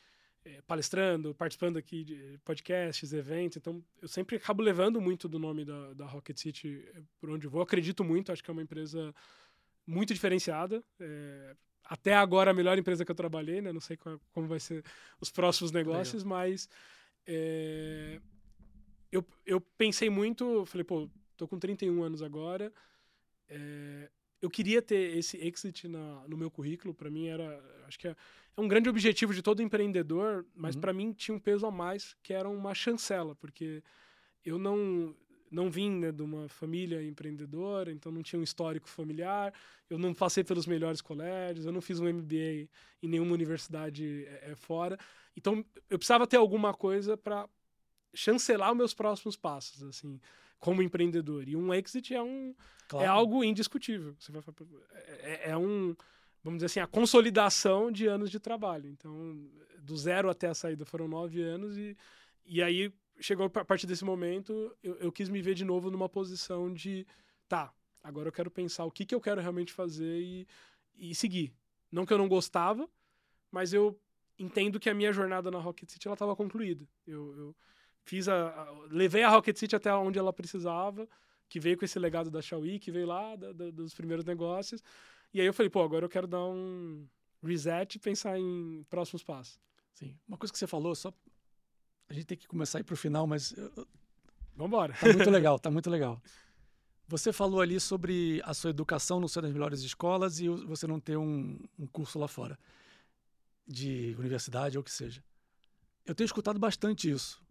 é, 0.44 0.62
palestrando, 0.62 1.34
participando 1.34 1.76
aqui 1.76 2.04
de 2.04 2.38
podcasts, 2.44 3.12
eventos, 3.12 3.56
então 3.56 3.84
eu 4.00 4.06
sempre 4.06 4.36
acabo 4.36 4.62
levando 4.62 5.00
muito 5.00 5.28
do 5.28 5.40
nome 5.40 5.64
da, 5.64 5.92
da 5.92 6.06
Rocket 6.06 6.38
City 6.38 6.86
por 7.18 7.30
onde 7.30 7.48
vou. 7.48 7.62
Acredito 7.62 8.04
muito, 8.04 8.30
acho 8.30 8.44
que 8.44 8.50
é 8.50 8.52
uma 8.52 8.62
empresa 8.62 9.12
muito 9.84 10.14
diferenciada. 10.14 10.84
É, 11.00 11.56
até 11.84 12.14
agora 12.14 12.52
a 12.52 12.54
melhor 12.54 12.78
empresa 12.78 13.04
que 13.04 13.10
eu 13.10 13.14
trabalhei, 13.16 13.60
né? 13.60 13.72
Não 13.72 13.80
sei 13.80 13.96
qual, 13.96 14.20
como 14.32 14.46
vai 14.46 14.60
ser 14.60 14.84
os 15.20 15.32
próximos 15.32 15.72
negócios, 15.72 16.22
Legal. 16.22 16.38
mas 16.38 16.68
é, 17.26 18.20
eu, 19.10 19.24
eu 19.44 19.60
pensei 19.60 20.08
muito, 20.10 20.64
falei, 20.66 20.84
pô, 20.84 21.08
tô 21.36 21.46
com 21.48 21.58
31 21.58 22.02
anos 22.02 22.22
agora, 22.22 22.72
é, 23.48 24.10
eu 24.40 24.50
queria 24.50 24.82
ter 24.82 25.16
esse 25.16 25.36
exit 25.38 25.88
na, 25.88 26.26
no 26.28 26.36
meu 26.36 26.50
currículo, 26.50 26.94
para 26.94 27.10
mim 27.10 27.26
era, 27.26 27.62
acho 27.86 27.98
que 27.98 28.08
é, 28.08 28.10
é, 28.10 28.60
um 28.60 28.68
grande 28.68 28.88
objetivo 28.88 29.34
de 29.34 29.42
todo 29.42 29.62
empreendedor, 29.62 30.44
mas 30.54 30.74
uhum. 30.74 30.80
para 30.80 30.92
mim 30.92 31.12
tinha 31.12 31.34
um 31.34 31.40
peso 31.40 31.66
a 31.66 31.70
mais, 31.70 32.16
que 32.22 32.32
era 32.32 32.48
uma 32.48 32.74
chancela, 32.74 33.34
porque 33.34 33.82
eu 34.44 34.58
não 34.58 35.14
não 35.48 35.70
vim 35.70 35.90
né, 35.90 36.10
de 36.10 36.22
uma 36.22 36.48
família 36.48 37.00
empreendedora, 37.02 37.92
então 37.92 38.10
não 38.10 38.20
tinha 38.20 38.38
um 38.38 38.42
histórico 38.42 38.88
familiar, 38.88 39.54
eu 39.88 39.96
não 39.96 40.12
passei 40.12 40.42
pelos 40.42 40.66
melhores 40.66 41.00
colégios, 41.00 41.64
eu 41.64 41.72
não 41.72 41.80
fiz 41.80 42.00
um 42.00 42.12
MBA 42.12 42.68
em 43.00 43.08
nenhuma 43.08 43.32
universidade 43.32 44.26
é, 44.26 44.50
é 44.50 44.54
fora, 44.56 44.98
então 45.36 45.64
eu 45.90 45.98
precisava 45.98 46.26
ter 46.26 46.36
alguma 46.36 46.72
coisa 46.72 47.16
para 47.16 47.48
chancelar 48.14 48.70
os 48.72 48.76
meus 48.76 48.94
próximos 48.94 49.36
passos, 49.36 49.82
assim, 49.82 50.20
como 50.58 50.82
empreendedor. 50.82 51.48
E 51.48 51.54
um 51.54 51.72
exit 51.72 52.14
é 52.14 52.22
um 52.22 52.50
é 52.50 52.88
claro. 52.88 53.04
é 53.04 53.08
algo 53.08 53.44
indiscutível. 53.44 54.16
Você 54.18 54.32
vai, 54.32 54.42
é, 55.20 55.50
é 55.50 55.56
um 55.56 55.94
vamos 56.42 56.58
dizer 56.58 56.66
assim, 56.66 56.80
a 56.80 56.86
consolidação 56.86 57.90
de 57.90 58.06
anos 58.06 58.30
de 58.30 58.38
trabalho. 58.38 58.88
Então, 58.88 59.50
do 59.80 59.96
zero 59.96 60.30
até 60.30 60.46
a 60.46 60.54
saída 60.54 60.84
foram 60.84 61.08
nove 61.08 61.42
anos 61.42 61.76
e, 61.76 61.96
e 62.44 62.62
aí 62.62 62.92
chegou 63.18 63.46
a 63.46 63.64
partir 63.64 63.86
desse 63.86 64.04
momento, 64.04 64.74
eu, 64.82 64.94
eu 64.96 65.12
quis 65.12 65.28
me 65.28 65.42
ver 65.42 65.54
de 65.54 65.64
novo 65.64 65.90
numa 65.90 66.08
posição 66.08 66.72
de, 66.72 67.04
tá, 67.48 67.72
agora 68.02 68.28
eu 68.28 68.32
quero 68.32 68.50
pensar 68.50 68.84
o 68.84 68.92
que, 68.92 69.04
que 69.04 69.14
eu 69.14 69.20
quero 69.20 69.40
realmente 69.40 69.72
fazer 69.72 70.20
e, 70.20 70.46
e 70.96 71.14
seguir. 71.14 71.52
Não 71.90 72.06
que 72.06 72.12
eu 72.12 72.18
não 72.18 72.28
gostava, 72.28 72.88
mas 73.50 73.72
eu 73.72 73.98
entendo 74.38 74.78
que 74.78 74.90
a 74.90 74.94
minha 74.94 75.12
jornada 75.12 75.50
na 75.50 75.58
Rocket 75.58 75.90
City 75.90 76.06
ela 76.06 76.14
estava 76.14 76.36
concluída. 76.36 76.86
Eu, 77.06 77.36
eu 77.36 77.56
fiz 78.04 78.28
a, 78.28 78.48
a, 78.48 78.70
levei 78.90 79.22
a 79.22 79.28
Rocket 79.28 79.56
City 79.56 79.74
até 79.74 79.92
onde 79.94 80.18
ela 80.18 80.32
precisava, 80.32 81.08
que 81.48 81.60
veio 81.60 81.76
com 81.76 81.84
esse 81.84 81.98
legado 81.98 82.30
da 82.30 82.42
Xiaomi, 82.42 82.78
que 82.78 82.90
veio 82.90 83.06
lá 83.06 83.36
da, 83.36 83.52
da, 83.52 83.70
dos 83.70 83.94
primeiros 83.94 84.24
negócios. 84.24 84.82
E 85.32 85.40
aí 85.40 85.46
eu 85.46 85.54
falei, 85.54 85.70
pô, 85.70 85.82
agora 85.82 86.04
eu 86.04 86.08
quero 86.08 86.26
dar 86.26 86.44
um 86.44 87.06
reset 87.42 87.96
e 87.96 87.98
pensar 87.98 88.38
em 88.38 88.84
próximos 88.88 89.22
passos. 89.22 89.58
Sim. 89.92 90.16
Uma 90.26 90.36
coisa 90.36 90.52
que 90.52 90.58
você 90.58 90.66
falou, 90.66 90.94
só 90.94 91.12
a 92.08 92.12
gente 92.12 92.26
tem 92.26 92.38
que 92.38 92.46
começar 92.46 92.78
a 92.78 92.80
ir 92.80 92.84
para 92.84 92.94
o 92.94 92.96
final, 92.96 93.26
mas 93.26 93.54
Vambora. 94.56 94.94
Tá 94.94 95.12
muito 95.12 95.30
legal, 95.30 95.58
tá 95.58 95.70
muito 95.70 95.90
legal. 95.90 96.20
Você 97.08 97.32
falou 97.32 97.60
ali 97.60 97.78
sobre 97.78 98.40
a 98.44 98.52
sua 98.52 98.70
educação 98.70 99.20
no 99.20 99.28
ser 99.28 99.42
das 99.42 99.52
melhores 99.52 99.82
escolas 99.82 100.40
e 100.40 100.48
você 100.48 100.86
não 100.86 100.98
ter 100.98 101.16
um, 101.16 101.58
um 101.78 101.86
curso 101.86 102.18
lá 102.18 102.26
fora, 102.26 102.58
de 103.66 104.14
universidade 104.18 104.76
ou 104.76 104.82
o 104.82 104.84
que 104.84 104.92
seja. 104.92 105.24
Eu 106.04 106.14
tenho 106.14 106.26
escutado 106.26 106.58
bastante 106.58 107.10
isso. 107.10 107.42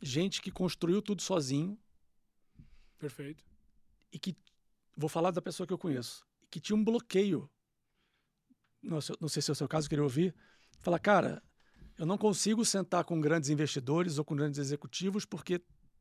Gente 0.00 0.40
que 0.40 0.50
construiu 0.50 1.02
tudo 1.02 1.20
sozinho. 1.20 1.78
Perfeito. 2.98 3.44
E 4.10 4.18
que, 4.18 4.36
vou 4.96 5.08
falar 5.08 5.30
da 5.30 5.42
pessoa 5.42 5.66
que 5.66 5.72
eu 5.72 5.78
conheço, 5.78 6.24
que 6.50 6.58
tinha 6.58 6.76
um 6.76 6.82
bloqueio. 6.82 7.48
Não, 8.82 8.98
não 9.20 9.28
sei 9.28 9.42
se 9.42 9.50
é 9.50 9.52
o 9.52 9.54
seu 9.54 9.68
caso, 9.68 9.88
queria 9.88 10.02
ouvir. 10.02 10.34
Falar, 10.80 10.98
cara, 10.98 11.42
eu 11.98 12.06
não 12.06 12.16
consigo 12.16 12.64
sentar 12.64 13.04
com 13.04 13.20
grandes 13.20 13.50
investidores 13.50 14.16
ou 14.16 14.24
com 14.24 14.34
grandes 14.34 14.58
executivos 14.58 15.26
porque, 15.26 15.60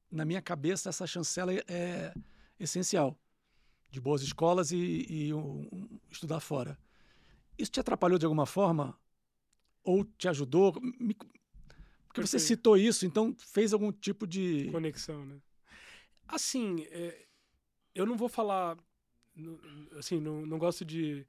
na 0.10 0.24
minha 0.24 0.42
cabeça, 0.42 0.88
essa 0.88 1.06
chancela 1.06 1.54
é 1.68 2.14
essencial. 2.58 3.20
De 3.92 4.00
boas 4.00 4.22
escolas 4.22 4.72
e, 4.72 5.06
e 5.10 5.34
um, 5.34 5.68
um, 5.74 6.00
estudar 6.10 6.40
fora. 6.40 6.80
Isso 7.58 7.72
te 7.72 7.82
atrapalhou 7.82 8.18
de 8.18 8.26
alguma 8.26 8.46
forma? 8.46 8.98
Ou 9.90 10.04
te 10.04 10.28
ajudou? 10.28 10.80
Me, 11.00 11.16
porque 12.08 12.22
você 12.22 12.38
citou 12.38 12.78
isso, 12.78 13.08
então 13.08 13.36
fez 13.40 13.74
algum 13.74 13.92
tipo 13.92 14.28
de. 14.28 14.70
Conexão, 14.72 15.26
né? 15.26 15.38
Assim, 16.28 16.84
é, 16.92 17.26
eu 17.96 18.06
não 18.06 18.16
vou 18.16 18.30
falar 18.30 18.78
assim, 19.98 20.20
não, 20.20 20.46
não 20.46 20.60
gosto 20.60 20.86
de 20.86 21.26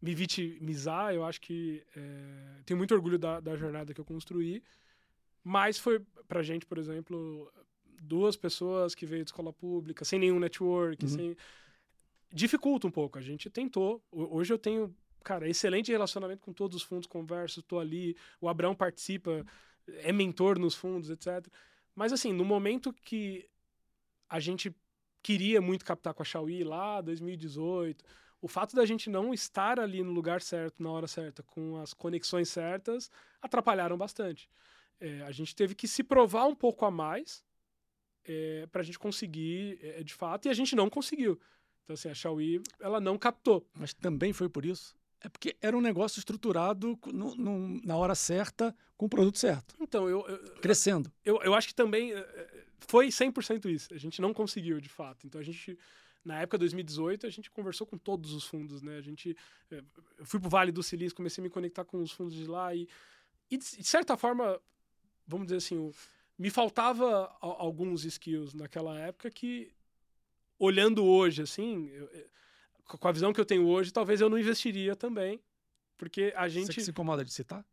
me 0.00 0.14
vitimizar, 0.14 1.14
eu 1.14 1.24
acho 1.24 1.40
que 1.40 1.82
é, 1.96 2.60
tenho 2.66 2.76
muito 2.76 2.92
orgulho 2.92 3.18
da, 3.18 3.40
da 3.40 3.56
jornada 3.56 3.94
que 3.94 4.00
eu 4.00 4.04
construí, 4.04 4.62
mas 5.42 5.78
foi 5.78 6.04
pra 6.28 6.42
gente, 6.42 6.66
por 6.66 6.76
exemplo, 6.76 7.50
duas 8.02 8.36
pessoas 8.36 8.94
que 8.94 9.06
veio 9.06 9.24
de 9.24 9.30
escola 9.30 9.52
pública, 9.52 10.04
sem 10.04 10.18
nenhum 10.18 10.38
network, 10.38 11.02
uhum. 11.04 11.10
sem... 11.10 11.36
dificulta 12.30 12.86
um 12.86 12.90
pouco. 12.90 13.18
A 13.18 13.22
gente 13.22 13.48
tentou. 13.48 14.04
Hoje 14.10 14.52
eu 14.52 14.58
tenho 14.58 14.94
cara, 15.22 15.48
excelente 15.48 15.90
relacionamento 15.90 16.42
com 16.42 16.52
todos 16.52 16.76
os 16.76 16.82
fundos, 16.82 17.06
converso, 17.06 17.60
estou 17.60 17.80
ali, 17.80 18.16
o 18.40 18.48
Abraão 18.48 18.74
participa, 18.74 19.44
é 19.86 20.12
mentor 20.12 20.58
nos 20.58 20.74
fundos, 20.74 21.10
etc. 21.10 21.46
Mas 21.94 22.12
assim, 22.12 22.32
no 22.32 22.44
momento 22.44 22.92
que 22.92 23.48
a 24.28 24.40
gente 24.40 24.74
queria 25.22 25.60
muito 25.60 25.84
captar 25.84 26.14
com 26.14 26.22
a 26.22 26.24
Xiaomi 26.24 26.64
lá, 26.64 27.00
2018, 27.00 28.04
o 28.40 28.48
fato 28.48 28.74
da 28.74 28.84
gente 28.84 29.08
não 29.08 29.32
estar 29.32 29.78
ali 29.78 30.02
no 30.02 30.10
lugar 30.10 30.42
certo, 30.42 30.82
na 30.82 30.90
hora 30.90 31.06
certa, 31.06 31.42
com 31.44 31.76
as 31.76 31.94
conexões 31.94 32.48
certas, 32.48 33.10
atrapalharam 33.40 33.96
bastante. 33.96 34.50
É, 34.98 35.22
a 35.22 35.30
gente 35.30 35.54
teve 35.54 35.74
que 35.74 35.86
se 35.86 36.02
provar 36.02 36.46
um 36.46 36.54
pouco 36.54 36.84
a 36.84 36.90
mais 36.90 37.44
é, 38.24 38.66
para 38.70 38.82
a 38.82 38.84
gente 38.84 38.98
conseguir, 38.98 39.78
é, 39.82 40.02
de 40.02 40.14
fato, 40.14 40.46
e 40.46 40.48
a 40.48 40.54
gente 40.54 40.74
não 40.74 40.90
conseguiu. 40.90 41.40
Então, 41.84 41.94
assim, 41.94 42.08
a 42.08 42.14
Xiaomi, 42.14 42.60
ela 42.80 43.00
não 43.00 43.18
captou. 43.18 43.66
Mas 43.74 43.92
também 43.94 44.32
foi 44.32 44.48
por 44.48 44.64
isso? 44.64 44.96
É 45.24 45.28
porque 45.28 45.56
era 45.60 45.76
um 45.76 45.80
negócio 45.80 46.18
estruturado 46.18 46.98
no, 47.06 47.34
no, 47.36 47.80
na 47.84 47.96
hora 47.96 48.14
certa, 48.14 48.74
com 48.96 49.06
o 49.06 49.08
produto 49.08 49.38
certo. 49.38 49.76
Então, 49.80 50.08
eu... 50.08 50.26
eu 50.26 50.38
Crescendo. 50.60 51.12
Eu, 51.24 51.40
eu 51.42 51.54
acho 51.54 51.68
que 51.68 51.74
também 51.74 52.12
é, 52.12 52.18
é, 52.18 52.64
foi 52.80 53.08
100% 53.08 53.66
isso. 53.66 53.94
A 53.94 53.98
gente 53.98 54.20
não 54.20 54.34
conseguiu, 54.34 54.80
de 54.80 54.88
fato. 54.88 55.26
Então, 55.26 55.40
a 55.40 55.44
gente... 55.44 55.78
Na 56.24 56.40
época 56.40 56.56
de 56.56 56.62
2018, 56.62 57.26
a 57.26 57.30
gente 57.30 57.50
conversou 57.50 57.84
com 57.84 57.98
todos 57.98 58.32
os 58.32 58.44
fundos, 58.44 58.82
né? 58.82 58.96
A 58.96 59.00
gente... 59.00 59.36
É, 59.70 59.82
eu 60.18 60.26
fui 60.26 60.40
pro 60.40 60.48
Vale 60.48 60.72
do 60.72 60.82
Silício, 60.82 61.16
comecei 61.16 61.42
a 61.42 61.44
me 61.44 61.50
conectar 61.50 61.84
com 61.84 61.98
os 61.98 62.12
fundos 62.12 62.34
de 62.34 62.46
lá 62.46 62.74
e... 62.74 62.88
E, 63.50 63.58
de 63.58 63.84
certa 63.84 64.16
forma, 64.16 64.58
vamos 65.26 65.46
dizer 65.46 65.58
assim, 65.58 65.92
me 66.38 66.48
faltava 66.48 67.36
alguns 67.40 68.04
skills 68.04 68.54
naquela 68.54 68.98
época 68.98 69.30
que 69.30 69.70
olhando 70.58 71.04
hoje, 71.04 71.42
assim, 71.42 71.88
eu, 71.88 72.08
com 72.98 73.08
a 73.08 73.12
visão 73.12 73.32
que 73.32 73.40
eu 73.40 73.44
tenho 73.44 73.66
hoje, 73.66 73.92
talvez 73.92 74.20
eu 74.20 74.28
não 74.28 74.38
investiria 74.38 74.94
também. 74.96 75.40
Porque 75.96 76.32
a 76.36 76.48
gente. 76.48 76.72
Você 76.72 76.80
se 76.80 76.90
incomoda 76.90 77.24
de 77.24 77.32
citar? 77.32 77.64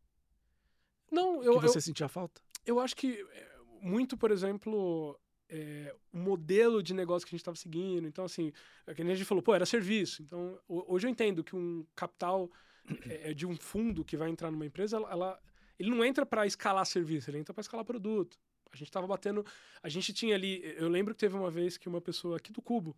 Não, 1.12 1.44
eu. 1.44 1.56
Que 1.56 1.68
você 1.68 1.78
eu, 1.78 1.82
sentia 1.82 2.08
falta? 2.08 2.42
Eu 2.66 2.80
acho 2.80 2.96
que 2.96 3.26
é, 3.32 3.58
muito, 3.82 4.16
por 4.16 4.32
exemplo, 4.32 5.20
é, 5.50 5.96
o 6.14 6.18
modelo 6.18 6.84
de 6.84 6.94
negócio 6.94 7.28
que 7.28 7.34
a 7.34 7.36
gente 7.36 7.42
estava 7.42 7.58
seguindo. 7.58 8.08
Então, 8.08 8.26
assim, 8.26 8.52
é 8.86 8.92
a 8.92 9.16
gente 9.16 9.26
falou, 9.26 9.42
pô, 9.42 9.56
era 9.56 9.66
serviço. 9.66 10.22
Então, 10.22 10.60
hoje 10.68 11.08
eu 11.08 11.12
entendo 11.12 11.44
que 11.44 11.56
um 11.56 11.86
capital 11.96 12.50
é, 13.08 13.32
é, 13.32 13.34
de 13.34 13.46
um 13.46 13.56
fundo 13.56 14.06
que 14.06 14.16
vai 14.16 14.30
entrar 14.30 14.52
numa 14.52 14.66
empresa, 14.66 14.98
ela, 14.98 15.12
ela 15.12 15.40
ele 15.80 15.90
não 15.90 16.04
entra 16.04 16.26
para 16.26 16.46
escalar 16.46 16.86
serviço, 16.86 17.30
ele 17.30 17.40
entra 17.40 17.54
para 17.54 17.62
escalar 17.62 17.86
produto. 17.86 18.38
A 18.72 18.76
gente 18.76 18.90
estava 18.90 19.08
batendo. 19.08 19.44
A 19.82 19.90
gente 19.90 20.14
tinha 20.14 20.36
ali. 20.36 20.62
Eu 20.78 20.90
lembro 20.90 21.16
que 21.16 21.20
teve 21.20 21.36
uma 21.36 21.50
vez 21.50 21.78
que 21.78 21.90
uma 21.90 22.02
pessoa 22.02 22.38
aqui 22.38 22.52
do 22.52 22.62
Cubo, 22.62 22.96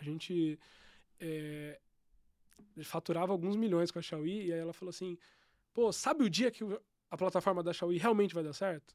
a 0.00 0.02
gente 0.02 0.58
é, 1.22 1.78
faturava 2.82 3.32
alguns 3.32 3.54
milhões 3.54 3.90
com 3.92 3.98
a 4.00 4.02
Xiaomi, 4.02 4.46
e 4.46 4.52
aí 4.52 4.58
ela 4.58 4.72
falou 4.72 4.90
assim: 4.90 5.16
pô, 5.72 5.92
sabe 5.92 6.24
o 6.24 6.30
dia 6.30 6.50
que 6.50 6.64
a 7.10 7.16
plataforma 7.16 7.62
da 7.62 7.72
Xiaomi 7.72 7.96
realmente 7.96 8.34
vai 8.34 8.42
dar 8.42 8.52
certo? 8.52 8.94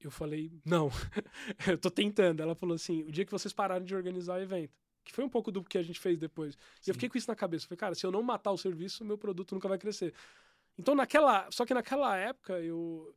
Eu 0.00 0.10
falei: 0.10 0.50
não, 0.64 0.90
eu 1.68 1.76
tô 1.76 1.90
tentando. 1.90 2.40
Ela 2.40 2.54
falou 2.54 2.74
assim: 2.74 3.02
o 3.02 3.12
dia 3.12 3.24
que 3.24 3.30
vocês 3.30 3.52
pararem 3.52 3.86
de 3.86 3.94
organizar 3.94 4.38
o 4.38 4.42
evento. 4.42 4.72
Que 5.04 5.12
foi 5.12 5.24
um 5.24 5.28
pouco 5.28 5.50
do 5.50 5.64
que 5.64 5.76
a 5.76 5.82
gente 5.82 5.98
fez 5.98 6.16
depois. 6.16 6.54
Sim. 6.54 6.60
E 6.86 6.90
eu 6.90 6.94
fiquei 6.94 7.08
com 7.08 7.18
isso 7.18 7.28
na 7.28 7.34
cabeça. 7.34 7.66
Falei, 7.66 7.76
cara, 7.76 7.94
se 7.94 8.06
eu 8.06 8.12
não 8.12 8.22
matar 8.22 8.52
o 8.52 8.56
serviço, 8.56 9.04
meu 9.04 9.18
produto 9.18 9.52
nunca 9.52 9.68
vai 9.68 9.76
crescer. 9.76 10.14
Então, 10.78 10.94
naquela. 10.94 11.50
Só 11.50 11.66
que 11.66 11.74
naquela 11.74 12.16
época, 12.16 12.60
eu 12.60 13.12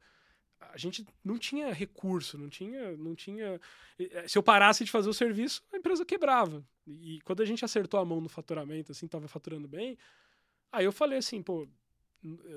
a 0.72 0.78
gente 0.78 1.06
não 1.24 1.38
tinha 1.38 1.74
recurso, 1.74 2.38
não 2.38 2.50
tinha, 2.50 2.96
não 2.98 3.16
tinha. 3.16 3.60
Eh, 4.00 4.28
se 4.28 4.38
eu 4.38 4.44
parasse 4.44 4.84
de 4.84 4.92
fazer 4.92 5.10
o 5.10 5.14
serviço, 5.14 5.64
a 5.74 5.78
empresa 5.78 6.06
quebrava. 6.06 6.64
E 6.86 7.20
quando 7.22 7.42
a 7.42 7.46
gente 7.46 7.64
acertou 7.66 8.00
a 8.00 8.06
mão 8.06 8.22
no 8.22 8.30
faturamento, 8.30 8.92
assim, 8.92 9.08
tava 9.08 9.28
faturando 9.28 9.68
bem, 9.68 9.98
aí 10.72 10.86
eu 10.86 10.92
falei 10.92 11.18
assim, 11.18 11.42
pô, 11.42 11.68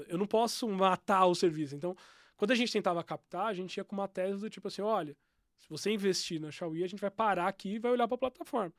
eu 0.08 0.18
não 0.18 0.26
posso 0.26 0.68
matar 0.68 1.26
o 1.26 1.34
serviço. 1.34 1.74
Então, 1.74 1.96
quando 2.36 2.52
a 2.52 2.54
gente 2.54 2.72
tentava 2.72 3.02
captar, 3.02 3.46
a 3.46 3.54
gente 3.54 3.76
ia 3.76 3.84
com 3.84 3.96
uma 3.96 4.08
tese 4.08 4.38
do 4.38 4.50
tipo 4.50 4.68
assim, 4.68 4.82
olha, 4.82 5.16
se 5.58 5.68
você 5.68 5.90
investir 5.90 6.40
na 6.40 6.50
Xiaomi, 6.50 6.84
a 6.84 6.86
gente 6.86 7.00
vai 7.00 7.10
parar 7.10 7.48
aqui 7.48 7.74
e 7.74 7.78
vai 7.78 7.90
olhar 7.90 8.06
para 8.06 8.14
a 8.14 8.18
plataforma. 8.18 8.72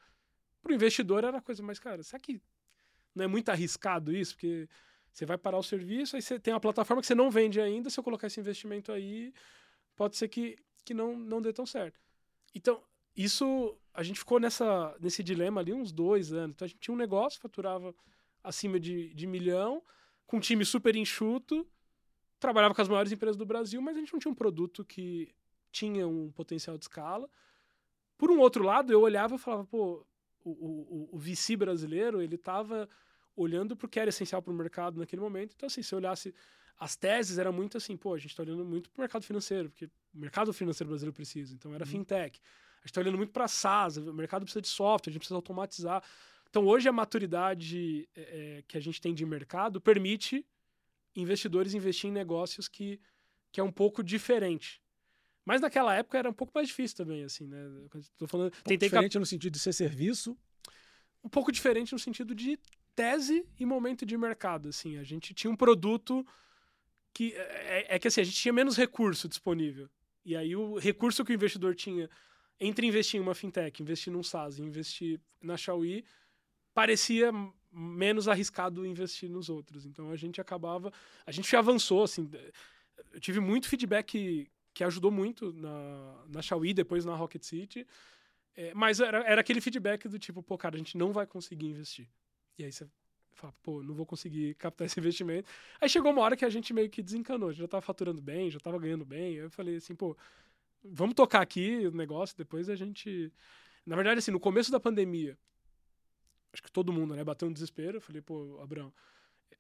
Para 0.62 0.72
o 0.72 0.76
investidor 0.76 1.24
era 1.24 1.38
a 1.38 1.42
coisa 1.42 1.62
mais 1.62 1.80
cara. 1.80 2.02
Será 2.04 2.20
que 2.20 2.42
não 3.14 3.26
é 3.26 3.28
muito 3.28 3.50
arriscado 3.50 4.16
isso? 4.16 4.34
Porque 4.34 4.68
você 5.12 5.26
vai 5.26 5.38
parar 5.38 5.58
o 5.58 5.64
serviço, 5.64 6.16
aí 6.16 6.22
você 6.22 6.40
tem 6.40 6.54
uma 6.54 6.60
plataforma 6.60 7.02
que 7.02 7.08
você 7.08 7.16
não 7.16 7.30
vende 7.30 7.60
ainda, 7.60 7.90
se 7.90 8.00
eu 8.00 8.04
colocar 8.04 8.28
esse 8.28 8.40
investimento 8.40 8.92
aí, 8.92 9.34
pode 9.96 10.18
ser 10.18 10.28
que, 10.28 10.58
que 10.86 10.94
não, 10.94 11.18
não 11.18 11.42
dê 11.42 11.52
tão 11.52 11.66
certo. 11.66 12.00
Então, 12.54 12.82
isso, 13.16 13.78
a 13.94 14.02
gente 14.04 14.20
ficou 14.20 14.40
nessa, 14.40 14.96
nesse 15.00 15.22
dilema 15.22 15.62
ali 15.62 15.74
uns 15.74 15.92
dois 15.92 16.32
anos. 16.32 16.56
Então, 16.56 16.66
a 16.66 16.70
gente 16.70 16.80
tinha 16.80 16.94
um 16.94 16.98
negócio, 16.98 17.42
faturava 17.42 17.94
acima 18.44 18.80
de, 18.80 19.14
de 19.14 19.28
milhão, 19.28 19.84
com 20.26 20.38
um 20.38 20.40
time 20.40 20.64
super 20.64 20.96
enxuto, 20.96 21.68
trabalhava 22.40 22.74
com 22.74 22.82
as 22.82 22.88
maiores 22.88 23.12
empresas 23.12 23.36
do 23.36 23.46
Brasil, 23.46 23.82
mas 23.82 23.98
a 23.98 24.00
gente 24.00 24.14
não 24.14 24.20
tinha 24.20 24.32
um 24.32 24.36
produto 24.36 24.86
que 24.86 25.34
tinha 25.72 26.08
um 26.08 26.32
potencial 26.32 26.78
de 26.78 26.86
escala. 26.86 27.30
Por 28.18 28.32
um 28.32 28.40
outro 28.40 28.64
lado, 28.64 28.92
eu 28.92 29.02
olhava 29.02 29.36
e 29.36 29.40
falava, 29.40 29.66
pô, 29.66 30.06
o, 30.44 30.52
o, 30.52 31.10
o 31.14 31.18
VC 31.18 31.56
brasileiro, 31.56 32.22
ele 32.22 32.36
estava 32.36 32.88
olhando 33.40 33.76
para 33.76 33.86
o 33.86 33.90
que 33.90 34.00
era 34.00 34.10
essencial 34.10 34.42
para 34.42 34.52
o 34.52 34.56
mercado 34.56 35.00
naquele 35.00 35.22
momento. 35.22 35.54
Então, 35.56 35.68
assim, 35.68 35.82
se 35.82 35.94
eu 35.94 35.98
olhasse 35.98 36.34
as 36.78 36.96
teses, 36.96 37.38
era 37.38 37.52
muito 37.52 37.78
assim, 37.78 37.96
pô, 37.96 38.14
a 38.14 38.18
gente 38.18 38.32
está 38.32 38.44
olhando 38.44 38.66
muito 38.66 38.90
para 38.90 39.00
o 39.00 39.02
mercado 39.02 39.24
financeiro, 39.24 39.70
porque 39.70 39.86
o 39.86 39.90
mercado 40.14 40.52
financeiro 40.54 40.90
brasileiro 40.90 41.14
precisa. 41.14 41.54
Então, 41.54 41.74
era 41.74 41.86
uhum. 41.86 41.92
fintech. 41.92 42.40
A 42.40 42.82
gente 42.82 42.86
está 42.86 43.02
olhando 43.02 43.18
muito 43.18 43.32
para 43.32 43.48
SaaS, 43.48 43.98
o 43.98 44.14
mercado 44.14 44.44
precisa 44.44 44.62
de 44.62 44.68
software, 44.68 45.12
a 45.12 45.14
gente 45.14 45.20
precisa 45.20 45.36
automatizar. 45.36 46.04
Então, 46.50 46.66
hoje, 46.66 46.90
a 46.90 46.92
maturidade 46.92 48.10
é, 48.16 48.22
é, 48.22 48.64
que 48.68 48.78
a 48.78 48.82
gente 48.82 49.00
tem 49.00 49.14
de 49.14 49.26
mercado 49.26 49.80
permite 49.80 50.46
investidores 51.16 51.74
investir 51.74 52.10
em 52.10 52.14
negócios 52.14 52.68
que, 52.68 53.00
que 53.52 53.60
é 53.60 53.64
um 53.64 53.72
pouco 53.72 54.04
diferente. 54.04 54.82
Mas 55.46 55.62
naquela 55.62 55.96
época 55.96 56.18
era 56.18 56.30
um 56.30 56.34
pouco 56.34 56.52
mais 56.54 56.68
difícil 56.68 56.98
também, 56.98 57.24
assim, 57.24 57.48
né? 57.48 57.58
Tô 58.18 58.28
falando, 58.28 58.48
um 58.48 58.64
tentei 58.64 58.90
diferente 58.90 59.14
cap... 59.14 59.20
no 59.20 59.26
sentido 59.26 59.54
de 59.54 59.60
ser 59.60 59.74
serviço. 59.74 60.38
Um 61.24 61.30
pouco 61.30 61.52
diferente 61.52 61.92
no 61.92 62.00
sentido 62.00 62.34
de 62.34 62.58
tese 63.00 63.46
e 63.58 63.66
momento 63.66 64.06
de 64.06 64.18
mercado, 64.18 64.68
assim. 64.68 64.98
A 64.98 65.04
gente 65.04 65.34
tinha 65.34 65.50
um 65.50 65.56
produto 65.56 66.28
que... 67.14 67.34
É, 67.34 67.40
é, 67.40 67.96
é 67.96 68.00
que, 68.00 68.10
assim, 68.10 68.20
a 68.20 68.24
gente 68.26 68.36
tinha 68.36 68.54
menos 68.54 68.76
recurso 68.76 69.30
disponível. 69.30 69.90
E 70.26 70.36
aí 70.36 70.54
o 70.54 70.78
recurso 70.78 71.24
que 71.24 71.32
o 71.32 71.38
investidor 71.40 71.74
tinha 71.76 72.10
entre 72.60 72.86
investir 72.86 73.18
em 73.18 73.24
uma 73.24 73.34
fintech, 73.34 73.82
investir 73.82 74.12
num 74.12 74.22
SaaS 74.22 74.60
investir 74.60 75.18
na 75.42 75.56
Xiaomi, 75.56 76.04
parecia 76.74 77.32
menos 77.72 78.28
arriscado 78.28 78.86
investir 78.86 79.30
nos 79.30 79.48
outros. 79.50 79.86
Então 79.86 80.12
a 80.12 80.18
gente 80.18 80.42
acabava, 80.42 80.92
a 81.26 81.32
gente 81.32 81.56
avançou 81.56 82.04
assim, 82.04 82.30
eu 83.14 83.20
tive 83.22 83.40
muito 83.40 83.70
feedback 83.70 84.52
que 84.74 84.84
ajudou 84.84 85.10
muito 85.10 85.54
na 85.54 86.26
na 86.28 86.42
Xiaomi, 86.42 86.74
depois 86.74 87.06
na 87.06 87.16
Rocket 87.16 87.44
City. 87.44 87.88
É, 88.56 88.74
mas 88.74 89.00
era, 89.00 89.20
era 89.20 89.40
aquele 89.40 89.62
feedback 89.62 90.10
do 90.10 90.20
tipo, 90.20 90.44
pô, 90.44 90.58
cara, 90.58 90.76
a 90.76 90.78
gente 90.78 90.98
não 90.98 91.14
vai 91.14 91.26
conseguir 91.26 91.68
investir. 91.68 92.10
E 92.60 92.66
aí 92.66 92.72
você 92.72 92.88
fala, 93.34 93.54
pô, 93.64 93.82
não 93.82 93.94
vou 93.94 94.06
conseguir 94.06 94.54
captar 94.56 94.86
esse 94.86 95.00
investimento. 95.00 95.50
Aí 95.80 95.90
chegou 95.90 96.12
uma 96.12 96.22
hora 96.22 96.36
que 96.36 96.46
a 96.46 96.50
gente 96.50 96.74
meio 96.74 96.90
que 96.90 97.02
desencanou, 97.02 97.54
já 97.54 97.66
estava 97.66 97.82
faturando 97.82 98.22
bem, 98.22 98.52
já 98.52 98.58
estava 98.58 98.78
ganhando 98.78 99.06
bem. 99.06 99.34
Aí 99.34 99.38
eu 99.38 99.50
falei 99.50 99.78
assim, 99.78 99.96
pô, 99.96 100.16
vamos 100.84 101.16
tocar 101.16 101.42
aqui 101.42 101.88
o 101.88 101.92
negócio, 101.92 102.38
depois 102.38 102.70
a 102.70 102.76
gente. 102.76 103.32
Na 103.86 103.96
verdade, 103.96 104.20
assim, 104.20 104.32
no 104.32 104.40
começo 104.40 104.72
da 104.72 104.80
pandemia, 104.80 105.38
acho 106.54 106.62
que 106.62 106.72
todo 106.72 106.94
mundo, 106.94 107.16
né, 107.16 107.24
bateu 107.24 107.48
um 107.48 107.54
desespero. 107.54 107.98
Eu 107.98 108.02
falei, 108.02 108.22
pô, 108.22 108.60
Abraão, 108.62 108.94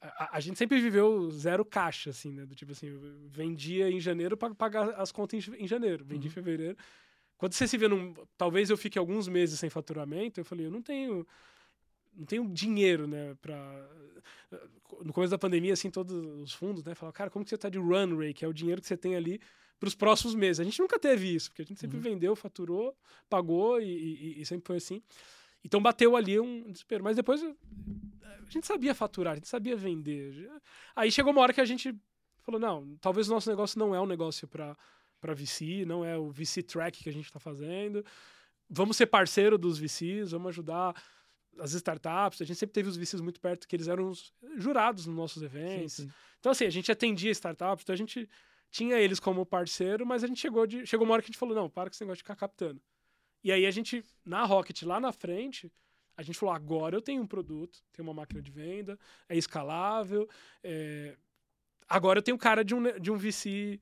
a, 0.01 0.37
a, 0.37 0.39
gente 0.39 0.57
sempre 0.57 0.79
viveu 0.79 1.29
zero 1.31 1.65
caixa, 1.65 2.09
assim, 2.09 2.31
né? 2.31 2.45
Do 2.45 2.55
tipo 2.55 2.71
assim, 2.71 2.89
vendia 3.27 3.89
em 3.89 3.99
janeiro 3.99 4.37
para 4.37 4.53
pagar 4.53 4.89
as 4.99 5.11
contas 5.11 5.47
em, 5.47 5.63
em 5.63 5.67
janeiro, 5.67 6.03
vendi 6.05 6.27
uhum. 6.27 6.31
em 6.31 6.33
fevereiro. 6.33 6.77
Quando 7.37 7.53
você 7.53 7.67
se 7.67 7.77
vê 7.77 7.87
num. 7.87 8.13
Talvez 8.37 8.69
eu 8.69 8.77
fique 8.77 8.99
alguns 8.99 9.27
meses 9.27 9.57
sem 9.57 9.69
faturamento, 9.69 10.39
eu 10.39 10.45
falei, 10.45 10.65
eu 10.65 10.71
não 10.71 10.81
tenho 10.81 11.25
não 12.19 12.25
tenho 12.25 12.47
dinheiro, 12.49 13.07
né, 13.07 13.35
para 13.41 13.89
no 15.03 15.13
começo 15.13 15.31
da 15.31 15.37
pandemia 15.37 15.73
assim 15.73 15.89
todos 15.89 16.13
os 16.41 16.53
fundos, 16.53 16.83
né, 16.83 16.93
falavam, 16.93 17.13
cara, 17.13 17.29
como 17.29 17.45
que 17.45 17.49
você 17.49 17.57
tá 17.57 17.69
de 17.69 17.79
run 17.79 18.17
rate, 18.17 18.33
que 18.33 18.45
é 18.45 18.47
o 18.47 18.53
dinheiro 18.53 18.81
que 18.81 18.87
você 18.87 18.97
tem 18.97 19.15
ali 19.15 19.39
para 19.79 19.87
os 19.87 19.95
próximos 19.95 20.35
meses. 20.35 20.59
A 20.59 20.63
gente 20.63 20.79
nunca 20.79 20.99
teve 20.99 21.33
isso, 21.33 21.49
porque 21.49 21.61
a 21.61 21.65
gente 21.65 21.79
sempre 21.79 21.97
uhum. 21.97 22.03
vendeu, 22.03 22.35
faturou, 22.35 22.95
pagou 23.29 23.79
e, 23.81 23.85
e, 23.85 24.41
e, 24.41 24.45
sempre 24.45 24.67
foi 24.67 24.77
assim. 24.77 25.01
Então 25.63 25.81
bateu 25.81 26.15
ali 26.15 26.39
um 26.39 26.69
desespero, 26.69 27.03
mas 27.03 27.15
depois 27.15 27.41
a 27.41 28.49
gente 28.49 28.67
sabia 28.67 28.93
faturar, 28.93 29.33
a 29.33 29.35
gente 29.35 29.47
sabia 29.47 29.77
vender. 29.77 30.51
Aí 30.95 31.11
chegou 31.11 31.31
uma 31.31 31.41
hora 31.41 31.53
que 31.53 31.61
a 31.61 31.65
gente 31.65 31.95
falou, 32.41 32.59
não, 32.59 32.97
talvez 32.99 33.29
o 33.29 33.33
nosso 33.33 33.49
negócio 33.49 33.79
não 33.79 33.95
é 33.95 34.01
um 34.01 34.05
negócio 34.05 34.47
para 34.47 34.77
para 35.21 35.33
VC, 35.33 35.83
não 35.85 36.03
é 36.03 36.17
o 36.17 36.31
VC 36.31 36.63
track 36.63 37.03
que 37.03 37.09
a 37.09 37.13
gente 37.13 37.25
está 37.25 37.39
fazendo. 37.39 38.05
Vamos 38.69 38.95
ser 38.95 39.07
parceiro 39.07 39.57
dos 39.57 39.77
VCs, 39.77 40.31
vamos 40.31 40.49
ajudar 40.49 40.95
as 41.59 41.73
startups, 41.73 42.41
a 42.41 42.45
gente 42.45 42.57
sempre 42.57 42.73
teve 42.73 42.89
os 42.89 42.97
VCs 42.97 43.21
muito 43.21 43.39
perto, 43.39 43.67
que 43.67 43.75
eles 43.75 43.87
eram 43.87 44.11
jurados 44.57 45.05
nos 45.05 45.15
nossos 45.15 45.43
eventos. 45.43 45.93
Sim, 45.93 46.03
sim. 46.03 46.13
Então, 46.39 46.51
assim, 46.51 46.65
a 46.65 46.69
gente 46.69 46.91
atendia 46.91 47.31
startups, 47.31 47.83
então 47.83 47.93
a 47.93 47.97
gente 47.97 48.29
tinha 48.71 48.97
eles 48.97 49.19
como 49.19 49.45
parceiro, 49.45 50.05
mas 50.05 50.23
a 50.23 50.27
gente 50.27 50.39
chegou 50.39 50.65
de. 50.65 50.85
Chegou 50.85 51.05
uma 51.05 51.13
hora 51.13 51.21
que 51.21 51.27
a 51.27 51.31
gente 51.31 51.39
falou, 51.39 51.55
não, 51.55 51.69
para 51.69 51.89
com 51.89 51.93
esse 51.93 52.03
negócio 52.03 52.17
de 52.17 52.23
ficar 52.23 52.35
captando. 52.35 52.81
E 53.43 53.51
aí 53.51 53.65
a 53.65 53.71
gente, 53.71 54.03
na 54.25 54.43
Rocket, 54.43 54.81
lá 54.83 54.99
na 54.99 55.11
frente, 55.11 55.71
A 56.17 56.21
gente 56.21 56.37
falou, 56.37 56.53
agora 56.53 56.97
eu 56.97 57.01
tenho 57.01 57.21
um 57.21 57.27
produto, 57.27 57.81
tenho 57.93 58.05
uma 58.05 58.13
máquina 58.13 58.41
de 58.41 58.51
venda, 58.51 58.99
é 59.29 59.37
escalável, 59.37 60.27
é... 60.61 61.15
agora 61.87 62.19
eu 62.19 62.23
tenho 62.23 62.37
cara 62.37 62.61
de 62.61 62.75
um, 62.75 62.99
de 62.99 63.09
um 63.09 63.15
VC, 63.15 63.79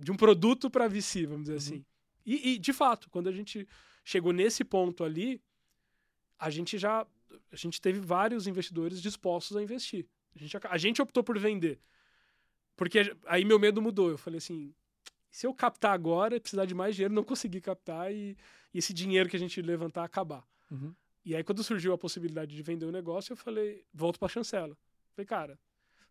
de 0.00 0.10
um 0.10 0.16
produto 0.16 0.68
para 0.68 0.88
VC, 0.88 1.26
vamos 1.26 1.42
dizer 1.42 1.52
uhum. 1.52 1.58
assim. 1.58 1.84
E, 2.26 2.54
e, 2.54 2.58
de 2.58 2.72
fato, 2.72 3.08
quando 3.08 3.28
a 3.28 3.32
gente 3.32 3.68
chegou 4.04 4.32
nesse 4.32 4.64
ponto 4.64 5.04
ali, 5.04 5.40
a 6.38 6.50
gente 6.50 6.78
já 6.78 7.06
a 7.52 7.56
gente 7.56 7.80
teve 7.80 8.00
vários 8.00 8.46
investidores 8.46 9.00
dispostos 9.00 9.56
a 9.56 9.62
investir. 9.62 10.06
A 10.34 10.38
gente, 10.38 10.56
a 10.62 10.78
gente 10.78 11.02
optou 11.02 11.22
por 11.22 11.38
vender. 11.38 11.78
Porque 12.76 13.14
aí 13.26 13.44
meu 13.44 13.58
medo 13.58 13.82
mudou. 13.82 14.10
Eu 14.10 14.18
falei 14.18 14.38
assim, 14.38 14.72
se 15.30 15.46
eu 15.46 15.54
captar 15.54 15.92
agora, 15.92 16.40
precisar 16.40 16.64
de 16.64 16.74
mais 16.74 16.94
dinheiro, 16.94 17.14
não 17.14 17.24
conseguir 17.24 17.60
captar 17.60 18.12
e, 18.12 18.36
e 18.72 18.78
esse 18.78 18.92
dinheiro 18.94 19.28
que 19.28 19.36
a 19.36 19.38
gente 19.38 19.60
levantar 19.60 20.04
acabar. 20.04 20.44
Uhum. 20.70 20.94
E 21.24 21.34
aí, 21.34 21.44
quando 21.44 21.62
surgiu 21.62 21.92
a 21.92 21.98
possibilidade 21.98 22.54
de 22.54 22.62
vender 22.62 22.86
o 22.86 22.92
negócio, 22.92 23.32
eu 23.32 23.36
falei, 23.36 23.84
volto 23.92 24.18
para 24.18 24.26
a 24.26 24.30
chancela. 24.30 24.76
Falei, 25.14 25.26
cara, 25.26 25.58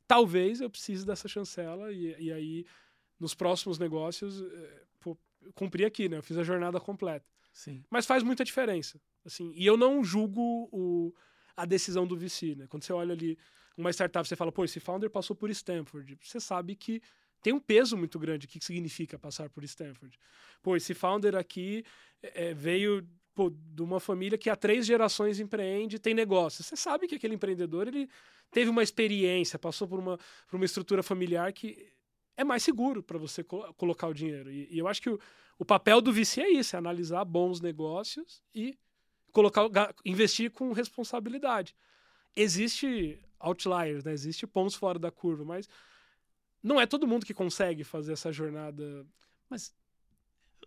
talvez 0.07 0.61
eu 0.61 0.69
precise 0.69 1.05
dessa 1.05 1.27
chancela 1.27 1.91
e, 1.91 2.15
e 2.19 2.31
aí, 2.31 2.65
nos 3.19 3.33
próximos 3.33 3.79
negócios, 3.79 4.41
é, 4.41 4.83
pô, 4.99 5.17
cumpri 5.55 5.85
aqui, 5.85 6.07
né? 6.07 6.17
Eu 6.17 6.23
fiz 6.23 6.37
a 6.37 6.43
jornada 6.43 6.79
completa. 6.79 7.25
Sim. 7.51 7.83
Mas 7.89 8.05
faz 8.05 8.21
muita 8.21 8.43
diferença. 8.45 9.01
Assim, 9.27 9.51
e 9.55 9.65
eu 9.65 9.77
não 9.77 10.03
julgo 10.03 10.67
o, 10.71 11.13
a 11.55 11.65
decisão 11.65 12.07
do 12.07 12.17
VC, 12.17 12.55
né? 12.55 12.65
Quando 12.67 12.83
você 12.83 12.93
olha 12.93 13.13
ali 13.13 13.37
uma 13.77 13.91
startup, 13.91 14.27
você 14.27 14.35
fala, 14.35 14.51
pô, 14.51 14.65
esse 14.65 14.79
founder 14.79 15.09
passou 15.09 15.35
por 15.35 15.49
Stanford. 15.51 16.17
Você 16.21 16.39
sabe 16.39 16.75
que 16.75 17.01
tem 17.41 17.53
um 17.53 17.59
peso 17.59 17.95
muito 17.95 18.17
grande. 18.17 18.45
O 18.45 18.49
que 18.49 18.63
significa 18.63 19.19
passar 19.19 19.49
por 19.49 19.63
Stanford? 19.63 20.17
Pô, 20.63 20.75
esse 20.75 20.93
founder 20.93 21.35
aqui 21.35 21.83
é, 22.23 22.53
veio 22.53 23.07
pô, 23.35 23.51
de 23.51 23.83
uma 23.83 23.99
família 23.99 24.37
que 24.37 24.49
há 24.49 24.55
três 24.55 24.85
gerações 24.85 25.39
empreende, 25.39 25.99
tem 25.99 26.13
negócio. 26.13 26.63
Você 26.63 26.75
sabe 26.75 27.07
que 27.07 27.15
aquele 27.15 27.35
empreendedor 27.35 27.87
ele 27.87 28.09
teve 28.49 28.69
uma 28.69 28.81
experiência, 28.81 29.59
passou 29.59 29.87
por 29.87 29.99
uma, 29.99 30.17
por 30.47 30.55
uma 30.55 30.65
estrutura 30.65 31.03
familiar 31.03 31.53
que 31.53 31.93
é 32.35 32.43
mais 32.43 32.63
seguro 32.63 33.03
para 33.03 33.17
você 33.17 33.43
co 33.43 33.73
colocar 33.75 34.07
o 34.07 34.13
dinheiro. 34.13 34.51
E, 34.51 34.67
e, 34.71 34.79
eu 34.79 34.87
acho 34.87 35.01
que 35.01 35.09
o, 35.09 35.19
o 35.59 35.65
papel 35.65 36.01
do 36.01 36.11
VC 36.11 36.41
é 36.41 36.49
isso, 36.49 36.75
é 36.75 36.79
analisar 36.79 37.25
bons 37.25 37.61
negócios 37.61 38.41
e 38.55 38.77
colocar, 39.31 39.93
investir 40.05 40.51
com 40.51 40.71
responsabilidade. 40.71 41.75
Existe 42.35 43.19
outliers, 43.39 44.03
né? 44.03 44.13
Existe 44.13 44.45
pontos 44.45 44.75
fora 44.75 44.99
da 44.99 45.11
curva, 45.11 45.43
mas 45.43 45.67
não 46.61 46.79
é 46.79 46.85
todo 46.85 47.07
mundo 47.07 47.25
que 47.25 47.33
consegue 47.33 47.83
fazer 47.83 48.13
essa 48.13 48.31
jornada. 48.31 49.05
Mas 49.49 49.73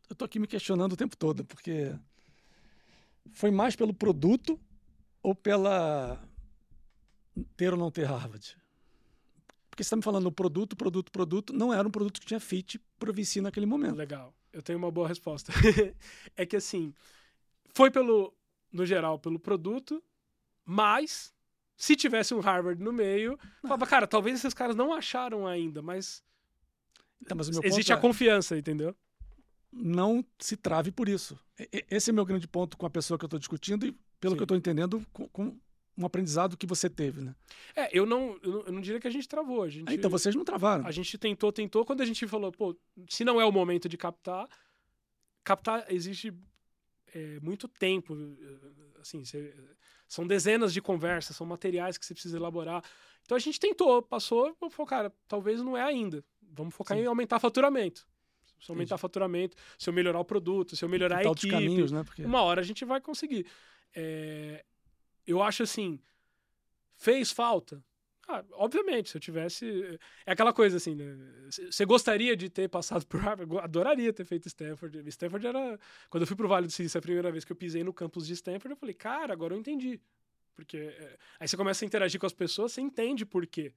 eu 0.09 0.17
tô 0.17 0.25
aqui 0.25 0.39
me 0.39 0.47
questionando 0.47 0.93
o 0.93 0.97
tempo 0.97 1.17
todo, 1.17 1.45
porque 1.45 1.95
foi 3.33 3.51
mais 3.51 3.77
pelo 3.77 3.95
produto 3.95 4.59
ou 5.23 5.35
pela 5.35 6.23
ter 7.57 7.73
ou 7.73 7.79
não 7.79 7.91
ter 7.91 8.05
Harvard? 8.05 8.57
Porque 9.69 9.85
você 9.85 9.89
está 9.89 9.97
me 9.97 10.03
falando 10.03 10.31
produto, 10.33 10.77
produto, 10.77 11.13
produto, 11.13 11.53
não 11.53 11.73
era 11.73 11.87
um 11.87 11.91
produto 11.91 12.21
que 12.21 12.27
tinha 12.27 12.41
fit 12.41 12.81
para 12.99 13.11
o 13.11 13.15
VC 13.15 13.41
naquele 13.41 13.67
momento. 13.67 13.95
Legal, 13.95 14.35
eu 14.53 14.63
tenho 14.63 14.79
uma 14.79 14.91
boa 14.91 15.09
resposta. 15.09 15.53
é 16.37 16.45
que 16.45 16.57
assim, 16.57 16.93
foi 17.73 17.91
pelo, 17.91 18.35
no 18.73 18.87
geral, 18.87 19.19
pelo 19.19 19.39
produto, 19.39 20.03
mas 20.65 21.33
se 21.77 21.97
tivesse 21.97 22.35
um 22.35 22.41
Harvard 22.41 22.83
no 22.83 22.93
meio, 22.93 23.39
ah. 23.43 23.47
falava, 23.63 23.87
cara, 23.87 24.07
talvez 24.07 24.39
esses 24.39 24.55
caras 24.55 24.77
não 24.77 24.93
acharam 24.93 25.47
ainda, 25.47 25.83
mas, 25.83 26.23
então, 27.21 27.37
mas 27.37 27.49
existe 27.49 27.93
a 27.93 27.97
é... 27.97 28.01
confiança, 28.01 28.57
entendeu? 28.57 28.95
não 29.73 30.25
se 30.39 30.57
trave 30.57 30.91
por 30.91 31.09
isso. 31.09 31.39
Esse 31.91 32.11
é 32.11 32.13
o 32.13 32.15
meu 32.15 32.25
grande 32.25 32.49
ponto 32.49 32.77
com 32.77 32.87
a 32.87 32.91
pessoa 32.91 33.19
que 33.19 33.25
eu 33.25 33.29
estou 33.29 33.39
discutindo 33.39 33.87
e, 33.87 33.93
pelo 34.21 34.33
Sim. 34.33 34.37
que 34.37 34.43
eu 34.43 34.45
estou 34.45 34.57
entendendo, 34.57 35.05
com, 35.13 35.29
com, 35.29 35.57
um 35.97 36.07
aprendizado 36.07 36.57
que 36.57 36.67
você 36.67 36.89
teve, 36.89 37.21
né? 37.21 37.35
É, 37.77 37.97
eu 37.97 38.07
não, 38.07 38.39
eu 38.43 38.51
não, 38.51 38.61
eu 38.63 38.73
não 38.73 38.81
diria 38.81 38.99
que 38.99 39.07
a 39.07 39.11
gente 39.11 39.29
travou. 39.29 39.63
A 39.63 39.69
gente, 39.69 39.89
ah, 39.89 39.95
então 39.95 40.11
vocês 40.11 40.35
não 40.35 40.45
travaram. 40.45 40.87
A 40.87 40.91
gente 40.91 41.19
tentou, 41.19 41.53
tentou. 41.53 41.85
Quando 41.85 42.01
a 42.01 42.07
gente 42.07 42.27
falou, 42.27 42.51
pô, 42.51 42.75
se 43.09 43.23
não 43.23 43.39
é 43.39 43.45
o 43.45 43.53
momento 43.53 43.87
de 43.87 43.99
captar, 43.99 44.49
captar 45.45 45.85
exige 45.93 46.33
é, 47.15 47.41
muito 47.41 47.69
tempo. 47.69 48.17
Assim, 49.01 49.25
cê, 49.25 49.55
são 50.09 50.27
dezenas 50.27 50.73
de 50.73 50.81
conversas, 50.81 51.37
são 51.37 51.47
materiais 51.47 51.97
que 51.97 52.05
você 52.05 52.15
precisa 52.15 52.37
elaborar. 52.37 52.83
Então 53.23 53.37
a 53.37 53.41
gente 53.41 53.61
tentou, 53.61 54.03
passou, 54.03 54.55
falou, 54.71 54.87
cara, 54.87 55.13
talvez 55.29 55.63
não 55.63 55.77
é 55.77 55.83
ainda. 55.83 56.25
Vamos 56.43 56.75
focar 56.75 56.97
Sim. 56.97 57.05
em 57.05 57.07
aumentar 57.07 57.39
faturamento 57.39 58.07
se 58.61 58.71
eu 58.71 58.75
aumentar 58.75 58.95
Entendi. 58.95 59.01
faturamento, 59.01 59.57
se 59.79 59.89
eu 59.89 59.95
melhorar 59.95 60.21
o 60.21 60.25
produto, 60.25 60.77
se 60.77 60.85
eu 60.85 60.89
melhorar 60.89 61.19
a 61.19 61.25
equipe, 61.25 61.51
caminhos, 61.51 61.91
né? 61.91 62.05
Porque... 62.05 62.25
uma 62.25 62.43
hora 62.43 62.61
a 62.61 62.65
gente 62.65 62.85
vai 62.85 63.01
conseguir. 63.01 63.47
É, 63.95 64.65
eu 65.27 65.43
acho 65.43 65.63
assim, 65.63 65.99
fez 66.95 67.31
falta? 67.31 67.83
Ah, 68.33 68.45
obviamente, 68.53 69.11
se 69.11 69.17
eu 69.17 69.21
tivesse. 69.21 69.99
É 70.25 70.33
aquela 70.33 70.53
coisa 70.53 70.77
assim, 70.77 70.95
né? 70.95 71.17
Você 71.71 71.85
gostaria 71.85 72.37
de 72.37 72.49
ter 72.49 72.69
passado 72.69 73.05
por 73.09 73.21
Harvard? 73.21 73.59
Adoraria 73.59 74.13
ter 74.13 74.25
feito 74.25 74.47
Stanford. 74.47 75.09
Stanford 75.09 75.47
era. 75.47 75.79
Quando 76.09 76.23
eu 76.23 76.27
fui 76.27 76.37
pro 76.37 76.49
Vale 76.49 76.67
do 76.67 76.73
Silício 76.73 76.99
a 76.99 77.03
primeira 77.03 77.31
vez 77.33 77.45
que 77.45 77.53
eu 77.53 77.57
pisei 77.57 77.83
no 77.83 77.93
campus 77.93 78.27
de 78.27 78.35
Stanford, 78.35 78.71
eu 78.71 78.77
falei, 78.77 78.95
cara, 78.95 79.33
agora 79.33 79.55
eu 79.55 79.59
entendi. 79.59 80.01
Porque 80.55 80.77
é... 80.77 81.19
aí 81.39 81.49
você 81.49 81.57
começa 81.57 81.85
a 81.85 81.87
interagir 81.87 82.21
com 82.21 82.27
as 82.27 82.33
pessoas, 82.33 82.73
você 82.73 82.81
entende 82.81 83.27
por 83.27 83.47
quê. 83.47 83.73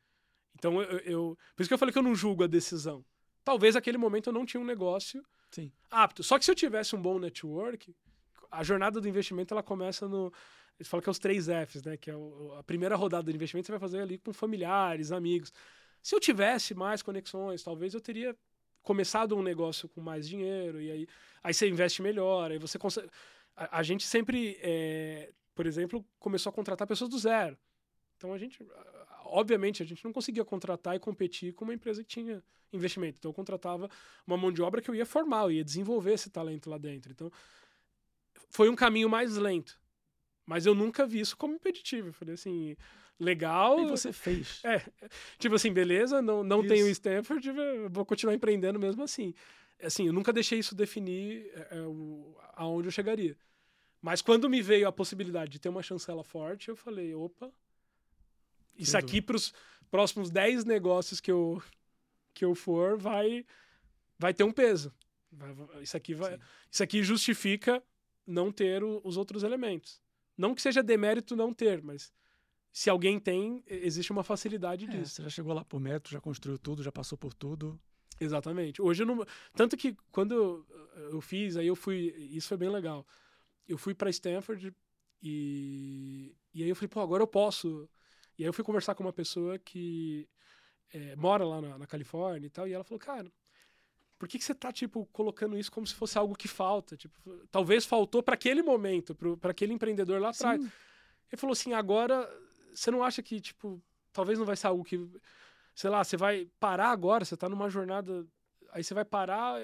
Então 0.56 0.82
eu, 0.82 0.99
eu. 0.99 1.38
Por 1.56 1.64
isso 1.64 1.70
que 1.70 1.74
eu 1.74 1.78
falei 1.78 1.91
que 1.91 1.99
eu 1.99 2.04
não 2.04 2.16
julgo 2.16 2.43
a 2.43 2.47
decisão 2.47 3.04
talvez 3.43 3.76
naquele 3.76 3.97
momento 3.97 4.28
eu 4.30 4.34
não 4.34 4.45
tinha 4.45 4.62
um 4.62 4.66
negócio 4.66 5.24
Sim. 5.51 5.72
apto. 5.91 6.24
Só 6.24 6.39
que 6.39 6.45
se 6.45 6.51
eu 6.51 6.56
tivesse 6.56 6.95
um 6.95 7.01
bom 7.01 7.20
network, 7.20 7.95
a 8.49 8.64
jornada 8.64 9.01
do 9.01 9.08
investimento 9.08 9.54
ela 9.54 9.64
começa 9.64 10.08
no. 10.08 10.32
Eles 10.80 10.88
falam 10.88 11.01
que 11.01 11.09
é 11.09 11.11
os 11.11 11.19
três 11.19 11.45
Fs, 11.45 11.84
né? 11.84 11.97
Que 11.97 12.11
é 12.11 12.15
o, 12.15 12.53
a 12.57 12.63
primeira 12.63 12.95
rodada 12.95 13.24
do 13.24 13.36
investimento 13.36 13.67
você 13.67 13.71
vai 13.71 13.80
fazer 13.80 14.01
ali 14.01 14.17
com 14.17 14.34
familiares, 14.34 15.11
amigos. 15.11 15.53
Se 16.01 16.15
eu 16.15 16.19
tivesse 16.19 16.74
mais 16.74 17.01
conexões, 17.01 17.63
talvez 17.63 17.93
eu 17.93 18.01
teria 18.01 18.36
começado 18.82 19.36
um 19.36 19.41
negócio 19.41 19.88
com 19.88 20.01
mais 20.01 20.28
dinheiro, 20.28 20.82
e 20.82 20.91
aí, 20.91 21.07
aí 21.41 21.53
você 21.53 21.69
investe 21.69 22.01
melhor, 22.01 22.51
aí 22.51 22.57
você 22.57 22.78
consegue. 22.78 23.09
A, 23.55 23.80
a 23.80 23.84
gente 23.84 24.05
sempre, 24.05 24.59
é, 24.61 25.32
por 25.55 25.65
exemplo, 25.65 26.05
começou 26.19 26.49
a 26.49 26.53
contratar 26.53 26.88
pessoas 26.88 27.09
do 27.09 27.17
zero. 27.17 27.57
Então 28.17 28.34
a 28.34 28.38
gente, 28.38 28.59
obviamente, 29.26 29.82
a 29.82 29.86
gente 29.86 30.03
não 30.03 30.11
conseguia 30.11 30.43
contratar 30.43 30.95
e 30.95 30.99
competir 30.99 31.53
com 31.53 31.63
uma 31.63 31.74
empresa 31.74 32.03
que 32.03 32.09
tinha 32.09 32.43
investimento. 32.71 33.17
Então 33.19 33.30
eu 33.30 33.34
contratava 33.34 33.89
uma 34.26 34.38
mão 34.38 34.51
de 34.51 34.61
obra 34.61 34.82
que 34.82 34.89
eu 34.89 34.95
ia 34.95 35.05
formar, 35.05 35.43
eu 35.43 35.51
ia 35.51 35.63
desenvolver 35.63 36.13
esse 36.13 36.30
talento 36.30 36.69
lá 36.69 36.78
dentro. 36.78 37.11
Então 37.11 37.32
foi 38.49 38.69
um 38.69 38.76
caminho 38.76 39.09
mais 39.09 39.36
lento. 39.38 39.80
Mas 40.45 40.65
eu 40.65 40.75
nunca 40.75 41.05
vi 41.05 41.19
isso 41.19 41.37
como 41.37 41.55
impeditivo. 41.55 42.09
Eu 42.09 42.13
falei 42.13 42.33
assim, 42.33 42.75
legal. 43.19 43.79
E 43.79 43.85
você 43.85 44.11
fez. 44.11 44.61
É. 44.65 44.81
Tipo 45.37 45.55
assim, 45.55 45.71
beleza, 45.71 46.21
não, 46.21 46.43
não 46.43 46.65
tenho 46.65 46.87
Stanford, 46.89 47.51
vou 47.89 48.05
continuar 48.05 48.33
empreendendo 48.33 48.79
mesmo 48.79 49.03
assim. 49.03 49.33
Assim, 49.82 50.07
eu 50.07 50.13
nunca 50.13 50.32
deixei 50.32 50.59
isso 50.59 50.75
definir 50.75 51.51
é, 51.53 51.78
é, 51.78 51.82
o, 51.82 52.36
aonde 52.53 52.87
eu 52.87 52.91
chegaria. 52.91 53.37
Mas 54.01 54.21
quando 54.21 54.49
me 54.49 54.61
veio 54.61 54.87
a 54.87 54.91
possibilidade 54.91 55.51
de 55.51 55.59
ter 55.59 55.70
uma 55.70 55.83
chancela 55.83 56.24
forte, 56.24 56.70
eu 56.70 56.75
falei, 56.75 57.13
opa, 57.13 57.51
isso 58.78 58.97
aqui 58.97 59.21
para 59.21 59.36
os 59.36 59.53
próximos 59.89 60.29
10 60.29 60.65
negócios 60.65 61.21
que 61.21 61.32
eu, 61.32 61.61
que 62.33 62.43
eu 62.43 62.55
for 62.55 62.97
vai 62.97 63.45
vai 64.17 64.33
ter 64.33 64.43
um 64.43 64.51
peso. 64.51 64.93
Vai, 65.32 65.55
isso 65.82 65.97
aqui 65.97 66.13
vai, 66.13 66.39
isso 66.71 66.83
aqui 66.83 67.03
justifica 67.03 67.83
não 68.25 68.51
ter 68.51 68.83
o, 68.83 69.01
os 69.03 69.17
outros 69.17 69.43
elementos. 69.43 70.01
Não 70.38 70.55
que 70.55 70.62
seja 70.62 70.82
demérito 70.82 71.36
não 71.36 71.54
ter, 71.54 71.82
mas 71.82 72.12
se 72.72 72.89
alguém 72.89 73.20
tem, 73.20 73.64
existe 73.68 74.12
uma 74.12 74.24
facilidade 74.24 74.86
é, 74.86 74.88
disso. 74.88 75.16
Você 75.16 75.24
já 75.24 75.30
chegou 75.30 75.54
lá 75.54 75.64
por 75.64 75.80
metro, 75.80 76.12
já 76.12 76.20
construiu 76.20 76.58
tudo, 76.58 76.84
já 76.84 76.92
passou 76.92 77.18
por 77.18 77.34
tudo. 77.34 77.80
Exatamente. 78.20 78.82
Hoje 78.82 79.04
eu 79.04 79.08
não, 79.08 79.26
tanto 79.55 79.76
que 79.76 79.96
quando 80.12 80.66
eu, 81.12 81.22
fiz, 81.22 81.58
aí 81.58 81.68
eu 81.68 81.76
fui, 81.76 82.14
isso 82.32 82.47
foi 82.47 82.58
bem 82.58 82.70
legal. 82.70 83.05
Eu 83.68 83.78
fui 83.78 83.93
para 83.93 84.10
Stanford 84.10 84.74
e 85.22 86.36
e 86.54 86.64
aí 86.64 86.70
eu 86.70 86.76
falei, 86.76 86.88
pô, 86.89 87.00
agora 87.00 87.24
eu 87.24 87.28
posso. 87.28 87.89
E 88.38 88.43
aí 88.43 88.47
eu 88.47 88.54
fui 88.54 88.64
conversar 88.64 88.93
com 88.96 89.04
uma 89.04 89.14
pessoa 89.14 89.58
que 89.58 90.30
é, 90.93 91.16
mora 91.16 91.43
lá 91.43 91.62
na, 91.62 91.78
na, 91.80 91.88
Califórnia 91.88 92.47
e 92.47 92.50
tal, 92.50 92.68
e 92.68 92.74
ela 92.74 92.84
falou, 92.84 93.00
cara, 93.00 93.32
por 94.17 94.27
que, 94.27 94.37
que 94.37 94.43
você 94.43 94.55
tá, 94.55 94.71
tipo, 94.71 95.05
colocando 95.11 95.57
isso 95.57 95.71
como 95.71 95.85
se 95.85 95.93
fosse 95.93 96.17
algo 96.17 96.35
que 96.35 96.47
falta? 96.47 96.95
Tipo, 96.95 97.15
talvez 97.51 97.85
faltou 97.85 98.23
para 98.23 98.35
aquele 98.35 98.61
momento, 98.61 99.15
para 99.39 99.51
aquele 99.51 99.73
empreendedor 99.73 100.21
lá 100.21 100.29
atrás. 100.29 100.61
Sim. 100.61 100.71
Ele 101.31 101.39
falou 101.39 101.53
assim, 101.53 101.73
agora, 101.73 102.29
você 102.73 102.89
não 102.91 103.03
acha 103.03 103.21
que, 103.21 103.39
tipo, 103.41 103.81
talvez 104.11 104.37
não 104.39 104.45
vai 104.45 104.55
ser 104.55 104.67
algo 104.67 104.83
que, 104.83 104.99
sei 105.75 105.89
lá, 105.89 106.03
você 106.03 106.15
vai 106.15 106.47
parar 106.59 106.89
agora, 106.89 107.25
você 107.25 107.35
tá 107.35 107.49
numa 107.49 107.69
jornada, 107.69 108.25
aí 108.71 108.83
você 108.83 108.93
vai 108.93 109.03
parar, 109.03 109.59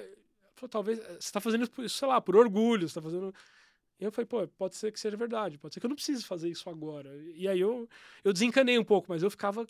falou, 0.54 0.68
talvez, 0.68 0.98
você 1.18 1.32
tá 1.32 1.40
fazendo 1.40 1.70
isso, 1.78 1.98
sei 1.98 2.08
lá, 2.08 2.20
por 2.20 2.36
orgulho, 2.36 2.88
você 2.88 2.94
tá 2.94 3.02
fazendo... 3.02 3.34
E 3.98 4.04
eu 4.04 4.10
falei, 4.10 4.26
pô, 4.26 4.48
pode 4.48 4.76
ser 4.76 4.90
que 4.90 4.98
seja 4.98 5.14
verdade, 5.16 5.58
pode 5.58 5.74
ser 5.74 5.80
que 5.80 5.84
eu 5.84 5.90
não 5.90 5.94
precise 5.94 6.24
fazer 6.24 6.48
isso 6.48 6.70
agora. 6.70 7.14
E 7.34 7.46
aí 7.46 7.60
eu, 7.60 7.86
eu 8.24 8.32
desencanei 8.32 8.78
um 8.78 8.84
pouco, 8.84 9.06
mas 9.10 9.22
eu 9.22 9.30
ficava 9.30 9.66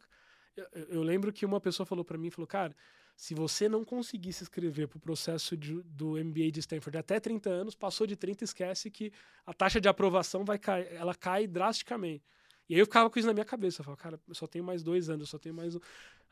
eu, 0.57 0.66
eu 0.89 1.02
lembro 1.02 1.32
que 1.32 1.44
uma 1.47 1.61
pessoa 1.61 1.86
falou 1.86 2.05
para 2.05 2.19
mim, 2.19 2.31
falou, 2.31 2.47
cara, 2.47 2.74
se 3.21 3.35
você 3.35 3.69
não 3.69 3.85
conseguir 3.85 4.33
se 4.33 4.43
inscrever 4.43 4.89
para 4.89 4.97
o 4.97 5.01
processo 5.01 5.55
de, 5.55 5.83
do 5.83 6.13
MBA 6.13 6.51
de 6.51 6.61
Stanford 6.61 6.97
até 6.97 7.21
30 7.21 7.51
anos, 7.51 7.75
passou 7.75 8.07
de 8.07 8.17
30, 8.17 8.45
esquece 8.45 8.91
que 8.91 9.13
a 9.45 9.53
taxa 9.53 9.79
de 9.79 9.87
aprovação 9.91 10.43
vai 10.43 10.59
cair, 10.59 10.91
ela 10.95 11.15
cai 11.15 11.47
drasticamente. 11.47 12.25
E 12.67 12.73
aí 12.73 12.81
eu 12.81 12.87
ficava 12.87 13.11
com 13.11 13.19
isso 13.19 13.29
na 13.29 13.35
minha 13.35 13.45
cabeça. 13.45 13.83
Eu 13.83 13.85
falava, 13.85 14.03
cara, 14.03 14.21
eu 14.27 14.35
só 14.35 14.47
tenho 14.47 14.65
mais 14.65 14.83
dois 14.83 15.11
anos, 15.11 15.21
eu 15.21 15.27
só 15.27 15.39
tenho 15.39 15.55
mais 15.55 15.77
um. 15.77 15.81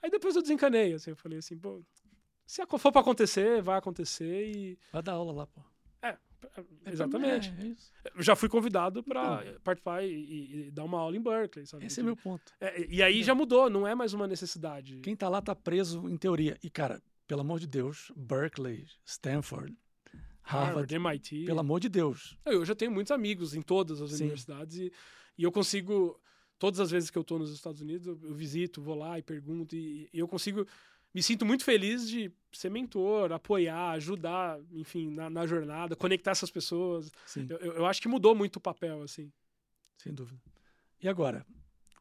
Aí 0.02 0.09
depois 0.09 0.35
eu 0.35 0.40
desencanei, 0.40 0.94
assim, 0.94 1.10
eu 1.10 1.16
falei 1.16 1.40
assim, 1.40 1.59
pô, 1.59 1.85
se 2.47 2.65
for 2.66 2.90
para 2.90 3.02
acontecer, 3.02 3.60
vai 3.60 3.77
acontecer 3.77 4.51
e. 4.51 4.78
Vai 4.90 5.02
dar 5.02 5.12
aula 5.12 5.31
lá, 5.31 5.47
pô. 5.47 5.60
É, 6.85 6.93
exatamente. 6.93 7.52
É, 8.05 8.09
é 8.09 8.23
já 8.23 8.36
fui 8.36 8.48
convidado 8.48 9.02
para 9.02 9.43
então. 9.44 9.60
participar 9.62 10.05
e, 10.05 10.66
e, 10.66 10.70
dar 10.70 10.85
uma 10.85 10.98
aula 10.98 11.16
em 11.16 11.23
Berkeley, 11.23 11.66
sabe? 11.66 11.86
Esse 11.86 12.01
é 12.01 12.02
meu 12.02 12.16
ponto. 12.16 12.52
É, 12.60 12.86
e 12.89 13.02
aí 13.02 13.23
já 13.23 13.35
mudou, 13.35 13.69
não 13.69 13.86
é 13.86 13.94
mais 13.94 14.12
uma 14.12 14.27
necessidade. 14.27 15.01
Quem 15.01 15.16
tá 15.16 15.28
lá 15.28 15.43
tá 15.43 15.55
preso 15.55 16.09
em 16.09 16.16
teoria. 16.16 16.56
E, 16.62 16.70
cara, 16.70 17.02
pelo 17.27 17.40
amor 17.40 17.60
de 17.60 17.66
Deus, 17.66 18.12
Berkeley, 18.16 18.86
Stanford, 19.05 19.77
Harvard, 20.43 20.94
Harvard 20.94 20.94
MIT. 20.94 21.44
Pelo 21.44 21.60
amor 21.60 21.81
de 21.81 21.89
Deus. 21.89 22.39
Eu 22.47 22.65
já 22.65 22.74
tenho 22.74 22.90
muitos 22.90 23.10
amigos 23.10 23.55
em 23.55 23.62
todas 23.62 24.01
as 24.01 24.10
Sim. 24.10 24.24
universidades 24.24 24.78
e, 24.78 24.93
e 25.36 25.43
eu 25.43 25.52
consigo 25.52 26.19
todas 26.59 26.81
as 26.81 26.90
vezes 26.90 27.10
que 27.10 27.16
eu 27.16 27.23
estou 27.23 27.39
nos 27.39 27.52
Estados 27.52 27.81
Unidos, 27.81 28.06
eu, 28.06 28.19
eu, 28.23 28.35
visito, 28.35 28.82
vou 28.82 28.94
lá 28.94 29.19
e 29.19 29.23
pergunto, 29.23 29.77
e, 29.77 30.09
e, 30.12 30.19
eu 30.19 30.27
consigo. 30.27 30.66
Me 31.19 31.23
sinto 31.24 31.45
muito 31.45 31.65
feliz 31.65 32.09
de 32.09 32.31
ser 32.53 32.70
mentor, 32.70 33.32
apoiar, 33.32 33.90
ajudar, 33.90 34.61
enfim, 34.70 35.11
na, 35.11 35.28
na 35.28 35.45
jornada, 35.49 35.97
conectar 35.97 36.31
essas 36.31 36.49
pessoas. 36.49 37.11
Eu, 37.35 37.73
eu, 37.73 37.86
acho 37.86 38.01
que 38.01 38.07
mudou 38.07 38.36
muito 38.36 38.57
o 38.57 38.61
papel, 38.61 39.03
assim. 39.03 39.32
Sem 39.97 40.15
dúvida. 40.15 40.40
E 41.03 41.09
agora? 41.09 41.45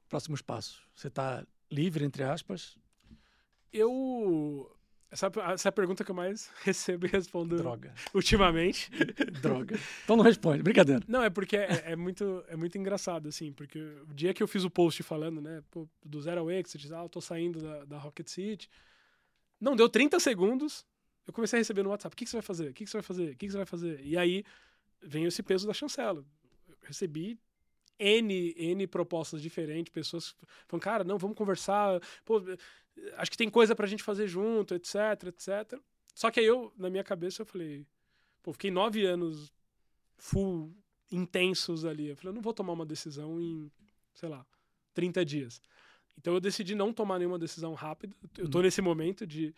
Próximos 0.08 0.40
passos. 0.44 0.84
Você 0.94 1.08
está 1.08 1.44
livre, 1.72 2.06
entre 2.06 2.22
aspas? 2.22 2.78
Eu 3.74 4.72
essa, 5.10 5.32
essa 5.52 5.68
é 5.68 5.70
a 5.70 5.72
pergunta 5.72 6.04
que 6.04 6.12
eu 6.12 6.16
mais 6.16 6.52
recebo 6.64 7.08
e 7.08 7.10
respondo 7.10 7.56
Droga. 7.56 7.92
ultimamente. 8.14 8.92
Droga. 9.42 9.80
Então 10.04 10.16
não 10.16 10.24
responde, 10.24 10.62
brincadeira. 10.62 11.02
Não, 11.08 11.24
é 11.24 11.32
porque 11.32 11.58
é, 11.58 11.86
é, 11.86 11.96
muito, 11.96 12.44
é 12.48 12.56
muito 12.56 12.78
engraçado, 12.78 13.30
assim, 13.30 13.52
porque 13.52 13.80
o 14.08 14.14
dia 14.14 14.32
que 14.32 14.44
eu 14.44 14.48
fiz 14.48 14.64
o 14.64 14.70
post 14.70 15.02
falando, 15.02 15.42
né, 15.42 15.64
do 16.06 16.22
Zero 16.22 16.42
ao 16.42 16.52
Exit, 16.52 16.94
ah, 16.94 17.02
eu 17.02 17.10
tô 17.10 17.20
saindo 17.20 17.60
da, 17.60 17.84
da 17.86 17.98
Rocket 17.98 18.28
City, 18.28 18.70
não 19.60 19.76
deu 19.76 19.90
30 19.90 20.20
segundos, 20.20 20.86
eu 21.26 21.34
comecei 21.34 21.58
a 21.58 21.62
receber 21.62 21.84
no 21.84 21.90
WhatsApp, 21.90 22.14
o 22.14 22.18
que, 22.18 22.26
você 22.26 22.38
vai 22.38 22.42
fazer? 22.42 22.70
O 22.70 22.74
que, 22.74 22.88
você 22.88 22.98
vai 22.98 23.04
fazer? 23.04 23.32
O 23.32 23.36
que, 23.36 23.50
você 23.50 23.58
vai 23.58 23.66
fazer? 23.66 24.00
E 24.02 24.18
aí 24.18 24.44
vem 25.02 25.26
esse 25.26 25.44
peso 25.44 25.68
da 25.68 25.74
chancela. 25.74 26.26
Eu 26.68 26.76
recebi 26.84 27.40
N, 28.00 28.54
N 28.58 28.88
propostas 28.88 29.42
diferentes, 29.42 29.92
pessoas 29.92 30.36
falam, 30.68 30.82
cara, 30.82 31.04
não, 31.04 31.18
vamos 31.18 31.36
conversar, 31.36 32.00
pô, 32.24 32.42
acho 33.18 33.32
que 33.32 33.38
tem 33.38 33.50
coisa 33.50 33.76
pra 33.76 33.88
gente 33.88 34.04
fazer 34.04 34.28
junto, 34.28 34.74
etc, 34.74 34.96
etc. 35.28 35.80
Só 36.14 36.32
que 36.32 36.40
aí 36.40 36.46
eu, 36.46 36.74
na 36.78 36.90
minha 36.90 37.04
cabeça, 37.04 37.42
eu 37.42 37.46
falei, 37.46 37.86
pô, 38.42 38.54
fiquei 38.54 38.72
nove 38.72 39.06
anos 39.06 39.52
full, 40.18 40.76
intensos 41.12 41.86
ali. 41.86 42.08
Eu 42.08 42.16
falei, 42.16 42.32
eu 42.32 42.36
não 42.36 42.42
vou 42.42 42.54
tomar 42.54 42.74
uma 42.74 42.86
decisão 42.86 43.40
em, 43.40 43.72
sei 44.14 44.30
lá, 44.30 44.46
30 44.94 45.26
dias. 45.26 45.62
Então 46.18 46.34
eu 46.34 46.40
decidi 46.40 46.76
não 46.76 46.92
tomar 46.92 47.20
nenhuma 47.20 47.40
decisão 47.40 47.74
rápida. 47.74 48.16
Eu 48.38 48.50
tô 48.50 48.60
hum. 48.60 48.62
nesse 48.64 48.82
momento 48.82 49.26
de 49.26 49.54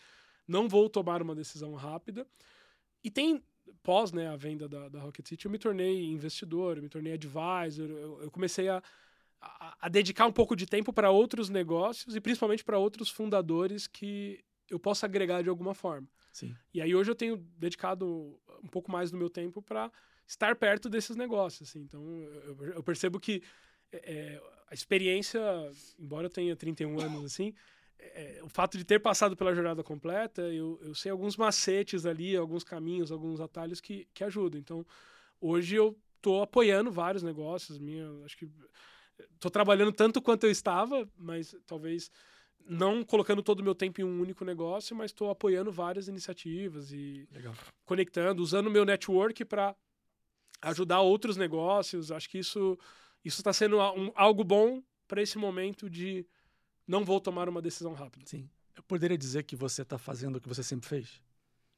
não 0.47 0.67
vou 0.67 0.89
tomar 0.89 1.21
uma 1.21 1.35
decisão 1.35 1.73
rápida. 1.73 2.27
E 3.03 3.09
tem, 3.09 3.41
pós 3.81 4.11
né, 4.11 4.27
a 4.27 4.35
venda 4.35 4.67
da, 4.67 4.89
da 4.89 4.99
Rocket 4.99 5.27
City, 5.27 5.45
eu 5.45 5.51
me 5.51 5.57
tornei 5.57 6.05
investidor, 6.05 6.77
eu 6.77 6.83
me 6.83 6.89
tornei 6.89 7.13
advisor, 7.13 7.89
eu, 7.89 8.21
eu 8.23 8.31
comecei 8.31 8.67
a 8.67 8.83
a, 9.41 9.77
a 9.81 9.89
dedicar 9.89 10.25
um 10.25 10.31
pouco 10.31 10.55
de 10.55 10.65
tempo 10.65 10.91
para 10.91 11.09
outros 11.11 11.49
negócios 11.49 12.15
e 12.15 12.21
principalmente 12.21 12.63
para 12.63 12.77
outros 12.77 13.09
fundadores 13.09 13.87
que 13.87 14.43
eu 14.69 14.79
possa 14.79 15.05
agregar 15.05 15.41
de 15.41 15.49
alguma 15.49 15.73
forma. 15.73 16.07
Sim. 16.31 16.55
E 16.73 16.81
aí 16.81 16.93
hoje 16.93 17.09
eu 17.09 17.15
tenho 17.15 17.37
dedicado 17.57 18.39
um 18.63 18.67
pouco 18.67 18.91
mais 18.91 19.11
do 19.11 19.17
meu 19.17 19.29
tempo 19.29 19.61
para 19.61 19.91
estar 20.27 20.55
perto 20.55 20.89
desses 20.89 21.15
negócios. 21.15 21.69
Assim. 21.69 21.79
Então 21.79 22.05
eu, 22.07 22.73
eu, 22.75 22.83
percebo 22.83 23.19
que 23.19 23.41
é, 23.91 23.97
é, 23.97 24.41
a 24.69 24.73
experiência, 24.73 25.41
embora 25.97 26.27
eu 26.27 26.29
tenha 26.29 26.55
31 26.55 26.99
anos 26.99 27.25
assim, 27.25 27.53
é, 27.97 28.39
o 28.43 28.49
fato 28.49 28.77
de 28.77 28.85
ter 28.85 28.99
passado 28.99 29.35
pela 29.35 29.53
jornada 29.53 29.83
completa, 29.83 30.41
eu, 30.43 30.79
eu 30.81 30.95
sei 30.95 31.11
alguns 31.11 31.35
macetes 31.35 32.05
ali, 32.05 32.35
alguns 32.35 32.63
caminhos, 32.63 33.11
alguns 33.11 33.41
atalhos 33.41 33.81
que, 33.81 34.07
que 34.13 34.23
ajudam. 34.23 34.59
Então 34.59 34.85
hoje 35.41 35.75
eu 35.75 35.97
estou 36.15 36.41
apoiando 36.41 36.91
vários 36.91 37.23
negócios. 37.23 37.79
Minha, 37.79 38.07
acho 38.23 38.37
que 38.37 38.49
tô 39.39 39.49
trabalhando 39.49 39.91
tanto 39.91 40.21
quanto 40.21 40.45
eu 40.45 40.51
estava, 40.51 41.09
mas 41.17 41.55
talvez 41.65 42.11
não 42.65 43.03
colocando 43.03 43.41
todo 43.41 43.61
o 43.61 43.63
meu 43.63 43.73
tempo 43.73 43.99
em 43.99 44.03
um 44.03 44.21
único 44.21 44.45
negócio, 44.45 44.95
mas 44.95 45.11
estou 45.11 45.29
apoiando 45.29 45.71
várias 45.71 46.07
iniciativas 46.07 46.91
e 46.91 47.27
Legal. 47.31 47.55
conectando, 47.85 48.43
usando 48.43 48.67
o 48.67 48.71
meu 48.71 48.85
network 48.85 49.43
para 49.45 49.75
ajudar 50.61 51.01
outros 51.01 51.35
negócios. 51.35 52.11
Acho 52.11 52.29
que 52.29 52.37
isso 52.37 52.77
isso 53.23 53.41
está 53.41 53.51
sendo 53.53 53.79
um, 53.79 54.11
algo 54.15 54.43
bom 54.43 54.83
para 55.07 55.21
esse 55.21 55.37
momento 55.37 55.89
de 55.89 56.25
não 56.87 57.03
vou 57.03 57.19
tomar 57.19 57.49
uma 57.49 57.61
decisão 57.61 57.93
rápida. 57.93 58.25
Sim. 58.27 58.49
Eu 58.75 58.83
poderia 58.83 59.17
dizer 59.17 59.43
que 59.43 59.55
você 59.55 59.81
está 59.81 59.97
fazendo 59.97 60.37
o 60.37 60.41
que 60.41 60.47
você 60.47 60.63
sempre 60.63 60.87
fez? 60.87 61.21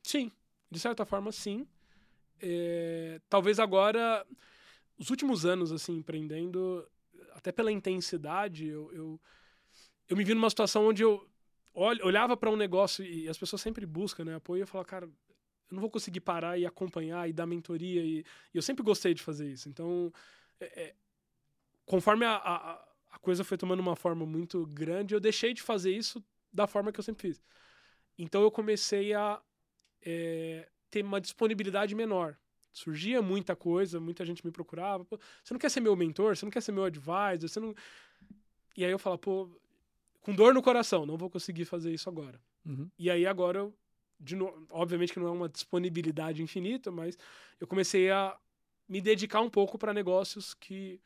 Sim, 0.03 0.31
de 0.69 0.79
certa 0.79 1.05
forma, 1.05 1.31
sim. 1.31 1.67
É, 2.39 3.19
talvez 3.29 3.59
agora, 3.59 4.25
os 4.97 5.09
últimos 5.09 5.45
anos 5.45 5.71
assim 5.71 5.97
empreendendo, 5.97 6.87
até 7.33 7.51
pela 7.51 7.71
intensidade, 7.71 8.67
eu, 8.67 8.91
eu, 8.93 9.21
eu 10.07 10.17
me 10.17 10.23
vi 10.23 10.33
numa 10.33 10.49
situação 10.49 10.87
onde 10.87 11.03
eu 11.03 11.27
olhava 11.73 12.35
para 12.35 12.49
um 12.49 12.55
negócio 12.55 13.03
e 13.03 13.29
as 13.29 13.37
pessoas 13.37 13.61
sempre 13.61 13.85
buscam 13.85 14.25
né, 14.25 14.35
apoio 14.35 14.59
e 14.59 14.63
eu 14.63 14.67
falava, 14.67 14.87
cara, 14.87 15.05
eu 15.05 15.75
não 15.75 15.79
vou 15.79 15.89
conseguir 15.89 16.19
parar 16.19 16.57
e 16.57 16.65
acompanhar 16.65 17.29
e 17.29 17.33
dar 17.33 17.45
mentoria. 17.45 18.03
E, 18.03 18.19
e 18.53 18.57
eu 18.57 18.61
sempre 18.61 18.83
gostei 18.83 19.13
de 19.13 19.23
fazer 19.23 19.49
isso. 19.49 19.69
Então, 19.69 20.11
é, 20.59 20.81
é, 20.83 20.95
conforme 21.91 22.25
a, 22.25 22.35
a, 22.37 22.73
a, 23.11 23.19
coisa 23.19 23.43
foi 23.43 23.57
tomando 23.57 23.81
uma 23.81 23.97
forma 23.97 24.25
muito 24.25 24.65
grande, 24.67 25.13
eu 25.13 25.19
deixei 25.19 25.53
de 25.53 25.61
fazer 25.61 25.91
isso 25.91 26.23
da 26.51 26.65
forma 26.65 26.89
que 26.89 26.97
eu 27.01 27.03
sempre 27.03 27.27
fiz. 27.27 27.43
Então, 28.17 28.41
eu 28.41 28.49
comecei 28.49 29.13
a 29.13 29.41
é, 30.01 30.69
ter 30.89 31.03
uma 31.03 31.19
disponibilidade 31.19 31.93
menor 31.93 32.37
surgia 32.71 33.21
muita 33.21 33.57
coisa, 33.57 33.99
muita 33.99 34.23
gente 34.25 34.45
me 34.45 34.51
procurava. 34.51 35.05
você 35.43 35.53
não 35.53 35.59
quer 35.59 35.69
ser 35.69 35.81
meu 35.81 35.93
mentor? 35.93 36.33
Você 36.37 36.45
não 36.45 36.51
quer 36.51 36.61
ser 36.61 36.71
meu 36.71 36.85
advisor? 36.85 37.49
Você 37.49 37.59
não... 37.59 37.75
E 38.77 38.85
aí 38.85 38.91
eu 38.91 38.97
falo, 38.97 39.17
pô, 39.17 39.49
com 40.21 40.33
dor 40.33 40.53
no 40.53 40.61
coração, 40.61 41.05
não 41.05 41.17
vou 41.17 41.29
conseguir 41.29 41.65
fazer 41.65 41.91
isso 41.91 42.07
agora. 42.07 42.39
Uhum. 42.65 42.89
E 42.97 43.11
aí 43.11 43.27
agora 43.27 43.59
eu, 43.59 43.75
de 44.17 44.37
obviamente 44.69 45.11
que 45.11 45.19
não 45.19 45.27
é 45.27 45.31
uma 45.31 45.49
disponibilidade 45.49 46.41
infinita, 46.41 46.89
mas 46.89 47.17
eu 47.59 47.67
comecei 47.67 48.09
a 48.09 48.37
me 48.87 49.01
dedicar 49.01 49.41
um 49.41 49.49
pouco 49.49 49.77
para 49.77 49.93
negócios 49.93 50.53
que, 50.53 51.01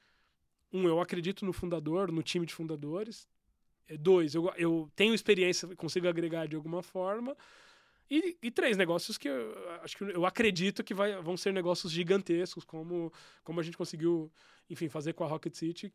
um, 0.72 0.88
eu 0.88 1.00
acredito 1.00 1.46
no 1.46 1.54
fundador, 1.54 2.12
no 2.12 2.24
time 2.24 2.46
de 2.46 2.54
fundadores. 2.54 3.28
É, 3.88 3.98
dois, 3.98 4.34
eu, 4.34 4.52
eu 4.58 4.90
tenho 4.96 5.14
experiência, 5.14 5.76
consigo 5.76 6.08
agregar 6.08 6.48
de 6.48 6.56
alguma 6.56 6.82
forma. 6.82 7.36
E, 8.10 8.38
e, 8.42 8.52
três 8.52 8.78
negócios 8.78 9.18
que 9.18 9.28
eu 9.28 9.70
acho 9.82 9.98
que 9.98 10.04
eu 10.04 10.26
acredito 10.26 10.84
que 10.84 10.94
vai, 10.94 11.20
vão 11.22 11.36
ser 11.36 11.52
negócios 11.52 11.92
gigantescos, 11.92 12.64
como, 12.64 13.12
como 13.44 13.60
a 13.60 13.64
gente 13.64 13.78
conseguiu, 13.78 14.32
enfim, 14.70 14.88
fazer 14.88 15.14
com 15.14 15.24
a 15.24 15.28
Rocket 15.28 15.56
City, 15.56 15.92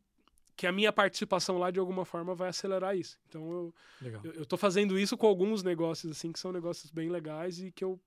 que 0.57 0.67
a 0.67 0.71
minha 0.71 0.91
participação 0.91 1.57
lá 1.57 1.71
de 1.71 1.79
alguma 1.79 2.03
forma 2.03 2.35
vai 2.35 2.49
acelerar 2.49 2.97
isso. 2.97 3.17
Então 3.27 3.51
eu, 3.51 3.75
eu, 4.23 4.33
eu 4.33 4.45
tô 4.45 4.57
fazendo 4.57 4.99
isso 4.99 5.17
com 5.17 5.25
alguns 5.25 5.63
negócios 5.63 6.11
assim 6.11 6.31
que 6.33 6.39
são 6.39 6.51
negócios 6.51 6.91
bem 6.91 7.09
legais 7.09 7.61
e 7.61 7.71
que 7.71 7.83
eu 7.83 7.99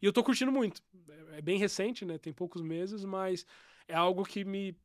e 0.00 0.06
eu 0.06 0.12
tô 0.12 0.22
curtindo 0.22 0.52
muito. 0.52 0.82
É, 1.08 1.38
é 1.38 1.42
bem 1.42 1.58
recente, 1.58 2.04
né? 2.04 2.18
Tem 2.18 2.32
poucos 2.32 2.62
meses, 2.62 3.04
mas 3.04 3.46
é 3.88 3.94
algo 3.94 4.24
que 4.24 4.44
me 4.44 4.76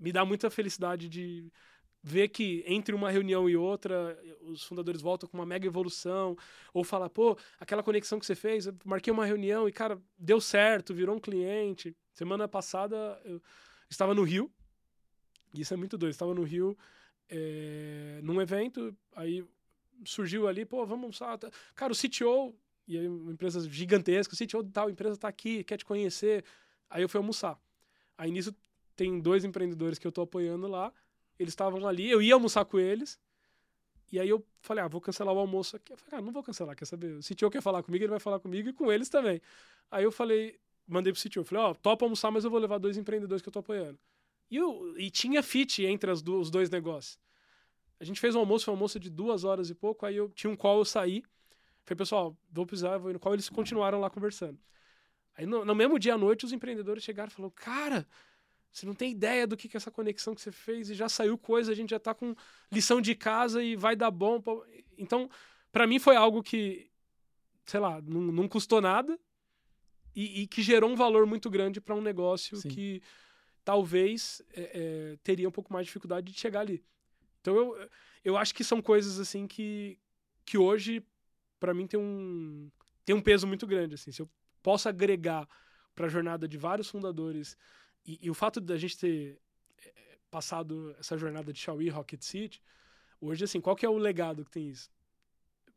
me 0.00 0.10
dá 0.10 0.24
muita 0.24 0.50
felicidade 0.50 1.08
de 1.08 1.52
ver 2.02 2.28
que 2.28 2.64
entre 2.66 2.94
uma 2.94 3.10
reunião 3.10 3.48
e 3.48 3.56
outra, 3.56 4.18
os 4.40 4.64
fundadores 4.64 5.02
voltam 5.02 5.28
com 5.28 5.36
uma 5.36 5.44
mega 5.44 5.66
evolução, 5.66 6.36
ou 6.72 6.82
falar, 6.82 7.10
pô, 7.10 7.36
aquela 7.58 7.82
conexão 7.82 8.18
que 8.18 8.24
você 8.24 8.34
fez, 8.34 8.66
eu 8.66 8.74
marquei 8.84 9.12
uma 9.12 9.26
reunião 9.26 9.68
e, 9.68 9.72
cara, 9.72 10.00
deu 10.18 10.40
certo, 10.40 10.94
virou 10.94 11.14
um 11.14 11.20
cliente. 11.20 11.94
Semana 12.14 12.48
passada 12.48 13.20
eu 13.24 13.40
estava 13.88 14.14
no 14.14 14.22
Rio, 14.22 14.50
isso 15.54 15.74
é 15.74 15.76
muito 15.76 15.98
doido, 15.98 16.12
estava 16.12 16.34
no 16.34 16.42
Rio 16.42 16.76
é, 17.28 18.20
num 18.22 18.40
evento, 18.40 18.96
aí 19.14 19.44
surgiu 20.04 20.48
ali, 20.48 20.64
pô, 20.64 20.86
vamos 20.86 21.20
almoçar. 21.20 21.38
Cara, 21.74 21.92
o 21.92 21.96
CTO, 21.96 22.54
e 22.88 22.98
aí 22.98 23.06
uma 23.06 23.32
empresa 23.32 23.60
gigantesca, 23.68 24.34
o 24.34 24.36
CTO 24.36 24.62
de 24.62 24.72
tal 24.72 24.88
empresa 24.88 25.14
está 25.14 25.28
aqui, 25.28 25.62
quer 25.64 25.76
te 25.76 25.84
conhecer. 25.84 26.44
Aí 26.88 27.02
eu 27.02 27.08
fui 27.08 27.18
almoçar. 27.18 27.60
Aí 28.16 28.30
nisso 28.30 28.54
tem 29.00 29.18
dois 29.18 29.46
empreendedores 29.46 29.98
que 29.98 30.06
eu 30.06 30.10
estou 30.10 30.24
apoiando 30.24 30.68
lá, 30.68 30.92
eles 31.38 31.52
estavam 31.52 31.86
ali, 31.88 32.10
eu 32.10 32.20
ia 32.20 32.34
almoçar 32.34 32.66
com 32.66 32.78
eles. 32.78 33.18
E 34.12 34.20
aí 34.20 34.28
eu 34.28 34.44
falei, 34.60 34.84
ah, 34.84 34.88
vou 34.88 35.00
cancelar 35.00 35.34
o 35.34 35.38
almoço 35.38 35.74
aqui. 35.74 35.94
Eu 35.94 35.96
falei, 35.96 36.20
ah, 36.20 36.22
não 36.22 36.30
vou 36.30 36.42
cancelar, 36.42 36.76
quer 36.76 36.84
saber? 36.84 37.16
O 37.16 37.20
CTO 37.22 37.50
quer 37.50 37.62
falar 37.62 37.82
comigo, 37.82 38.04
ele 38.04 38.10
vai 38.10 38.20
falar 38.20 38.38
comigo 38.38 38.68
e 38.68 38.74
com 38.74 38.92
eles 38.92 39.08
também. 39.08 39.40
Aí 39.90 40.04
eu 40.04 40.12
falei, 40.12 40.60
mandei 40.86 41.14
pro 41.14 41.22
CTO, 41.22 41.44
falei, 41.44 41.64
ó, 41.64 41.70
oh, 41.70 41.74
topa 41.74 42.04
almoçar, 42.04 42.30
mas 42.30 42.44
eu 42.44 42.50
vou 42.50 42.60
levar 42.60 42.76
dois 42.76 42.98
empreendedores 42.98 43.40
que 43.40 43.48
eu 43.48 43.52
tô 43.52 43.60
apoiando. 43.60 43.98
E, 44.50 44.56
eu, 44.56 44.94
e 44.98 45.10
tinha 45.10 45.42
fit 45.42 45.82
entre 45.82 46.10
as 46.10 46.20
do, 46.20 46.38
os 46.38 46.50
dois 46.50 46.68
negócios. 46.68 47.18
A 47.98 48.04
gente 48.04 48.20
fez 48.20 48.34
um 48.34 48.40
almoço, 48.40 48.66
foi 48.66 48.74
um 48.74 48.76
almoço 48.76 49.00
de 49.00 49.08
duas 49.08 49.44
horas 49.44 49.70
e 49.70 49.74
pouco, 49.74 50.04
aí 50.04 50.16
eu 50.16 50.28
tinha 50.28 50.50
um 50.50 50.56
call, 50.56 50.78
eu 50.78 50.84
saí. 50.84 51.22
Falei, 51.86 51.96
pessoal, 51.96 52.36
vou 52.52 52.66
precisar, 52.66 52.98
vou 52.98 53.08
ir 53.08 53.14
no 53.14 53.18
qual 53.18 53.32
eles 53.32 53.48
continuaram 53.48 53.98
lá 53.98 54.10
conversando. 54.10 54.58
Aí 55.38 55.46
no, 55.46 55.64
no 55.64 55.74
mesmo 55.74 55.98
dia 55.98 56.14
à 56.14 56.18
noite, 56.18 56.44
os 56.44 56.52
empreendedores 56.52 57.02
chegaram 57.02 57.30
e 57.30 57.32
falaram, 57.32 57.54
cara, 57.56 58.06
você 58.72 58.86
não 58.86 58.94
tem 58.94 59.10
ideia 59.10 59.46
do 59.46 59.56
que, 59.56 59.68
que 59.68 59.76
é 59.76 59.78
essa 59.78 59.90
conexão 59.90 60.34
que 60.34 60.40
você 60.40 60.52
fez 60.52 60.90
e 60.90 60.94
já 60.94 61.08
saiu 61.08 61.36
coisa, 61.36 61.72
a 61.72 61.74
gente 61.74 61.90
já 61.90 61.98
tá 61.98 62.14
com 62.14 62.34
lição 62.70 63.00
de 63.00 63.14
casa 63.14 63.62
e 63.62 63.74
vai 63.74 63.96
dar 63.96 64.10
bom. 64.10 64.40
Então, 64.96 65.28
para 65.72 65.86
mim 65.86 65.98
foi 65.98 66.14
algo 66.14 66.42
que, 66.42 66.88
sei 67.64 67.80
lá, 67.80 68.00
não, 68.00 68.20
não 68.20 68.48
custou 68.48 68.80
nada 68.80 69.18
e, 70.14 70.42
e, 70.42 70.46
que 70.46 70.62
gerou 70.62 70.90
um 70.90 70.96
valor 70.96 71.26
muito 71.26 71.50
grande 71.50 71.80
para 71.80 71.94
um 71.94 72.00
negócio 72.00 72.56
Sim. 72.56 72.68
que 72.68 73.02
talvez 73.64 74.42
é, 74.52 74.62
é, 75.12 75.18
teria 75.22 75.48
um 75.48 75.52
pouco 75.52 75.72
mais 75.72 75.84
de 75.84 75.88
dificuldade 75.88 76.32
de 76.32 76.38
chegar 76.38 76.60
ali. 76.60 76.84
Então 77.40 77.56
eu, 77.56 77.88
eu 78.24 78.36
acho 78.36 78.54
que 78.54 78.62
são 78.62 78.80
coisas 78.80 79.18
assim 79.18 79.46
que, 79.46 79.98
que 80.44 80.58
hoje 80.58 81.04
para 81.58 81.74
mim 81.74 81.86
tem 81.86 81.98
um 81.98 82.70
tem 83.04 83.14
um 83.14 83.20
peso 83.20 83.46
muito 83.46 83.66
grande 83.66 83.94
assim. 83.94 84.12
Se 84.12 84.22
eu 84.22 84.28
posso 84.62 84.88
agregar 84.88 85.48
para 85.94 86.06
a 86.06 86.08
jornada 86.08 86.46
de 86.46 86.56
vários 86.56 86.88
fundadores 86.88 87.56
e, 88.04 88.18
e 88.22 88.30
o 88.30 88.34
fato 88.34 88.60
da 88.60 88.76
gente 88.76 88.96
ter 88.98 89.38
é, 89.84 90.18
passado 90.30 90.94
essa 90.98 91.16
jornada 91.16 91.52
de 91.52 91.58
Xiaomi 91.58 91.88
Rocket 91.88 92.22
City, 92.22 92.62
hoje 93.20 93.44
assim, 93.44 93.60
qual 93.60 93.76
que 93.76 93.84
é 93.84 93.88
o 93.88 93.98
legado 93.98 94.44
que 94.44 94.50
tem 94.50 94.68
isso? 94.68 94.90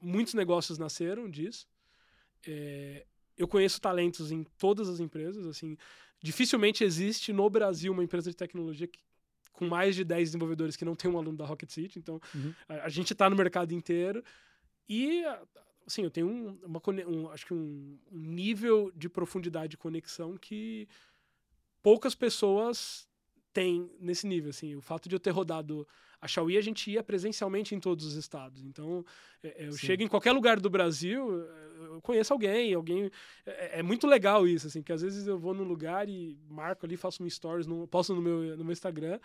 Muitos 0.01 0.33
negócios 0.33 0.77
nasceram 0.77 1.29
disso. 1.29 1.67
É, 2.45 3.05
eu 3.37 3.47
conheço 3.47 3.81
talentos 3.81 4.31
em 4.31 4.43
todas 4.57 4.89
as 4.89 4.99
empresas, 4.99 5.45
assim, 5.45 5.77
dificilmente 6.21 6.83
existe 6.83 7.33
no 7.33 7.49
Brasil 7.49 7.91
uma 7.91 8.03
empresa 8.03 8.29
de 8.29 8.35
tecnologia 8.35 8.87
que, 8.87 8.99
com 9.51 9.67
mais 9.67 9.95
de 9.95 10.03
10 10.03 10.29
desenvolvedores 10.29 10.75
que 10.75 10.85
não 10.85 10.95
tem 10.95 11.09
um 11.09 11.17
aluno 11.17 11.37
da 11.37 11.45
Rocket 11.45 11.69
City, 11.69 11.99
então 11.99 12.21
uhum. 12.33 12.53
a, 12.67 12.85
a, 12.85 12.89
gente 12.89 13.13
está 13.13 13.29
no 13.29 13.35
mercado 13.35 13.73
inteiro 13.73 14.23
e 14.87 15.23
assim, 15.85 16.03
eu 16.03 16.11
tenho 16.11 16.27
um, 16.27 16.59
uma 16.63 16.81
um, 17.07 17.29
acho 17.29 17.45
que 17.45 17.53
um, 17.53 17.99
um 18.11 18.19
nível 18.19 18.91
de 18.95 19.09
profundidade 19.09 19.71
de 19.71 19.77
conexão 19.77 20.37
que 20.37 20.87
poucas 21.83 22.15
pessoas 22.15 23.07
têm 23.53 23.91
nesse 23.99 24.25
nível, 24.25 24.49
assim, 24.49 24.75
o 24.75 24.81
fato 24.81 25.07
de 25.07 25.15
eu 25.15 25.19
ter 25.19 25.29
rodado 25.29 25.87
a 26.19 26.27
Xiaomi 26.27 26.57
a 26.57 26.61
gente 26.61 26.89
ia 26.89 27.03
presencialmente 27.03 27.75
em 27.75 27.79
todos 27.81 28.05
os 28.05 28.15
estados. 28.15 28.63
Então, 28.63 29.05
é, 29.43 29.63
é 29.63 29.67
eu 29.67 29.73
Sim. 29.73 29.85
chego 29.85 30.03
em 30.03 30.07
qualquer 30.07 30.31
lugar 30.31 30.57
do 30.57 30.69
Brasil, 30.69 31.29
eu 31.93 32.01
conheço 32.01 32.31
alguém, 32.31 32.73
alguém. 32.73 33.11
É, 33.45 33.79
é, 33.79 33.83
muito 33.83 34.07
legal 34.07 34.47
isso, 34.47 34.67
assim, 34.67 34.81
que 34.81 34.93
às 34.93 35.01
vezes 35.01 35.27
eu 35.27 35.37
vou 35.37 35.53
num 35.53 35.65
lugar 35.65 36.07
e 36.07 36.39
marco 36.49 36.85
ali, 36.85 36.95
faço 36.95 37.21
um 37.21 37.29
stories, 37.29 37.67
no, 37.67 37.85
posto 37.87 38.15
no 38.15 38.21
meu, 38.21 38.57
no 38.57 38.63
meu 38.63 38.71
Instagram. 38.71 39.19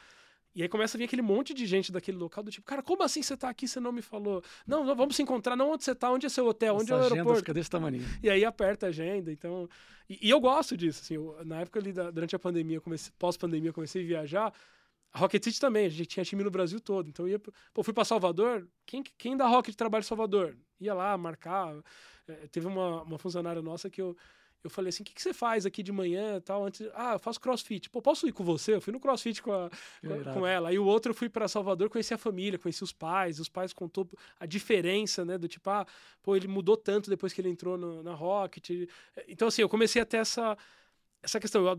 E 0.54 0.62
aí 0.62 0.68
começa 0.68 0.96
a 0.96 0.98
vir 0.98 1.04
aquele 1.04 1.22
monte 1.22 1.54
de 1.54 1.66
gente 1.66 1.92
daquele 1.92 2.16
local 2.16 2.42
do 2.42 2.50
tipo, 2.50 2.66
cara, 2.66 2.82
como 2.82 3.02
assim 3.02 3.22
você 3.22 3.36
tá 3.36 3.48
aqui, 3.48 3.68
você 3.68 3.78
não 3.78 3.92
me 3.92 4.02
falou? 4.02 4.42
Não, 4.66 4.84
não 4.84 4.96
vamos 4.96 5.14
se 5.14 5.22
encontrar, 5.22 5.54
não 5.54 5.72
onde 5.72 5.84
você 5.84 5.94
tá, 5.94 6.10
onde 6.10 6.26
é 6.26 6.28
seu 6.28 6.46
hotel, 6.46 6.74
onde 6.74 6.92
Essa 6.92 6.94
é 6.94 6.96
o 6.96 7.02
aeroporto. 7.12 7.38
fica 7.40 7.54
desse 7.54 7.70
tamanho. 7.70 8.02
E 8.22 8.28
aí 8.28 8.44
aperta 8.44 8.86
a 8.86 8.88
agenda, 8.88 9.30
então... 9.30 9.68
E, 10.08 10.18
e 10.26 10.30
eu 10.30 10.40
gosto 10.40 10.76
disso, 10.76 11.00
assim, 11.02 11.14
eu, 11.14 11.36
na 11.44 11.60
época 11.60 11.78
ali, 11.78 11.92
da, 11.92 12.10
durante 12.10 12.34
a 12.34 12.38
pandemia, 12.38 12.82
pós-pandemia, 13.18 13.72
comecei 13.72 14.02
a 14.02 14.06
viajar, 14.06 14.52
a 15.12 15.18
Rocket 15.18 15.42
City 15.42 15.60
também, 15.60 15.86
a 15.86 15.88
gente 15.88 16.06
tinha 16.06 16.24
time 16.24 16.44
no 16.44 16.50
Brasil 16.50 16.80
todo. 16.80 17.08
Então 17.08 17.26
ia, 17.26 17.40
pô, 17.72 17.82
fui 17.82 17.94
para 17.94 18.04
Salvador, 18.04 18.68
quem, 18.84 19.02
quem 19.16 19.36
da 19.36 19.46
Rocket 19.46 19.74
trabalha 19.74 20.02
em 20.02 20.04
Salvador? 20.04 20.56
Ia 20.80 20.94
lá 20.94 21.16
marcar. 21.16 21.74
É, 22.26 22.46
teve 22.48 22.66
uma, 22.66 23.02
uma 23.02 23.18
funcionária 23.18 23.62
nossa 23.62 23.88
que 23.88 24.02
eu, 24.02 24.16
eu 24.62 24.70
falei 24.70 24.88
assim: 24.88 25.02
o 25.02 25.06
que, 25.06 25.14
que 25.14 25.22
você 25.22 25.32
faz 25.32 25.64
aqui 25.64 25.82
de 25.82 25.92
manhã 25.92 26.40
tal? 26.40 26.64
Antes, 26.64 26.86
ah, 26.94 27.14
eu 27.14 27.18
faço 27.18 27.40
crossfit. 27.40 27.88
Pô, 27.90 28.02
posso 28.02 28.26
ir 28.26 28.32
com 28.32 28.44
você? 28.44 28.74
Eu 28.74 28.80
fui 28.80 28.92
no 28.92 29.00
crossfit 29.00 29.42
com, 29.42 29.52
a, 29.52 29.70
com, 30.00 30.32
com, 30.34 30.46
ela. 30.46 30.70
Aí 30.70 30.78
o 30.78 30.84
outro 30.84 31.10
eu 31.10 31.14
fui 31.14 31.28
para 31.28 31.46
Salvador, 31.48 31.88
conheci 31.88 32.12
a 32.12 32.18
família, 32.18 32.58
conheci 32.58 32.82
os 32.82 32.92
pais. 32.92 33.38
Os 33.38 33.48
pais 33.48 33.72
contou 33.72 34.08
a 34.38 34.46
diferença, 34.46 35.24
né? 35.24 35.38
Do 35.38 35.48
tipo, 35.48 35.68
ah, 35.70 35.86
pô, 36.22 36.36
ele 36.36 36.48
mudou 36.48 36.76
tanto 36.76 37.10
depois 37.10 37.32
que 37.32 37.40
ele 37.40 37.50
entrou 37.50 37.78
no, 37.78 38.02
na 38.02 38.14
Rocket. 38.14 38.70
Então, 39.28 39.48
assim, 39.48 39.62
eu 39.62 39.68
comecei 39.68 40.02
a 40.02 40.04
ter 40.04 40.18
essa 40.18 40.56
essa 41.22 41.40
questão, 41.40 41.66
eu, 41.66 41.78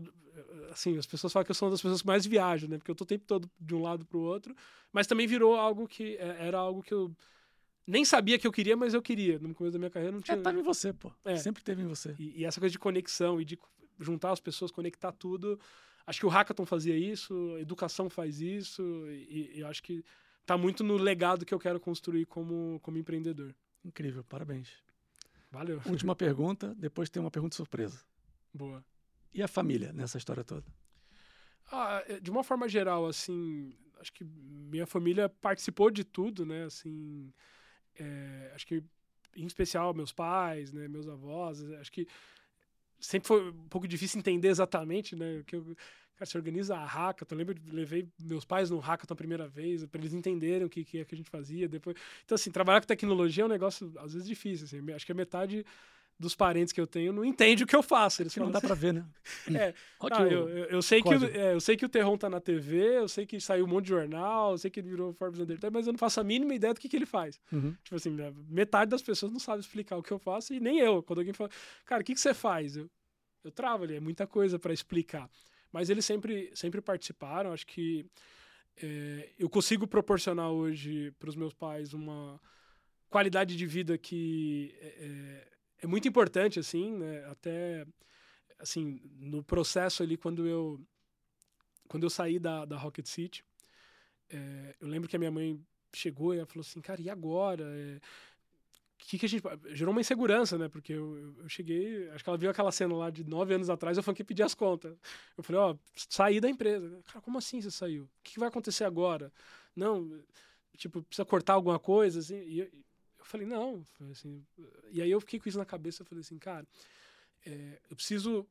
assim, 0.70 0.96
as 0.98 1.06
pessoas 1.06 1.32
falam 1.32 1.44
que 1.44 1.50
eu 1.50 1.54
sou 1.54 1.66
uma 1.66 1.72
das 1.72 1.80
pessoas 1.80 2.02
que 2.02 2.06
mais 2.06 2.26
viajam, 2.26 2.68
né? 2.68 2.78
Porque 2.78 2.90
eu 2.90 2.94
tô 2.94 3.04
o 3.04 3.06
tempo 3.06 3.24
todo 3.26 3.50
de 3.58 3.74
um 3.74 3.82
lado 3.82 4.04
para 4.04 4.18
o 4.18 4.22
outro, 4.22 4.54
mas 4.92 5.06
também 5.06 5.26
virou 5.26 5.56
algo 5.56 5.88
que 5.88 6.16
é, 6.16 6.46
era 6.46 6.58
algo 6.58 6.82
que 6.82 6.92
eu 6.92 7.14
nem 7.90 8.04
sabia 8.04 8.38
que 8.38 8.46
eu 8.46 8.52
queria, 8.52 8.76
mas 8.76 8.94
eu 8.94 9.02
queria. 9.02 9.38
No 9.38 9.54
começo 9.54 9.72
da 9.72 9.78
minha 9.78 9.90
carreira 9.90 10.12
não 10.12 10.22
tinha. 10.22 10.36
É, 10.36 10.40
tava 10.40 10.58
em 10.58 10.62
você, 10.62 10.92
pô. 10.92 11.12
É. 11.24 11.36
Sempre 11.36 11.62
teve 11.62 11.82
em 11.82 11.86
você. 11.86 12.14
E, 12.18 12.40
e, 12.40 12.44
essa 12.44 12.60
coisa 12.60 12.72
de 12.72 12.78
conexão 12.78 13.40
e 13.40 13.44
de 13.44 13.58
juntar 13.98 14.30
as 14.30 14.40
pessoas, 14.40 14.70
conectar 14.70 15.12
tudo. 15.12 15.58
Acho 16.06 16.20
que 16.20 16.26
o 16.26 16.28
Hackathon 16.28 16.64
fazia 16.64 16.96
isso, 16.96 17.54
a 17.56 17.60
educação 17.60 18.08
faz 18.08 18.40
isso, 18.40 18.82
e, 19.08 19.52
e 19.54 19.60
eu 19.60 19.66
acho 19.66 19.82
que 19.82 20.04
tá 20.46 20.56
muito 20.56 20.82
no 20.82 20.96
legado 20.96 21.44
que 21.44 21.52
eu 21.52 21.58
quero 21.58 21.78
construir 21.78 22.26
como, 22.26 22.80
como 22.82 22.96
empreendedor. 22.96 23.54
Incrível, 23.84 24.24
parabéns. 24.24 24.70
Valeu. 25.50 25.80
Última 25.86 26.14
pergunta, 26.14 26.74
depois 26.76 27.10
tem 27.10 27.20
uma 27.20 27.30
pergunta 27.30 27.56
surpresa. 27.56 28.00
Boa. 28.52 28.84
E 29.32 29.42
a 29.42 29.48
família 29.48 29.92
nessa 29.92 30.18
história 30.18 30.42
toda? 30.42 30.66
Ah, 31.70 32.02
é, 32.08 32.18
de 32.18 32.30
uma 32.30 32.42
forma 32.42 32.68
geral, 32.68 33.06
assim, 33.06 33.72
acho 34.00 34.12
que 34.12 34.24
minha 34.24 34.86
família 34.86 35.28
participou 35.28 35.90
de 35.90 36.02
tudo, 36.02 36.44
né? 36.44 36.64
Assim, 36.64 37.32
é, 37.98 38.52
acho 38.54 38.66
que 38.66 38.82
em 39.36 39.46
especial 39.46 39.94
meus 39.94 40.12
pais, 40.12 40.72
né, 40.72 40.88
meus 40.88 41.08
avós, 41.08 41.62
acho 41.74 41.92
que 41.92 42.06
sempre 42.98 43.28
foi 43.28 43.50
um 43.50 43.68
pouco 43.68 43.86
difícil 43.86 44.18
entender 44.18 44.48
exatamente, 44.48 45.16
né, 45.16 45.42
que 45.46 45.56
eu, 45.56 45.64
cara, 46.16 46.26
se 46.26 46.36
organiza 46.36 46.76
a 46.76 46.84
hackathon, 46.84 47.34
eu 47.34 47.38
lembro, 47.38 47.56
levei 47.72 48.08
meus 48.18 48.44
pais 48.44 48.70
no 48.70 48.78
hackathon 48.78 49.14
a 49.14 49.16
primeira 49.16 49.48
vez, 49.48 49.84
para 49.86 50.00
eles 50.00 50.12
entenderem 50.12 50.66
o 50.66 50.70
que, 50.70 50.84
que 50.84 50.98
é 50.98 51.04
que 51.04 51.14
a 51.14 51.18
gente 51.18 51.30
fazia, 51.30 51.68
depois, 51.68 51.96
então 52.24 52.34
assim, 52.34 52.50
trabalhar 52.50 52.80
com 52.80 52.86
tecnologia 52.86 53.44
é 53.44 53.46
um 53.46 53.48
negócio 53.48 53.92
às 53.98 54.12
vezes 54.12 54.26
difícil, 54.28 54.66
assim, 54.66 54.92
acho 54.92 55.06
que 55.06 55.12
a 55.12 55.14
metade 55.14 55.64
dos 56.20 56.34
parentes 56.34 56.70
que 56.70 56.80
eu 56.80 56.86
tenho 56.86 57.14
não 57.14 57.24
entende 57.24 57.64
o 57.64 57.66
que 57.66 57.74
eu 57.74 57.82
faço. 57.82 58.20
Eles 58.20 58.34
que 58.34 58.38
não 58.38 58.50
dá 58.50 58.60
para 58.60 58.74
ver, 58.74 58.92
né? 58.92 59.04
É, 59.54 59.74
ah, 60.00 60.22
eu, 60.22 60.48
eu, 60.48 60.64
eu, 60.66 60.82
sei 60.82 61.02
que 61.02 61.08
o, 61.08 61.24
é, 61.24 61.54
eu 61.54 61.60
sei 61.60 61.76
que 61.76 61.84
o 61.84 61.88
Terron 61.88 62.16
tá 62.18 62.28
na 62.28 62.40
TV, 62.40 62.98
eu 62.98 63.08
sei 63.08 63.24
que 63.24 63.40
saiu 63.40 63.64
um 63.64 63.68
monte 63.68 63.84
de 63.84 63.90
jornal, 63.90 64.52
eu 64.52 64.58
sei 64.58 64.70
que 64.70 64.80
ele 64.80 64.90
virou 64.90 65.14
Forbes 65.14 65.40
Undertale, 65.40 65.72
mas 65.72 65.86
eu 65.86 65.92
não 65.94 65.98
faço 65.98 66.20
a 66.20 66.24
mínima 66.24 66.54
ideia 66.54 66.74
do 66.74 66.78
que, 66.78 66.88
que 66.88 66.96
ele 66.96 67.06
faz. 67.06 67.40
Uhum. 67.50 67.74
Tipo 67.82 67.96
assim, 67.96 68.16
metade 68.48 68.90
das 68.90 69.00
pessoas 69.00 69.32
não 69.32 69.40
sabe 69.40 69.60
explicar 69.60 69.96
o 69.96 70.02
que 70.02 70.12
eu 70.12 70.18
faço 70.18 70.52
e 70.52 70.60
nem 70.60 70.78
eu. 70.78 71.02
Quando 71.02 71.20
alguém 71.20 71.32
fala, 71.32 71.50
cara, 71.86 72.02
o 72.02 72.04
que, 72.04 72.12
que 72.12 72.20
você 72.20 72.34
faz? 72.34 72.76
Eu, 72.76 72.90
eu 73.42 73.50
travo 73.50 73.84
ali, 73.84 73.96
é 73.96 74.00
muita 74.00 74.26
coisa 74.26 74.58
para 74.58 74.74
explicar. 74.74 75.28
Mas 75.72 75.88
eles 75.88 76.04
sempre, 76.04 76.50
sempre 76.54 76.82
participaram, 76.82 77.52
acho 77.52 77.66
que 77.66 78.04
é, 78.82 79.30
eu 79.38 79.48
consigo 79.48 79.86
proporcionar 79.86 80.50
hoje 80.50 81.12
para 81.18 81.30
os 81.30 81.36
meus 81.36 81.54
pais 81.54 81.94
uma 81.94 82.40
qualidade 83.08 83.56
de 83.56 83.66
vida 83.66 83.96
que 83.96 84.74
é, 84.80 85.49
é 85.82 85.86
muito 85.86 86.08
importante, 86.08 86.58
assim, 86.58 86.92
né? 86.92 87.24
Até, 87.26 87.86
assim, 88.58 89.00
no 89.18 89.42
processo 89.42 90.02
ali, 90.02 90.16
quando 90.16 90.46
eu, 90.46 90.80
quando 91.88 92.04
eu 92.04 92.10
saí 92.10 92.38
da, 92.38 92.64
da 92.64 92.76
Rocket 92.76 93.06
City, 93.06 93.44
é, 94.28 94.76
eu 94.80 94.88
lembro 94.88 95.08
que 95.08 95.16
a 95.16 95.18
minha 95.18 95.30
mãe 95.30 95.60
chegou 95.92 96.34
e 96.34 96.38
ela 96.38 96.46
falou 96.46 96.62
assim, 96.62 96.80
cara, 96.80 97.00
e 97.00 97.10
agora? 97.10 97.64
É, 97.76 98.00
que, 99.06 99.18
que 99.18 99.26
a 99.26 99.28
gente. 99.28 99.42
Gerou 99.74 99.92
uma 99.92 100.00
insegurança, 100.00 100.58
né? 100.58 100.68
Porque 100.68 100.92
eu, 100.92 101.34
eu, 101.38 101.48
cheguei. 101.48 102.08
Acho 102.10 102.22
que 102.22 102.30
ela 102.30 102.38
viu 102.38 102.50
aquela 102.50 102.70
cena 102.70 102.94
lá 102.94 103.10
de 103.10 103.24
nove 103.24 103.54
anos 103.54 103.70
atrás, 103.70 103.96
eu 103.96 104.14
que 104.14 104.24
pedir 104.24 104.42
as 104.42 104.54
contas. 104.54 104.96
Eu 105.36 105.42
falei, 105.42 105.60
ó, 105.60 105.76
saí 105.94 106.40
da 106.40 106.48
empresa. 106.48 107.02
Cara, 107.06 107.20
como 107.20 107.38
assim 107.38 107.60
você 107.60 107.70
saiu? 107.70 108.04
O 108.04 108.08
que, 108.22 108.38
vai 108.38 108.48
acontecer 108.48 108.84
agora? 108.84 109.32
Não, 109.74 110.10
tipo, 110.76 111.02
precisa 111.02 111.24
cortar 111.24 111.54
alguma 111.54 111.78
coisa, 111.78 112.20
assim. 112.20 112.36
E, 112.36 112.70
falei, 113.30 113.46
não. 113.46 113.84
Assim, 114.10 114.44
e 114.90 115.00
aí 115.00 115.10
eu 115.10 115.20
fiquei 115.20 115.38
com 115.38 115.48
isso 115.48 115.58
na 115.58 115.64
cabeça. 115.64 116.02
Eu 116.02 116.06
falei 116.06 116.20
assim, 116.20 116.38
cara, 116.38 116.66
é, 117.44 117.80
eu 117.88 117.96
preciso 117.96 118.46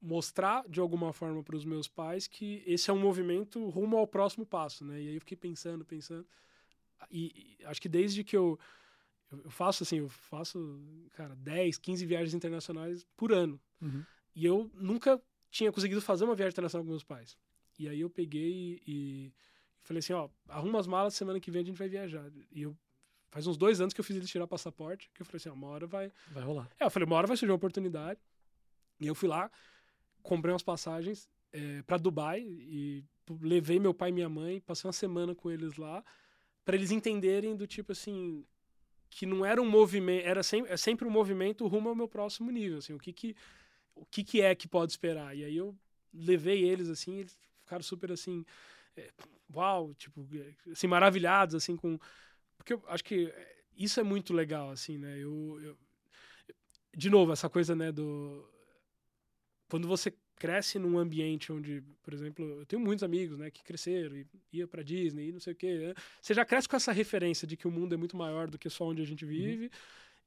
mostrar 0.00 0.66
de 0.68 0.80
alguma 0.80 1.12
forma 1.12 1.42
para 1.42 1.56
os 1.56 1.64
meus 1.64 1.86
pais 1.86 2.26
que 2.26 2.62
esse 2.66 2.90
é 2.90 2.92
um 2.92 2.98
movimento 2.98 3.68
rumo 3.68 3.98
ao 3.98 4.06
próximo 4.06 4.46
passo, 4.46 4.84
né? 4.84 5.00
E 5.00 5.08
aí 5.08 5.14
eu 5.14 5.20
fiquei 5.20 5.36
pensando, 5.36 5.84
pensando. 5.84 6.26
E, 7.10 7.56
e 7.60 7.64
acho 7.64 7.80
que 7.80 7.88
desde 7.88 8.24
que 8.24 8.36
eu, 8.36 8.58
eu 9.30 9.50
faço 9.50 9.82
assim, 9.82 9.98
eu 9.98 10.08
faço, 10.08 10.80
cara, 11.12 11.34
10, 11.36 11.78
15 11.78 12.06
viagens 12.06 12.34
internacionais 12.34 13.06
por 13.16 13.32
ano. 13.32 13.60
Uhum. 13.80 14.04
E 14.34 14.44
eu 14.44 14.70
nunca 14.74 15.20
tinha 15.50 15.72
conseguido 15.72 16.00
fazer 16.00 16.24
uma 16.24 16.34
viagem 16.34 16.52
internacional 16.52 16.84
com 16.84 16.90
meus 16.90 17.04
pais. 17.04 17.36
E 17.78 17.88
aí 17.88 18.00
eu 18.00 18.10
peguei 18.10 18.80
e, 18.86 19.26
e 19.26 19.32
falei 19.82 19.98
assim, 19.98 20.12
ó, 20.12 20.28
arruma 20.48 20.78
as 20.78 20.86
malas, 20.86 21.14
semana 21.14 21.40
que 21.40 21.50
vem 21.50 21.62
a 21.62 21.64
gente 21.64 21.78
vai 21.78 21.88
viajar. 21.88 22.30
E 22.50 22.62
eu 22.62 22.76
Faz 23.30 23.46
uns 23.46 23.56
dois 23.56 23.80
anos 23.80 23.94
que 23.94 24.00
eu 24.00 24.04
fiz 24.04 24.16
ele 24.16 24.26
tirar 24.26 24.46
passaporte, 24.46 25.08
que 25.14 25.22
eu 25.22 25.26
falei 25.26 25.36
assim, 25.36 25.50
uma 25.50 25.68
hora 25.68 25.86
vai... 25.86 26.12
Vai 26.30 26.42
rolar. 26.42 26.68
É, 26.78 26.84
eu 26.84 26.90
falei, 26.90 27.06
uma 27.06 27.16
hora 27.16 27.26
vai 27.26 27.36
surgir 27.36 27.50
uma 27.50 27.56
oportunidade. 27.56 28.20
E 29.00 29.06
eu 29.06 29.14
fui 29.14 29.28
lá, 29.28 29.50
comprei 30.22 30.52
umas 30.52 30.62
passagens 30.62 31.28
é, 31.52 31.82
para 31.82 31.96
Dubai 31.96 32.40
e 32.40 33.04
levei 33.40 33.78
meu 33.78 33.94
pai 33.94 34.10
e 34.10 34.12
minha 34.12 34.28
mãe, 34.28 34.60
passei 34.60 34.88
uma 34.88 34.92
semana 34.92 35.34
com 35.34 35.50
eles 35.50 35.76
lá, 35.76 36.04
para 36.64 36.76
eles 36.76 36.90
entenderem 36.90 37.56
do 37.56 37.66
tipo 37.66 37.92
assim, 37.92 38.44
que 39.08 39.24
não 39.24 39.44
era 39.44 39.60
um 39.62 39.68
movimento, 39.68 40.26
era 40.26 40.42
sempre, 40.42 40.72
é 40.72 40.76
sempre 40.76 41.06
um 41.06 41.10
movimento 41.10 41.66
rumo 41.66 41.88
ao 41.88 41.94
meu 41.94 42.08
próximo 42.08 42.50
nível, 42.50 42.78
assim, 42.78 42.92
o 42.92 42.98
que 42.98 43.12
que, 43.12 43.36
o 43.94 44.04
que 44.04 44.24
que 44.24 44.40
é 44.40 44.54
que 44.54 44.68
pode 44.68 44.92
esperar. 44.92 45.36
E 45.36 45.44
aí 45.44 45.56
eu 45.56 45.76
levei 46.12 46.64
eles 46.64 46.88
assim, 46.88 47.18
eles 47.18 47.38
ficaram 47.60 47.82
super 47.82 48.10
assim, 48.12 48.44
é, 48.96 49.10
uau, 49.54 49.94
tipo, 49.94 50.26
assim, 50.70 50.86
maravilhados, 50.86 51.54
assim, 51.54 51.76
com 51.76 51.98
porque 52.60 52.74
eu 52.74 52.82
acho 52.88 53.02
que 53.02 53.32
isso 53.74 53.98
é 53.98 54.02
muito 54.02 54.34
legal, 54.34 54.70
assim, 54.70 54.98
né? 54.98 55.18
Eu, 55.18 55.58
eu, 55.62 55.78
de 56.94 57.08
novo, 57.08 57.32
essa 57.32 57.48
coisa, 57.48 57.74
né, 57.74 57.90
do... 57.90 58.46
Quando 59.70 59.88
você 59.88 60.12
cresce 60.36 60.78
num 60.78 60.98
ambiente 60.98 61.50
onde, 61.50 61.82
por 62.02 62.12
exemplo, 62.12 62.44
eu 62.60 62.66
tenho 62.66 62.82
muitos 62.82 63.02
amigos, 63.02 63.38
né, 63.38 63.50
que 63.50 63.64
cresceram 63.64 64.14
e 64.14 64.26
ia 64.52 64.68
para 64.68 64.82
Disney 64.82 65.28
e 65.28 65.32
não 65.32 65.40
sei 65.40 65.54
o 65.54 65.56
quê. 65.56 65.78
Né? 65.78 65.94
Você 66.20 66.34
já 66.34 66.44
cresce 66.44 66.68
com 66.68 66.76
essa 66.76 66.92
referência 66.92 67.46
de 67.46 67.56
que 67.56 67.66
o 67.66 67.70
mundo 67.70 67.94
é 67.94 67.96
muito 67.96 68.16
maior 68.16 68.48
do 68.48 68.58
que 68.58 68.68
só 68.68 68.84
onde 68.84 69.00
a 69.00 69.06
gente 69.06 69.24
uhum. 69.24 69.30
vive, 69.30 69.64
uhum. 69.64 69.70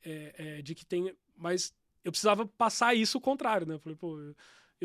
é, 0.03 0.33
é, 0.37 0.61
de 0.63 0.73
que 0.73 0.85
tem, 0.85 1.15
mas 1.35 1.71
eu 2.03 2.11
precisava 2.11 2.47
passar 2.47 2.95
isso 2.95 3.19
o 3.19 3.21
contrário, 3.21 3.67
né? 3.67 3.75
Eu 3.75 3.79
falei, 3.79 3.95
pô, 3.95 4.19
eu 4.19 4.35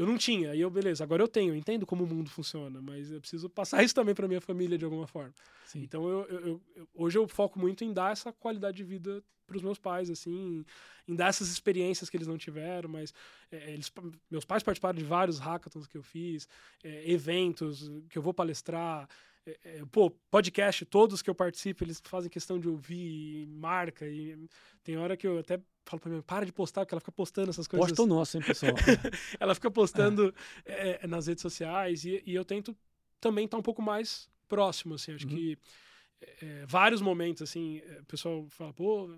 não 0.06 0.16
tinha. 0.16 0.54
E 0.54 0.60
eu, 0.60 0.70
beleza, 0.70 1.04
agora 1.04 1.22
eu 1.22 1.28
tenho, 1.28 1.52
eu 1.52 1.56
entendo 1.56 1.86
como 1.86 2.04
o 2.04 2.06
mundo 2.06 2.30
funciona, 2.30 2.80
mas 2.80 3.10
eu 3.10 3.20
preciso 3.20 3.48
passar 3.48 3.82
isso 3.84 3.94
também 3.94 4.14
para 4.14 4.28
minha 4.28 4.40
família 4.40 4.78
de 4.78 4.84
alguma 4.84 5.06
forma. 5.06 5.34
Sim. 5.66 5.80
Então 5.82 6.08
eu, 6.08 6.24
eu, 6.26 6.60
eu, 6.76 6.88
hoje 6.94 7.18
eu 7.18 7.26
foco 7.28 7.58
muito 7.58 7.84
em 7.84 7.92
dar 7.92 8.12
essa 8.12 8.32
qualidade 8.32 8.76
de 8.76 8.84
vida 8.84 9.22
para 9.46 9.56
os 9.56 9.62
meus 9.62 9.78
pais, 9.78 10.10
assim, 10.10 10.64
em 11.06 11.14
dar 11.14 11.28
essas 11.28 11.48
experiências 11.48 12.10
que 12.10 12.16
eles 12.18 12.26
não 12.26 12.36
tiveram, 12.36 12.88
mas 12.88 13.14
é, 13.50 13.72
eles, 13.72 13.90
meus 14.30 14.44
pais 14.44 14.62
participaram 14.62 14.98
de 14.98 15.04
vários 15.04 15.38
hackathons 15.38 15.86
que 15.86 15.96
eu 15.96 16.02
fiz, 16.02 16.46
é, 16.84 17.10
eventos 17.10 17.90
que 18.10 18.18
eu 18.18 18.22
vou 18.22 18.34
palestrar, 18.34 19.08
é, 19.46 19.58
é, 19.64 19.84
pô, 19.90 20.10
podcast, 20.30 20.84
todos 20.84 21.22
que 21.22 21.30
eu 21.30 21.34
participo, 21.34 21.82
eles 21.82 22.00
fazem 22.04 22.30
questão 22.30 22.58
de 22.58 22.68
ouvir, 22.68 23.46
marca, 23.46 24.06
e 24.06 24.38
tem 24.84 24.98
hora 24.98 25.16
que 25.16 25.26
eu 25.26 25.38
até 25.38 25.58
falo 25.90 26.00
pra 26.00 26.10
mim, 26.10 26.22
para 26.22 26.46
de 26.46 26.52
postar, 26.52 26.82
porque 26.82 26.94
ela 26.94 27.00
fica 27.00 27.12
postando 27.12 27.50
essas 27.50 27.66
coisas. 27.66 27.88
Posta 27.88 28.02
o 28.02 28.06
nosso, 28.06 28.36
hein, 28.36 28.42
pessoal? 28.44 28.72
ela 29.40 29.54
fica 29.54 29.70
postando 29.70 30.34
é. 30.64 31.00
É, 31.02 31.06
nas 31.06 31.26
redes 31.26 31.42
sociais 31.42 32.04
e, 32.04 32.22
e, 32.26 32.34
eu 32.34 32.44
tento 32.44 32.76
também 33.20 33.44
estar 33.44 33.56
tá 33.56 33.60
um 33.60 33.62
pouco 33.62 33.82
mais 33.82 34.28
próximo, 34.48 34.94
assim, 34.94 35.12
acho 35.12 35.26
uhum. 35.26 35.34
que 35.34 35.58
é, 36.42 36.64
vários 36.66 37.00
momentos, 37.00 37.42
assim, 37.42 37.80
o 38.00 38.04
pessoal 38.06 38.46
fala, 38.50 38.72
pô, 38.72 39.10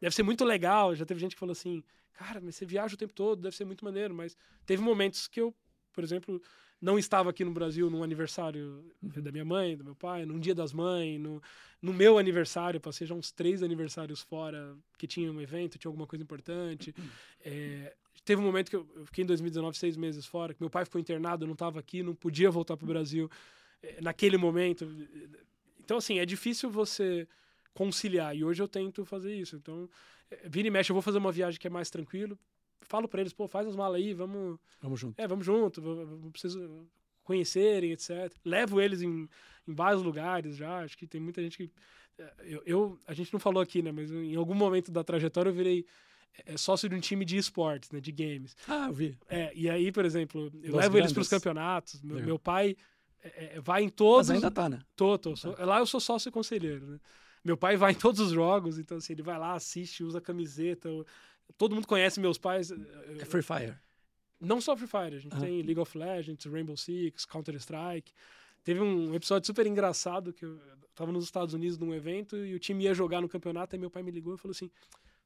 deve 0.00 0.14
ser 0.14 0.22
muito 0.22 0.44
legal, 0.44 0.94
já 0.94 1.04
teve 1.04 1.20
gente 1.20 1.34
que 1.34 1.40
falou 1.40 1.52
assim, 1.52 1.82
cara, 2.12 2.40
mas 2.40 2.56
você 2.56 2.66
viaja 2.66 2.94
o 2.94 2.98
tempo 2.98 3.12
todo, 3.12 3.40
deve 3.40 3.56
ser 3.56 3.64
muito 3.64 3.84
maneiro, 3.84 4.14
mas 4.14 4.36
teve 4.66 4.82
momentos 4.82 5.26
que 5.26 5.40
eu, 5.40 5.54
por 5.92 6.04
exemplo, 6.04 6.40
não 6.82 6.98
estava 6.98 7.30
aqui 7.30 7.44
no 7.44 7.52
Brasil 7.52 7.88
num 7.88 8.02
aniversário 8.02 8.84
da 9.00 9.30
minha 9.30 9.44
mãe, 9.44 9.76
do 9.76 9.84
meu 9.84 9.94
pai, 9.94 10.26
num 10.26 10.40
dia 10.40 10.52
das 10.52 10.72
mães, 10.72 11.18
no, 11.20 11.40
no 11.80 11.92
meu 11.92 12.18
aniversário, 12.18 12.80
passei 12.80 13.06
já 13.06 13.14
uns 13.14 13.30
três 13.30 13.62
aniversários 13.62 14.20
fora, 14.20 14.76
que 14.98 15.06
tinha 15.06 15.30
um 15.30 15.40
evento, 15.40 15.78
tinha 15.78 15.88
alguma 15.88 16.08
coisa 16.08 16.24
importante. 16.24 16.92
É, 17.44 17.94
teve 18.24 18.42
um 18.42 18.44
momento 18.44 18.68
que 18.68 18.74
eu, 18.74 18.86
eu, 18.96 19.06
fiquei 19.06 19.22
em 19.22 19.26
2019 19.26 19.78
seis 19.78 19.96
meses 19.96 20.26
fora, 20.26 20.52
que 20.52 20.60
meu 20.60 20.68
pai 20.68 20.84
ficou 20.84 21.00
internado, 21.00 21.44
eu 21.44 21.46
não 21.46 21.54
estava 21.54 21.78
aqui, 21.78 22.02
não 22.02 22.16
podia 22.16 22.50
voltar 22.50 22.76
para 22.76 22.84
o 22.84 22.88
Brasil 22.88 23.30
é, 23.80 24.00
naquele 24.00 24.36
momento. 24.36 24.84
Então, 25.78 25.98
assim, 25.98 26.18
é 26.18 26.26
difícil 26.26 26.68
você 26.68 27.28
conciliar, 27.72 28.36
e 28.36 28.42
hoje 28.42 28.60
eu 28.60 28.66
tento 28.66 29.04
fazer 29.04 29.32
isso. 29.32 29.54
Então, 29.54 29.88
é, 30.28 30.48
vira 30.48 30.66
e 30.66 30.70
mexe, 30.70 30.90
eu 30.90 30.94
vou 30.94 31.02
fazer 31.02 31.18
uma 31.18 31.30
viagem 31.30 31.60
que 31.60 31.66
é 31.68 31.70
mais 31.70 31.90
tranquilo, 31.90 32.36
falo 32.82 33.08
para 33.08 33.20
eles, 33.20 33.32
pô, 33.32 33.48
faz 33.48 33.66
as 33.66 33.76
malas 33.76 34.00
aí, 34.00 34.12
vamos. 34.14 34.58
Vamos 34.80 35.00
junto. 35.00 35.20
É, 35.20 35.26
vamos 35.26 35.44
junto, 35.44 35.82
preciso 36.30 36.86
conhecerem, 37.24 37.92
etc. 37.92 38.32
Levo 38.44 38.80
eles 38.80 39.02
em, 39.02 39.28
em 39.66 39.74
vários 39.74 40.02
lugares 40.02 40.56
já. 40.56 40.80
Acho 40.80 40.96
que 40.96 41.06
tem 41.06 41.20
muita 41.20 41.42
gente 41.42 41.56
que. 41.56 41.70
É, 42.18 42.32
eu, 42.40 42.62
eu, 42.66 42.98
a 43.06 43.14
gente 43.14 43.32
não 43.32 43.40
falou 43.40 43.62
aqui, 43.62 43.82
né? 43.82 43.92
Mas 43.92 44.10
em 44.10 44.36
algum 44.36 44.54
momento 44.54 44.90
da 44.90 45.02
trajetória 45.02 45.50
eu 45.50 45.54
virei 45.54 45.86
é, 46.46 46.56
sócio 46.56 46.88
de 46.88 46.94
um 46.94 47.00
time 47.00 47.24
de 47.24 47.36
esportes, 47.36 47.90
né? 47.90 48.00
De 48.00 48.12
games. 48.12 48.56
Ah, 48.68 48.86
eu 48.88 48.92
vi. 48.92 49.18
É, 49.28 49.52
e 49.54 49.68
aí, 49.68 49.92
por 49.92 50.04
exemplo, 50.04 50.50
eu 50.62 50.76
levo 50.76 50.98
eles 50.98 51.12
para 51.12 51.22
os 51.22 51.28
campeonatos. 51.28 52.02
Meu, 52.02 52.22
meu 52.22 52.38
pai 52.38 52.76
é, 53.22 53.60
vai 53.60 53.82
em 53.82 53.88
todos. 53.88 54.28
Mas 54.28 54.36
ainda 54.36 54.50
tá, 54.50 54.68
né? 54.68 54.80
Tô, 54.96 55.16
tô. 55.18 55.36
Sou, 55.36 55.54
lá 55.58 55.78
eu 55.78 55.86
sou 55.86 56.00
sócio 56.00 56.30
conselheiro, 56.32 56.86
né? 56.86 57.00
Meu 57.44 57.56
pai 57.56 57.76
vai 57.76 57.92
em 57.92 57.96
todos 57.96 58.20
os 58.20 58.30
jogos, 58.30 58.78
então 58.78 58.98
assim, 58.98 59.14
ele 59.14 59.22
vai 59.22 59.36
lá, 59.36 59.54
assiste, 59.54 60.04
usa 60.04 60.20
camiseta. 60.20 60.88
Todo 61.56 61.74
mundo 61.74 61.86
conhece 61.86 62.20
meus 62.20 62.38
pais. 62.38 62.70
Eh, 62.70 62.76
é 63.20 63.24
Free 63.24 63.42
Fire. 63.42 63.74
Não 64.40 64.60
só 64.60 64.76
Free 64.76 64.88
Fire, 64.88 65.16
a 65.16 65.20
gente 65.20 65.34
ah. 65.36 65.40
tem 65.40 65.62
League 65.62 65.78
of 65.78 65.96
Legends, 65.96 66.44
Rainbow 66.46 66.76
Six, 66.76 67.24
Counter-Strike. 67.26 68.12
Teve 68.64 68.80
um 68.80 69.14
episódio 69.14 69.46
super 69.46 69.66
engraçado 69.66 70.32
que 70.32 70.44
eu 70.44 70.58
tava 70.94 71.12
nos 71.12 71.24
Estados 71.24 71.54
Unidos 71.54 71.78
num 71.78 71.94
evento 71.94 72.36
e 72.36 72.54
o 72.54 72.58
time 72.58 72.84
ia 72.84 72.94
jogar 72.94 73.20
no 73.20 73.28
campeonato, 73.28 73.74
e 73.74 73.78
meu 73.78 73.90
pai 73.90 74.02
me 74.02 74.10
ligou 74.10 74.34
e 74.34 74.38
falou 74.38 74.52
assim: 74.52 74.70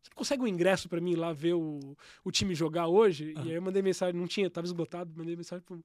Você 0.02 0.10
consegue 0.14 0.42
um 0.42 0.46
ingresso 0.46 0.88
para 0.88 1.00
mim 1.00 1.12
ir 1.12 1.16
lá 1.16 1.32
ver 1.32 1.54
o, 1.54 1.96
o 2.24 2.30
time 2.30 2.54
jogar 2.54 2.88
hoje? 2.88 3.34
Ah. 3.36 3.42
E 3.44 3.50
aí 3.50 3.56
eu 3.56 3.62
mandei 3.62 3.82
mensagem, 3.82 4.18
não 4.18 4.26
tinha, 4.26 4.50
tava 4.50 4.66
esgotado, 4.66 5.12
mandei 5.16 5.36
mensagem 5.36 5.64
para 5.64 5.76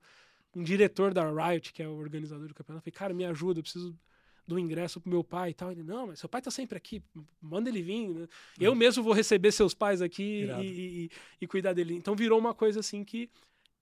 um 0.56 0.64
diretor 0.64 1.14
da 1.14 1.30
Riot, 1.30 1.74
que 1.74 1.82
é 1.82 1.88
o 1.88 1.96
organizador 1.98 2.48
do 2.48 2.54
campeonato. 2.54 2.84
Falei, 2.84 2.94
cara, 2.94 3.14
me 3.14 3.26
ajuda, 3.26 3.60
eu 3.60 3.64
preciso 3.64 3.98
do 4.52 4.60
ingresso 4.60 5.00
pro 5.00 5.10
meu 5.10 5.24
pai 5.24 5.52
e 5.52 5.54
tal. 5.54 5.72
Ele, 5.72 5.82
não, 5.82 6.08
mas 6.08 6.20
seu 6.20 6.28
pai 6.28 6.42
tá 6.42 6.52
sempre 6.52 6.78
aqui, 6.78 7.02
manda 7.42 7.70
ele 7.70 7.82
vir. 7.82 8.10
Né? 8.10 8.28
Eu 8.60 8.76
mesmo 8.76 9.02
vou 9.02 9.14
receber 9.14 9.52
seus 9.54 9.74
pais 9.74 10.02
aqui 10.02 10.46
e, 10.60 10.66
e, 10.66 11.10
e, 11.40 11.48
cuidar 11.48 11.72
dele. 11.72 11.96
Então 11.96 12.16
virou 12.16 12.38
uma 12.38 12.54
coisa 12.54 12.82
assim 12.82 13.06
que 13.06 13.30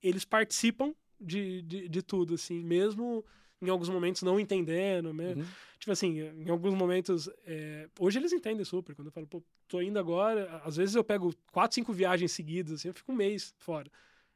eles 0.02 0.24
participam 0.24 0.94
de, 1.20 1.64
de, 1.64 1.90
de 1.90 2.02
tudo, 2.04 2.36
assim, 2.36 2.64
mesmo 2.64 3.26
em 3.62 3.68
alguns 3.68 3.90
momentos 3.90 4.22
não 4.22 4.40
entendendo, 4.40 5.12
né? 5.12 5.34
Uhum. 5.34 5.46
Tipo 5.80 5.92
assim, 5.92 6.20
em 6.20 6.50
alguns 6.50 6.76
momentos. 6.76 7.28
É... 7.46 7.90
Hoje 8.00 8.20
eles 8.20 8.32
entendem 8.32 8.64
super. 8.64 8.96
Quando 8.96 9.08
eu 9.08 9.12
falo, 9.12 9.26
pô, 9.26 9.44
tô 9.68 9.82
indo 9.82 9.98
agora. 9.98 10.62
Às 10.64 10.78
vezes 10.78 10.94
eu 10.94 11.04
pego 11.04 11.34
quatro, 11.52 11.74
cinco 11.74 11.92
viagens 11.92 12.32
seguidas, 12.32 12.74
assim, 12.74 12.90
eu 12.90 12.94
fico 12.94 13.12
um 13.12 13.16
mês 13.16 13.56
fora. 13.58 13.92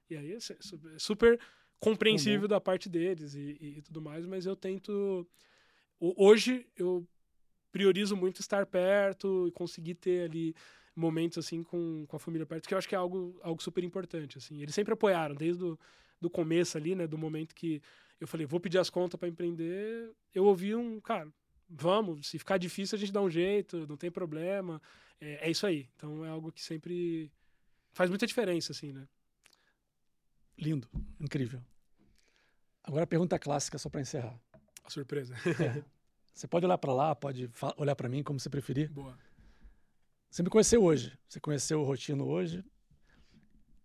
E 0.10 0.18
aí 0.18 0.34
é, 0.34 0.38
é 0.38 1.00
super 1.00 1.40
compreensível 1.80 2.44
uhum. 2.44 2.48
da 2.48 2.62
parte 2.62 2.90
deles 2.90 3.36
e, 3.36 3.58
e, 3.60 3.82
tudo 3.82 4.02
mais, 4.02 4.26
mas 4.26 4.46
eu 4.46 4.56
tento 4.56 5.28
hoje 6.18 6.68
eu 6.76 7.08
priorizo 7.72 8.16
muito 8.16 8.42
estar 8.42 8.66
perto 8.66 9.48
e 9.48 9.52
conseguir 9.52 9.96
ter 9.96 10.30
ali 10.30 10.56
momentos 10.96 11.38
assim 11.38 11.64
com, 11.64 12.06
com 12.08 12.16
a 12.16 12.20
família 12.20 12.46
perto, 12.46 12.68
que 12.68 12.74
eu 12.74 12.78
acho 12.78 12.88
que 12.88 12.96
é 12.96 12.98
algo, 12.98 13.40
algo 13.42 13.62
super 13.62 13.84
importante 13.84 14.38
assim. 14.38 14.62
Eles 14.62 14.76
sempre 14.76 14.94
apoiaram 14.94 15.36
desde 15.36 15.64
o 15.64 15.80
do 16.22 16.30
começo 16.30 16.78
ali, 16.78 16.96
né, 16.96 17.06
do 17.06 17.18
momento 17.18 17.54
que 17.54 17.82
eu 18.20 18.26
falei, 18.26 18.46
vou 18.46 18.60
pedir 18.60 18.78
as 18.78 18.90
contas 18.90 19.20
para 19.20 19.28
empreender, 19.28 20.10
eu 20.34 20.46
ouvi 20.46 20.74
um, 20.74 21.02
cara, 21.02 21.28
vamos, 21.70 22.28
se 22.28 22.40
ficar 22.40 22.58
difícil 22.58 22.96
a 22.96 23.00
gente 23.00 23.12
dá 23.12 23.22
um 23.22 23.30
jeito, 23.30 23.86
não 23.88 23.98
tem 23.98 24.10
problema. 24.10 24.82
É, 25.20 25.48
é 25.48 25.52
isso 25.52 25.66
aí. 25.68 25.90
Então 25.96 26.26
é 26.26 26.30
algo 26.30 26.52
que 26.52 26.64
sempre 26.64 27.32
faz 27.92 28.10
muita 28.10 28.26
diferença 28.26 28.72
assim, 28.72 28.94
né? 28.94 29.08
Lindo, 30.58 30.88
incrível. 31.20 31.62
Agora 32.84 33.04
a 33.04 33.08
pergunta 33.08 33.38
clássica 33.40 33.78
só 33.78 33.90
para 33.90 34.02
encerrar. 34.02 34.40
A 34.84 34.90
surpresa. 34.90 35.36
É. 35.36 35.84
Você 36.34 36.48
pode 36.48 36.66
olhar 36.66 36.78
para 36.78 36.94
lá, 36.94 37.16
pode 37.16 37.50
olhar 37.78 37.96
para 37.96 38.10
mim, 38.10 38.24
como 38.24 38.40
você 38.40 38.50
preferir. 38.50 38.90
Boa. 38.92 39.18
Você 40.30 40.42
me 40.42 40.50
conheceu 40.50 40.84
hoje, 40.84 41.18
você 41.28 41.40
conheceu 41.40 41.82
o 41.82 41.84
Rotino 41.84 42.28
hoje. 42.28 42.66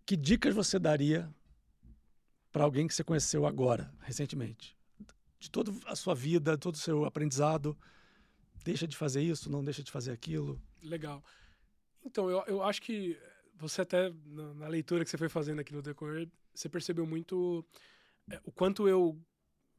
Que 0.05 0.17
dicas 0.17 0.55
você 0.55 0.79
daria 0.79 1.31
para 2.51 2.63
alguém 2.63 2.87
que 2.87 2.93
você 2.93 3.03
conheceu 3.03 3.45
agora, 3.45 3.93
recentemente? 3.99 4.75
De 5.39 5.49
toda 5.51 5.71
a 5.85 5.95
sua 5.95 6.15
vida, 6.15 6.57
todo 6.57 6.73
o 6.73 6.79
seu 6.79 7.05
aprendizado. 7.05 7.77
Deixa 8.63 8.87
de 8.87 8.97
fazer 8.97 9.21
isso, 9.21 9.49
não 9.51 9.63
deixa 9.63 9.83
de 9.83 9.91
fazer 9.91 10.11
aquilo. 10.11 10.59
Legal. 10.81 11.23
Então, 12.03 12.29
eu, 12.29 12.43
eu 12.47 12.63
acho 12.63 12.81
que 12.81 13.15
você 13.55 13.81
até, 13.81 14.11
na, 14.25 14.53
na 14.55 14.67
leitura 14.67 15.03
que 15.03 15.09
você 15.11 15.17
foi 15.17 15.29
fazendo 15.29 15.59
aqui 15.59 15.73
no 15.73 15.83
decorrer, 15.83 16.27
você 16.53 16.67
percebeu 16.67 17.05
muito 17.05 17.63
é, 18.31 18.41
o 18.43 18.51
quanto 18.51 18.87
eu 18.87 19.15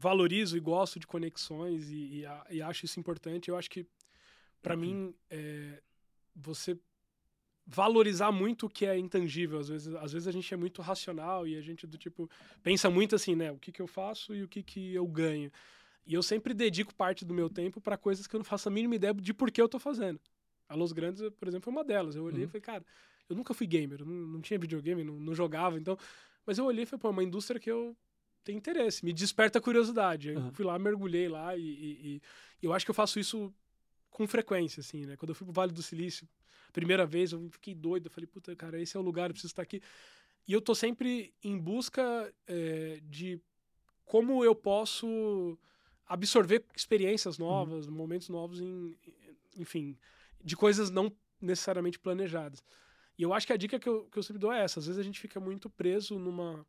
valorizo 0.00 0.56
e 0.56 0.60
gosto 0.60 0.98
de 0.98 1.06
conexões 1.06 1.90
e, 1.90 2.24
e, 2.50 2.56
e 2.56 2.62
acho 2.62 2.86
isso 2.86 2.98
importante. 2.98 3.50
Eu 3.50 3.56
acho 3.56 3.68
que, 3.68 3.86
para 4.62 4.74
uhum. 4.74 4.80
mim, 4.80 5.14
é, 5.28 5.82
você 6.34 6.78
valorizar 7.66 8.32
muito 8.32 8.64
o 8.64 8.70
que 8.70 8.86
é 8.86 8.98
intangível. 8.98 9.58
Às 9.58 9.68
vezes, 9.68 9.94
às 9.94 10.10
vezes 10.10 10.26
a 10.26 10.32
gente 10.32 10.52
é 10.54 10.56
muito 10.56 10.80
racional 10.80 11.46
e 11.46 11.54
a 11.54 11.60
gente 11.60 11.86
do 11.86 11.98
tipo 11.98 12.30
pensa 12.62 12.88
muito 12.88 13.14
assim, 13.14 13.36
né? 13.36 13.52
O 13.52 13.58
que, 13.58 13.70
que 13.70 13.82
eu 13.82 13.86
faço 13.86 14.34
e 14.34 14.42
o 14.42 14.48
que, 14.48 14.62
que 14.62 14.94
eu 14.94 15.06
ganho. 15.06 15.52
E 16.06 16.14
eu 16.14 16.22
sempre 16.22 16.54
dedico 16.54 16.94
parte 16.94 17.22
do 17.22 17.34
meu 17.34 17.50
tempo 17.50 17.78
para 17.78 17.98
coisas 17.98 18.26
que 18.26 18.34
eu 18.34 18.38
não 18.38 18.44
faço 18.44 18.70
a 18.70 18.72
mínima 18.72 18.94
ideia 18.94 19.12
de 19.12 19.34
por 19.34 19.50
que 19.50 19.60
eu 19.60 19.68
tô 19.68 19.78
fazendo. 19.78 20.18
A 20.66 20.74
Los 20.74 20.92
Grandes, 20.92 21.22
por 21.38 21.46
exemplo, 21.46 21.64
foi 21.64 21.72
uma 21.74 21.84
delas. 21.84 22.16
Eu 22.16 22.24
olhei 22.24 22.40
uhum. 22.40 22.44
e 22.44 22.48
falei, 22.48 22.62
cara, 22.62 22.86
eu 23.28 23.36
nunca 23.36 23.52
fui 23.52 23.66
gamer, 23.66 24.02
não, 24.02 24.14
não 24.14 24.40
tinha 24.40 24.58
videogame, 24.58 25.04
não, 25.04 25.20
não 25.20 25.34
jogava, 25.34 25.78
então. 25.78 25.98
Mas 26.46 26.56
eu 26.56 26.64
olhei 26.64 26.84
e 26.84 26.86
falei, 26.86 27.00
pô, 27.02 27.08
é 27.08 27.10
uma 27.10 27.22
indústria 27.22 27.60
que 27.60 27.70
eu 27.70 27.94
tem 28.44 28.56
interesse, 28.56 29.04
me 29.04 29.12
desperta 29.12 29.58
a 29.58 29.62
curiosidade. 29.62 30.30
Eu 30.30 30.50
fui 30.52 30.64
lá, 30.64 30.78
mergulhei 30.78 31.28
lá 31.28 31.56
e, 31.56 31.62
e, 31.62 32.22
e, 32.62 32.66
eu 32.66 32.72
acho 32.72 32.84
que 32.84 32.90
eu 32.90 32.94
faço 32.94 33.18
isso 33.18 33.52
com 34.10 34.26
frequência, 34.26 34.80
assim, 34.80 35.06
né? 35.06 35.16
Quando 35.16 35.30
eu 35.30 35.34
fui 35.34 35.44
pro 35.44 35.52
Vale 35.52 35.72
do 35.72 35.82
Silício, 35.82 36.28
primeira 36.72 37.06
vez, 37.06 37.32
eu 37.32 37.48
fiquei 37.50 37.74
doido, 37.74 38.06
eu 38.06 38.10
falei, 38.10 38.26
puta, 38.26 38.54
cara, 38.56 38.80
esse 38.80 38.96
é 38.96 39.00
o 39.00 39.02
lugar, 39.02 39.30
eu 39.30 39.34
preciso 39.34 39.52
estar 39.52 39.62
aqui. 39.62 39.80
E 40.46 40.52
eu 40.52 40.60
tô 40.60 40.74
sempre 40.74 41.34
em 41.42 41.58
busca 41.58 42.32
é, 42.46 43.00
de 43.02 43.40
como 44.04 44.44
eu 44.44 44.54
posso 44.54 45.58
absorver 46.06 46.64
experiências 46.74 47.38
uhum. 47.38 47.46
novas, 47.46 47.86
uhum. 47.86 47.94
momentos 47.94 48.28
novos, 48.28 48.60
em, 48.60 48.96
enfim, 49.56 49.96
de 50.42 50.56
coisas 50.56 50.90
não 50.90 51.12
necessariamente 51.40 51.98
planejadas. 51.98 52.64
E 53.16 53.22
eu 53.22 53.32
acho 53.32 53.46
que 53.46 53.52
a 53.52 53.56
dica 53.56 53.78
que 53.78 53.88
eu, 53.88 54.06
que 54.06 54.18
eu 54.18 54.22
sempre 54.22 54.40
dou 54.40 54.52
é 54.52 54.64
essa. 54.64 54.80
Às 54.80 54.86
vezes 54.86 54.98
a 54.98 55.04
gente 55.04 55.20
fica 55.20 55.38
muito 55.38 55.68
preso 55.68 56.18
numa 56.18 56.66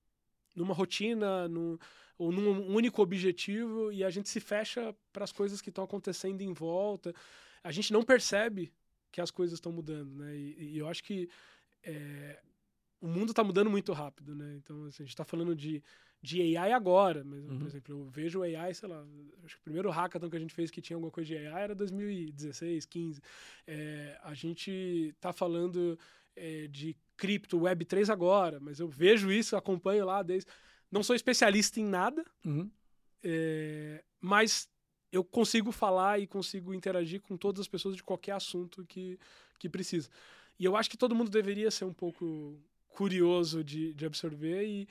numa 0.56 0.74
rotina, 0.74 1.48
num, 1.48 1.78
ou 2.18 2.32
num 2.32 2.68
único 2.74 3.02
objetivo 3.02 3.92
e 3.92 4.04
a 4.04 4.10
gente 4.10 4.30
se 4.30 4.40
fecha 4.40 4.96
para 5.12 5.24
as 5.24 5.32
coisas 5.32 5.62
que 5.62 5.70
estão 5.70 5.84
acontecendo 5.84 6.42
em 6.42 6.54
volta. 6.54 7.14
A 7.64 7.72
gente 7.72 7.92
não 7.92 8.04
percebe 8.04 8.72
que 9.12 9.20
as 9.20 9.32
coisas 9.32 9.58
estão 9.58 9.72
mudando, 9.72 10.16
né? 10.16 10.36
E, 10.36 10.76
e, 10.76 10.78
eu 10.78 10.88
acho 10.88 11.04
que 11.04 11.30
é, 11.84 12.40
o 13.02 13.08
mundo 13.08 13.32
está 13.32 13.44
mudando 13.44 13.70
muito 13.70 13.92
rápido, 13.92 14.36
né? 14.36 14.56
Então, 14.56 14.86
assim, 14.86 15.04
a 15.04 15.06
gente 15.06 15.14
está 15.14 15.26
falando 15.26 15.56
de, 15.56 15.84
de 16.22 16.56
AI 16.56 16.72
agora, 16.72 17.24
mas, 17.24 17.44
uhum. 17.44 17.58
por 17.58 17.68
exemplo, 17.68 17.96
eu 17.96 18.10
vejo 18.10 18.44
AI, 18.44 18.74
sei 18.74 18.88
lá, 18.88 19.04
acho 19.44 19.56
que 19.56 19.62
o 19.62 19.64
primeiro 19.64 19.90
hackathon 19.90 20.30
que 20.30 20.38
a 20.38 20.40
gente 20.40 20.54
fez 20.54 20.70
que 20.70 20.82
tinha 20.82 20.96
alguma 20.96 21.12
coisa 21.12 21.28
de 21.28 21.48
AI 21.48 21.64
era 21.64 21.76
2016, 21.76 22.86
15. 22.86 23.22
É, 23.68 24.20
a 24.24 24.34
gente 24.34 24.72
está 25.16 25.34
falando 25.34 25.98
é, 26.36 26.68
de 26.68 26.96
cripto, 27.22 27.60
Web3 27.60 28.10
agora, 28.12 28.60
mas 28.60 28.80
eu 28.80 28.88
vejo 28.88 29.32
isso, 29.32 29.56
acompanho 29.56 30.06
lá 30.08 30.24
desde... 30.24 30.50
Não 30.92 31.04
sou 31.04 31.16
especialista 31.16 31.80
em 31.80 31.86
nada, 31.86 32.26
uhum. 32.44 32.70
é, 33.24 34.04
mas 34.20 34.68
eu 35.12 35.24
consigo 35.24 35.72
falar 35.72 36.20
e 36.20 36.26
consigo 36.26 36.74
interagir 36.74 37.22
com 37.22 37.38
todas 37.38 37.62
as 37.62 37.68
pessoas 37.68 37.96
de 37.96 38.04
qualquer 38.04 38.32
assunto 38.32 38.84
que, 38.86 39.20
que 39.60 39.70
precisa. 39.70 40.10
E 40.60 40.66
eu 40.66 40.76
acho 40.76 40.90
que 40.90 40.98
todo 40.98 41.16
mundo 41.16 41.30
deveria 41.30 41.70
ser 41.70 41.86
um 41.86 41.94
pouco 41.94 42.60
curioso 42.90 43.64
de, 43.64 43.94
de 43.94 44.06
absorver 44.06 44.66
e, 44.66 44.88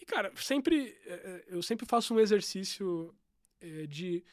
e, 0.00 0.06
cara, 0.06 0.32
sempre 0.36 0.96
é, 1.04 1.12
é, 1.12 1.44
eu 1.48 1.62
sempre 1.62 1.84
faço 1.86 2.14
um 2.14 2.20
exercício 2.20 3.12
é, 3.60 3.86
de 3.86 4.24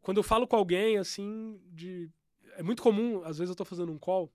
quando 0.00 0.16
eu 0.16 0.22
falo 0.22 0.46
com 0.46 0.56
alguém 0.56 0.98
assim 0.98 1.60
de 1.66 2.10
é 2.56 2.62
muito 2.62 2.82
comum 2.82 3.22
às 3.24 3.38
vezes 3.38 3.50
eu 3.50 3.54
estou 3.54 3.66
fazendo 3.66 3.92
um 3.92 3.98
call 3.98 4.32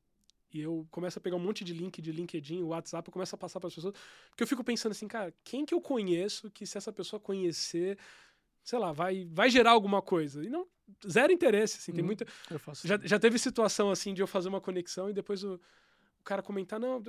e 0.51 0.61
eu 0.61 0.87
começo 0.91 1.19
a 1.19 1.21
pegar 1.21 1.35
um 1.35 1.39
monte 1.39 1.63
de 1.63 1.73
link 1.73 2.01
de 2.01 2.11
LinkedIn, 2.11 2.63
WhatsApp, 2.63 3.07
eu 3.07 3.13
começo 3.13 3.35
a 3.35 3.37
passar 3.37 3.59
para 3.59 3.67
as 3.67 3.75
pessoas, 3.75 3.93
porque 4.29 4.43
eu 4.43 4.47
fico 4.47 4.63
pensando 4.63 4.91
assim, 4.91 5.07
cara, 5.07 5.33
quem 5.43 5.65
que 5.65 5.73
eu 5.73 5.81
conheço 5.81 6.49
que 6.51 6.65
se 6.65 6.77
essa 6.77 6.91
pessoa 6.91 7.19
conhecer 7.19 7.97
sei 8.69 8.77
lá, 8.77 8.91
vai, 8.91 9.27
vai 9.31 9.49
gerar 9.49 9.71
alguma 9.71 9.99
coisa. 9.99 10.43
E 10.43 10.49
não, 10.49 10.67
zero 11.07 11.33
interesse, 11.33 11.77
assim, 11.77 11.91
tem 11.91 12.03
hum, 12.03 12.07
muita... 12.07 12.25
Já, 12.83 12.99
já 13.03 13.19
teve 13.19 13.39
situação, 13.39 13.89
assim, 13.89 14.13
de 14.13 14.21
eu 14.21 14.27
fazer 14.27 14.47
uma 14.47 14.61
conexão 14.61 15.09
e 15.09 15.13
depois 15.13 15.43
o, 15.43 15.55
o 15.55 16.23
cara 16.23 16.43
comentar, 16.43 16.79
não... 16.79 17.01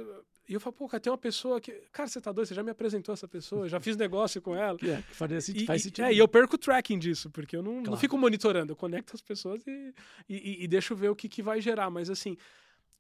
E 0.48 0.54
eu 0.54 0.60
falo, 0.60 0.72
pô, 0.72 0.88
cara, 0.88 1.00
tem 1.00 1.12
uma 1.12 1.18
pessoa 1.18 1.60
que... 1.60 1.70
Cara, 1.92 2.08
você 2.08 2.18
tá 2.18 2.32
doido? 2.32 2.48
Você 2.48 2.54
já 2.54 2.62
me 2.62 2.70
apresentou 2.70 3.12
essa 3.12 3.28
pessoa, 3.28 3.68
já 3.68 3.78
fiz 3.78 3.94
negócio 3.96 4.40
com 4.40 4.56
ela. 4.56 4.78
É, 4.82 5.02
faz 5.02 5.44
sentido. 5.44 5.62
E, 5.62 5.66
faz 5.66 5.82
sentido. 5.82 6.04
É, 6.06 6.14
e 6.14 6.18
eu 6.18 6.26
perco 6.26 6.54
o 6.54 6.58
tracking 6.58 6.98
disso, 6.98 7.30
porque 7.30 7.56
eu 7.56 7.62
não, 7.62 7.74
claro. 7.74 7.90
não 7.90 7.96
fico 7.98 8.16
monitorando, 8.16 8.72
eu 8.72 8.76
conecto 8.76 9.14
as 9.14 9.20
pessoas 9.20 9.62
e, 9.66 9.94
e, 10.28 10.64
e 10.64 10.68
deixo 10.68 10.96
ver 10.96 11.10
o 11.10 11.14
que, 11.14 11.28
que 11.28 11.42
vai 11.42 11.60
gerar. 11.60 11.90
Mas, 11.90 12.08
assim, 12.08 12.38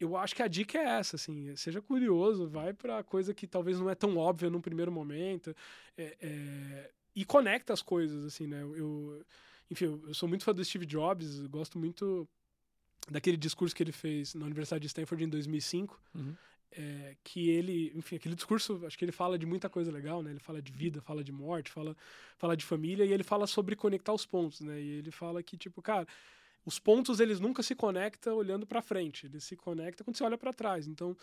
eu 0.00 0.16
acho 0.16 0.34
que 0.34 0.42
a 0.42 0.48
dica 0.48 0.78
é 0.78 0.98
essa, 0.98 1.16
assim, 1.16 1.54
seja 1.54 1.82
curioso, 1.82 2.48
vai 2.48 2.72
para 2.72 3.04
coisa 3.04 3.34
que 3.34 3.46
talvez 3.46 3.78
não 3.78 3.90
é 3.90 3.94
tão 3.94 4.16
óbvia 4.16 4.48
num 4.48 4.60
primeiro 4.60 4.90
momento. 4.90 5.54
É, 5.96 6.16
é, 6.20 6.90
e 7.14 7.22
conecta 7.24 7.74
as 7.74 7.82
coisas, 7.82 8.24
assim, 8.24 8.46
né? 8.46 8.62
Eu, 8.62 9.22
enfim, 9.70 10.00
eu 10.06 10.14
sou 10.14 10.26
muito 10.26 10.42
fã 10.42 10.54
do 10.54 10.64
Steve 10.64 10.86
Jobs, 10.86 11.46
gosto 11.48 11.78
muito 11.78 12.26
daquele 13.10 13.36
discurso 13.36 13.74
que 13.74 13.82
ele 13.82 13.92
fez 13.92 14.34
na 14.34 14.46
Universidade 14.46 14.80
de 14.80 14.86
Stanford 14.86 15.22
em 15.22 15.28
2005, 15.28 16.00
uhum. 16.14 16.34
é, 16.72 17.16
que 17.22 17.50
ele, 17.50 17.92
enfim, 17.94 18.16
aquele 18.16 18.34
discurso, 18.34 18.80
acho 18.86 18.96
que 18.96 19.04
ele 19.04 19.12
fala 19.12 19.38
de 19.38 19.44
muita 19.44 19.68
coisa 19.68 19.92
legal, 19.92 20.22
né? 20.22 20.30
Ele 20.30 20.40
fala 20.40 20.62
de 20.62 20.72
vida, 20.72 21.02
fala 21.02 21.22
de 21.22 21.32
morte, 21.32 21.70
fala, 21.70 21.94
fala 22.38 22.56
de 22.56 22.64
família 22.64 23.04
e 23.04 23.12
ele 23.12 23.24
fala 23.24 23.46
sobre 23.46 23.76
conectar 23.76 24.14
os 24.14 24.24
pontos, 24.24 24.60
né? 24.60 24.80
E 24.80 24.88
ele 24.92 25.10
fala 25.10 25.42
que, 25.42 25.58
tipo, 25.58 25.82
cara, 25.82 26.06
os 26.64 26.78
pontos 26.78 27.20
eles 27.20 27.40
nunca 27.40 27.62
se 27.62 27.74
conectam 27.74 28.36
olhando 28.36 28.66
para 28.66 28.82
frente, 28.82 29.26
eles 29.26 29.44
se 29.44 29.56
conectam 29.56 30.04
quando 30.04 30.16
você 30.16 30.24
olha 30.24 30.38
para 30.38 30.52
trás. 30.52 30.86
Então, 30.86 31.16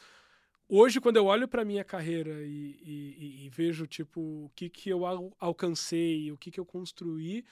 hoje, 0.68 1.00
quando 1.00 1.18
eu 1.18 1.26
olho 1.26 1.48
para 1.48 1.64
minha 1.64 1.84
carreira 1.84 2.44
e, 2.44 2.80
e, 2.84 3.46
e, 3.46 3.50
vejo, 3.50 3.86
tipo, 3.86 4.20
o 4.20 4.52
que, 4.56 4.70
que 4.70 4.90
eu 4.90 5.06
al 5.06 5.32
alcancei, 5.40 6.32
o 6.32 6.38
que, 6.38 6.52
que 6.52 6.60
eu 6.60 6.66
construí, 6.66 7.46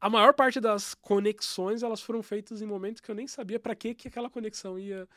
a 0.00 0.08
maior 0.08 0.32
parte 0.32 0.60
das 0.60 0.94
conexões, 0.94 1.82
elas 1.82 2.00
foram 2.00 2.22
feitas 2.22 2.62
em 2.62 2.66
momentos 2.66 3.00
que 3.00 3.10
eu 3.10 3.14
nem 3.14 3.26
sabia 3.26 3.58
para 3.58 3.74
que, 3.74 3.94
que 3.94 4.08
aquela 4.08 4.30
conexão 4.30 4.78
ia, 4.78 5.08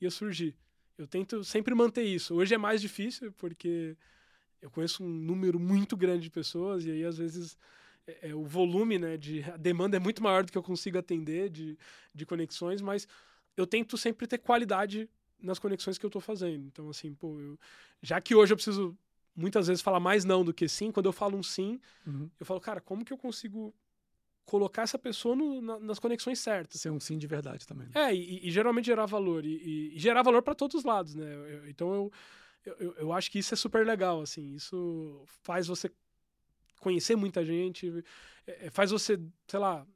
ia 0.00 0.10
surgir. 0.10 0.56
Eu 0.96 1.06
tento 1.06 1.44
sempre 1.44 1.74
manter 1.74 2.04
isso. 2.04 2.34
Hoje 2.34 2.54
é 2.54 2.58
mais 2.58 2.80
difícil, 2.80 3.32
porque 3.32 3.96
eu 4.60 4.70
conheço 4.70 5.04
um 5.04 5.08
número 5.08 5.58
muito 5.58 5.96
grande 5.96 6.24
de 6.24 6.30
pessoas, 6.30 6.84
e 6.84 6.90
aí, 6.90 7.04
às 7.04 7.18
vezes, 7.18 7.56
é, 8.06 8.30
é, 8.30 8.34
o 8.34 8.44
volume, 8.44 8.98
né, 8.98 9.16
de, 9.16 9.42
a 9.44 9.56
demanda 9.56 9.96
é 9.96 10.00
muito 10.00 10.22
maior 10.22 10.44
do 10.44 10.52
que 10.52 10.58
eu 10.58 10.62
consigo 10.62 10.98
atender 10.98 11.48
de, 11.50 11.78
de 12.14 12.26
conexões, 12.26 12.80
mas 12.80 13.06
eu 13.56 13.66
tento 13.66 13.96
sempre 13.96 14.26
ter 14.26 14.38
qualidade 14.38 15.08
nas 15.40 15.58
conexões 15.58 15.98
que 15.98 16.04
eu 16.04 16.08
estou 16.08 16.20
fazendo. 16.20 16.66
Então, 16.66 16.88
assim, 16.88 17.14
pô, 17.14 17.38
eu, 17.40 17.58
já 18.02 18.20
que 18.20 18.34
hoje 18.34 18.52
eu 18.52 18.56
preciso 18.56 18.96
muitas 19.34 19.66
vezes 19.66 19.82
falar 19.82 20.00
mais 20.00 20.24
não 20.24 20.44
do 20.44 20.52
que 20.52 20.68
sim, 20.68 20.90
quando 20.90 21.06
eu 21.06 21.12
falo 21.12 21.36
um 21.36 21.42
sim, 21.42 21.80
uhum. 22.06 22.30
eu 22.38 22.44
falo, 22.44 22.60
cara, 22.60 22.80
como 22.80 23.04
que 23.04 23.12
eu 23.12 23.18
consigo 23.18 23.74
colocar 24.44 24.82
essa 24.82 24.98
pessoa 24.98 25.36
no, 25.36 25.60
na, 25.60 25.78
nas 25.78 25.98
conexões 25.98 26.40
certas? 26.40 26.80
Ser 26.80 26.90
um 26.90 27.00
sim 27.00 27.16
de 27.16 27.26
verdade 27.26 27.66
também. 27.66 27.88
Né? 27.88 28.10
É, 28.10 28.14
e, 28.14 28.48
e, 28.48 28.50
geralmente 28.50 28.86
gerar 28.86 29.06
valor. 29.06 29.44
E, 29.44 29.94
e 29.94 29.98
gerar 29.98 30.22
valor 30.22 30.42
para 30.42 30.54
todos 30.54 30.76
os 30.76 30.84
lados, 30.84 31.14
né? 31.14 31.32
Eu, 31.32 31.68
então, 31.68 32.10
eu, 32.64 32.76
eu, 32.78 32.94
eu 32.96 33.12
acho 33.12 33.30
que 33.30 33.38
isso 33.38 33.54
é 33.54 33.56
super 33.56 33.86
legal, 33.86 34.20
assim. 34.20 34.54
Isso 34.54 35.22
faz 35.42 35.68
você 35.68 35.90
conhecer 36.80 37.14
muita 37.14 37.44
gente, 37.44 38.04
é, 38.46 38.66
é 38.66 38.70
faz 38.70 38.90
você, 38.90 39.20
sei 39.46 39.60
lá, 39.60 39.86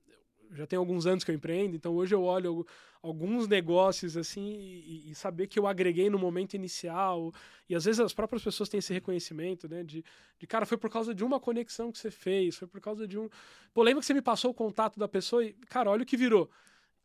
já 0.53 0.67
tem 0.67 0.79
alguns 0.79 1.07
anos 1.07 1.25
que 1.25 1.31
eu 1.31 1.35
empreendo, 1.35 1.75
então 1.75 1.95
hoje 1.95 2.15
eu 2.15 2.23
olho 2.23 2.65
alguns 3.03 3.47
negócios 3.47 4.17
assim 4.17 4.57
e, 4.59 5.11
e, 5.11 5.15
saber 5.15 5.47
que 5.47 5.59
eu 5.59 5.67
agreguei 5.67 6.09
no 6.09 6.19
momento 6.19 6.55
inicial. 6.55 7.33
E 7.69 7.75
às 7.75 7.85
vezes 7.85 8.01
as 8.01 8.15
próprias 8.15 8.43
pessoas 8.43 8.69
têm 8.69 8.79
esse 8.79 8.95
reconhecimento, 8.95 9.69
né? 9.69 9.83
De, 9.83 10.03
de 10.39 10.47
cara, 10.47 10.65
foi 10.65 10.79
por 10.79 10.89
causa 10.89 11.15
de 11.15 11.23
uma 11.23 11.39
conexão 11.39 11.93
que 11.93 11.99
você 11.99 12.11
fez, 12.11 12.57
foi 12.57 12.67
por 12.67 12.81
causa 12.81 13.07
de 13.07 13.19
um. 13.19 13.29
Pô, 13.75 13.83
lembra 13.83 14.01
que 14.01 14.07
você 14.07 14.15
me 14.15 14.23
passou 14.23 14.53
o 14.53 14.55
contato 14.55 14.99
da 14.99 15.07
pessoa 15.07 15.45
e, 15.45 15.53
cara, 15.69 15.91
olha 15.91 16.03
o 16.03 16.07
que 16.07 16.17
virou. 16.17 16.49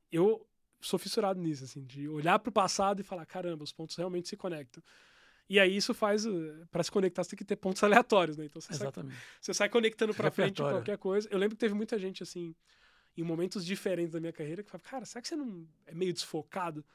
Eu 0.10 0.48
sou 0.80 0.98
fissurado 0.98 1.42
nisso, 1.42 1.66
assim, 1.66 1.84
de 1.84 2.08
olhar 2.08 2.40
para 2.40 2.50
o 2.50 2.54
passado 2.54 3.02
e 3.02 3.04
falar: 3.04 3.26
caramba, 3.26 3.64
os 3.64 3.74
pontos 3.74 3.98
realmente 3.98 4.30
se 4.30 4.38
conectam. 4.38 4.82
E 5.50 5.60
aí 5.60 5.76
isso 5.76 5.94
faz, 5.96 6.26
eh, 6.26 6.30
para 6.70 6.84
se 6.84 6.92
conectar, 6.92 7.24
você 7.24 7.32
tem 7.32 7.38
que 7.38 7.44
ter 7.44 7.56
pontos 7.56 7.82
aleatórios, 7.84 8.38
né? 8.38 8.46
Então 8.46 8.62
você, 8.62 8.72
Exatamente. 8.72 9.16
Sai, 9.16 9.24
você 9.42 9.54
sai 9.54 9.70
conectando 9.70 10.14
para 10.14 10.30
frente 10.30 10.62
qualquer 10.62 10.98
coisa. 10.98 11.28
Eu 11.32 11.40
lembro 11.40 11.56
que 11.56 11.60
teve 11.60 11.74
muita 11.74 11.98
gente 11.98 12.22
assim 12.22 12.56
em 13.18 13.24
momentos 13.24 13.66
diferentes 13.66 14.12
da 14.12 14.20
minha 14.20 14.32
carreira 14.32 14.64
que 14.64 14.70
fala, 14.70 14.82
cara, 14.82 15.06
será 15.06 15.22
que 15.22 15.28
você 15.28 15.36
não 15.36 15.68
é 15.88 15.94
meio 15.94 16.14
desfocado? 16.14 16.86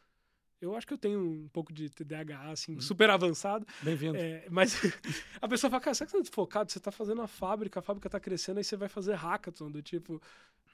Eu 0.61 0.75
acho 0.75 0.87
que 0.87 0.95
eu 0.95 0.99
tenho 0.99 1.21
um 1.21 1.49
pouco 1.49 1.73
de 1.73 1.91
TDAH, 1.91 2.53
assim, 2.53 2.77
hum. 2.77 2.81
super 2.81 3.11
avançado. 3.11 3.67
Bem-vindo. 3.83 4.17
É, 4.17 4.47
mas 4.49 4.81
a 5.43 5.47
pessoa 5.47 5.71
fala, 5.71 5.83
cara, 5.83 5.95
será 5.95 6.07
que 6.07 6.13
você 6.13 6.19
tá 6.19 6.23
desfocado? 6.23 6.73
Você 6.73 6.81
tá 6.81 6.91
fazendo 6.91 7.21
a 7.21 7.27
fábrica, 7.27 7.81
a 7.81 7.83
fábrica 7.83 8.09
tá 8.09 8.19
crescendo, 8.19 8.59
aí 8.59 8.65
você 8.65 8.77
vai 8.77 8.89
fazer 8.89 9.15
hackathon, 9.15 9.71
do 9.71 9.83
tipo... 9.83 10.23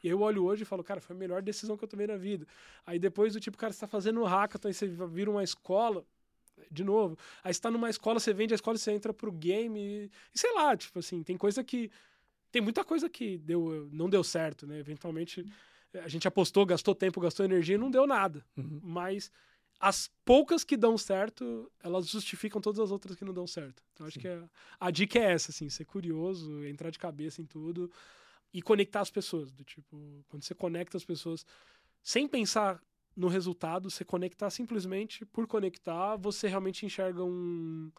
E 0.02 0.08
eu 0.08 0.20
olho 0.20 0.44
hoje 0.44 0.62
e 0.62 0.64
falo, 0.64 0.82
cara, 0.84 1.00
foi 1.00 1.14
a 1.14 1.18
melhor 1.18 1.42
decisão 1.42 1.76
que 1.76 1.84
eu 1.84 1.88
tomei 1.88 2.06
na 2.06 2.16
vida. 2.16 2.46
Aí 2.86 2.98
depois 2.98 3.32
do 3.32 3.40
tipo, 3.40 3.58
cara, 3.58 3.72
você 3.72 3.80
tá 3.80 3.86
fazendo 3.86 4.20
um 4.20 4.24
hackathon, 4.24 4.68
aí 4.68 4.74
você 4.74 4.86
vira 4.86 5.30
uma 5.30 5.42
escola, 5.42 6.06
de 6.70 6.84
novo. 6.84 7.18
Aí 7.42 7.52
você 7.52 7.60
tá 7.60 7.70
numa 7.70 7.90
escola, 7.90 8.18
você 8.18 8.32
vende 8.32 8.54
a 8.54 8.56
escola, 8.56 8.76
você 8.76 8.92
entra 8.92 9.12
pro 9.12 9.30
game, 9.30 9.80
e, 9.80 10.10
e 10.34 10.38
sei 10.38 10.52
lá, 10.54 10.76
tipo 10.76 10.98
assim, 10.98 11.22
tem 11.22 11.36
coisa 11.36 11.62
que 11.62 11.90
tem 12.50 12.60
muita 12.60 12.84
coisa 12.84 13.08
que 13.08 13.38
deu, 13.38 13.88
não 13.92 14.10
deu 14.10 14.24
certo, 14.24 14.66
né? 14.66 14.78
Eventualmente 14.78 15.44
a 15.94 16.08
gente 16.08 16.26
apostou, 16.28 16.64
gastou 16.66 16.94
tempo, 16.94 17.20
gastou 17.20 17.44
energia 17.44 17.74
e 17.74 17.78
não 17.78 17.90
deu 17.90 18.06
nada. 18.06 18.44
Uhum. 18.56 18.80
Mas 18.82 19.30
as 19.78 20.10
poucas 20.24 20.62
que 20.62 20.76
dão 20.76 20.98
certo, 20.98 21.70
elas 21.82 22.06
justificam 22.08 22.60
todas 22.60 22.80
as 22.80 22.90
outras 22.90 23.16
que 23.16 23.24
não 23.24 23.32
dão 23.32 23.46
certo. 23.46 23.82
Então 23.92 24.06
acho 24.06 24.14
Sim. 24.14 24.20
que 24.20 24.28
a, 24.28 24.48
a, 24.78 24.90
dica 24.90 25.18
é 25.18 25.32
essa, 25.32 25.50
assim, 25.50 25.68
ser 25.68 25.84
curioso, 25.84 26.64
entrar 26.66 26.90
de 26.90 26.98
cabeça 26.98 27.40
em 27.40 27.46
tudo 27.46 27.90
e 28.52 28.60
conectar 28.60 29.00
as 29.00 29.10
pessoas. 29.10 29.50
Do 29.50 29.64
tipo, 29.64 30.24
quando 30.28 30.42
você 30.42 30.54
conecta 30.54 30.96
as 30.96 31.04
pessoas 31.04 31.46
sem 32.02 32.28
pensar 32.28 32.80
no 33.16 33.28
resultado, 33.28 33.90
você 33.90 34.04
conectar 34.04 34.50
simplesmente 34.50 35.24
por 35.26 35.46
conectar, 35.46 36.16
você 36.16 36.48
realmente 36.48 36.86
enxerga 36.86 37.24
um, 37.24 37.90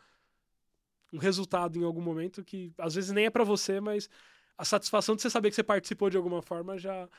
um 1.11 1.17
resultado 1.17 1.77
em 1.77 1.83
algum 1.83 2.01
momento 2.01 2.43
que 2.43 2.73
às 2.77 2.95
vezes 2.95 3.11
nem 3.11 3.25
é 3.25 3.29
para 3.29 3.43
você, 3.43 3.79
mas 3.79 4.09
a 4.57 4.65
satisfação 4.65 5.15
de 5.15 5.21
você 5.21 5.29
saber 5.29 5.49
que 5.49 5.55
você 5.55 5.63
participou 5.63 6.09
de 6.09 6.17
alguma 6.17 6.41
forma 6.41 6.77
já, 6.77 7.09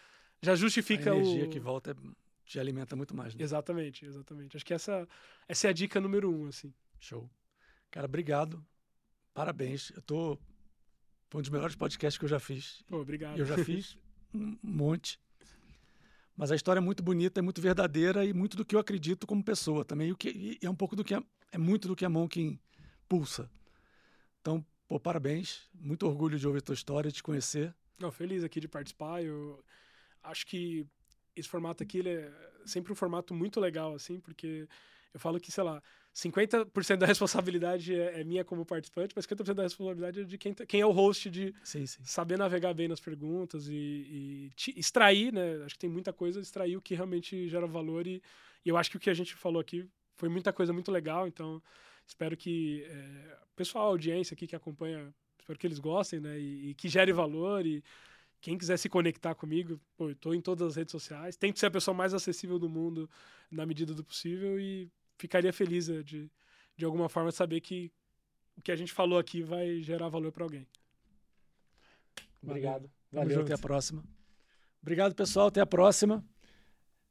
já 0.41 0.55
justifica 0.55 1.13
a 1.13 1.17
energia 1.17 1.47
o... 1.47 1.51
que 1.51 1.61
volta 1.61 1.97
te 2.45 2.59
alimenta 2.59 2.95
muito 2.95 3.17
mais. 3.17 3.35
Né? 3.35 3.43
Exatamente, 3.43 4.05
exatamente. 4.05 4.57
Acho 4.57 4.67
que 4.67 4.75
essa, 4.75 5.09
essa 5.49 5.67
é 5.67 5.71
a 5.71 5.73
dica 5.73 6.01
número 6.01 6.31
um, 6.31 6.47
assim. 6.47 6.73
Show. 6.99 7.31
Cara, 7.91 8.07
obrigado. 8.07 8.65
Parabéns. 9.33 9.91
Eu 9.91 10.03
tô... 10.03 10.39
Foi 11.31 11.39
um 11.39 11.43
dos 11.43 11.51
melhores 11.51 11.75
podcasts 11.75 12.19
que 12.19 12.25
eu 12.25 12.29
já 12.29 12.39
fiz. 12.39 12.83
Pô, 12.89 12.99
obrigado. 12.99 13.39
Eu 13.39 13.47
já 13.47 13.57
fiz 13.65 13.97
um 14.35 14.57
monte. 14.63 15.19
Mas 16.43 16.51
a 16.51 16.57
história 16.57 16.81
é 16.81 16.83
muito 16.83 17.05
bonita, 17.05 17.39
é 17.39 17.41
muito 17.41 17.61
verdadeira 17.61 18.25
e 18.25 18.33
muito 18.33 18.57
do 18.57 18.65
que 18.65 18.75
eu 18.75 18.81
acredito 18.81 19.29
como 19.29 19.45
pessoa 19.45 19.85
também. 19.85 20.09
E, 20.09 20.13
o 20.13 20.17
que, 20.17 20.59
é 20.61 20.69
um 20.69 20.75
pouco 20.75 20.97
do 20.97 21.05
que... 21.05 21.15
É, 21.15 21.23
é 21.53 21.57
muito 21.57 21.87
do 21.87 21.95
que 21.95 22.05
a 22.05 22.09
Monkin 22.09 22.59
pulsa. 23.09 23.49
Então, 24.41 24.67
Pô, 24.89 24.99
parabéns. 24.99 25.71
Muito 25.73 26.05
orgulho 26.05 26.37
de 26.37 26.45
ouvir 26.45 26.59
a 26.59 26.63
tua 26.63 26.75
história, 26.75 27.13
de 27.13 27.19
te 27.19 27.23
conhecer. 27.23 27.73
Não, 27.97 28.11
feliz 28.11 28.43
aqui 28.43 28.59
de 28.59 28.67
participar. 28.67 29.23
Eu 29.23 29.63
acho 30.21 30.45
que 30.45 30.85
esse 31.37 31.49
formato 31.49 31.85
aqui 31.85 32.01
é 32.09 32.29
sempre 32.67 32.93
um 32.93 32.97
formato 32.97 33.33
muito 33.33 33.61
legal, 33.61 33.95
assim, 33.95 34.19
porque 34.19 34.67
eu 35.15 35.21
falo 35.21 35.39
que, 35.39 35.53
sei 35.53 35.63
lá, 35.63 35.81
50% 36.15 36.97
da 36.99 37.07
responsabilidade 37.07 37.95
é, 37.95 38.21
é, 38.21 38.25
minha 38.25 38.45
como 38.45 38.67
participante, 38.67 39.15
mas 39.17 39.27
50% 39.27 39.55
da 39.55 39.63
responsabilidade 39.63 40.21
é 40.21 40.25
de 40.25 40.37
quem, 40.37 40.53
tá, 40.53 40.67
quem 40.67 40.81
é 40.81 40.87
o 40.87 40.91
host 40.91 41.31
de 41.31 41.55
sim, 41.65 41.87
sim. 41.87 42.05
saber 42.05 42.37
navegar 42.37 42.75
bem 42.75 42.87
nas 42.87 43.01
perguntas 43.01 43.67
e, 43.69 44.53
e 44.67 44.79
extrair, 44.79 45.33
né? 45.33 45.63
Acho 45.65 45.75
que 45.75 45.81
tem 45.81 45.91
muita 45.91 46.13
coisa, 46.13 46.41
extrair 46.41 46.77
o 46.77 46.83
que 46.83 46.95
realmente 46.95 47.49
gera 47.49 47.67
valor 47.67 48.07
e, 48.07 48.23
E 48.65 48.69
eu 48.69 48.77
acho 48.77 48.91
que 48.91 48.99
o 48.99 49.01
que 49.01 49.09
a 49.09 49.15
gente 49.15 49.35
falou 49.35 49.61
aqui 49.61 49.89
foi 50.15 50.29
muita 50.29 50.53
coisa 50.53 50.73
muito 50.73 50.93
legal, 50.93 51.27
então 51.27 51.63
espero 52.07 52.37
que 52.37 52.85
é, 52.85 53.39
pessoal, 53.57 53.87
a 53.87 53.89
audiência 53.89 54.35
aqui 54.35 54.47
que 54.47 54.55
acompanha, 54.55 55.15
espero 55.39 55.59
que 55.59 55.67
eles 55.67 55.79
gostem, 55.79 56.21
né? 56.21 56.39
E, 56.39 56.71
e 56.71 56.75
que 56.75 56.89
gere 56.89 57.13
valor 57.13 57.65
e 57.67 57.83
quem 58.39 58.59
quiser 58.59 58.77
se 58.77 58.89
conectar 58.89 59.35
comigo, 59.35 59.81
pô, 59.97 60.11
eu 60.11 60.17
tô 60.17 60.35
em 60.35 60.41
todas 60.41 60.67
as 60.67 60.77
redes 60.77 60.93
sociais. 60.93 61.37
Tento 61.37 61.59
ser 61.59 61.67
a 61.67 61.71
pessoa 61.71 61.95
mais 61.95 62.13
acessível 62.13 62.59
do 62.59 62.69
mundo 62.69 63.09
na 63.51 63.65
medida 63.65 63.95
do 63.95 64.05
possível 64.05 64.61
e 64.61 64.91
ficaria 65.23 65.53
feliz 65.53 65.89
eh, 65.89 66.03
de, 66.03 66.29
de 66.77 66.85
alguma 66.85 67.09
forma 67.09 67.31
saber 67.31 67.61
que 67.61 67.93
o 68.57 68.61
que 68.61 68.73
a 68.73 68.77
gente 68.77 68.93
falou 68.93 69.19
aqui 69.19 69.41
vai 69.41 69.81
gerar 69.81 70.09
valor 70.09 70.33
para 70.33 70.43
alguém. 70.43 70.67
Obrigado. 72.43 72.91
Valeu, 73.13 73.29
Valeu 73.29 73.41
até 73.43 73.55
a 73.55 73.59
próxima. 73.59 74.03
Obrigado, 74.83 75.15
pessoal. 75.15 75.47
Até 75.47 75.61
a 75.61 75.67
próxima. 75.67 76.25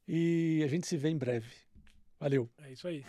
E 0.05 0.61
a 0.65 0.67
gente 0.67 0.85
se 0.85 0.97
vê 0.97 1.09
em 1.09 1.17
breve. 1.17 1.49
Valeu. 2.19 2.49
É 2.57 2.73
isso 2.73 2.85
aí. 2.85 3.05